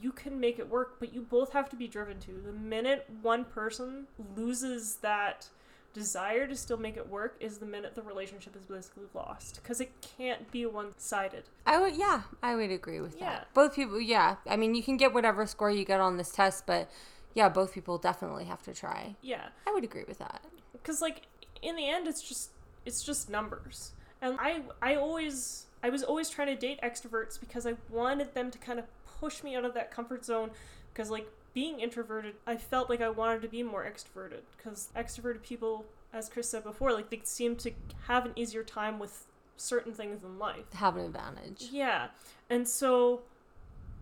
you 0.00 0.12
can 0.12 0.38
make 0.38 0.58
it 0.58 0.68
work, 0.68 0.96
but 1.00 1.14
you 1.14 1.22
both 1.22 1.52
have 1.52 1.70
to 1.70 1.76
be 1.76 1.88
driven 1.88 2.18
to. 2.20 2.32
The 2.32 2.52
minute 2.52 3.08
one 3.22 3.44
person 3.44 4.06
loses 4.36 4.96
that 4.96 5.48
desire 5.92 6.46
to 6.46 6.54
still 6.56 6.76
make 6.76 6.96
it 6.96 7.08
work 7.08 7.36
is 7.40 7.58
the 7.58 7.66
minute 7.66 7.94
the 7.94 8.02
relationship 8.02 8.54
is 8.56 8.64
basically 8.64 9.04
lost 9.14 9.60
because 9.62 9.80
it 9.80 9.90
can't 10.16 10.50
be 10.52 10.64
one-sided. 10.66 11.44
I 11.66 11.78
would, 11.78 11.96
yeah, 11.96 12.22
I 12.42 12.54
would 12.54 12.70
agree 12.70 13.00
with 13.00 13.16
Yeah. 13.18 13.30
that. 13.30 13.54
Both 13.54 13.74
people, 13.74 14.00
yeah. 14.00 14.36
I 14.48 14.56
mean, 14.56 14.74
you 14.74 14.82
can 14.82 14.96
get 14.96 15.12
whatever 15.12 15.46
score 15.46 15.70
you 15.70 15.84
get 15.84 16.00
on 16.00 16.16
this 16.16 16.30
test, 16.30 16.64
but 16.66 16.90
yeah, 17.34 17.48
both 17.48 17.72
people 17.74 17.98
definitely 17.98 18.44
have 18.44 18.62
to 18.62 18.72
try. 18.74 19.16
Yeah. 19.22 19.48
I 19.66 19.72
would 19.72 19.84
agree 19.84 20.04
with 20.06 20.18
that. 20.18 20.42
because 20.72 21.02
like 21.02 21.22
in 21.62 21.76
the 21.76 21.86
end 21.88 22.06
it's 22.06 22.22
just 22.22 22.50
it's 22.86 23.02
just 23.04 23.28
numbers 23.28 23.92
and 24.22 24.38
i 24.40 24.62
i 24.80 24.94
always 24.94 25.66
i 25.82 25.90
was 25.90 26.02
always 26.02 26.30
trying 26.30 26.46
to 26.48 26.54
date 26.56 26.80
extroverts 26.82 27.38
because 27.38 27.66
i 27.66 27.74
wanted 27.90 28.32
them 28.32 28.50
to 28.50 28.56
kind 28.56 28.78
of 28.78 28.86
push 29.20 29.42
me 29.42 29.54
out 29.54 29.64
of 29.66 29.74
that 29.74 29.90
comfort 29.90 30.24
zone 30.24 30.50
because 30.92 31.10
like 31.10 31.28
being 31.54 31.80
introverted 31.80 32.34
i 32.46 32.56
felt 32.56 32.88
like 32.88 33.00
i 33.00 33.08
wanted 33.08 33.42
to 33.42 33.48
be 33.48 33.62
more 33.62 33.84
extroverted 33.84 34.40
because 34.56 34.88
extroverted 34.96 35.42
people 35.42 35.84
as 36.12 36.28
chris 36.28 36.48
said 36.50 36.62
before 36.64 36.92
like 36.92 37.10
they 37.10 37.20
seem 37.24 37.56
to 37.56 37.70
have 38.06 38.24
an 38.24 38.32
easier 38.36 38.62
time 38.62 38.98
with 38.98 39.26
certain 39.56 39.92
things 39.92 40.22
in 40.24 40.38
life 40.38 40.72
Have 40.74 40.96
an 40.96 41.04
advantage. 41.04 41.68
yeah. 41.70 42.08
And 42.48 42.66
so 42.66 43.20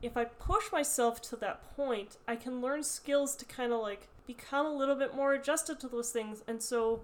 if 0.01 0.17
I 0.17 0.25
push 0.25 0.71
myself 0.71 1.21
to 1.23 1.37
that 1.37 1.75
point, 1.77 2.17
I 2.29 2.37
can 2.37 2.61
learn 2.61 2.85
skills 2.85 3.35
to 3.35 3.45
kind 3.45 3.73
of 3.73 3.81
like 3.81 4.07
become 4.29 4.65
a 4.67 4.73
little 4.73 4.95
bit 4.95 5.17
more 5.17 5.35
adjusted 5.35 5.81
to 5.81 5.89
those 5.89 6.13
things. 6.13 6.45
And 6.47 6.63
so 6.63 7.01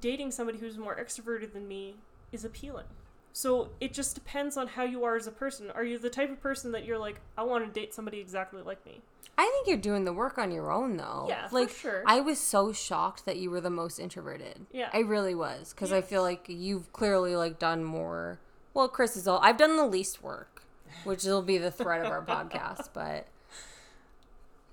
dating 0.00 0.30
somebody 0.30 0.56
who's 0.56 0.78
more 0.78 0.96
extroverted 0.96 1.52
than 1.52 1.68
me 1.68 1.96
is 2.32 2.46
appealing. 2.46 2.86
So 3.32 3.70
it 3.80 3.94
just 3.94 4.14
depends 4.14 4.56
on 4.56 4.66
how 4.68 4.84
you 4.84 5.04
are 5.04 5.16
as 5.16 5.26
a 5.26 5.30
person. 5.30 5.70
Are 5.70 5.84
you 5.84 5.98
the 5.98 6.10
type 6.10 6.30
of 6.30 6.40
person 6.40 6.72
that 6.72 6.84
you're 6.84 6.98
like, 6.98 7.20
I 7.36 7.42
want 7.44 7.64
to 7.64 7.80
date 7.80 7.94
somebody 7.94 8.20
exactly 8.20 8.62
like 8.62 8.84
me? 8.84 9.00
I 9.38 9.44
think 9.44 9.66
you're 9.66 9.78
doing 9.78 10.04
the 10.04 10.12
work 10.12 10.36
on 10.36 10.50
your 10.50 10.70
own, 10.70 10.98
though. 10.98 11.26
Yeah, 11.28 11.48
for 11.48 11.60
like 11.60 11.70
sure. 11.70 12.02
I 12.06 12.20
was 12.20 12.38
so 12.38 12.72
shocked 12.72 13.24
that 13.24 13.38
you 13.38 13.50
were 13.50 13.60
the 13.60 13.70
most 13.70 13.98
introverted. 13.98 14.66
Yeah. 14.70 14.90
I 14.92 14.98
really 14.98 15.34
was 15.34 15.72
because 15.72 15.92
I 15.92 16.02
feel 16.02 16.22
like 16.22 16.44
you've 16.48 16.92
clearly 16.92 17.34
like 17.34 17.58
done 17.58 17.82
more. 17.82 18.38
Well, 18.74 18.88
Chris 18.88 19.16
is 19.16 19.26
all. 19.26 19.38
I've 19.42 19.56
done 19.56 19.76
the 19.76 19.86
least 19.86 20.22
work, 20.22 20.62
which 21.04 21.24
will 21.24 21.42
be 21.42 21.56
the 21.56 21.70
thread 21.70 22.04
of 22.04 22.12
our 22.12 22.24
podcast. 22.24 22.90
But 22.92 23.28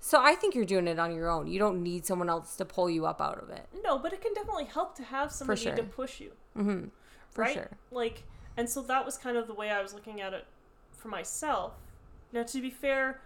so 0.00 0.20
I 0.20 0.34
think 0.34 0.54
you're 0.54 0.64
doing 0.64 0.88
it 0.88 0.98
on 0.98 1.14
your 1.14 1.30
own. 1.30 1.46
You 1.46 1.58
don't 1.58 1.82
need 1.82 2.04
someone 2.04 2.28
else 2.28 2.56
to 2.56 2.64
pull 2.64 2.90
you 2.90 3.06
up 3.06 3.20
out 3.20 3.42
of 3.42 3.50
it. 3.50 3.66
No, 3.82 3.98
but 3.98 4.12
it 4.12 4.20
can 4.20 4.34
definitely 4.34 4.64
help 4.64 4.94
to 4.96 5.02
have 5.04 5.32
somebody 5.32 5.62
sure. 5.62 5.76
to 5.76 5.82
push 5.82 6.20
you. 6.20 6.32
Mm-hmm. 6.56 6.88
For 7.30 7.42
right? 7.42 7.54
sure. 7.54 7.70
Like, 7.90 8.24
and 8.60 8.68
so 8.68 8.82
that 8.82 9.06
was 9.06 9.16
kind 9.16 9.38
of 9.38 9.46
the 9.46 9.54
way 9.54 9.70
I 9.70 9.80
was 9.80 9.94
looking 9.94 10.20
at 10.20 10.34
it 10.34 10.44
for 10.92 11.08
myself. 11.08 11.72
Now, 12.30 12.42
to 12.42 12.60
be 12.60 12.68
fair, 12.68 13.22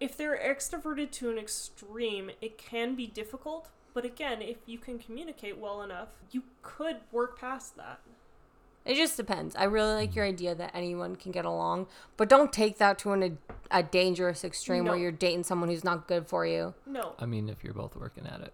if 0.00 0.16
they're 0.16 0.36
extroverted 0.36 1.12
to 1.12 1.30
an 1.30 1.38
extreme, 1.38 2.32
it 2.40 2.58
can 2.58 2.96
be 2.96 3.06
difficult. 3.06 3.68
But 3.94 4.04
again, 4.04 4.42
if 4.42 4.56
you 4.66 4.78
can 4.78 4.98
communicate 4.98 5.58
well 5.58 5.80
enough, 5.80 6.08
you 6.32 6.42
could 6.62 6.96
work 7.12 7.38
past 7.38 7.76
that. 7.76 8.00
It 8.84 8.96
just 8.96 9.16
depends. 9.16 9.54
I 9.54 9.62
really 9.64 9.94
like 9.94 10.16
your 10.16 10.24
idea 10.24 10.56
that 10.56 10.72
anyone 10.74 11.14
can 11.14 11.30
get 11.30 11.44
along, 11.44 11.86
but 12.16 12.28
don't 12.28 12.52
take 12.52 12.78
that 12.78 12.98
to 13.00 13.12
an, 13.12 13.22
a, 13.70 13.78
a 13.78 13.82
dangerous 13.84 14.42
extreme 14.42 14.86
No. 14.86 14.90
where 14.90 14.98
you're 14.98 15.12
dating 15.12 15.44
someone 15.44 15.68
who's 15.68 15.84
not 15.84 16.08
good 16.08 16.26
for 16.26 16.44
you. 16.44 16.74
No. 16.84 17.12
I 17.20 17.26
mean, 17.26 17.48
if 17.48 17.62
you're 17.62 17.74
both 17.74 17.94
working 17.94 18.26
at 18.26 18.40
it. 18.40 18.52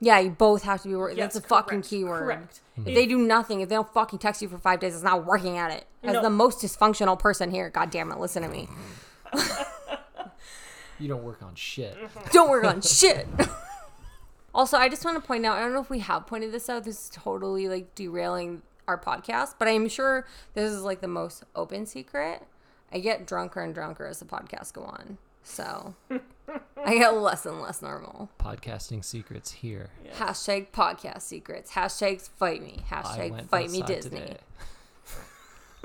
Yeah, 0.00 0.18
you 0.18 0.30
both 0.30 0.62
have 0.64 0.82
to 0.82 0.88
be 0.88 0.94
working. 0.94 1.16
Yes, 1.18 1.32
That's 1.34 1.44
a 1.44 1.48
fucking 1.48 1.78
correct, 1.78 1.88
keyword. 1.88 2.22
Correct. 2.22 2.60
If 2.76 2.88
If- 2.88 2.94
they 2.94 3.06
do 3.06 3.16
nothing, 3.18 3.60
if 3.62 3.68
they 3.70 3.74
don't 3.76 3.92
fucking 3.92 4.18
text 4.18 4.42
you 4.42 4.48
for 4.48 4.58
five 4.58 4.78
days, 4.80 4.94
it's 4.94 5.02
not 5.02 5.24
working 5.24 5.56
at 5.56 5.70
it. 5.70 5.86
As 6.02 6.14
No. 6.14 6.22
the 6.22 6.30
most 6.30 6.60
dysfunctional 6.60 7.18
person 7.18 7.50
here, 7.50 7.70
god 7.70 7.90
damn 7.90 8.12
it, 8.12 8.18
listen 8.18 8.42
to 8.42 8.48
me. 8.48 8.68
You 10.98 11.08
don't 11.08 11.24
work 11.24 11.42
on 11.42 11.54
shit. 11.54 11.94
Don't 12.32 12.48
work 12.48 12.64
on 12.64 12.80
shit. 12.80 13.26
also, 14.54 14.78
I 14.78 14.88
just 14.88 15.04
want 15.04 15.20
to 15.20 15.26
point 15.26 15.44
out, 15.44 15.58
I 15.58 15.60
don't 15.60 15.74
know 15.74 15.82
if 15.82 15.90
we 15.90 15.98
have 15.98 16.26
pointed 16.26 16.52
this 16.52 16.70
out. 16.70 16.84
This 16.84 16.98
is 17.04 17.10
totally 17.10 17.68
like 17.68 17.94
derailing 17.94 18.62
our 18.88 18.96
podcast, 18.96 19.56
but 19.58 19.68
I'm 19.68 19.88
sure 19.90 20.26
this 20.54 20.72
is 20.72 20.82
like 20.84 21.02
the 21.02 21.06
most 21.08 21.44
open 21.54 21.84
secret. 21.84 22.44
I 22.90 23.00
get 23.00 23.26
drunker 23.26 23.60
and 23.60 23.74
drunker 23.74 24.06
as 24.06 24.20
the 24.20 24.24
podcasts 24.24 24.72
go 24.72 24.84
on. 24.84 25.18
So 25.42 25.94
I 26.84 26.98
get 26.98 27.16
less 27.16 27.46
and 27.46 27.60
less 27.60 27.82
normal. 27.82 28.30
Podcasting 28.38 29.04
secrets 29.04 29.50
here. 29.50 29.90
Yes. 30.04 30.16
Hashtag 30.18 30.68
podcast 30.70 31.22
secrets. 31.22 31.72
Hashtags 31.72 32.28
fight 32.28 32.62
me. 32.62 32.84
Hashtag 32.90 33.46
fight 33.48 33.70
me 33.70 33.82
Disney. 33.82 34.36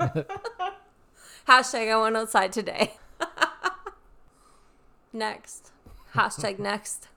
Hashtag 1.48 1.92
I 1.92 2.00
went 2.00 2.16
outside 2.16 2.52
today. 2.52 2.94
next. 5.12 5.70
Hashtag 6.14 6.58
next. 6.58 7.08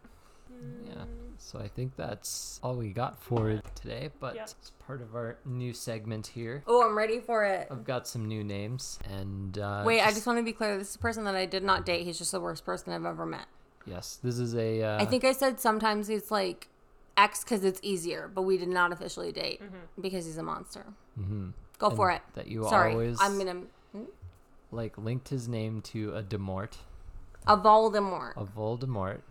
Yeah. 0.87 1.05
So 1.45 1.59
I 1.59 1.67
think 1.67 1.95
that's 1.95 2.59
all 2.63 2.75
we 2.75 2.91
got 2.91 3.21
for 3.21 3.61
today. 3.75 4.09
But 4.19 4.33
Yeah. 4.35 4.45
as 4.45 4.55
part 4.87 4.99
of 4.99 5.13
our 5.13 5.37
new 5.45 5.73
segment 5.73 6.25
here, 6.25 6.63
Oh, 6.65 6.83
I'm 6.83 6.97
ready 6.97 7.19
for 7.19 7.45
it. 7.45 7.67
I've 7.69 7.83
got 7.85 8.07
some 8.07 8.27
new 8.27 8.43
names. 8.43 8.97
And 9.07 9.55
uh, 9.59 9.83
Wait, 9.85 10.01
I 10.01 10.09
just 10.09 10.25
want 10.25 10.39
to 10.39 10.43
be 10.43 10.53
clear. 10.53 10.75
This 10.75 10.89
is 10.89 10.95
a 10.95 10.99
person 10.99 11.23
that 11.25 11.35
I 11.35 11.45
did 11.45 11.61
not 11.63 11.85
date. 11.85 12.03
He's 12.03 12.17
just 12.17 12.31
the 12.31 12.41
worst 12.41 12.65
person 12.65 12.91
I've 12.93 13.05
ever 13.05 13.27
met. 13.27 13.45
yes, 13.85 14.17
this 14.23 14.39
is 14.39 14.55
a. 14.55 14.81
Uh, 14.81 14.99
I 14.99 15.05
think 15.05 15.23
I 15.23 15.33
said 15.33 15.59
sometimes 15.59 16.07
he's 16.07 16.31
like 16.31 16.67
X 17.15 17.43
because 17.43 17.63
it's 17.63 17.79
easier, 17.83 18.27
but 18.33 18.41
we 18.41 18.57
did 18.57 18.69
not 18.69 18.91
officially 18.91 19.31
date 19.31 19.61
because 20.01 20.25
he's 20.25 20.37
a 20.39 20.43
monster. 20.43 20.83
mhm. 21.19 21.53
Go 21.77 21.87
And 21.89 21.95
for 21.95 22.09
it. 22.09 22.23
That 22.33 22.47
you 22.47 22.67
Sorry, 22.67 22.93
always 22.93 23.17
I'm 23.21 23.37
gonna 23.37 23.61
like 24.71 24.97
linked 24.97 25.29
his 25.29 25.47
name 25.47 25.81
to 25.93 26.15
a 26.15 26.23
Demort, 26.23 26.73
a 27.45 27.55
Voldemort. 27.55 28.33
a 28.35 28.45
Voldemort. 28.45 29.21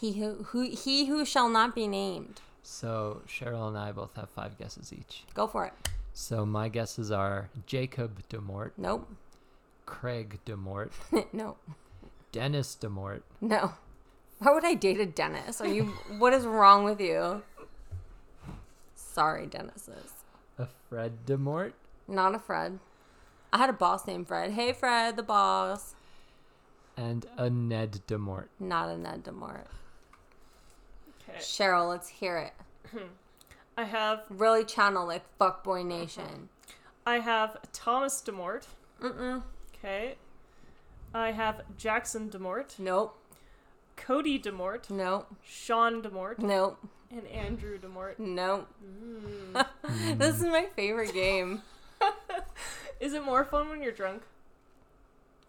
He 0.00 0.12
who, 0.14 0.34
who 0.48 0.62
he 0.70 1.06
who 1.06 1.24
shall 1.24 1.48
not 1.48 1.74
be 1.74 1.86
named. 1.88 2.40
So 2.62 3.22
Cheryl 3.26 3.68
and 3.68 3.78
I 3.78 3.92
both 3.92 4.14
have 4.16 4.28
five 4.30 4.58
guesses 4.58 4.92
each. 4.92 5.24
Go 5.34 5.46
for 5.46 5.64
it. 5.66 5.72
So 6.12 6.44
my 6.46 6.68
guesses 6.68 7.10
are 7.10 7.48
Jacob 7.66 8.20
Demort, 8.28 8.72
Nope. 8.76 9.08
Craig 9.86 10.38
Demort, 10.46 10.90
no. 11.32 11.56
Dennis 12.32 12.76
Demort, 12.80 13.22
No. 13.40 13.72
Why 14.38 14.52
would 14.52 14.64
I 14.64 14.74
date 14.74 15.00
a 15.00 15.06
Dennis? 15.06 15.60
Are 15.60 15.66
you? 15.68 15.84
what 16.18 16.32
is 16.34 16.44
wrong 16.44 16.84
with 16.84 17.00
you? 17.00 17.42
Sorry, 18.94 19.46
Dennis's. 19.46 20.12
a 20.58 20.66
Fred 20.88 21.24
Demort, 21.26 21.72
Not 22.08 22.34
a 22.34 22.38
Fred. 22.38 22.78
I 23.52 23.58
had 23.58 23.70
a 23.70 23.74
boss 23.74 24.06
named 24.06 24.28
Fred. 24.28 24.50
Hey, 24.52 24.72
Fred, 24.72 25.16
the 25.16 25.22
boss. 25.22 25.94
and 26.96 27.26
a 27.38 27.48
Ned 27.48 28.00
Demort. 28.06 28.46
Not 28.58 28.88
a 28.90 28.98
Ned 28.98 29.24
Demort. 29.24 29.66
Okay. 31.36 31.44
Cheryl, 31.44 31.88
let's 31.88 32.08
hear 32.08 32.36
it. 32.38 32.52
I 33.76 33.84
have 33.84 34.22
Really 34.30 34.64
channel 34.64 35.06
like 35.06 35.24
fuckboy 35.38 35.84
nation. 35.84 36.48
I 37.06 37.18
have 37.20 37.56
Thomas 37.72 38.22
Demort. 38.24 38.64
Mm-mm. 39.00 39.42
Okay. 39.74 40.16
I 41.14 41.32
have 41.32 41.62
Jackson 41.78 42.28
Demort, 42.30 42.78
Nope. 42.78 43.16
Cody 43.96 44.38
Demort, 44.38 44.90
Nope. 44.90 45.34
Sean 45.44 46.02
Demort, 46.02 46.38
Nope. 46.38 46.78
and 47.10 47.26
Andrew 47.28 47.78
Demort. 47.78 48.18
Nope. 48.18 48.68
Mm. 48.84 49.66
this 50.18 50.36
is 50.36 50.42
my 50.44 50.66
favorite 50.74 51.14
game. 51.14 51.62
Is 53.00 53.12
it 53.14 53.24
more 53.24 53.44
fun 53.44 53.68
when 53.68 53.82
you're 53.82 53.92
drunk? 53.92 54.22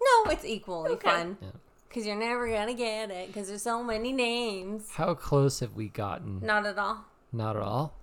No, 0.01 0.31
it's 0.31 0.45
equally 0.45 0.91
Okay. 0.91 1.09
fun. 1.09 1.37
Yeah. 1.41 1.47
Because 1.87 2.05
you're 2.05 2.15
never 2.15 2.47
gonna 2.49 2.73
get 2.73 3.09
it. 3.11 3.27
Because 3.27 3.47
there's 3.47 3.61
so 3.63 3.83
many 3.83 4.11
names. 4.11 4.89
How 4.91 5.13
close 5.13 5.59
have 5.61 5.73
we 5.73 5.87
gotten? 5.89 6.39
Not 6.41 6.65
at 6.65 6.77
all. 6.77 7.05
Not 7.31 7.55
at 7.55 7.61
all. 7.61 7.93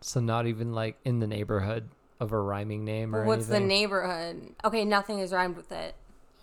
So 0.00 0.20
not 0.20 0.46
even 0.46 0.72
like 0.72 0.96
in 1.04 1.20
the 1.20 1.26
neighborhood 1.26 1.88
of 2.20 2.32
a 2.32 2.38
rhyming 2.40 2.84
name 2.84 3.14
or 3.14 3.24
What's 3.24 3.46
the 3.46 3.60
neighborhood? 3.60 4.54
Okay, 4.64 4.84
nothing 4.84 5.18
is 5.20 5.32
rhymed 5.32 5.56
with 5.56 5.72
it. 5.72 5.94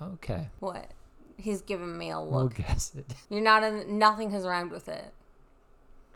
Okay, 0.01 0.47
What? 0.59 0.91
He's 1.37 1.61
giving 1.61 1.97
me 1.97 2.09
a 2.09 2.19
we'll 2.19 2.43
look. 2.43 2.55
guess 2.55 2.93
it. 2.97 3.13
You're 3.29 3.41
not 3.41 3.63
in. 3.63 3.97
Nothing 3.97 4.31
has 4.31 4.43
rhymed 4.45 4.71
with 4.71 4.89
it. 4.89 5.13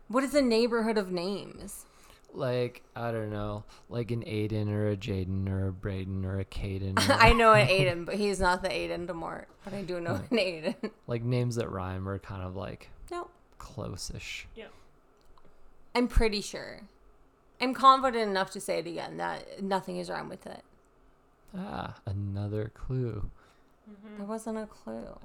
What 0.10 0.24
is 0.26 0.32
the 0.32 0.42
neighborhood 0.42 0.98
of 0.98 1.12
names? 1.12 1.86
Like 2.34 2.82
I 2.96 3.12
don't 3.12 3.30
know, 3.32 3.64
like 3.90 4.12
an 4.12 4.24
Aiden 4.24 4.70
or 4.72 4.90
a 4.90 4.98
Jaden 4.98 5.48
or 5.50 5.68
a 5.68 5.72
Braden 5.72 6.26
or 6.26 6.40
a 6.40 6.46
Caden. 6.46 6.98
or- 7.10 7.14
I 7.22 7.34
know 7.34 7.54
an 7.54 7.68
Aiden, 7.68 8.06
but 8.06 8.16
he's 8.16 8.40
not 8.40 8.62
the 8.64 8.70
Aiden 8.70 9.08
Demort. 9.08 9.46
But 9.64 9.74
I 9.74 9.84
do 9.84 10.00
know 10.02 10.16
an 10.16 10.38
Aiden. 10.38 10.92
like 11.08 11.24
names 11.24 11.56
that 11.56 11.70
rhyme 11.70 12.10
are 12.10 12.20
kind 12.20 12.42
of 12.42 12.56
like 12.56 12.90
no, 13.12 13.30
close-ish. 13.60 14.48
Yeah, 14.56 14.66
I'm 15.94 16.08
pretty 16.08 16.42
sure. 16.42 16.82
I'm 17.62 17.74
confident 17.74 18.30
enough 18.30 18.52
to 18.52 18.60
say 18.60 18.80
it 18.80 18.88
again 18.88 19.18
that 19.18 19.62
nothing 19.62 19.98
is 19.98 20.10
rhymed 20.10 20.30
with 20.30 20.46
it. 20.48 20.64
Ah, 21.56 21.96
another 22.06 22.72
clue. 22.74 23.30
There 24.18 24.26
wasn't 24.26 24.58
a 24.58 24.66
clue. 24.66 25.20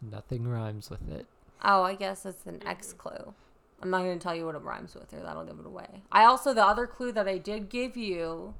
Nothing 0.00 0.48
rhymes 0.48 0.88
with 0.88 1.08
it. 1.10 1.26
Oh, 1.62 1.82
I 1.82 1.94
guess 1.94 2.24
it's 2.24 2.46
an 2.46 2.62
X 2.66 2.92
clue. 2.94 3.34
I'm 3.82 3.90
not 3.90 4.02
going 4.02 4.18
to 4.18 4.22
tell 4.22 4.34
you 4.34 4.44
what 4.46 4.54
it 4.54 4.62
rhymes 4.62 4.94
with, 4.94 5.12
or 5.14 5.20
that'll 5.20 5.44
give 5.44 5.58
it 5.58 5.66
away. 5.66 6.02
I 6.10 6.24
also, 6.24 6.52
the 6.52 6.64
other 6.64 6.86
clue 6.86 7.12
that 7.12 7.28
I 7.28 7.38
did 7.38 7.68
give 7.68 7.96
you 7.96 8.54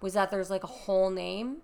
was 0.00 0.12
that 0.14 0.30
there's 0.30 0.50
like 0.50 0.62
a 0.64 0.68
whole 0.68 1.10
name, 1.10 1.58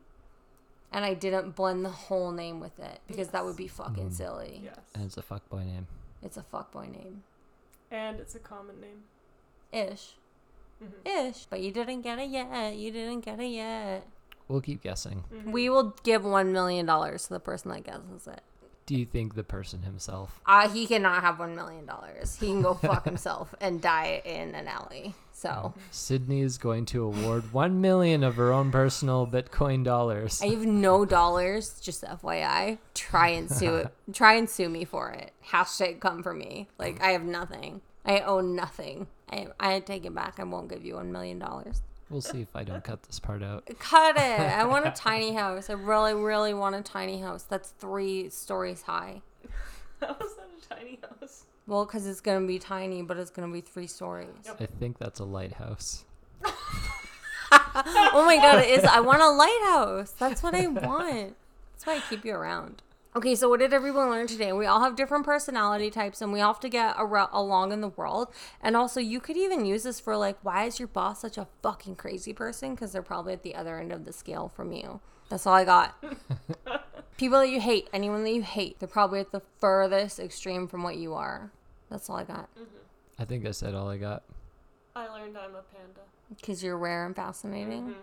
and 0.90 1.04
I 1.04 1.12
didn't 1.14 1.54
blend 1.54 1.84
the 1.84 1.90
whole 1.90 2.32
name 2.32 2.60
with 2.60 2.78
it 2.78 3.00
because 3.06 3.28
that 3.28 3.44
would 3.44 3.56
be 3.56 3.68
fucking 3.68 4.08
Mm. 4.10 4.12
silly. 4.12 4.60
Yes. 4.64 4.78
And 4.94 5.04
it's 5.04 5.16
a 5.18 5.22
fuckboy 5.22 5.66
name. 5.66 5.86
It's 6.22 6.36
a 6.38 6.42
fuckboy 6.52 6.90
name. 6.90 7.22
And 7.90 8.18
it's 8.20 8.34
a 8.34 8.38
common 8.38 8.80
name. 8.80 9.02
Ish. 9.72 10.14
Mhm. 10.82 11.28
Ish. 11.30 11.46
But 11.46 11.60
you 11.60 11.70
didn't 11.72 12.00
get 12.02 12.18
it 12.18 12.30
yet. 12.30 12.74
You 12.76 12.90
didn't 12.90 13.20
get 13.20 13.38
it 13.40 13.48
yet. 13.48 14.06
We'll 14.48 14.60
keep 14.60 14.82
guessing. 14.82 15.24
Mm-hmm. 15.32 15.52
We 15.52 15.68
will 15.70 15.94
give 16.02 16.22
$1 16.22 16.52
million 16.52 16.86
to 16.86 17.28
the 17.28 17.40
person 17.40 17.70
that 17.70 17.84
guesses 17.84 18.26
it. 18.26 18.42
Do 18.86 18.94
you 18.94 19.06
think 19.06 19.34
the 19.34 19.44
person 19.44 19.82
himself? 19.82 20.40
Uh, 20.44 20.68
he 20.68 20.86
cannot 20.86 21.22
have 21.22 21.36
$1 21.36 21.54
million. 21.54 21.88
He 22.38 22.46
can 22.46 22.62
go 22.62 22.74
fuck 22.82 23.04
himself 23.04 23.54
and 23.60 23.80
die 23.80 24.20
in 24.24 24.54
an 24.54 24.68
alley. 24.68 25.14
So. 25.32 25.74
Sydney 25.90 26.42
is 26.42 26.58
going 26.58 26.84
to 26.86 27.04
award 27.04 27.52
one 27.52 27.80
million 27.80 28.22
of 28.22 28.36
her 28.36 28.52
own 28.52 28.70
personal 28.70 29.26
Bitcoin 29.26 29.84
dollars. 29.84 30.40
I 30.42 30.46
have 30.48 30.66
no 30.66 31.04
dollars, 31.04 31.80
just 31.80 32.04
FYI. 32.04 32.78
Try 32.94 33.28
and 33.28 33.50
sue 33.50 33.74
it. 33.76 33.94
Try 34.12 34.34
and 34.34 34.48
sue 34.48 34.68
me 34.68 34.84
for 34.84 35.10
it. 35.10 35.32
Hashtag 35.48 36.00
come 36.00 36.22
for 36.22 36.34
me. 36.34 36.68
Like 36.78 37.00
I 37.02 37.10
have 37.10 37.24
nothing. 37.24 37.80
I 38.04 38.20
own 38.20 38.54
nothing. 38.54 39.06
I 39.30 39.48
I 39.58 39.80
take 39.80 40.04
it 40.04 40.14
back. 40.14 40.38
I 40.38 40.44
won't 40.44 40.68
give 40.68 40.84
you 40.84 40.94
one 40.94 41.10
million 41.12 41.38
dollars. 41.38 41.82
We'll 42.10 42.20
see 42.20 42.42
if 42.42 42.54
I 42.54 42.64
don't 42.64 42.84
cut 42.84 43.02
this 43.02 43.18
part 43.18 43.42
out. 43.42 43.66
Cut 43.78 44.16
it. 44.16 44.40
I 44.40 44.64
want 44.64 44.86
a 44.86 44.90
tiny 44.94 45.32
house. 45.32 45.70
I 45.70 45.72
really, 45.72 46.14
really 46.14 46.54
want 46.54 46.74
a 46.74 46.82
tiny 46.82 47.20
house. 47.20 47.44
That's 47.44 47.70
three 47.78 48.28
stories 48.30 48.82
high. 48.82 49.22
How 50.00 50.16
is 50.20 50.34
that 50.36 50.48
a 50.60 50.74
tiny 50.74 50.98
house? 51.02 51.46
Well, 51.66 51.86
because 51.86 52.06
it's 52.06 52.20
gonna 52.20 52.46
be 52.46 52.58
tiny, 52.58 53.02
but 53.02 53.16
it's 53.16 53.30
gonna 53.30 53.52
be 53.52 53.62
three 53.62 53.86
stories. 53.86 54.28
Yep. 54.44 54.60
I 54.60 54.66
think 54.66 54.98
that's 54.98 55.20
a 55.20 55.24
lighthouse. 55.24 56.04
oh 56.44 58.24
my 58.26 58.36
god, 58.36 58.58
it 58.64 58.68
is. 58.68 58.84
I 58.84 59.00
want 59.00 59.22
a 59.22 59.30
lighthouse. 59.30 60.10
That's 60.12 60.42
what 60.42 60.54
I 60.54 60.66
want. 60.66 61.36
That's 61.72 61.86
why 61.86 61.96
I 61.96 62.00
keep 62.10 62.24
you 62.24 62.34
around. 62.34 62.82
Okay, 63.16 63.36
so 63.36 63.48
what 63.48 63.60
did 63.60 63.72
everyone 63.72 64.10
learn 64.10 64.26
today? 64.26 64.52
We 64.52 64.66
all 64.66 64.80
have 64.80 64.96
different 64.96 65.24
personality 65.24 65.88
types 65.88 66.20
and 66.20 66.32
we 66.32 66.40
all 66.40 66.52
have 66.52 66.60
to 66.62 66.68
get 66.68 66.96
ar- 66.98 67.28
along 67.32 67.70
in 67.70 67.80
the 67.80 67.88
world. 67.88 68.28
And 68.60 68.76
also, 68.76 68.98
you 68.98 69.20
could 69.20 69.36
even 69.36 69.64
use 69.64 69.84
this 69.84 70.00
for 70.00 70.16
like, 70.16 70.36
why 70.42 70.64
is 70.64 70.80
your 70.80 70.88
boss 70.88 71.20
such 71.20 71.38
a 71.38 71.46
fucking 71.62 71.94
crazy 71.94 72.32
person? 72.32 72.74
Because 72.74 72.90
they're 72.90 73.02
probably 73.02 73.32
at 73.32 73.44
the 73.44 73.54
other 73.54 73.78
end 73.78 73.92
of 73.92 74.04
the 74.04 74.12
scale 74.12 74.48
from 74.48 74.72
you. 74.72 74.98
That's 75.28 75.46
all 75.46 75.54
I 75.54 75.64
got. 75.64 75.94
People 77.16 77.38
that 77.38 77.48
you 77.50 77.60
hate, 77.60 77.88
anyone 77.92 78.24
that 78.24 78.32
you 78.32 78.42
hate, 78.42 78.80
they're 78.80 78.88
probably 78.88 79.20
at 79.20 79.30
the 79.30 79.42
furthest 79.60 80.18
extreme 80.18 80.66
from 80.66 80.82
what 80.82 80.96
you 80.96 81.14
are. 81.14 81.52
That's 81.90 82.10
all 82.10 82.16
I 82.16 82.24
got. 82.24 82.48
I 83.16 83.24
think 83.24 83.46
I 83.46 83.52
said 83.52 83.74
all 83.76 83.88
I 83.88 83.96
got. 83.96 84.24
I 84.96 85.06
learned 85.06 85.38
I'm 85.38 85.50
a 85.54 85.62
panda. 85.62 86.00
Because 86.36 86.64
you're 86.64 86.76
rare 86.76 87.06
and 87.06 87.14
fascinating. 87.14 87.90
Mhm. 87.90 87.94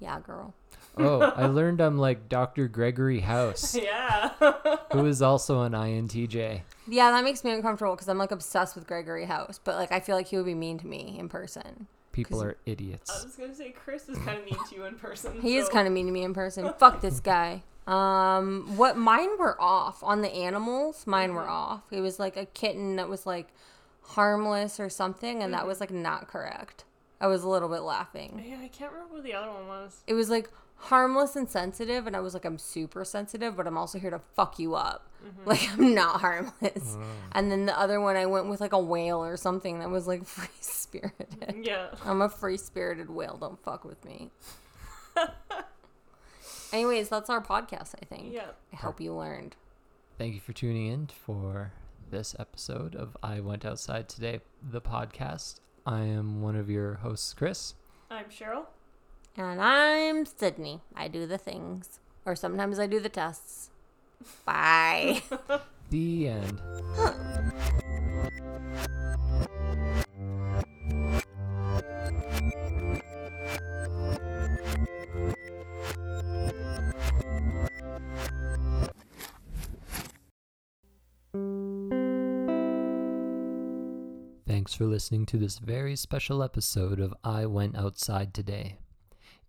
Yeah, 0.00 0.18
girl. 0.20 0.54
Oh, 0.96 1.20
I 1.20 1.46
learned 1.48 1.80
I'm 1.80 1.98
like 1.98 2.28
Dr. 2.28 2.66
Gregory 2.68 3.20
House, 3.20 3.74
Yeah. 3.80 4.30
who 4.92 5.06
is 5.06 5.22
also 5.22 5.62
an 5.62 5.72
INTJ. 5.72 6.62
Yeah, 6.88 7.10
that 7.12 7.22
makes 7.22 7.44
me 7.44 7.52
uncomfortable 7.52 7.94
because 7.94 8.08
I'm 8.08 8.18
like 8.18 8.32
obsessed 8.32 8.74
with 8.74 8.86
Gregory 8.86 9.26
House, 9.26 9.60
but 9.62 9.76
like 9.76 9.92
I 9.92 10.00
feel 10.00 10.16
like 10.16 10.26
he 10.28 10.36
would 10.36 10.46
be 10.46 10.54
mean 10.54 10.78
to 10.78 10.86
me 10.86 11.16
in 11.18 11.28
person. 11.28 11.86
People 12.12 12.42
are 12.42 12.56
idiots. 12.66 13.08
I 13.10 13.24
was 13.24 13.36
gonna 13.36 13.54
say 13.54 13.70
Chris 13.70 14.08
is 14.08 14.18
kind 14.18 14.38
of 14.38 14.44
mean 14.44 14.58
to 14.68 14.74
you 14.74 14.84
in 14.84 14.96
person. 14.96 15.40
He 15.40 15.56
is 15.58 15.68
kind 15.68 15.86
of 15.86 15.92
mean 15.92 16.06
to 16.06 16.12
me 16.12 16.24
in 16.24 16.34
person. 16.34 16.72
Fuck 16.78 17.00
this 17.00 17.20
guy. 17.20 17.62
Um, 17.86 18.76
what 18.76 18.96
mine 18.96 19.38
were 19.38 19.60
off 19.60 20.02
on 20.02 20.22
the 20.22 20.32
animals. 20.32 21.06
Mine 21.06 21.34
were 21.34 21.48
off. 21.48 21.82
It 21.92 22.00
was 22.00 22.18
like 22.18 22.36
a 22.36 22.46
kitten 22.46 22.96
that 22.96 23.08
was 23.08 23.26
like 23.26 23.48
harmless 24.02 24.80
or 24.80 24.88
something, 24.88 25.42
and 25.42 25.54
that 25.54 25.66
was 25.66 25.78
like 25.80 25.90
not 25.92 26.26
correct. 26.26 26.84
I 27.20 27.26
was 27.26 27.42
a 27.42 27.48
little 27.48 27.68
bit 27.68 27.80
laughing. 27.80 28.42
Yeah, 28.46 28.58
I 28.62 28.68
can't 28.68 28.92
remember 28.92 29.14
what 29.14 29.24
the 29.24 29.34
other 29.34 29.50
one 29.50 29.66
was. 29.68 30.02
It 30.06 30.14
was 30.14 30.30
like 30.30 30.50
harmless 30.76 31.36
and 31.36 31.48
sensitive, 31.48 32.06
and 32.06 32.16
I 32.16 32.20
was 32.20 32.32
like, 32.32 32.44
I'm 32.44 32.58
super 32.58 33.04
sensitive, 33.04 33.56
but 33.56 33.66
I'm 33.66 33.76
also 33.76 33.98
here 33.98 34.10
to 34.10 34.20
fuck 34.34 34.58
you 34.58 34.74
up. 34.74 35.08
Mm-hmm. 35.24 35.48
Like 35.48 35.68
I'm 35.72 35.94
not 35.94 36.20
harmless. 36.20 36.96
And 37.32 37.50
then 37.50 37.66
the 37.66 37.78
other 37.78 38.00
one, 38.00 38.16
I 38.16 38.26
went 38.26 38.48
with 38.48 38.60
like 38.60 38.72
a 38.72 38.78
whale 38.78 39.22
or 39.22 39.36
something 39.36 39.80
that 39.80 39.90
was 39.90 40.06
like 40.06 40.24
free 40.26 40.48
spirited. 40.60 41.56
Yeah. 41.62 41.88
I'm 42.04 42.22
a 42.22 42.28
free 42.28 42.56
spirited 42.56 43.10
whale. 43.10 43.36
Don't 43.36 43.62
fuck 43.62 43.84
with 43.84 44.02
me. 44.04 44.30
Anyways, 46.72 47.08
that's 47.08 47.28
our 47.28 47.42
podcast, 47.42 47.94
I 48.00 48.06
think. 48.06 48.32
Yeah. 48.32 48.46
I 48.72 48.76
hope 48.76 49.00
you 49.00 49.12
learned. 49.14 49.56
Thank 50.16 50.34
you 50.34 50.40
for 50.40 50.52
tuning 50.52 50.86
in 50.86 51.08
for 51.08 51.72
this 52.10 52.34
episode 52.38 52.94
of 52.94 53.16
I 53.22 53.40
Went 53.40 53.64
Outside 53.64 54.08
Today, 54.08 54.40
the 54.62 54.80
podcast. 54.80 55.60
I 55.86 56.00
am 56.02 56.42
one 56.42 56.56
of 56.56 56.68
your 56.68 56.94
hosts, 56.94 57.34
Chris. 57.34 57.74
I'm 58.10 58.26
Cheryl. 58.26 58.66
And 59.36 59.60
I'm 59.60 60.26
Sydney. 60.26 60.80
I 60.94 61.08
do 61.08 61.26
the 61.26 61.38
things. 61.38 62.00
Or 62.26 62.36
sometimes 62.36 62.78
I 62.78 62.86
do 62.86 63.00
the 63.00 63.08
tests. 63.08 63.70
Bye. 64.44 65.22
The 65.90 66.28
end. 66.28 66.60
Thanks 84.70 84.78
for 84.78 84.86
listening 84.86 85.26
to 85.26 85.36
this 85.36 85.58
very 85.58 85.96
special 85.96 86.44
episode 86.44 87.00
of 87.00 87.12
I 87.24 87.44
Went 87.44 87.76
Outside 87.76 88.32
Today. 88.32 88.76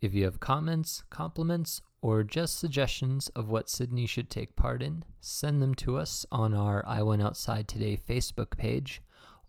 If 0.02 0.16
you 0.16 0.24
have 0.24 0.40
comments, 0.40 1.04
compliments, 1.12 1.84
or 2.02 2.24
just 2.24 2.58
suggestions 2.58 3.28
of 3.36 3.48
what 3.48 3.70
Sydney 3.70 4.08
should 4.08 4.32
take 4.32 4.56
part 4.56 4.82
in, 4.82 5.04
send 5.20 5.62
them 5.62 5.76
to 5.76 5.98
us 5.98 6.26
on 6.32 6.56
our 6.56 6.84
I 6.88 7.04
Went 7.04 7.22
Outside 7.22 7.68
Today 7.68 7.98
Facebook 7.98 8.58
page 8.58 9.04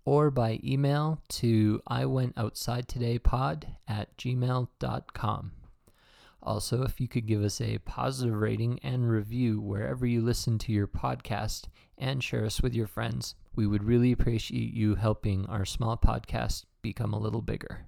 or 0.05 0.31
by 0.31 0.61
email 0.63 1.23
to 1.41 1.81
I 1.87 2.05
Went 2.05 2.35
Outside 2.37 2.87
Today 2.87 3.19
pod 3.19 3.67
at 3.89 4.15
gmail.com. 4.19 5.53
Also, 6.43 6.83
if 6.83 7.01
you 7.01 7.07
could 7.07 7.27
give 7.27 7.43
us 7.43 7.61
a 7.61 7.79
positive 7.79 8.35
rating 8.35 8.81
and 8.83 9.09
review 9.09 9.61
wherever 9.61 10.05
you 10.05 10.21
listen 10.21 10.59
to 10.59 10.73
your 10.73 10.89
podcast 10.89 11.67
and 11.97 12.23
share 12.23 12.45
us 12.45 12.61
with 12.61 12.75
your 12.75 12.89
friends, 12.89 13.37
we 13.55 13.67
would 13.67 13.85
really 13.85 14.11
appreciate 14.11 14.75
you 14.75 14.97
helping 14.97 15.47
our 15.47 15.65
small 15.65 15.97
podcast 15.97 16.65
become 16.83 17.13
a 17.13 17.19
little 17.19 17.43
bigger. 17.43 17.87